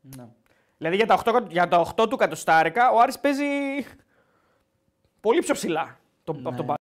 Ναι. 0.00 0.28
Δηλαδή 0.76 0.96
για 0.96 1.06
τα 1.06 1.22
8, 1.24 1.42
για 1.48 1.68
τα 1.68 1.92
8 1.96 2.08
του 2.08 2.16
κατοστάρικα 2.16 2.90
ο 2.90 3.00
Άρης 3.00 3.18
παίζει 3.18 3.44
πολύ 5.20 5.40
πιο 5.40 5.54
ψηλά 5.54 5.98
το, 6.24 6.32
Ναι. 6.32 6.42
από 6.44 6.56
τον 6.56 6.66
Πάοκ. 6.66 6.78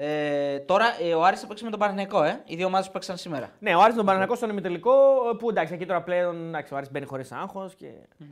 Ε, 0.00 0.58
τώρα 0.58 0.84
ε, 1.02 1.14
ο 1.14 1.24
Άρης 1.24 1.40
θα 1.40 1.46
παίξει 1.46 1.64
με 1.64 1.70
τον 1.70 1.78
Παναθηναϊκό, 1.78 2.22
ε. 2.22 2.42
Οι 2.46 2.56
δύο 2.56 2.66
ομάδες 2.66 2.86
που 2.86 2.92
παίξαν 2.92 3.16
σήμερα. 3.16 3.50
Ναι, 3.58 3.74
ο 3.74 3.80
Άρης 3.80 3.96
τον 3.96 4.06
Παναγιακό 4.06 4.34
στον 4.34 4.50
ημιτελικό 4.50 4.92
που 5.38 5.48
εντάξει, 5.48 5.74
εκεί 5.74 5.86
τώρα 5.86 6.02
πλέον 6.02 6.48
εντάξει, 6.48 6.74
ο 6.74 6.76
Άρης 6.76 6.90
μπαίνει 6.90 7.06
χωρίς 7.06 7.32
άγχος 7.32 7.74
και 7.74 7.86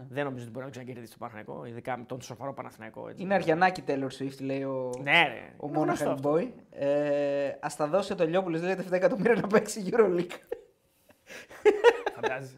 δεν 0.09 0.25
νομίζω 0.25 0.43
ότι 0.45 0.53
μπορεί 0.53 0.65
να 0.65 0.71
ξανακερδίσει 0.71 1.11
τον 1.11 1.19
Παναγιακό, 1.19 1.65
ειδικά 1.65 1.97
με 1.99 2.05
τον 2.05 2.21
σοφαρό 2.23 2.53
Παναθηναϊκό. 2.55 3.09
Έτσι. 3.09 3.23
Είναι 3.23 3.35
αριανάκι 3.35 3.83
Taylor 3.87 4.23
Swift, 4.23 4.41
λέει 4.41 4.63
ο, 4.63 4.91
Ναι, 5.03 5.11
ναι. 5.11 5.53
ο 5.57 5.67
είναι 5.69 5.79
γνωστό 5.79 6.11
Monaghan 6.11 6.13
αυτό. 6.13 6.35
Boy. 6.35 6.49
Ε, 6.71 7.47
Α 7.49 7.69
τα 7.77 7.87
δώσει 7.87 8.15
το 8.15 8.27
Λιόπουλο, 8.27 8.59
λέει 8.59 8.77
7 8.89 8.93
εκατομμύρια 8.93 9.35
να 9.35 9.47
παίξει 9.47 9.89
Euroleague. 9.93 10.57
Φαντάζεσαι. 12.15 12.57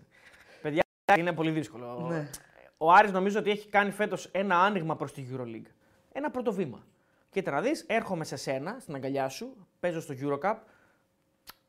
Παιδιά, 0.63 0.83
είναι 1.19 1.33
πολύ 1.33 1.51
δύσκολο. 1.51 2.07
Ναι. 2.11 2.29
Ο 2.77 2.93
Άρης 2.93 3.13
νομίζω 3.13 3.39
ότι 3.39 3.51
έχει 3.51 3.69
κάνει 3.69 3.91
φέτος 3.91 4.29
ένα 4.33 4.61
άνοιγμα 4.61 4.97
προς 4.97 5.13
τη 5.13 5.27
Euroleague. 5.33 5.71
Ένα 6.13 6.31
πρώτο 6.31 6.53
βήμα. 6.53 6.83
Κοίτα 7.31 7.51
να 7.51 7.61
δεις, 7.61 7.85
έρχομαι 7.89 8.25
σε 8.25 8.37
σένα, 8.37 8.77
στην 8.81 8.95
αγκαλιά 8.95 9.29
σου, 9.29 9.57
παίζω 9.81 10.01
στο 10.01 10.15
Eurocup. 10.21 10.55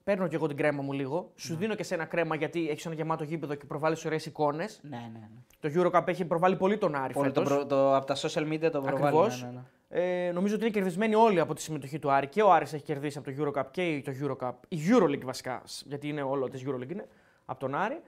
παίρνω 0.04 0.28
κι 0.28 0.36
εγώ 0.36 0.48
την 0.48 0.58
κρέμα 0.58 0.82
μου 0.82 0.92
λίγο. 0.94 1.32
Σου 1.36 1.56
δίνω 1.56 1.76
και 1.76 1.84
σε 1.84 1.94
ένα 1.94 2.06
κρέμα 2.06 2.36
γιατί 2.36 2.70
έχεις 2.70 2.86
ένα 2.86 2.96
γεμάτο 2.96 3.24
γήπεδο 3.24 3.56
και 3.56 3.66
προβάλλεις 3.66 4.06
ωραίες 4.06 4.26
εικόνες. 4.26 4.80
Ναι, 4.84 4.98
ναι. 4.98 5.20
ναι. 5.20 5.70
Το 5.72 5.82
Eurocup 5.92 6.08
έχει 6.08 6.26
προβάλλει 6.26 6.56
πολύ 6.56 6.78
τον 6.78 6.96
Άρη 6.96 7.14
Πολύ 7.14 7.32
το, 7.32 7.42
φέτος. 7.42 7.56
προ- 7.58 7.68
το, 7.70 7.96
από 7.96 8.06
τα 8.06 8.16
social 8.16 8.48
media 8.54 8.70
το 8.72 8.82
προβάλλει. 8.82 8.96
Ακριβώς. 9.06 9.42
Ναι, 9.42 9.48
ναι, 9.48 9.54
ναι. 9.54 9.62
Ε, 10.28 10.32
νομίζω 10.32 10.54
ότι 10.56 10.64
είναι 10.64 10.74
κερδισμένοι 10.74 11.16
όλοι 11.16 11.40
από 11.40 11.54
τη 11.54 11.62
συμμετοχή 11.62 12.00
του 12.00 12.12
Άρη. 12.12 12.28
Και 12.28 12.42
ο 12.42 12.52
Άρης 12.54 12.74
έχει 12.74 12.84
κερδίσει 12.84 13.18
από 13.18 13.32
το 13.32 13.44
Eurocup 13.44 13.66
και 13.72 14.02
το 14.06 14.12
Eurocup. 14.22 14.52
Η 14.68 14.78
Euroleague 14.90 15.24
βασικά, 15.24 15.62
γιατί 15.86 16.08
είναι 16.08 16.22
όλο 16.22 16.50
της 16.50 16.64
Euroleague 16.68 16.92
είναι, 16.92 17.08
από 17.46 17.60
τον 17.60 17.76
Άρη. 17.76 18.02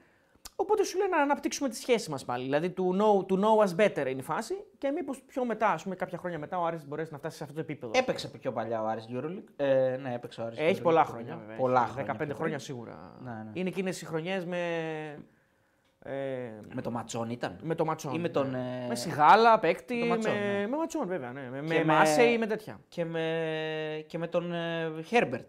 Οπότε 0.56 0.84
σου 0.84 0.98
λέει 0.98 1.08
να 1.08 1.16
αναπτύξουμε 1.16 1.68
τη 1.68 1.76
σχέση 1.76 2.10
μας 2.10 2.24
πάλι. 2.24 2.42
Δηλαδή, 2.44 2.74
to 2.76 2.82
know, 2.82 3.26
to 3.32 3.44
know 3.44 3.66
us 3.66 3.76
better 3.84 4.06
είναι 4.08 4.20
η 4.20 4.22
φάση 4.22 4.54
και 4.78 4.90
μήπως 4.90 5.22
πιο 5.22 5.44
μετά, 5.44 5.68
ας 5.70 5.82
πούμε, 5.82 5.94
κάποια 5.94 6.18
χρόνια 6.18 6.38
μετά, 6.38 6.58
ο 6.58 6.64
Άρης 6.64 6.86
μπορέσει 6.86 7.12
να 7.12 7.18
φτάσει 7.18 7.36
σε 7.36 7.42
αυτό 7.42 7.54
το 7.54 7.60
επίπεδο. 7.60 7.92
Έπαιξε 7.94 8.28
πιο 8.28 8.52
παλιά 8.52 8.82
ο 8.82 8.86
Άρης 8.86 9.06
Euroleague. 9.12 9.44
Ε, 9.56 9.96
ναι, 10.02 10.14
έπαιξε 10.14 10.40
ο 10.40 10.44
Άρης. 10.44 10.58
Έχει 10.58 10.74
Euroleague 10.78 10.82
πολλά 10.82 11.02
πιο 11.02 11.10
χρόνια. 11.12 11.30
παλιά. 11.32 11.42
Βέβαια. 11.46 11.56
Πολλά 11.56 11.82
Έχει 11.82 11.90
χρόνια. 11.92 12.12
15 12.12 12.16
πιο 12.16 12.34
χρόνια 12.34 12.44
πριν. 12.56 12.58
σίγουρα. 12.58 13.16
Ναι, 13.24 13.30
ναι. 13.30 13.50
Είναι 13.52 13.68
εκείνες 13.68 14.02
οι 14.02 14.04
χρονιές 14.06 14.44
με. 14.44 14.58
Ε, 16.04 16.12
Με 16.74 16.82
το 16.82 16.90
Ματσόν 16.90 17.30
ήταν. 17.30 17.58
με 17.62 17.74
το 17.74 17.84
Ματσόν. 17.84 18.14
Ή 18.14 18.18
με 18.18 18.28
τον, 18.28 18.50
ναι. 18.50 18.82
ε, 18.84 18.88
Με 18.88 18.94
Σιγάλα, 18.94 19.58
παίκτη. 19.58 19.94
με 19.94 20.00
τον 20.00 20.08
Ματσόν, 20.08 20.32
με, 20.32 20.38
ναι. 20.60 20.66
με 20.66 20.76
Ματσόν, 20.76 21.06
βέβαια. 21.06 21.32
Ναι. 21.32 21.40
Με, 21.50 21.62
με, 21.62 21.74
με- 21.74 21.84
Μάσε 21.84 22.22
ή 22.22 22.38
με 22.38 22.46
τέτοια. 22.46 22.80
Και 22.88 23.04
με, 23.04 24.04
και 24.06 24.18
με 24.18 24.26
τον 24.26 24.52
ε, 24.52 24.90
Herbert. 25.10 25.46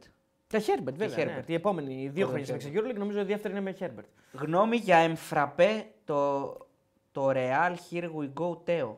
Και 0.57 0.59
Χέρμπερτ, 0.63 0.97
βέβαια. 0.97 1.25
Ναι. 1.25 1.37
Herbert. 1.39 1.49
Η 1.49 1.53
επόμενη 1.53 2.01
οι 2.01 2.09
δύο 2.09 2.25
Ο 2.25 2.29
χρόνια 2.29 2.45
Herbert. 2.55 2.59
στην 2.61 2.73
Euroleague, 2.79 2.97
νομίζω 2.97 3.19
η 3.19 3.23
δεύτερη 3.23 3.53
είναι 3.53 3.63
με 3.63 3.71
Χέρμπερτ. 3.71 4.07
Γνώμη 4.33 4.75
για 4.77 4.97
εμφραπέ 4.97 5.85
το, 6.05 6.43
το 7.11 7.29
Real 7.33 7.73
Here 7.91 8.03
We 8.03 8.29
Go 8.41 8.49
Teo. 8.69 8.95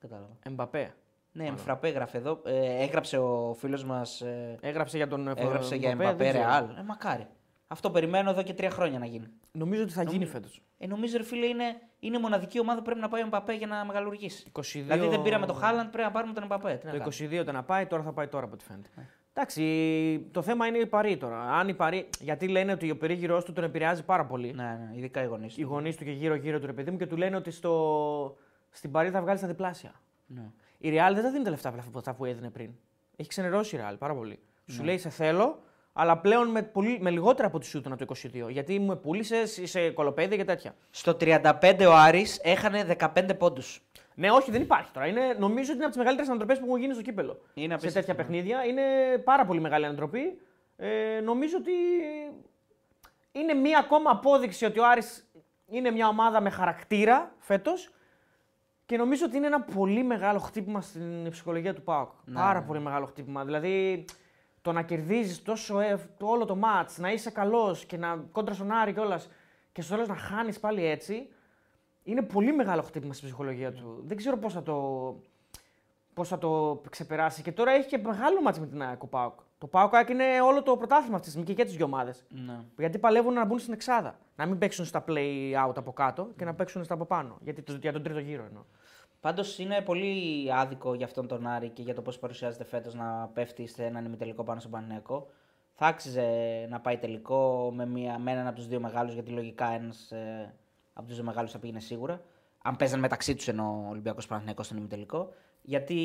Κατάλαβα. 0.00 0.36
Εμπαπέ. 0.42 0.94
Ναι, 1.32 1.46
εμφραπέ 1.46 1.88
γράφει 1.88 2.16
εδώ. 2.16 2.40
Ε, 2.44 2.82
έγραψε 2.82 3.18
ο 3.18 3.56
φίλος 3.58 3.84
μας, 3.84 4.20
ε, 4.20 4.58
Έγραψε 4.60 4.96
για 4.96 5.08
τον 5.08 5.28
έγραψε 5.28 5.76
για 5.76 5.90
Εμπαπέ, 5.90 6.08
Εμπαπέ 6.08 6.24
δεν 6.24 6.32
ξέρω. 6.32 6.48
Real. 6.74 6.78
Ε, 6.78 6.82
μακάρι. 6.82 7.26
Αυτό 7.66 7.90
περιμένω 7.90 8.30
εδώ 8.30 8.42
και 8.42 8.54
τρία 8.54 8.70
χρόνια 8.70 8.98
να 8.98 9.06
γίνει. 9.06 9.26
Νομίζω 9.52 9.82
ότι 9.82 9.92
θα 9.92 10.02
γίνει 10.02 10.12
Νομίζω- 10.14 10.32
φέτος. 10.32 10.62
Ε, 10.78 10.86
νομίζω, 10.86 11.16
ρε 11.16 11.22
φίλε, 11.22 11.46
είναι, 11.46 11.64
είναι 12.00 12.16
η 12.16 12.20
μοναδική 12.20 12.60
ομάδα 12.60 12.78
που 12.78 12.84
πρέπει 12.84 13.00
να 13.00 13.08
πάει 13.08 13.22
ο 13.22 13.24
Εμπαπέ 13.26 13.52
για 13.52 13.66
να 13.66 13.84
μεγαλουργήσει. 13.84 14.50
22... 14.52 14.62
Δηλαδή 14.72 15.06
δεν 15.08 15.22
πήραμε 15.22 15.46
το 15.46 15.52
Χάλαντ, 15.52 15.88
πρέπει 15.90 16.04
να 16.06 16.10
πάρουμε 16.10 16.32
τον 16.32 16.42
Εμπαπέ. 16.42 16.74
Τι 16.76 16.86
να 16.86 16.92
Το 16.92 16.98
κάνουμε; 16.98 17.38
22 17.38 17.42
ήταν 17.42 17.54
να 17.54 17.62
πάει, 17.62 17.86
τώρα 17.86 18.02
θα 18.02 18.12
πάει 18.12 18.26
τώρα 18.26 18.44
από 18.44 18.54
ό,τι 18.54 18.64
φαίνεται. 18.64 18.88
Ναι. 19.38 19.44
Εντάξει, 19.44 20.30
το 20.30 20.42
θέμα 20.42 20.66
είναι 20.66 20.78
η 20.78 20.86
Παρή 20.86 21.16
τώρα. 21.16 21.40
Αν 21.40 21.68
η 21.68 21.74
Παρή, 21.74 22.08
γιατί 22.20 22.48
λένε 22.48 22.72
ότι 22.72 22.90
ο 22.90 22.96
περίγυρός 22.96 23.44
του 23.44 23.52
τον 23.52 23.64
επηρεάζει 23.64 24.04
πάρα 24.04 24.26
πολύ. 24.26 24.52
Ναι, 24.52 24.62
ναι, 24.62 24.90
ειδικά 24.96 25.22
οι 25.22 25.26
γονείς. 25.26 25.56
Οι 25.56 25.62
γονείς 25.62 25.96
του 25.96 26.04
και 26.04 26.10
γύρω-γύρω 26.10 26.58
του 26.58 26.66
ρε 26.66 26.72
παιδί 26.72 26.90
μου 26.90 26.96
και 26.96 27.06
του 27.06 27.16
λένε 27.16 27.36
ότι 27.36 27.50
στο... 27.50 28.36
στην 28.70 28.90
Παρή 28.90 29.10
θα 29.10 29.20
βγάλει 29.20 29.38
τα 29.38 29.46
διπλάσια. 29.46 29.94
Ναι. 30.26 30.50
Η 30.78 30.90
Real 30.90 31.12
δεν 31.14 31.22
θα 31.22 31.30
δίνει 31.30 31.44
τα 31.44 31.50
λεφτά 31.50 31.68
από 31.68 31.98
αυτά 31.98 32.14
που 32.14 32.24
έδινε 32.24 32.50
πριν. 32.50 32.70
Έχει 33.16 33.28
ξενερώσει 33.28 33.76
η 33.76 33.78
Real 33.82 33.94
πάρα 33.98 34.14
πολύ. 34.14 34.38
Σου 34.66 34.84
λέει 34.84 34.98
σε 34.98 35.08
θέλω, 35.08 35.62
αλλά 35.92 36.18
πλέον 36.18 36.50
με, 36.50 36.62
πολύ, 36.62 36.98
με 37.00 37.10
λιγότερα 37.10 37.48
από 37.48 37.58
τη 37.58 37.66
Σούτονα 37.66 37.96
το 37.96 38.06
22. 38.46 38.50
Γιατί 38.50 38.78
μου 38.78 39.00
πούλησες, 39.00 39.56
είσαι 39.56 39.90
κολοπέδι 39.90 40.36
και 40.36 40.44
τέτοια. 40.44 40.74
Στο 40.90 41.16
35 41.20 41.86
ο 41.88 41.92
Άρης 41.92 42.40
έχανε 42.42 42.96
15 42.98 43.38
πόντους. 43.38 43.82
Ναι, 44.18 44.30
όχι, 44.30 44.50
δεν 44.50 44.62
υπάρχει 44.62 44.92
τώρα. 44.92 45.06
Είναι, 45.06 45.36
νομίζω 45.38 45.62
ότι 45.62 45.72
είναι 45.72 45.82
από 45.82 45.88
τις 45.88 45.96
μεγαλύτερες 45.96 46.30
ανατροπές 46.30 46.58
που 46.58 46.64
έχουν 46.66 46.80
γίνει 46.80 46.92
στο 46.92 47.02
κύπελο. 47.02 47.40
Είναι 47.54 47.68
σε 47.68 47.74
απίστευτο, 47.74 47.98
τέτοια 48.00 48.14
ναι. 48.14 48.20
παιχνίδια. 48.20 48.64
Είναι 48.64 48.82
πάρα 49.24 49.44
πολύ 49.44 49.60
μεγάλη 49.60 49.84
ανατροπή. 49.84 50.40
Ε, 50.76 51.20
νομίζω 51.20 51.56
ότι 51.56 51.72
είναι 53.32 53.54
μία 53.54 53.78
ακόμα 53.78 54.10
απόδειξη 54.10 54.64
ότι 54.64 54.78
ο 54.78 54.86
Άρης 54.86 55.30
είναι 55.66 55.90
μια 55.90 56.08
ομάδα 56.08 56.40
με 56.40 56.50
χαρακτήρα 56.50 57.34
φέτος. 57.38 57.92
Και 58.86 58.96
νομίζω 58.96 59.24
ότι 59.26 59.36
είναι 59.36 59.46
ένα 59.46 59.60
πολύ 59.60 60.02
μεγάλο 60.02 60.38
χτύπημα 60.38 60.80
στην 60.80 61.30
ψυχολογία 61.30 61.74
του 61.74 61.82
ΠΑΟΚ. 61.82 62.10
Ναι, 62.24 62.34
πάρα 62.34 62.60
ναι. 62.60 62.66
πολύ 62.66 62.80
μεγάλο 62.80 63.06
χτύπημα. 63.06 63.44
Δηλαδή 63.44 64.04
το 64.62 64.72
να 64.72 64.82
κερδίζεις 64.82 65.42
τόσο 65.42 65.80
ευ, 65.80 66.02
το 66.16 66.26
όλο 66.26 66.44
το 66.44 66.56
μάτς, 66.56 66.98
να 66.98 67.12
είσαι 67.12 67.30
καλός 67.30 67.84
και 67.84 67.96
να 67.96 68.24
κόντρα 68.32 68.54
στον 68.54 68.72
Άρη 68.72 68.92
κιόλας 68.92 69.30
και 69.72 69.82
στο 69.82 69.92
τέλος 69.92 70.08
να 70.08 70.16
χάνεις 70.16 70.60
πάλι 70.60 70.84
έτσι. 70.84 71.28
Είναι 72.08 72.22
πολύ 72.22 72.52
μεγάλο 72.52 72.82
χτύπημα 72.82 73.12
στην 73.12 73.26
ψυχολογία 73.26 73.72
του. 73.72 74.02
Δεν 74.06 74.16
ξέρω 74.16 74.38
πώς 74.38 74.52
θα 74.52 74.62
το, 74.62 75.16
πώς 76.14 76.28
θα 76.28 76.38
το 76.38 76.82
ξεπεράσει. 76.90 77.42
Και 77.42 77.52
τώρα 77.52 77.70
έχει 77.72 77.88
και 77.88 77.98
μεγάλο 77.98 78.42
μάτς 78.42 78.58
με 78.58 78.66
την 78.66 78.82
ΑΕΚ 78.82 79.02
ο 79.02 79.06
ΠΑΟΚ. 79.06 79.40
Το 79.58 79.66
ΠΑΟΚ 79.66 79.94
ΑΕΚ 79.94 80.08
είναι 80.08 80.40
όλο 80.44 80.62
το 80.62 80.76
πρωτάθλημα 80.76 81.16
αυτής 81.16 81.22
της 81.22 81.30
στιγμή 81.30 81.46
και 81.46 81.52
για 81.52 81.64
τις 81.64 81.76
δύο 81.76 81.84
ομάδες. 81.84 82.24
Ναι. 82.28 82.60
Γιατί 82.78 82.98
παλεύουν 82.98 83.32
να 83.32 83.44
μπουν 83.44 83.58
στην 83.58 83.72
εξάδα. 83.72 84.18
Να 84.36 84.46
μην 84.46 84.58
παίξουν 84.58 84.84
στα 84.84 85.04
play 85.08 85.66
out 85.66 85.72
από 85.76 85.92
κάτω 85.92 86.28
και 86.36 86.44
να 86.44 86.54
παίξουν 86.54 86.84
στα 86.84 86.94
από 86.94 87.04
πάνω. 87.04 87.38
Γιατί 87.40 87.62
το, 87.62 87.72
για 87.80 87.92
τον 87.92 88.02
τρίτο 88.02 88.18
γύρο 88.18 88.44
εννοώ. 88.44 88.62
Πάντως 89.20 89.58
είναι 89.58 89.80
πολύ 89.80 90.48
άδικο 90.52 90.94
για 90.94 91.06
αυτόν 91.06 91.26
τον 91.26 91.46
Άρη 91.46 91.68
και 91.68 91.82
για 91.82 91.94
το 91.94 92.02
πώς 92.02 92.18
παρουσιάζεται 92.18 92.64
φέτος 92.64 92.94
να 92.94 93.30
πέφτει 93.34 93.66
σε 93.66 93.84
έναν 93.84 94.04
ημιτελικό 94.04 94.44
πάνω 94.44 94.60
στον 94.60 94.72
Πανέκο. 94.72 95.30
Θα 95.74 95.86
άξιζε 95.86 96.26
να 96.70 96.80
πάει 96.80 96.96
τελικό 96.96 97.72
με, 97.74 97.86
μια, 97.86 98.18
με 98.18 98.30
έναν 98.30 98.46
από 98.46 98.56
τους 98.56 98.66
δύο 98.66 98.80
μεγάλους, 98.80 99.14
γιατί 99.14 99.30
λογικά 99.30 99.66
ένας 99.66 100.10
ε, 100.10 100.54
από 100.98 101.06
τους 101.06 101.16
δύο 101.16 101.24
μεγάλους 101.24 101.50
θα 101.52 101.58
πήγαινε 101.58 101.80
σίγουρα. 101.80 102.20
Αν 102.62 102.76
παίζαν 102.76 103.00
μεταξύ 103.00 103.34
τους 103.34 103.48
ενώ 103.48 103.82
ο 103.86 103.90
Ολυμπιακός 103.90 104.26
Παναθυνιακό 104.26 104.62
στον 104.62 104.76
ημιτελικό. 104.76 105.32
Γιατί 105.62 106.02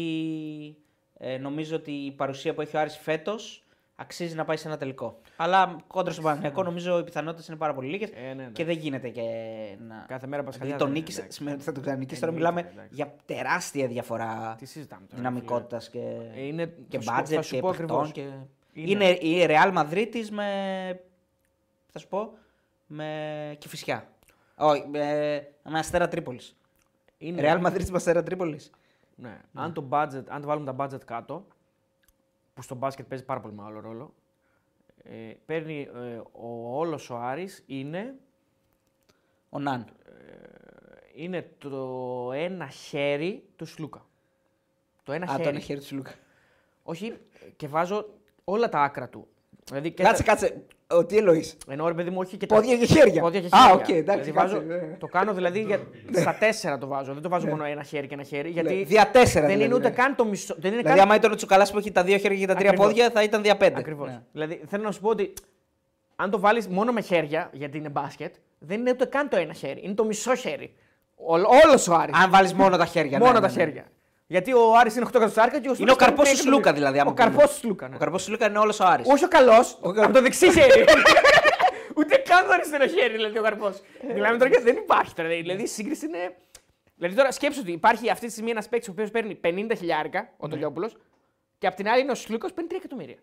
ε, 1.18 1.38
νομίζω 1.38 1.76
ότι 1.76 1.92
η 1.92 2.12
παρουσία 2.12 2.54
που 2.54 2.62
έχει 2.62 2.78
ο 2.78 2.80
Άρης 2.80 2.98
φέτος 2.98 3.64
αξίζει 3.96 4.36
να 4.36 4.46
πάει 4.46 4.58
σε 4.58 4.68
ένα 4.68 4.78
τελικό. 4.78 5.20
Αλλά 5.36 5.78
κόντρα 5.88 6.12
στον 6.12 6.24
Παναθυνιακό 6.24 6.64
νομίζω 6.64 7.00
οι 7.00 7.04
πιθανότητες 7.04 7.48
είναι 7.48 7.58
πάρα 7.58 7.74
πολύ 7.74 7.90
λίγες 7.90 8.10
Ε, 8.10 8.22
ναι, 8.22 8.32
εντάξει. 8.32 8.52
και 8.52 8.64
δεν 8.66 8.78
γίνεται 8.78 9.10
και 9.10 9.22
να. 9.88 10.06
Κάθε 10.08 10.28
μέρα 10.28 10.44
Πασχαλιά 10.44 10.76
Δηλαδή 10.76 10.78
τον 10.78 10.88
δεν 10.88 10.88
είναι, 10.88 11.00
νίκησε, 11.00 11.20
εντάξει. 11.20 11.38
σημαίνει 11.38 11.56
ότι 11.56 11.66
θα 11.66 11.72
τον 11.72 11.82
ξανανικήσει. 11.82 12.20
Τώρα 12.22 12.34
Εννοείται, 12.34 12.54
μιλάμε 12.56 12.72
εντάξει. 12.74 12.96
για 12.96 13.16
τεράστια 13.26 13.88
διαφορά 13.88 14.56
Τι 14.58 14.66
συζητάμε 14.66 15.06
τώρα. 15.10 15.22
δυναμικότητας 15.22 15.90
και, 15.90 16.00
Ε, 16.36 16.46
είναι- 16.46 16.74
και 16.88 17.00
θα 17.00 17.04
σου 17.04 17.10
πω- 17.10 17.26
θα 17.28 17.38
budget 17.40 17.44
σου 17.44 17.54
και 17.54 17.60
πω 17.62 17.70
παιχτών. 17.70 17.86
ακριβώς. 18.00 18.12
Και... 18.12 18.22
Είναι. 18.74 19.06
Είναι... 19.06 19.10
η 19.10 19.46
Real 19.50 19.78
Madrid 19.78 20.28
με. 20.32 20.46
Θα 21.92 22.00
σου 22.00 22.08
πω. 22.08 22.34
με 22.88 23.56
Κηφισιά. 23.60 24.08
Όχι, 24.64 24.88
με, 24.88 25.00
με 25.64 25.80
Αστέρα 25.80 26.08
Τρίπολης. 26.08 26.58
Είναι- 27.18 27.42
Real 27.46 27.66
Madrid 27.66 27.90
με 27.90 27.96
Αστέρα 27.98 28.24
Τρίπολης. 28.24 28.72
Ναι. 29.16 29.42
Αν, 29.54 29.74
το 29.74 29.88
budget, 29.92 30.24
αν 30.28 30.42
το 30.42 30.48
βάλουμε 30.48 30.74
τα 30.74 30.86
budget 30.86 31.04
κάτω, 31.06 31.46
που 32.54 32.62
στο 32.62 32.76
μπάσκετ 32.76 33.06
παίζει 33.08 33.24
πάρα 33.26 33.40
πολύ 33.40 33.54
μεγάλο 33.54 33.80
ρόλο, 33.80 34.14
ε, 35.04 35.34
παίρνει 35.46 35.82
ε, 35.96 36.22
ο 36.32 36.78
όλος 36.78 37.10
ο 37.10 37.16
Άρης 37.18 37.64
είναι, 37.66 38.16
Ο 39.50 39.60
Ναν. 39.60 39.86
είναι 41.16 41.50
το 41.58 42.32
ένα 42.34 42.68
χέρι 42.68 43.44
του 43.56 43.66
Σλούκα. 43.66 44.06
Το 45.04 45.12
ένα 45.12 45.26
Α, 45.26 45.30
χέρι. 45.32 45.44
το 45.44 45.50
ένα 45.50 45.60
χέρι 45.60 45.80
του 45.80 45.96
Λούκα. 45.96 46.14
Όχι, 46.84 47.18
και 47.56 47.68
βάζω 47.68 48.10
όλα 48.44 48.70
τα 48.70 48.82
άκρα 48.82 49.10
του. 49.10 49.28
Δηλαδή 49.66 49.92
και 49.92 50.04
Κάτσε, 50.04 50.24
τα- 50.24 50.30
κάτσε. 50.32 50.66
Ο, 50.98 51.06
τι 51.06 51.18
εννοείς; 51.18 51.58
Ενώ 51.68 51.88
ρε 51.88 51.94
παιδί 51.94 52.10
μου, 52.10 52.18
όχι 52.20 52.38
και 52.38 52.46
τα- 52.46 52.56
Πόδια 52.56 52.78
και 52.78 52.86
χέρια. 52.86 53.22
Πόδια 53.22 53.40
και 53.40 53.48
Α, 53.52 53.60
χέρια. 53.60 53.74
οκ, 53.74 53.90
εντάξει, 53.90 54.02
Δηλαδή, 54.04 54.32
κάτσε, 54.32 54.56
βάζω- 54.56 54.68
ναι. 54.68 54.96
το 55.00 55.08
κάνω 55.08 55.34
δηλαδή 55.34 55.62
για, 55.62 55.80
στα 56.12 56.36
τέσσερα 56.40 56.78
το 56.78 56.88
βάζω. 56.88 57.14
Δεν 57.14 57.22
το 57.22 57.30
βάζω 57.30 57.48
μόνο 57.48 57.64
ένα 57.64 57.84
χέρι 57.84 58.08
και 58.08 58.14
ένα 58.14 58.24
χέρι. 58.24 58.50
Γιατί 58.50 58.74
Ναι, 58.76 58.84
δια 58.84 59.10
τέσσερα 59.12 59.46
δεν 59.48 59.56
δηλαδή, 59.56 59.64
είναι 59.64 59.74
ούτε 59.74 59.90
ναι. 59.90 59.96
καν 59.96 60.16
το 60.16 60.26
μισό. 60.26 60.56
Δεν 60.60 60.72
είναι 60.72 60.82
Δηλαδή, 60.82 60.98
καν... 61.00 61.08
άμα 61.08 61.16
ήταν 61.18 61.32
ο 61.32 61.36
Τσουκαλάς 61.36 61.72
που 61.72 61.78
έχει 61.78 61.92
τα 61.92 62.04
δύο 62.04 62.18
χέρια 62.18 62.38
και 62.40 62.48
τα 62.48 62.56
τρία 62.56 62.70
Ακριβώς. 62.70 62.88
πόδια, 62.92 63.10
θα 63.10 63.24
ήταν 63.24 63.42
δια 63.44 63.58
πέντε. 63.58 63.80
Ακριβώς. 63.80 64.08
Ναι. 64.08 64.22
Δηλαδή 64.32 64.62
θέλω 64.68 64.84
να 64.84 64.92
σου 64.92 65.00
πω 65.02 65.10
ότι 65.10 65.34
αν 66.16 66.30
το 66.30 66.40
βάλεις 66.40 66.68
μόνο 66.68 66.92
με 66.92 67.02
χέρια, 67.02 67.50
γιατί 67.54 67.78
είναι 67.78 67.90
μπάσκετ, 67.90 68.34
δεν 68.60 68.80
είναι 68.80 68.90
ούτε 68.90 69.06
καν 69.06 69.30
το 69.30 69.38
ένα 69.38 69.54
χέρι. 69.54 69.80
Είναι 69.84 69.94
το 69.94 70.06
μισό 70.06 70.36
χέρι. 70.36 70.74
Όλος 71.64 71.88
ο 71.88 71.94
Άρης. 71.96 72.16
Αν 72.24 72.30
βάλεις 72.32 72.54
μόνο 72.54 72.78
τα 72.78 72.86
χέρια. 72.86 73.18
μόνο 73.20 73.32
ναι, 73.32 73.40
τα 73.40 73.48
ναι, 73.48 73.54
ναι. 73.54 73.60
χέρια. 73.60 73.84
Γιατί 74.34 74.54
ο 74.54 74.76
Άρης 74.78 74.96
είναι 74.96 75.06
8 75.06 75.16
εκατοστάρικα 75.16 75.60
και 75.60 75.70
ο 75.70 75.74
Είναι 75.80 75.92
ο 75.92 75.94
Σλούκα 75.94 76.06
καρπός 76.06 76.26
του 76.30 76.32
είναι 76.34 76.42
Σλούκα 76.42 76.74
δηλαδή. 76.74 77.00
άμα 77.00 77.12
Ο 77.12 77.14
καρπός 77.14 77.36
πούμε. 77.36 77.48
του 77.48 77.54
Σλούκα. 77.60 77.88
ναι. 77.88 77.96
Ο 77.96 77.98
καρπός 78.00 78.22
του 78.24 78.28
Σλούκα 78.28 78.48
είναι 78.50 78.58
όλος 78.58 78.80
ο 78.80 78.86
Άρης. 78.86 79.08
Όχι 79.10 79.24
ο 79.26 79.28
καλός, 79.28 79.78
από 79.82 80.12
το 80.14 80.22
δεξί 80.22 80.52
χέρι. 80.52 80.84
Ούτε 81.98 82.16
καν 82.18 82.46
το 82.46 82.52
αριστερό 82.54 82.88
χέρι, 82.88 83.14
δηλαδή 83.14 83.38
ο 83.38 83.42
καρπός. 83.42 83.82
Μιλάμε 84.14 84.38
τώρα 84.38 84.50
γιατί 84.50 84.64
δεν 84.64 84.76
υπάρχει 84.76 85.14
τώρα. 85.14 85.30
Δηλαδή 85.30 85.64
η 85.64 85.68
σύγκριση 85.68 86.06
είναι. 86.06 86.36
Δηλαδή 86.96 87.16
τώρα 87.16 87.32
σκέψου 87.32 87.60
ότι 87.62 87.72
υπάρχει 87.72 88.10
αυτή 88.10 88.26
τη 88.26 88.32
στιγμή 88.32 88.50
ένας 88.52 88.70
παίκτης 88.70 88.88
ο 88.88 88.92
οποίος 88.92 89.12
παίρνει 89.12 89.40
50 89.44 89.72
χιλιάρικα, 89.78 90.30
ο 90.38 90.48
Τολιόπουλο, 90.48 90.90
και 91.58 91.68
απ' 91.68 91.76
την 91.76 91.88
άλλη 91.90 92.02
είναι 92.02 92.12
ο 92.12 92.16
Σλούκο 92.16 92.48
που 92.48 92.54
παίρνει 92.54 92.70
3 92.72 92.76
εκατομμύρια. 92.78 93.16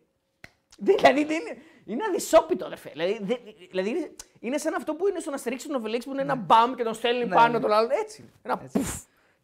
Δεν- 0.79 0.97
Δηλαδή 0.97 1.25
δεν 1.25 1.41
είναι, 1.41 1.57
είναι 1.85 2.03
αδυσόπιτο, 2.09 2.65
αδερφέ. 2.67 2.89
Δηλαδή, 2.93 3.19
δεν- 3.23 3.39
δηλαδή 3.71 3.89
είναι, 3.89 4.11
είναι 4.41 4.59
σαν 4.59 4.75
αυτό 4.75 4.95
που 4.95 5.09
είναι 5.09 5.19
στον 5.21 5.35
Αστερίξ 5.35 5.63
του 5.63 5.73
Νοβελίξ 5.73 6.05
που 6.05 6.13
είναι 6.13 6.23
ένα 6.23 6.35
μπαμ 6.35 6.75
και 6.75 6.83
τον 6.83 6.95
στέλνει 6.95 7.25
Ναι, 7.25 7.35
πάνω 7.35 7.53
ναι. 7.53 7.61
τον 7.61 7.73
άλλον. 7.73 7.91
Έτσι. 8.03 8.21
είναι. 8.23 8.31
Ένα 8.43 8.59
πουφ. 8.59 8.95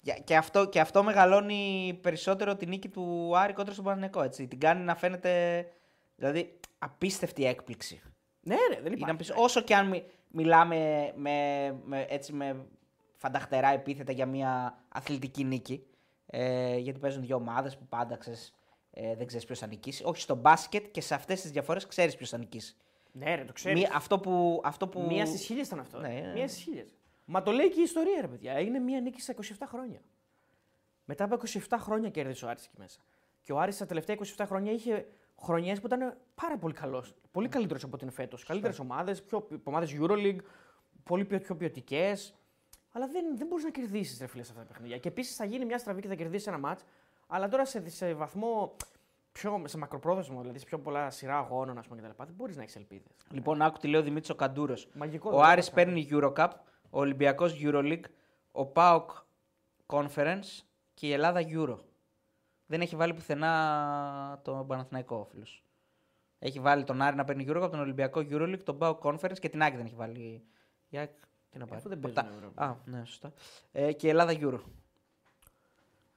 Για- 0.07 0.19
Και 0.24 0.37
αυτό, 0.37 0.69
και 0.69 0.81
αυτό 0.81 1.03
μεγαλώνει 1.03 1.99
περισσότερο 2.03 2.57
τη 2.57 2.66
νίκη 2.66 2.89
του 2.89 3.33
Άρη 3.37 3.53
κόντρα 3.53 3.73
στον 3.73 3.85
Παναγενικό. 3.85 4.23
Έτσι. 4.23 4.47
Την 4.47 4.61
κάνει 4.61 4.85
να 4.85 4.95
φαίνεται. 4.97 5.65
Δηλαδή, 6.16 6.59
απίστευτη 6.78 7.45
έκπληξη. 7.47 8.01
Ναι, 8.41 8.55
ρε, 8.55 8.74
δεν 8.74 8.87
Είναι 8.87 8.95
υπάρχει. 8.95 9.11
απίστευτο. 9.15 9.43
Όσο 9.43 9.61
και 9.61 9.74
αν 9.74 9.89
μι- 9.89 10.05
μιλάμε 10.28 11.12
με, 11.16 11.33
με, 11.85 12.07
έτσι, 12.09 12.33
με 12.33 12.65
φανταχτερά 13.16 13.69
επίθετα 13.69 14.12
για 14.12 14.27
μια 14.27 14.78
αθλητική 14.89 15.45
νίκη. 15.45 15.87
Ε, 16.27 16.77
γιατί 16.77 16.99
παίζουν 16.99 17.23
δύο 17.23 17.37
ομάδες 17.37 17.77
που 17.77 17.87
πάντα 17.89 18.16
ξέρεις, 18.16 18.55
ε, 18.91 19.15
δεν 19.16 19.27
ξέρεις 19.27 19.45
ποιος 19.47 19.59
θα 19.59 19.66
νικήσει. 19.66 20.03
Όχι 20.05 20.20
στο 20.20 20.35
μπάσκετ 20.35 20.87
και 20.91 21.01
σε 21.01 21.15
αυτές 21.15 21.41
τις 21.41 21.51
διαφορές 21.51 21.87
ξέρεις 21.87 22.16
ποιος 22.16 22.28
θα 22.28 22.39
νικήσει. 22.39 22.77
Ναι, 23.12 23.35
ρε, 23.35 23.45
το 23.45 23.53
ξέρεις. 23.53 23.81
Μη- 23.83 23.89
αυτό 23.95 24.19
που. 24.19 24.61
Αυτό 24.65 24.89
που... 24.89 25.01
Μία 25.01 25.27
στις 25.27 25.45
χίλιες 25.45 25.66
ήταν 25.66 25.78
αυτό. 25.81 25.99
Ναι, 26.01 26.09
ναι. 26.09 26.33
Μία 26.35 26.49
στις 26.49 26.62
χίλιες. 26.62 26.95
Μα 27.27 27.43
το 27.43 27.51
λέει 27.51 27.70
και 27.70 27.81
η 27.81 27.82
ιστορία, 27.82 28.20
ρε 28.20 28.28
παιδιά. 28.28 28.61
Είναι 28.61 28.78
μία 28.78 29.01
νίκη 29.01 29.20
στα 29.20 29.35
27 29.35 29.43
χρόνια. 29.66 30.01
Μετά 31.05 31.24
από 31.24 31.36
27 31.69 31.77
χρόνια 31.78 32.11
κέρδισε 32.11 32.44
ο 32.44 32.48
Άρης 32.48 32.65
εκεί 32.65 32.74
μέσα. 32.78 33.01
Και 33.43 33.53
ο 33.53 33.59
Άρης 33.59 33.74
στα 33.74 33.86
τελευταία 33.86 34.16
27 34.36 34.44
χρόνια 34.47 34.73
είχε 34.73 35.07
χρονιές 35.40 35.81
που 35.81 35.86
ήταν 35.86 36.16
πάρα 36.35 36.59
πολύ 36.59 36.74
καλός. 36.74 37.15
Πολύ 37.31 37.48
καλύτερος 37.48 37.85
από 37.85 37.97
την 37.97 38.11
φέτος. 38.11 38.44
Καλύτερες 38.44 38.78
ομάδες, 38.78 39.24
ομάδες 39.65 39.97
Euroleague, 40.01 40.39
πολύ 41.03 41.24
πιο, 41.24 41.39
πιο 41.39 41.57
ποιοτικές. 41.57 42.35
Αλλά 42.93 43.07
δεν, 43.07 43.36
δεν 43.36 43.47
μπορείς 43.47 43.65
να 43.65 43.70
κερδίσεις 43.70 44.19
ρε 44.20 44.27
φίλε 44.27 44.43
σε 44.43 44.53
αυτά 44.53 44.62
τα 44.65 44.73
παιχνίδια. 44.73 44.98
Και 44.98 45.09
επίσης 45.09 45.36
θα 45.36 45.44
γίνει 45.44 45.65
μια 45.65 45.78
στραβή 45.78 46.01
και 46.01 46.09
θα 46.09 46.15
κερδίσεις 46.15 46.47
ένα 46.47 46.59
μάτ. 46.59 46.78
Αλλά 47.27 47.48
τώρα 47.48 47.65
σε, 47.65 47.89
σε 47.89 48.15
βαθμό 48.15 48.77
πιο, 49.32 49.62
σε 49.66 49.78
μακροπρόθεσμο, 49.78 50.40
δηλαδή 50.40 50.59
σε 50.59 50.65
πιο 50.65 50.78
πολλά 50.78 51.11
σειρά 51.11 51.39
αγώνων 51.39 51.78
ας 51.78 51.86
πούμε, 51.86 52.01
κτλ. 52.01 52.23
Δεν 52.24 52.35
μπορείς 52.36 52.57
να 52.57 52.62
έχεις 52.62 52.77
ελπίδες. 52.77 53.16
Λοιπόν, 53.31 53.62
άκου 53.62 53.78
τι 53.78 53.89
λέει 53.89 54.01
ο 54.01 54.05
Δημήτρης 54.05 54.31
ο 54.31 54.35
Καντούρος. 54.35 54.89
Μαγικό, 54.94 55.31
Ο 55.31 55.36
δεν 55.36 55.44
Άρης 55.44 55.66
το 55.66 55.73
παίρνει 55.74 56.09
Eurocup, 56.11 56.48
ο 56.90 56.98
Ολυμπιακός 57.00 57.56
Euroleague, 57.62 58.04
ο 58.52 58.66
ΠΑΟΚ 58.66 59.10
Conference 59.86 60.60
και 60.94 61.06
η 61.06 61.12
Ελλάδα 61.12 61.40
Euro. 61.48 61.78
Δεν 62.66 62.80
έχει 62.80 62.96
βάλει 62.96 63.14
πουθενά 63.14 64.40
τον 64.44 64.66
Παναθηναϊκό 64.66 65.16
ο 65.16 65.24
φίλος. 65.24 65.64
Έχει 66.38 66.60
βάλει 66.60 66.84
τον 66.84 67.02
Άρη 67.02 67.16
να 67.16 67.24
παίρνει 67.24 67.44
Eurocup, 67.48 67.70
τον 67.70 67.80
Ολυμπιακό 67.80 68.20
Euroleague, 68.20 68.62
τον 68.64 68.78
ΠΑΟΚ 68.78 69.00
Conference 69.02 69.38
και 69.38 69.48
την 69.48 69.62
Άκη 69.62 69.76
δεν 69.76 69.86
έχει 69.86 69.94
βάλει. 69.94 70.44
Η 70.88 70.98
Άκη, 70.98 71.12
τι 71.50 71.58
να 71.58 71.64
πάρει. 71.66 71.78
Αφού 71.80 71.88
δεν 71.88 72.00
Πορτά- 72.00 72.22
παίζουν 72.22 72.38
Ευρώπη. 72.42 72.62
Α, 72.62 72.76
ναι, 72.84 73.04
σωστά. 73.04 73.32
Ε, 73.72 73.92
και 73.92 74.06
η 74.06 74.10
Ελλάδα 74.10 74.32
Euro. 74.40 74.60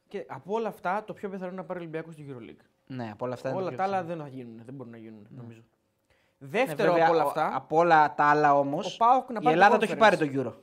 Και 0.07 0.25
από 0.27 0.53
όλα 0.53 0.67
αυτά, 0.67 1.03
το 1.03 1.13
πιο 1.13 1.29
πιθανό 1.29 1.47
είναι 1.51 1.61
να 1.61 1.65
πάρει 1.65 1.79
ο 1.79 1.81
Ολυμπιακό 1.81 2.11
στην 2.11 2.25
EuroLeague. 2.29 2.63
Ναι, 2.87 3.11
από 3.11 3.25
όλα 3.25 3.33
αυτά. 3.33 3.49
είναι 3.49 3.57
Όλα 3.57 3.69
το 3.69 3.75
τα 3.75 3.83
πιο 3.83 3.93
άλλα 3.93 4.01
πιθανό. 4.01 4.17
δεν 4.23 4.29
θα 4.31 4.35
γίνουν, 4.35 4.61
δεν 4.65 4.73
μπορούν 4.73 4.91
να 4.91 4.97
γίνουν, 4.97 5.27
νομίζω. 5.29 5.61
Ναι, 6.41 6.48
Δεύτερο 6.48 6.91
βέβαια, 6.91 7.06
από 7.07 7.14
όλα 7.16 7.24
ο- 7.24 7.28
αυτά. 7.28 7.56
Από 7.56 7.78
όλα 7.78 8.14
τα 8.16 8.24
άλλα 8.24 8.57
όμως. 8.57 8.94
Ο 8.94 8.98
ΠΑΟΚ 8.98 9.30
να 9.30 9.40
Η 9.40 9.44
πάρει 9.44 9.53
Ελλάδα 9.56 9.72
το 9.74 9.78
το 9.78 9.84
έχει 9.84 9.94
Conference. 9.94 9.99
πάρει 9.99 10.18
το 10.18 10.41
Euro. 10.49 10.53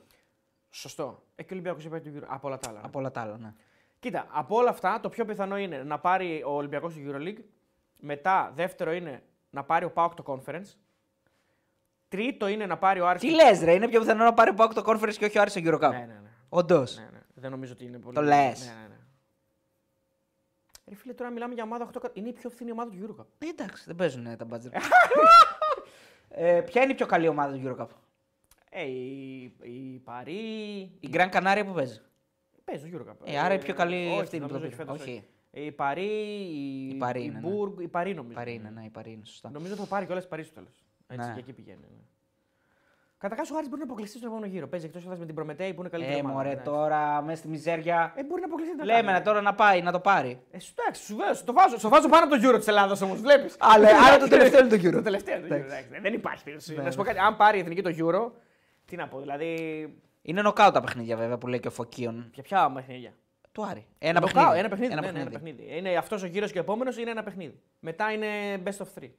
Σωστό. 0.69 1.23
Ε, 1.35 1.43
και 1.43 1.47
ο 1.49 1.55
Ολυμπιακός 1.55 1.81
έχει 1.81 1.89
πάρει 1.89 2.11
το 2.11 2.19
Euro. 2.19 2.25
Από 2.27 2.47
όλα 2.47 2.57
τα 2.57 2.69
άλλα. 2.69 2.79
ναι. 2.79 2.85
Από 2.85 2.99
όλα 2.99 3.11
τα 3.11 3.21
άλλα, 3.21 3.37
ναι. 3.37 3.53
Κοίτα, 3.99 4.27
από 4.31 4.55
όλα 4.55 4.69
αυτά 4.69 4.99
το 4.99 5.09
πιο 5.09 5.25
πιθανό 5.25 5.57
είναι 5.57 5.83
να 5.83 5.99
πάρει 5.99 6.43
ο 6.45 6.55
Ολυμπιακός 6.55 6.91
στο 6.93 7.01
EuroLeague. 7.05 7.37
Μετά, 7.99 8.51
δεύτερο 8.55 8.91
είναι 8.93 9.23
να 9.49 9.63
πάρει 9.63 9.85
ο 9.85 9.91
ΠΑΟΚ 9.91 10.13
το 10.13 10.23
Conference. 10.27 10.73
Τρίτο 12.07 12.47
είναι 12.47 12.65
να 12.65 12.77
πάρει 12.77 12.99
ο 12.99 13.07
Άρης. 13.07 13.21
Τι 13.21 13.29
λες, 13.31 13.61
ρε, 13.63 13.73
είναι 13.73 13.87
πιο 13.87 13.99
πιθανό 13.99 14.23
να 14.23 14.33
πάρει 14.33 14.49
ο 14.49 14.53
ΠΑΟΚ 14.53 14.73
το 14.73 14.83
Conference 14.85 15.13
και 15.17 15.25
όχι 15.25 15.37
ο 15.37 15.41
Άρης 15.41 15.53
το 15.53 15.59
Eurocup. 15.63 15.79
Ναι, 15.79 15.87
ναι, 15.87 16.05
ναι. 16.05 16.21
Όντως. 16.49 16.97
ναι, 16.97 17.03
ναι. 17.11 17.19
Δεν 17.33 17.51
νομίζω 17.51 17.73
ότι 17.73 17.85
είναι 17.85 17.97
πολύ. 17.99 18.15
Το 18.15 18.21
λες. 18.21 18.65
Ναι, 18.65 18.71
ναι, 18.81 18.87
ναι. 18.87 18.95
Ρε 20.89 20.95
φίλε, 20.95 21.13
τώρα 21.13 21.29
μιλάμε 21.31 21.53
για 21.53 21.63
ομάδα 21.63 21.89
8. 22.01 22.09
Είναι 22.13 22.29
η 22.29 22.33
πιο 22.33 22.49
φθηνή 22.49 22.71
ομάδα 22.71 22.89
του 22.91 23.15
EuroCup. 23.19 23.25
Ε, 23.37 23.47
Εντάξει, 23.47 23.83
δεν 23.85 23.95
παίζουν 23.95 24.25
ε, 24.25 24.35
τα 24.35 24.45
μπάτζετ. 24.45 24.73
ε, 26.29 26.61
ποια 26.61 26.81
είναι 26.81 26.91
η 26.91 26.95
πιο 26.95 27.05
καλή 27.05 27.27
ομάδα 27.27 27.57
του 27.57 27.61
Eurocup; 27.65 27.87
Ε, 28.69 28.83
η, 28.83 29.41
η 29.61 30.01
Παρή. 30.03 30.39
Η 30.99 31.09
Gran 31.11 31.29
Canaria 31.31 31.63
που 31.65 31.73
παίζει. 31.73 32.01
Παίζει 32.63 32.89
το 32.89 32.97
EuroCup. 32.97 33.15
Ε, 33.23 33.39
άρα 33.39 33.53
η 33.53 33.57
πιο 33.57 33.73
καλή 33.73 34.07
όχι, 34.07 34.19
αυτή 34.19 34.35
είναι 34.35 34.45
που 34.47 34.51
το 34.51 34.57
νομίζω 34.59 34.75
πήρε. 34.77 34.89
όχι 34.89 34.97
φέτος, 34.97 35.01
Όχι. 35.01 35.23
όχι. 35.51 35.65
Η 35.67 35.71
Παρή, 35.71 36.05
η, 36.05 36.87
Η 36.87 36.95
Παρή 36.95 37.23
είναι, 37.23 37.39
ναι. 37.39 37.39
Μπουργκ, 37.49 37.79
η 37.79 37.87
Παρή 37.87 38.13
νομίζω. 38.13 38.35
Παρή 38.35 38.53
είναι, 38.53 38.69
ναι, 38.69 38.83
η 38.85 38.89
Παρή 38.89 39.11
είναι, 39.11 39.25
σωστά. 39.25 39.49
Νομίζω 39.49 39.75
θα 39.75 39.85
πάρει 39.85 40.05
κιόλας 40.05 40.23
η 40.23 40.27
Παρή 40.27 40.43
στο 40.43 40.53
τέλος. 40.53 40.83
Έτσι 41.07 41.27
Ναι. 41.27 41.33
και 41.33 41.39
εκεί 41.39 41.53
πηγαίνει. 41.53 41.79
Ναι. 41.81 42.01
Καταρχά 43.19 43.43
ο 43.53 43.55
Άρης 43.57 43.69
μπορεί 43.69 43.79
να 43.81 43.85
αποκλειστεί 43.87 44.17
στον 44.17 44.29
επόμενο 44.29 44.51
γύρο. 44.53 44.67
Παίζει 44.67 44.85
εκτός 44.85 45.03
έδρα 45.05 45.17
με 45.17 45.25
την 45.25 45.35
Προμετέη 45.35 45.73
που 45.73 45.79
είναι 45.81 45.89
καλύτερη. 45.89 46.15
Ε, 46.17 46.19
ομάδα, 46.19 46.35
μωρέ, 46.35 46.47
εντάξει. 46.49 46.65
τώρα 46.71 47.21
μέσα 47.21 47.37
στη 47.37 47.47
μιζέρια. 47.47 48.13
Ε, 48.15 48.23
μπορεί 48.23 48.41
να 48.41 48.47
αποκλειστεί. 48.47 48.73
τι 48.75 48.79
να 48.79 48.85
Λέμε 48.85 49.01
κάνει. 49.01 49.17
να 49.17 49.21
τώρα 49.21 49.41
να 49.41 49.53
πάει, 49.55 49.81
να 49.81 49.91
το 49.91 49.99
πάρει. 49.99 50.39
Ε, 50.51 50.59
σου 50.59 50.73
εντάξει, 50.79 51.03
σου 51.03 51.15
βάζω, 51.15 51.43
το 51.43 51.53
βάζω, 51.53 51.77
στο 51.77 51.89
βάζω 51.89 52.09
πάνω 52.09 52.23
από 52.25 52.33
το 52.33 52.39
γύρο 52.39 52.57
της 52.57 52.67
Ελλάδας 52.67 53.01
όμως, 53.01 53.19
βλέπεις. 53.21 53.55
Αλλά- 53.59 53.89
άρα 54.07 54.17
το 54.17 54.27
τελευταίο 54.37 54.59
είναι 54.65 54.77
το 54.77 54.87
Euro. 54.87 54.91
Το 54.91 55.01
τελευταίο 55.01 55.37
είναι 55.37 55.47
το 55.47 55.55
Euro. 55.55 55.57
εντάξει, 55.57 55.87
Δεν 56.01 56.13
υπάρχει 56.13 56.43
περίπτωση. 56.43 56.75
Να 56.75 56.91
σου 56.91 56.97
πω 56.97 57.03
κάτι, 57.03 57.19
αν 57.19 57.35
πάρει 57.35 57.57
η 57.57 57.61
εθνική 57.61 57.81
το 57.81 57.89
Euro, 57.97 58.31
τι 58.85 58.95
να 58.95 59.07
πω, 59.07 59.19
δηλαδή. 59.19 59.53
Είναι 60.21 60.41
νοκάου 60.41 60.71
τα 60.71 60.81
παιχνίδια 60.81 61.15
βέβαια 61.17 61.37
που 61.37 61.47
λέει 61.47 61.59
και 61.59 61.67
ο 61.67 61.71
Φωκίων. 61.71 62.29
Για 62.33 62.43
ποια 62.43 62.71
παιχνίδια; 62.71 63.13
Του 63.51 63.65
Άρη. 63.65 63.85
Ένα 63.99 64.19
Νοκάου, 64.19 64.33
παιχνίδι. 64.33 64.59
Ένα 64.59 64.69
παιχνίδι. 64.69 64.91
Ένα 64.91 65.01
ναι, 65.01 65.11
ναι, 65.11 65.19
ένα 65.19 65.29
παιχνίδι. 65.29 65.55
παιχνίδι. 65.57 65.77
Είναι 65.87 65.97
αυτός 65.97 66.23
ο 66.23 66.25
γύρος 66.25 66.51
και 66.51 66.57
ο 66.57 66.61
επόμενος 66.61 66.97
είναι 66.97 67.11
ένα 67.11 67.23
παιχνίδι. 67.23 67.59
Μετά 67.79 68.11
είναι 68.11 68.27
best 68.65 68.77
of 68.83 69.01
three. 69.01 69.09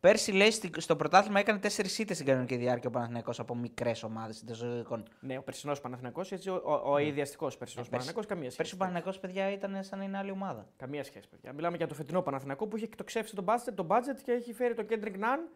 Πέρσι 0.00 0.32
λέει 0.32 0.50
στη- 0.50 0.80
στο 0.80 0.96
πρωτάθλημα 0.96 1.38
έκανε 1.40 1.58
τέσσερις 1.58 1.98
ήττες 1.98 2.16
στην 2.16 2.28
κανονική 2.28 2.56
διάρκεια 2.56 2.88
ο 2.88 2.92
Παναθηναϊκός 2.92 3.38
από 3.40 3.54
μικρές 3.54 4.02
ομάδες 4.02 4.36
συντεζωικών. 4.36 5.04
Ναι, 5.20 5.38
ο 5.38 5.42
περσινός 5.42 5.80
Παναθηναϊκός, 5.80 6.32
έτσι, 6.32 6.50
ο, 6.50 6.62
ο, 6.64 6.92
ο 6.92 6.98
ιδιαστικός 6.98 7.56
περσινός 7.56 7.88
Ναι. 7.90 7.96
Ε, 7.96 7.98
πέρσι- 7.98 8.14
Παναθηναϊκός, 8.14 8.26
καμία 8.26 8.42
σχέση. 8.50 8.56
Πέρσι 8.56 8.74
ο 8.74 8.76
Παναθηναϊκός 8.76 9.18
παιδιά 9.18 9.50
ήταν 9.52 9.84
σαν 9.84 9.98
να 9.98 10.04
είναι 10.04 10.18
άλλη 10.18 10.30
ομάδα. 10.30 10.66
Καμία 10.76 11.04
σχέση, 11.04 11.28
παιδιά. 11.28 11.52
Μιλάμε 11.52 11.76
για 11.76 11.86
το 11.86 11.94
φετινό 11.94 12.22
Παναθηναϊκό 12.22 12.66
που 12.66 12.76
έχει 12.76 12.84
εκτοξεύσει 12.84 13.34
τον 13.34 13.44
budget, 13.48 13.72
τον 13.74 13.86
budget 13.90 14.18
και 14.24 14.32
έχει 14.32 14.52
φέρει 14.52 14.74
τον 14.74 14.86
Κέντρικ 14.86 15.16
Ναν 15.18 15.48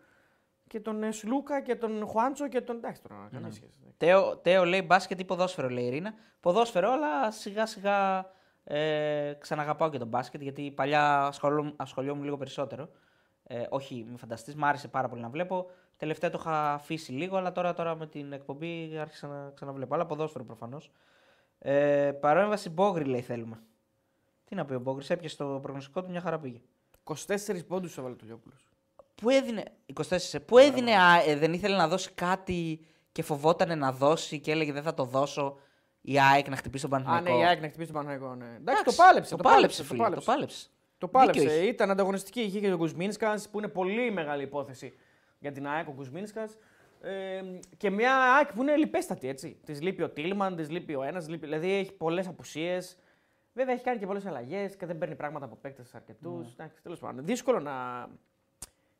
και 0.67 0.81
τον 0.81 1.03
ε, 1.03 1.13
Σλούκα 1.13 1.61
και 1.63 1.75
τον 1.77 2.07
Χουάντσο 2.07 2.49
και 2.49 2.61
τον. 2.61 2.77
Εντάξει 2.77 3.03
τώρα, 3.03 3.29
καμία 3.33 3.47
Ναι. 3.49 3.55
σχέση. 3.55 3.73
Τέο, 3.97 4.37
Τέο 4.37 4.65
λέει 4.65 4.83
μπάσκετ 4.87 5.21
ή 5.21 5.25
ποδόσφαιρο, 5.25 5.69
λέει 5.69 5.85
η 5.85 5.87
Ειρήνα. 5.87 6.15
Ποδόσφαιρο, 6.41 6.93
αλλά 6.93 7.31
σιγά 7.31 7.67
σιγά 7.67 8.31
ε, 8.65 9.33
ξαναγαπάω 9.39 9.91
και 9.91 9.99
τον 9.99 10.09
μπάσκετ 10.09 10.43
γιατί 10.43 10.71
παλιά 10.71 11.27
ασχολούμ- 11.27 11.75
ασχολιόμουν 11.77 12.25
λίγο 12.25 12.37
περισσότερο. 12.37 12.89
Ε, 13.47 13.67
όχι, 13.69 14.05
μην 14.09 14.19
φανταστεί, 14.19 14.57
μ' 14.57 14.65
άρεσε 14.65 14.89
πάρα 14.89 15.09
πολύ 15.09 15.21
να 15.23 15.29
βλέπω. 15.29 15.67
Τελευταία 15.97 16.31
το 16.31 16.39
είχα 16.41 16.73
αφήσει 16.73 17.13
λίγο, 17.13 17.37
αλλά 17.37 17.53
τώρα, 17.53 17.75
τώρα 17.75 17.95
με 17.97 18.07
την 18.07 18.33
εκπομπή 18.33 18.99
άρχισα 19.01 19.27
να 19.27 19.51
ξαναβλέπω. 19.55 19.95
Αλλά 19.95 20.07
ποδόσφαιρο 20.07 20.45
προφανώς. 20.45 20.91
Ε, 21.59 22.13
παρέμβαση 22.21 22.71
Μπόγρι 22.71 23.05
λέει 23.05 23.21
θέλουμε. 23.21 23.63
Τι 24.45 24.55
να 24.55 24.65
πει 24.65 24.75
ο 24.75 24.79
Μπόγρι, 24.79 25.07
έπιασε 25.09 25.37
το 25.37 25.59
προγνωστικό 25.63 26.03
του, 26.03 26.11
μια 26.11 26.21
χαρά 26.21 26.39
πήγε. 26.39 26.61
24 27.05 27.15
πόντους 27.69 27.99
έβαλε 27.99 28.15
το 28.15 28.25
Λιόπουλο. 28.27 28.55
Πού 29.15 29.31
έδινε. 29.31 29.63
24, 30.09 30.19
πού 30.47 30.59
έδινε. 30.59 30.97
α, 30.97 31.23
ε, 31.27 31.37
δεν 31.37 31.53
ήθελε 31.53 31.77
να 31.77 31.89
δώσει 31.89 32.11
κάτι 32.11 32.87
και 33.13 33.23
φοβόταν 33.23 33.79
να 33.79 33.93
δώσει 33.93 34.41
και 34.41 34.51
έλεγε 34.51 34.73
δεν 34.73 34.83
θα 34.83 34.95
το 34.95 35.05
δώσω. 35.05 35.57
Η 36.01 36.21
ΑΕΚ 36.21 36.49
να 36.49 36.57
χτυπήσει 36.57 36.89
τον 36.89 36.99
Α, 37.01 37.03
Παναθηναϊκό. 37.03 37.39
ναι, 37.39 37.45
η 37.45 37.49
ΑΕΚ 37.49 37.61
να 37.61 37.67
χτυπήσει 37.69 37.93
τον 37.93 38.03
Παναθηναϊκό. 38.03 38.35
Ναι. 38.35 38.45
Εντάξει, 38.45 38.61
Εντάξει, 38.61 38.97
το 38.97 39.03
πάλεψε. 39.03 39.37
Το 39.37 39.43
πάλεψε, 39.43 39.85
φίλε. 39.85 40.09
Το 40.11 40.21
πάλεψε. 40.21 40.69
Το 41.11 41.19
Δίκιο 41.19 41.33
πάλεψε. 41.43 41.59
είχε. 41.61 41.69
Ήταν 41.69 41.91
ανταγωνιστική. 41.91 42.41
Είχε 42.41 42.61
και 42.61 42.69
τον 42.69 42.79
Κουσμίνσκας 42.79 43.49
που 43.49 43.59
είναι 43.59 43.69
πολύ 43.69 44.11
μεγάλη 44.11 44.43
υπόθεση 44.43 44.95
για 45.39 45.53
την 45.53 45.67
ΑΕΚ 45.67 45.89
ο 45.89 45.93
Κουσμίνσκας. 45.93 46.57
Ε, 47.01 47.43
και 47.77 47.91
μια 47.91 48.17
ΑΕΚ 48.37 48.53
που 48.53 48.63
είναι 48.63 48.77
λιπέστατη 48.77 49.29
έτσι. 49.29 49.57
Της 49.65 49.83
λείπει 49.83 50.03
ο 50.03 50.09
Τίλμαν, 50.11 50.57
της 50.57 50.71
λείπει 50.71 50.95
ο 50.95 51.03
ένας, 51.03 51.27
δηλαδή 51.27 51.73
έχει 51.73 51.93
πολλές 51.93 52.27
απουσίες. 52.29 52.97
Βέβαια 53.53 53.75
έχει 53.75 53.85
κάνει 53.85 53.99
και 53.99 54.07
πολλές 54.07 54.27
αλλαγές 54.27 54.77
και 54.77 54.87
δεν 54.87 54.99
παίρνει 54.99 55.15
πράγματα 55.15 55.45
από 55.45 55.57
παίκτες 55.61 55.95
αρκετούς. 55.95 56.47
Ναι. 56.47 56.53
Εντάξει, 56.53 56.83
τέλος 56.83 56.99
πάντων. 56.99 57.25
Δύσκολο 57.25 57.61
να. 57.61 58.07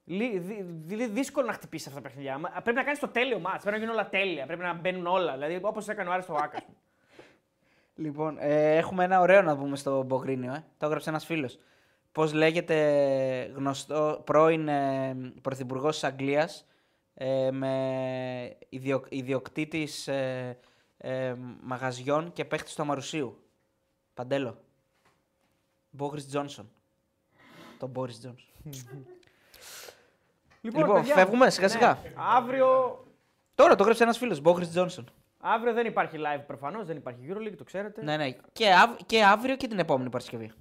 Λι- 0.05 0.39
δι- 0.41 0.65
δι- 0.85 1.11
δύσκολο 1.13 1.47
να 1.47 1.53
χτυπήσει 1.53 1.89
αυτά 1.89 2.01
τα 2.01 2.09
παιχνίδια. 2.09 2.39
Μα- 2.39 2.49
Πρέπει 2.51 2.77
να 2.77 2.83
κάνεις 2.83 2.99
το 2.99 3.09
τέλειο 3.09 3.39
μάτς. 3.39 3.63
Πρέπει 3.63 3.71
να 3.79 3.85
γίνουν 3.85 3.95
όλα 3.99 4.09
τέλεια. 4.09 4.47
Πρέπει 4.47 4.63
να 4.63 4.75
μπαίνουν 4.75 5.07
όλα. 5.07 5.33
Δηλαδή 5.33 5.59
όπως 5.63 5.89
έκανε 5.89 6.09
ο 6.09 6.13
Άρης 6.13 6.25
στο 6.25 6.35
Άκας. 6.35 6.61
Λοιπόν, 7.95 8.37
ε, 8.41 8.77
έχουμε 8.77 9.05
ένα 9.05 9.21
ωραίο 9.21 9.43
να 9.43 9.57
πούμε 9.57 9.77
στο 9.77 10.03
Μπογρίνιο. 10.03 10.53
Ε. 10.53 10.65
Το 10.79 10.87
έγραψε 10.87 11.11
ένας 11.11 11.25
φίλος. 11.25 11.59
Πώς 12.15 12.33
λέγεται 12.33 13.53
γνωστό 13.55 14.23
πρώην 14.25 14.69
ε, 14.69 15.15
πρωθυπουργός 15.43 15.93
της 15.95 16.05
Αγγλίας 16.05 16.67
ε, 17.15 17.51
με 17.51 18.57
ιδιο, 18.69 19.05
ιδιοκτήτης 19.09 20.09
ε, 20.09 20.59
ε, 20.97 21.35
μαγαζιών 21.63 22.33
και 22.33 22.45
παίχτη 22.45 22.75
του 22.75 22.83
Αμαρουσίου. 22.83 23.43
Παντέλο. 24.15 24.59
Μπόγρι 25.91 26.23
Τζόνσον. 26.23 26.71
Τον 27.79 27.89
Μπόρι 27.89 28.13
Τζόνσον. 28.13 28.49
Λοιπόν, 30.61 30.93
παιδιά, 30.93 31.15
φεύγουμε 31.15 31.51
σιγά 31.51 31.67
ναι, 31.67 31.73
σιγά. 31.73 31.99
Αύριο 32.15 32.99
Τώρα 33.55 33.75
το 33.75 33.83
έγραψε 33.83 34.03
ένας 34.03 34.19
φίλος, 34.19 34.41
Μπόγρι 34.41 34.67
Τζόνσον. 34.67 35.11
Αύριο 35.41 35.73
δεν 35.73 35.87
υπάρχει 35.87 36.17
live 36.21 36.43
προφανώς, 36.47 36.87
δεν 36.87 36.97
υπάρχει 36.97 37.21
Euroleague, 37.29 37.57
το 37.57 37.65
ξέρετε. 37.65 38.03
Ναι, 38.05 38.17
ναι. 38.17 38.31
Και, 38.53 38.71
αυ- 38.73 39.01
και 39.07 39.25
αύριο 39.25 39.57
και 39.57 39.67
την 39.67 39.79
επόμενη 39.79 40.11
Παρασκευή. 40.11 40.53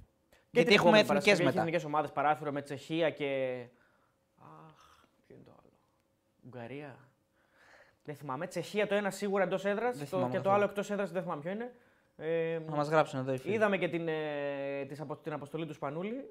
Και 0.54 0.60
Γιατί 0.60 0.68
την 0.76 0.78
έχουμε 0.78 0.98
επόμενη 0.98 1.00
εθνικές 1.00 1.24
Παρασκευή 1.24 1.44
μετά. 1.44 1.50
Έχει 1.58 1.58
εθνικές 1.68 1.84
ομάδες 1.84 2.10
παράθυρο 2.12 2.52
με 2.52 2.62
Τσεχία 2.62 3.10
και. 3.10 3.58
Αχ, 4.38 5.04
ποιο 5.26 5.34
είναι 5.36 5.44
το 5.44 5.50
άλλο. 5.60 5.72
Ουγγαρία. 6.44 6.98
Δεν 8.04 8.14
θυμάμαι. 8.14 8.46
Τσεχία 8.46 8.86
το 8.86 8.94
ένα 8.94 9.10
σίγουρα 9.10 9.42
εντός 9.42 9.64
έδρας 9.64 9.96
Δεν 9.96 10.04
και 10.04 10.10
θυμάμαι 10.10 10.26
το 10.28 10.34
καθόλου. 10.36 10.54
άλλο 10.54 10.64
εκτός 10.64 10.90
έδρας 10.90 11.10
δεν 11.10 11.22
θυμάμαι 11.22 11.40
ποιο 11.40 11.50
είναι. 11.50 11.74
Ε, 12.16 12.58
Να 12.66 12.76
μας 12.76 12.88
γράψουν 12.88 13.18
εδώ 13.18 13.32
οι 13.32 13.38
φίλοι. 13.38 13.54
είδαμε 13.54 13.78
και 13.78 13.88
την, 13.88 14.08
ε, 14.08 14.84
της 14.88 15.00
απο- 15.00 15.16
την 15.16 15.32
αποστολή 15.32 15.66
του 15.66 15.72
Σπανούλη. 15.74 16.24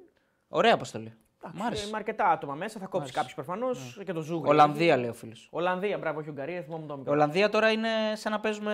Ωραία 0.48 0.74
αποστολή. 0.74 1.14
Μ' 1.54 1.62
Ε, 1.62 1.66
άρεσε. 1.66 1.90
με 1.90 1.98
αρκετά 1.98 2.26
άτομα 2.30 2.54
μέσα. 2.54 2.80
Θα 2.80 2.86
κόψει 2.86 2.98
Μ' 2.98 3.02
άρεσε. 3.02 3.20
κάποιου 3.20 3.34
προφανώς 3.36 4.02
και 4.06 4.14
το 4.14 4.22
Ζούγρι. 4.22 4.50
Ολλανδία 4.50 4.98
λέει 4.98 5.10
ο 5.10 5.14
φίλος. 5.14 5.48
Ολλανδία, 5.52 5.98
μπράβο, 5.98 6.20
όχι 6.20 6.30
Ουγγαρία, 6.30 6.62
θυμάμαι 6.62 6.86
το 6.88 6.94
Η 6.94 6.98
μικρό. 6.98 7.12
Ολλανδία 7.14 7.50
τώρα 7.50 7.72
είναι 7.72 7.90
σαν 8.14 8.32
να 8.32 8.40
παίζουμε, 8.40 8.74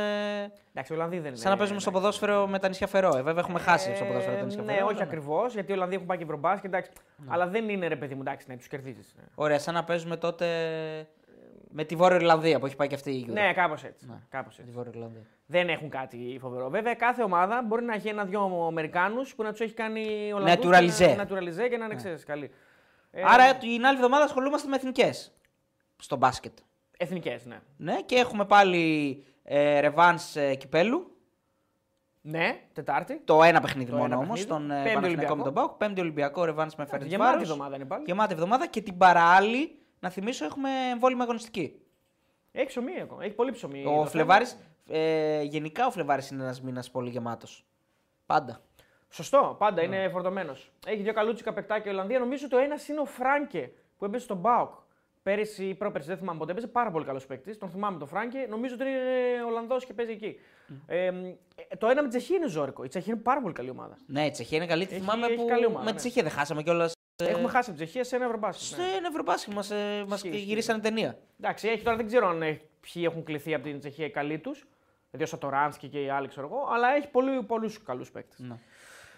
Εντάξει, 0.71 0.93
Ολλανδία 0.93 1.19
δεν 1.19 1.27
είναι. 1.27 1.39
σαν 1.39 1.51
να 1.51 1.57
παίζουμε 1.57 1.79
στο 1.79 1.91
ποδόσφαιρο 1.91 2.47
με 2.47 2.59
τα 2.59 2.67
νησιά 2.67 2.87
Φερό. 2.87 3.17
Ε, 3.17 3.21
βέβαια 3.21 3.39
έχουμε 3.43 3.59
χάσει 3.59 3.95
στο 3.95 4.05
ποδόσφαιρο 4.05 4.37
τα 4.37 4.43
νησιά 4.43 4.61
Ναι, 4.63 4.71
Φερό. 4.73 4.85
όχι 4.85 4.93
αλλά 4.95 5.03
ναι. 5.03 5.07
ακριβώς, 5.09 5.53
γιατί 5.53 5.71
οι 5.71 5.75
Ολλανδοί 5.75 5.95
έχουν 5.95 6.07
πάει 6.07 6.17
και 6.17 6.23
ευρωμπάσκετ, 6.23 6.73
εντάξει. 6.73 6.91
Αλλά 7.27 7.47
δεν 7.47 7.69
είναι 7.69 7.87
ρε 7.87 7.95
παιδί 7.95 8.15
μου, 8.15 8.21
εντάξει, 8.21 8.45
να 8.49 8.57
τους 8.57 8.67
κερδίζεις. 8.67 9.15
Ωραία, 9.35 9.59
σαν 9.59 9.73
να 9.73 9.83
παίζουμε 9.83 10.17
τότε 10.17 10.45
με 11.71 11.83
τη 11.83 11.95
Βόρεια 11.95 12.17
Ιρλανδία 12.17 12.59
που 12.59 12.65
έχει 12.65 12.75
πάει 12.75 12.87
και 12.87 12.95
αυτή 12.95 13.11
η 13.11 13.25
Euro. 13.27 13.33
Ναι, 13.33 13.53
κάπως 13.53 13.83
έτσι. 13.83 14.05
Ναι. 14.07 14.15
Κάπως 14.29 14.57
Με 14.57 14.63
έτσι. 14.63 14.71
τη 14.71 14.77
Βόρεια 14.77 14.91
Ιρλανδία. 14.95 15.21
Δεν 15.51 15.69
έχουν 15.69 15.89
κάτι 15.89 16.37
φοβερό. 16.41 16.69
Βέβαια, 16.69 16.93
κάθε 16.93 17.23
ομάδα 17.23 17.61
μπορεί 17.65 17.83
να 17.83 17.93
έχει 17.93 18.07
ένα-δυο 18.07 18.65
Αμερικάνους 18.67 19.35
που 19.35 19.43
να 19.43 19.51
τους 19.51 19.59
έχει 19.59 19.73
κάνει 19.73 20.31
Ολλανδούς 20.33 20.65
Naturalize. 20.65 20.93
και 20.97 21.15
να, 21.15 21.23
naturalize 21.23 21.69
και 21.69 21.77
να 21.77 21.85
είναι 21.85 21.95
ξέρεις, 21.95 22.23
καλοί. 22.23 22.51
Ε, 23.11 23.21
Άρα 23.25 23.55
την 23.55 23.85
άλλη 23.85 23.95
εβδομάδα 23.95 24.23
ασχολούμαστε 24.23 24.67
με 24.67 24.75
εθνικές 24.75 25.33
στο 25.97 26.15
μπάσκετ. 26.15 26.57
Εθνικές, 26.97 27.45
ναι. 27.45 27.59
Ναι, 27.77 28.01
και 28.01 28.15
έχουμε 28.15 28.45
πάλι 28.45 29.23
ε, 29.43 29.79
ρεβάνς 29.79 30.35
ε, 30.35 30.55
κυπέλου. 30.55 31.17
Ναι, 32.21 32.59
Τετάρτη. 32.73 33.21
Το 33.25 33.43
ένα 33.43 33.61
παιχνίδι 33.61 33.89
Το 33.91 33.97
μόνο 33.97 34.13
ένα 34.13 34.17
όμως. 34.23 34.27
παιχνίδι. 34.45 34.47
Τον 34.47 34.71
ε, 34.71 34.73
Πέμπτη 34.73 34.93
Παναθηναϊκό 34.93 35.01
με 35.01 35.07
Ολυμπιακό. 35.07 35.43
τον 35.43 35.53
Πάουκ. 35.53 35.71
Πέμπτη 35.77 36.01
Ολυμπιακό 36.01 36.43
ρεβάνς 36.45 36.75
με 36.75 36.85
Φέρετ 36.85 37.07
Γεμάτη 37.07 37.41
εβδομάδα 37.41 37.75
είναι 37.75 37.85
πάλι. 37.85 38.03
Γεμάτη 38.05 38.33
εβδομάδα 38.33 38.67
και 38.67 38.81
την 38.81 38.97
παράλληλη, 38.97 39.79
να 39.99 40.09
θυμίσω, 40.09 40.45
έχουμε 40.45 40.69
εμβόλυμη 40.91 41.21
αγωνιστική. 41.21 41.81
Έχει 42.51 42.65
ψωμί 42.67 43.01
ακόμα. 43.01 43.23
Έχει 43.23 43.33
πολύ 43.33 43.51
ψωμί. 43.51 43.85
Ο 43.85 44.03
το 44.03 44.05
Φλεβάρης, 44.09 44.57
ε, 44.89 45.41
γενικά 45.41 45.85
ο 45.85 45.91
Φλεβάρης 45.91 46.29
είναι 46.29 46.43
ένας 46.43 46.61
μήνας 46.61 46.91
πολύ 46.91 47.09
γεμάτος. 47.09 47.65
Πάντα. 48.25 48.51
θέμα. 48.53 48.63
Σωστό, 49.11 49.55
πάντα 49.59 49.87
Ναι. 49.87 49.95
είναι 49.95 50.09
φορτωμένος. 50.09 50.71
Έχει 50.87 51.01
δύο 51.01 51.13
καλούτσικα 51.13 51.53
παικτάκια 51.53 51.91
η 51.91 51.93
Ολλανδία. 51.93 52.19
Νομίζω 52.19 52.47
το 52.47 52.57
ένα 52.57 52.75
είναι 52.89 52.99
ο 52.99 53.05
Φράνκε 53.05 53.71
που 53.97 54.05
έπαιζε 54.05 54.23
στον 54.23 54.37
Μπάουκ. 54.37 54.71
Πέρυσι 55.23 55.65
ή 55.65 55.75
πρόπερσι, 55.75 56.07
δεν 56.07 56.17
θυμάμαι 56.17 56.39
πότε. 56.39 56.51
Έπαιζε 56.51 56.67
πάρα 56.67 56.91
πολύ 56.91 57.05
καλός 57.05 57.25
παίκτης. 57.25 57.57
Τον 57.57 57.69
θυμάμαι 57.69 57.97
τον 57.97 58.07
Φράνκε. 58.07 58.45
Νομίζω 58.49 58.73
ότι 58.73 58.83
είναι 58.83 59.43
Ολλανδός 59.47 59.85
και 59.85 59.93
παίζει 59.93 60.11
εκεί. 60.11 60.39
Ε, 60.87 61.05
ε, 61.05 61.11
το 61.77 61.87
ένα 61.87 62.01
με 62.01 62.09
τη 62.09 62.17
Τσεχία 62.17 62.35
είναι 62.37 62.47
ζώρικο. 62.47 62.83
Η 62.83 62.87
Τσεχία 62.87 63.13
είναι 63.13 63.21
πάρα 63.21 63.41
πολύ 63.41 63.53
καλή 63.53 63.69
ομάδα. 63.69 63.97
Ναι, 64.05 64.25
η 64.25 64.29
Τσεχία 64.31 64.57
είναι 64.57 64.67
καλή. 64.67 64.83
Έχει- 64.83 64.93
Θυμάμαι 64.99 65.25
έχει 65.25 65.35
που 65.35 65.45
καλή 65.45 65.65
ομάδα, 65.65 65.79
με 65.83 65.85
ναι. 65.85 65.91
τη 65.91 65.97
Τσεχία 65.97 66.23
δεν 66.23 66.31
χάσαμε 66.31 66.63
κιόλας. 66.63 66.93
Έχουμε 67.23 67.47
χάσει 67.49 67.69
από 67.69 67.79
τη 67.79 67.85
Τσεχία 67.85 68.03
σε 68.03 68.15
ένα 68.15 68.25
ευρωμπάσκετ. 68.25 68.77
Ναι. 68.77 68.83
Σε 68.83 69.07
Ευρωμπάσκετ 69.07 69.53
μας 69.53 69.71
ε, 69.71 70.03
μας 70.07 70.17
Ισχύει, 70.17 70.27
ισχύει. 70.29 70.43
γυρίσανε 70.45 70.79
ταινία. 70.79 71.17
Εντάξει, 71.39 71.67
έχει, 71.67 71.83
τώρα 71.83 71.97
δεν 71.97 72.05
ξέρω 72.07 72.27
αν 72.27 72.41
έχει, 72.41 72.61
ποιοι 72.81 73.03
έχουν 73.05 73.23
κληθεί 73.23 73.53
από 73.53 73.63
την 73.63 73.79
Τσεχία 73.79 74.05
οι 74.05 74.09
καλοί 74.09 74.39
τους. 74.39 74.67
Δηλαδή 75.11 75.23
ο 75.23 75.37
Σατοράνσκι 75.37 75.87
και 75.87 76.01
οι 76.01 76.09
άλλοι, 76.09 76.27
ξέρω 76.27 76.47
εγώ. 76.47 76.67
Αλλά 76.73 76.95
έχει 76.95 77.07
πολλού, 77.07 77.45
πολλούς 77.45 77.83
καλούς 77.83 78.11
παίκτες. 78.11 78.37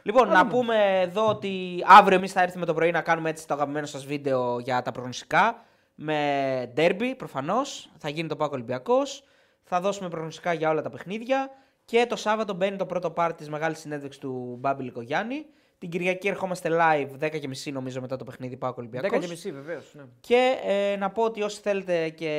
Λοιπόν, 0.03 0.27
να 0.27 0.47
πούμε 0.47 0.99
εδώ 1.01 1.27
ότι 1.27 1.83
αύριο 1.85 2.17
εμείς 2.17 2.31
θα 2.31 2.41
έρθουμε 2.41 2.65
το 2.65 2.73
πρωί 2.73 2.91
να 2.91 3.01
κάνουμε 3.01 3.29
έτσι 3.29 3.47
το 3.47 3.53
αγαπημένο 3.53 3.85
σας 3.85 4.05
βίντεο 4.05 4.59
για 4.59 4.81
τα 4.81 4.91
προγνωστικά. 4.91 5.63
Με 5.95 6.73
derby 6.77 7.13
προφανώς. 7.17 7.91
Θα 7.97 8.09
γίνει 8.09 8.27
το 8.27 8.35
Πάκο 8.35 8.53
Ολυμπιακός. 8.53 9.23
Θα 9.63 9.81
δώσουμε 9.81 10.09
προγνωστικά 10.09 10.53
για 10.53 10.69
όλα 10.69 10.81
τα 10.81 10.89
παιχνίδια. 10.89 11.49
Και 11.85 12.05
το 12.09 12.15
Σάββατο 12.15 12.53
μπαίνει 12.53 12.77
το 12.77 12.85
πρώτο 12.85 13.11
πάρτι 13.11 13.37
της 13.37 13.49
μεγάλης 13.49 13.79
συνέντευξης 13.79 14.21
του 14.21 14.57
Μπάμπη 14.59 14.83
Λικογιάννη. 14.83 15.45
Την 15.81 15.89
Κυριακή 15.89 16.27
ερχόμαστε 16.27 16.69
live 16.71 17.09
10.30 17.19 17.71
νομίζω 17.71 18.01
μετά 18.01 18.15
το 18.15 18.23
παιχνίδι 18.23 18.57
Πάκο 18.57 18.75
Ολυμπιακός. 18.77 19.17
10 19.17 19.21
και 19.21 19.27
μισή 19.27 19.51
βεβαίως. 19.51 19.93
Ναι. 19.93 20.03
Και 20.19 20.57
ε, 20.65 20.95
να 20.95 21.09
πω 21.09 21.23
ότι 21.23 21.41
όσοι 21.41 21.61
θέλετε 21.61 22.09
και 22.09 22.29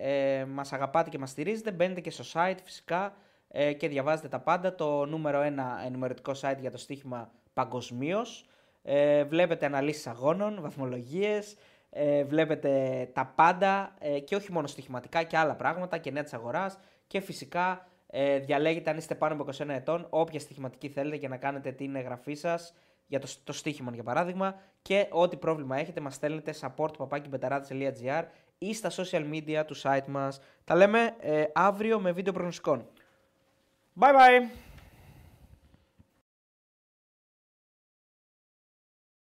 ε, 0.00 0.44
μας 0.44 0.72
αγαπάτε 0.72 1.10
και 1.10 1.18
μας 1.18 1.30
στηρίζετε, 1.30 1.72
μπαίνετε 1.72 2.00
και 2.00 2.10
στο 2.10 2.24
site 2.32 2.56
φυσικά 2.64 3.16
ε, 3.48 3.72
και 3.72 3.88
διαβάζετε 3.88 4.28
τα 4.28 4.40
πάντα. 4.40 4.74
Το 4.74 5.04
νούμερο 5.04 5.40
ένα 5.40 5.82
ενημερωτικό 5.86 6.32
site 6.40 6.56
για 6.60 6.70
το 6.70 6.78
στοίχημα 6.78 7.30
παγκοσμίως. 7.52 8.44
Ε, 8.82 9.24
βλέπετε 9.24 9.66
αναλύσεις 9.66 10.06
αγώνων, 10.06 10.58
βαθμολογίες, 10.60 11.56
ε, 11.90 12.24
βλέπετε 12.24 12.70
τα 13.12 13.32
πάντα 13.34 13.94
ε, 13.98 14.18
και 14.20 14.36
όχι 14.36 14.52
μόνο 14.52 14.66
στοιχηματικά 14.66 15.22
και 15.22 15.36
άλλα 15.36 15.54
πράγματα 15.54 15.98
και 15.98 16.10
νέα 16.10 16.22
της 16.22 16.34
αγοράς 16.34 16.78
και 17.06 17.20
φυσικά 17.20 17.86
ε, 18.06 18.38
διαλέγετε 18.38 18.90
αν 18.90 18.96
είστε 18.96 19.14
πάνω 19.14 19.34
από 19.34 19.46
21 19.58 19.68
ετών 19.68 20.06
όποια 20.10 20.40
στοιχηματική 20.40 20.88
θέλετε 20.88 21.16
για 21.16 21.28
να 21.28 21.36
κάνετε 21.36 21.72
την 21.72 21.96
εγγραφή 21.96 22.34
σας 22.34 22.74
για 23.06 23.20
το, 23.20 23.28
το 23.44 23.52
στοίχημα 23.52 23.90
για 23.94 24.02
παράδειγμα 24.02 24.54
και 24.82 25.06
ό,τι 25.10 25.36
πρόβλημα 25.36 25.76
έχετε 25.76 26.00
μας 26.00 26.14
στέλνετε 26.14 26.54
support.papakibetarades.gr 26.60 28.24
ή 28.58 28.74
στα 28.74 28.90
social 28.90 29.32
media 29.32 29.62
του 29.66 29.76
site 29.82 30.06
μας. 30.06 30.40
Τα 30.64 30.74
λέμε 30.74 31.16
ε, 31.20 31.44
αύριο 31.54 32.00
με 32.00 32.12
βίντεο 32.12 32.32
προγνωστικών. 32.32 32.88
Bye 34.00 34.14
bye. 34.14 34.65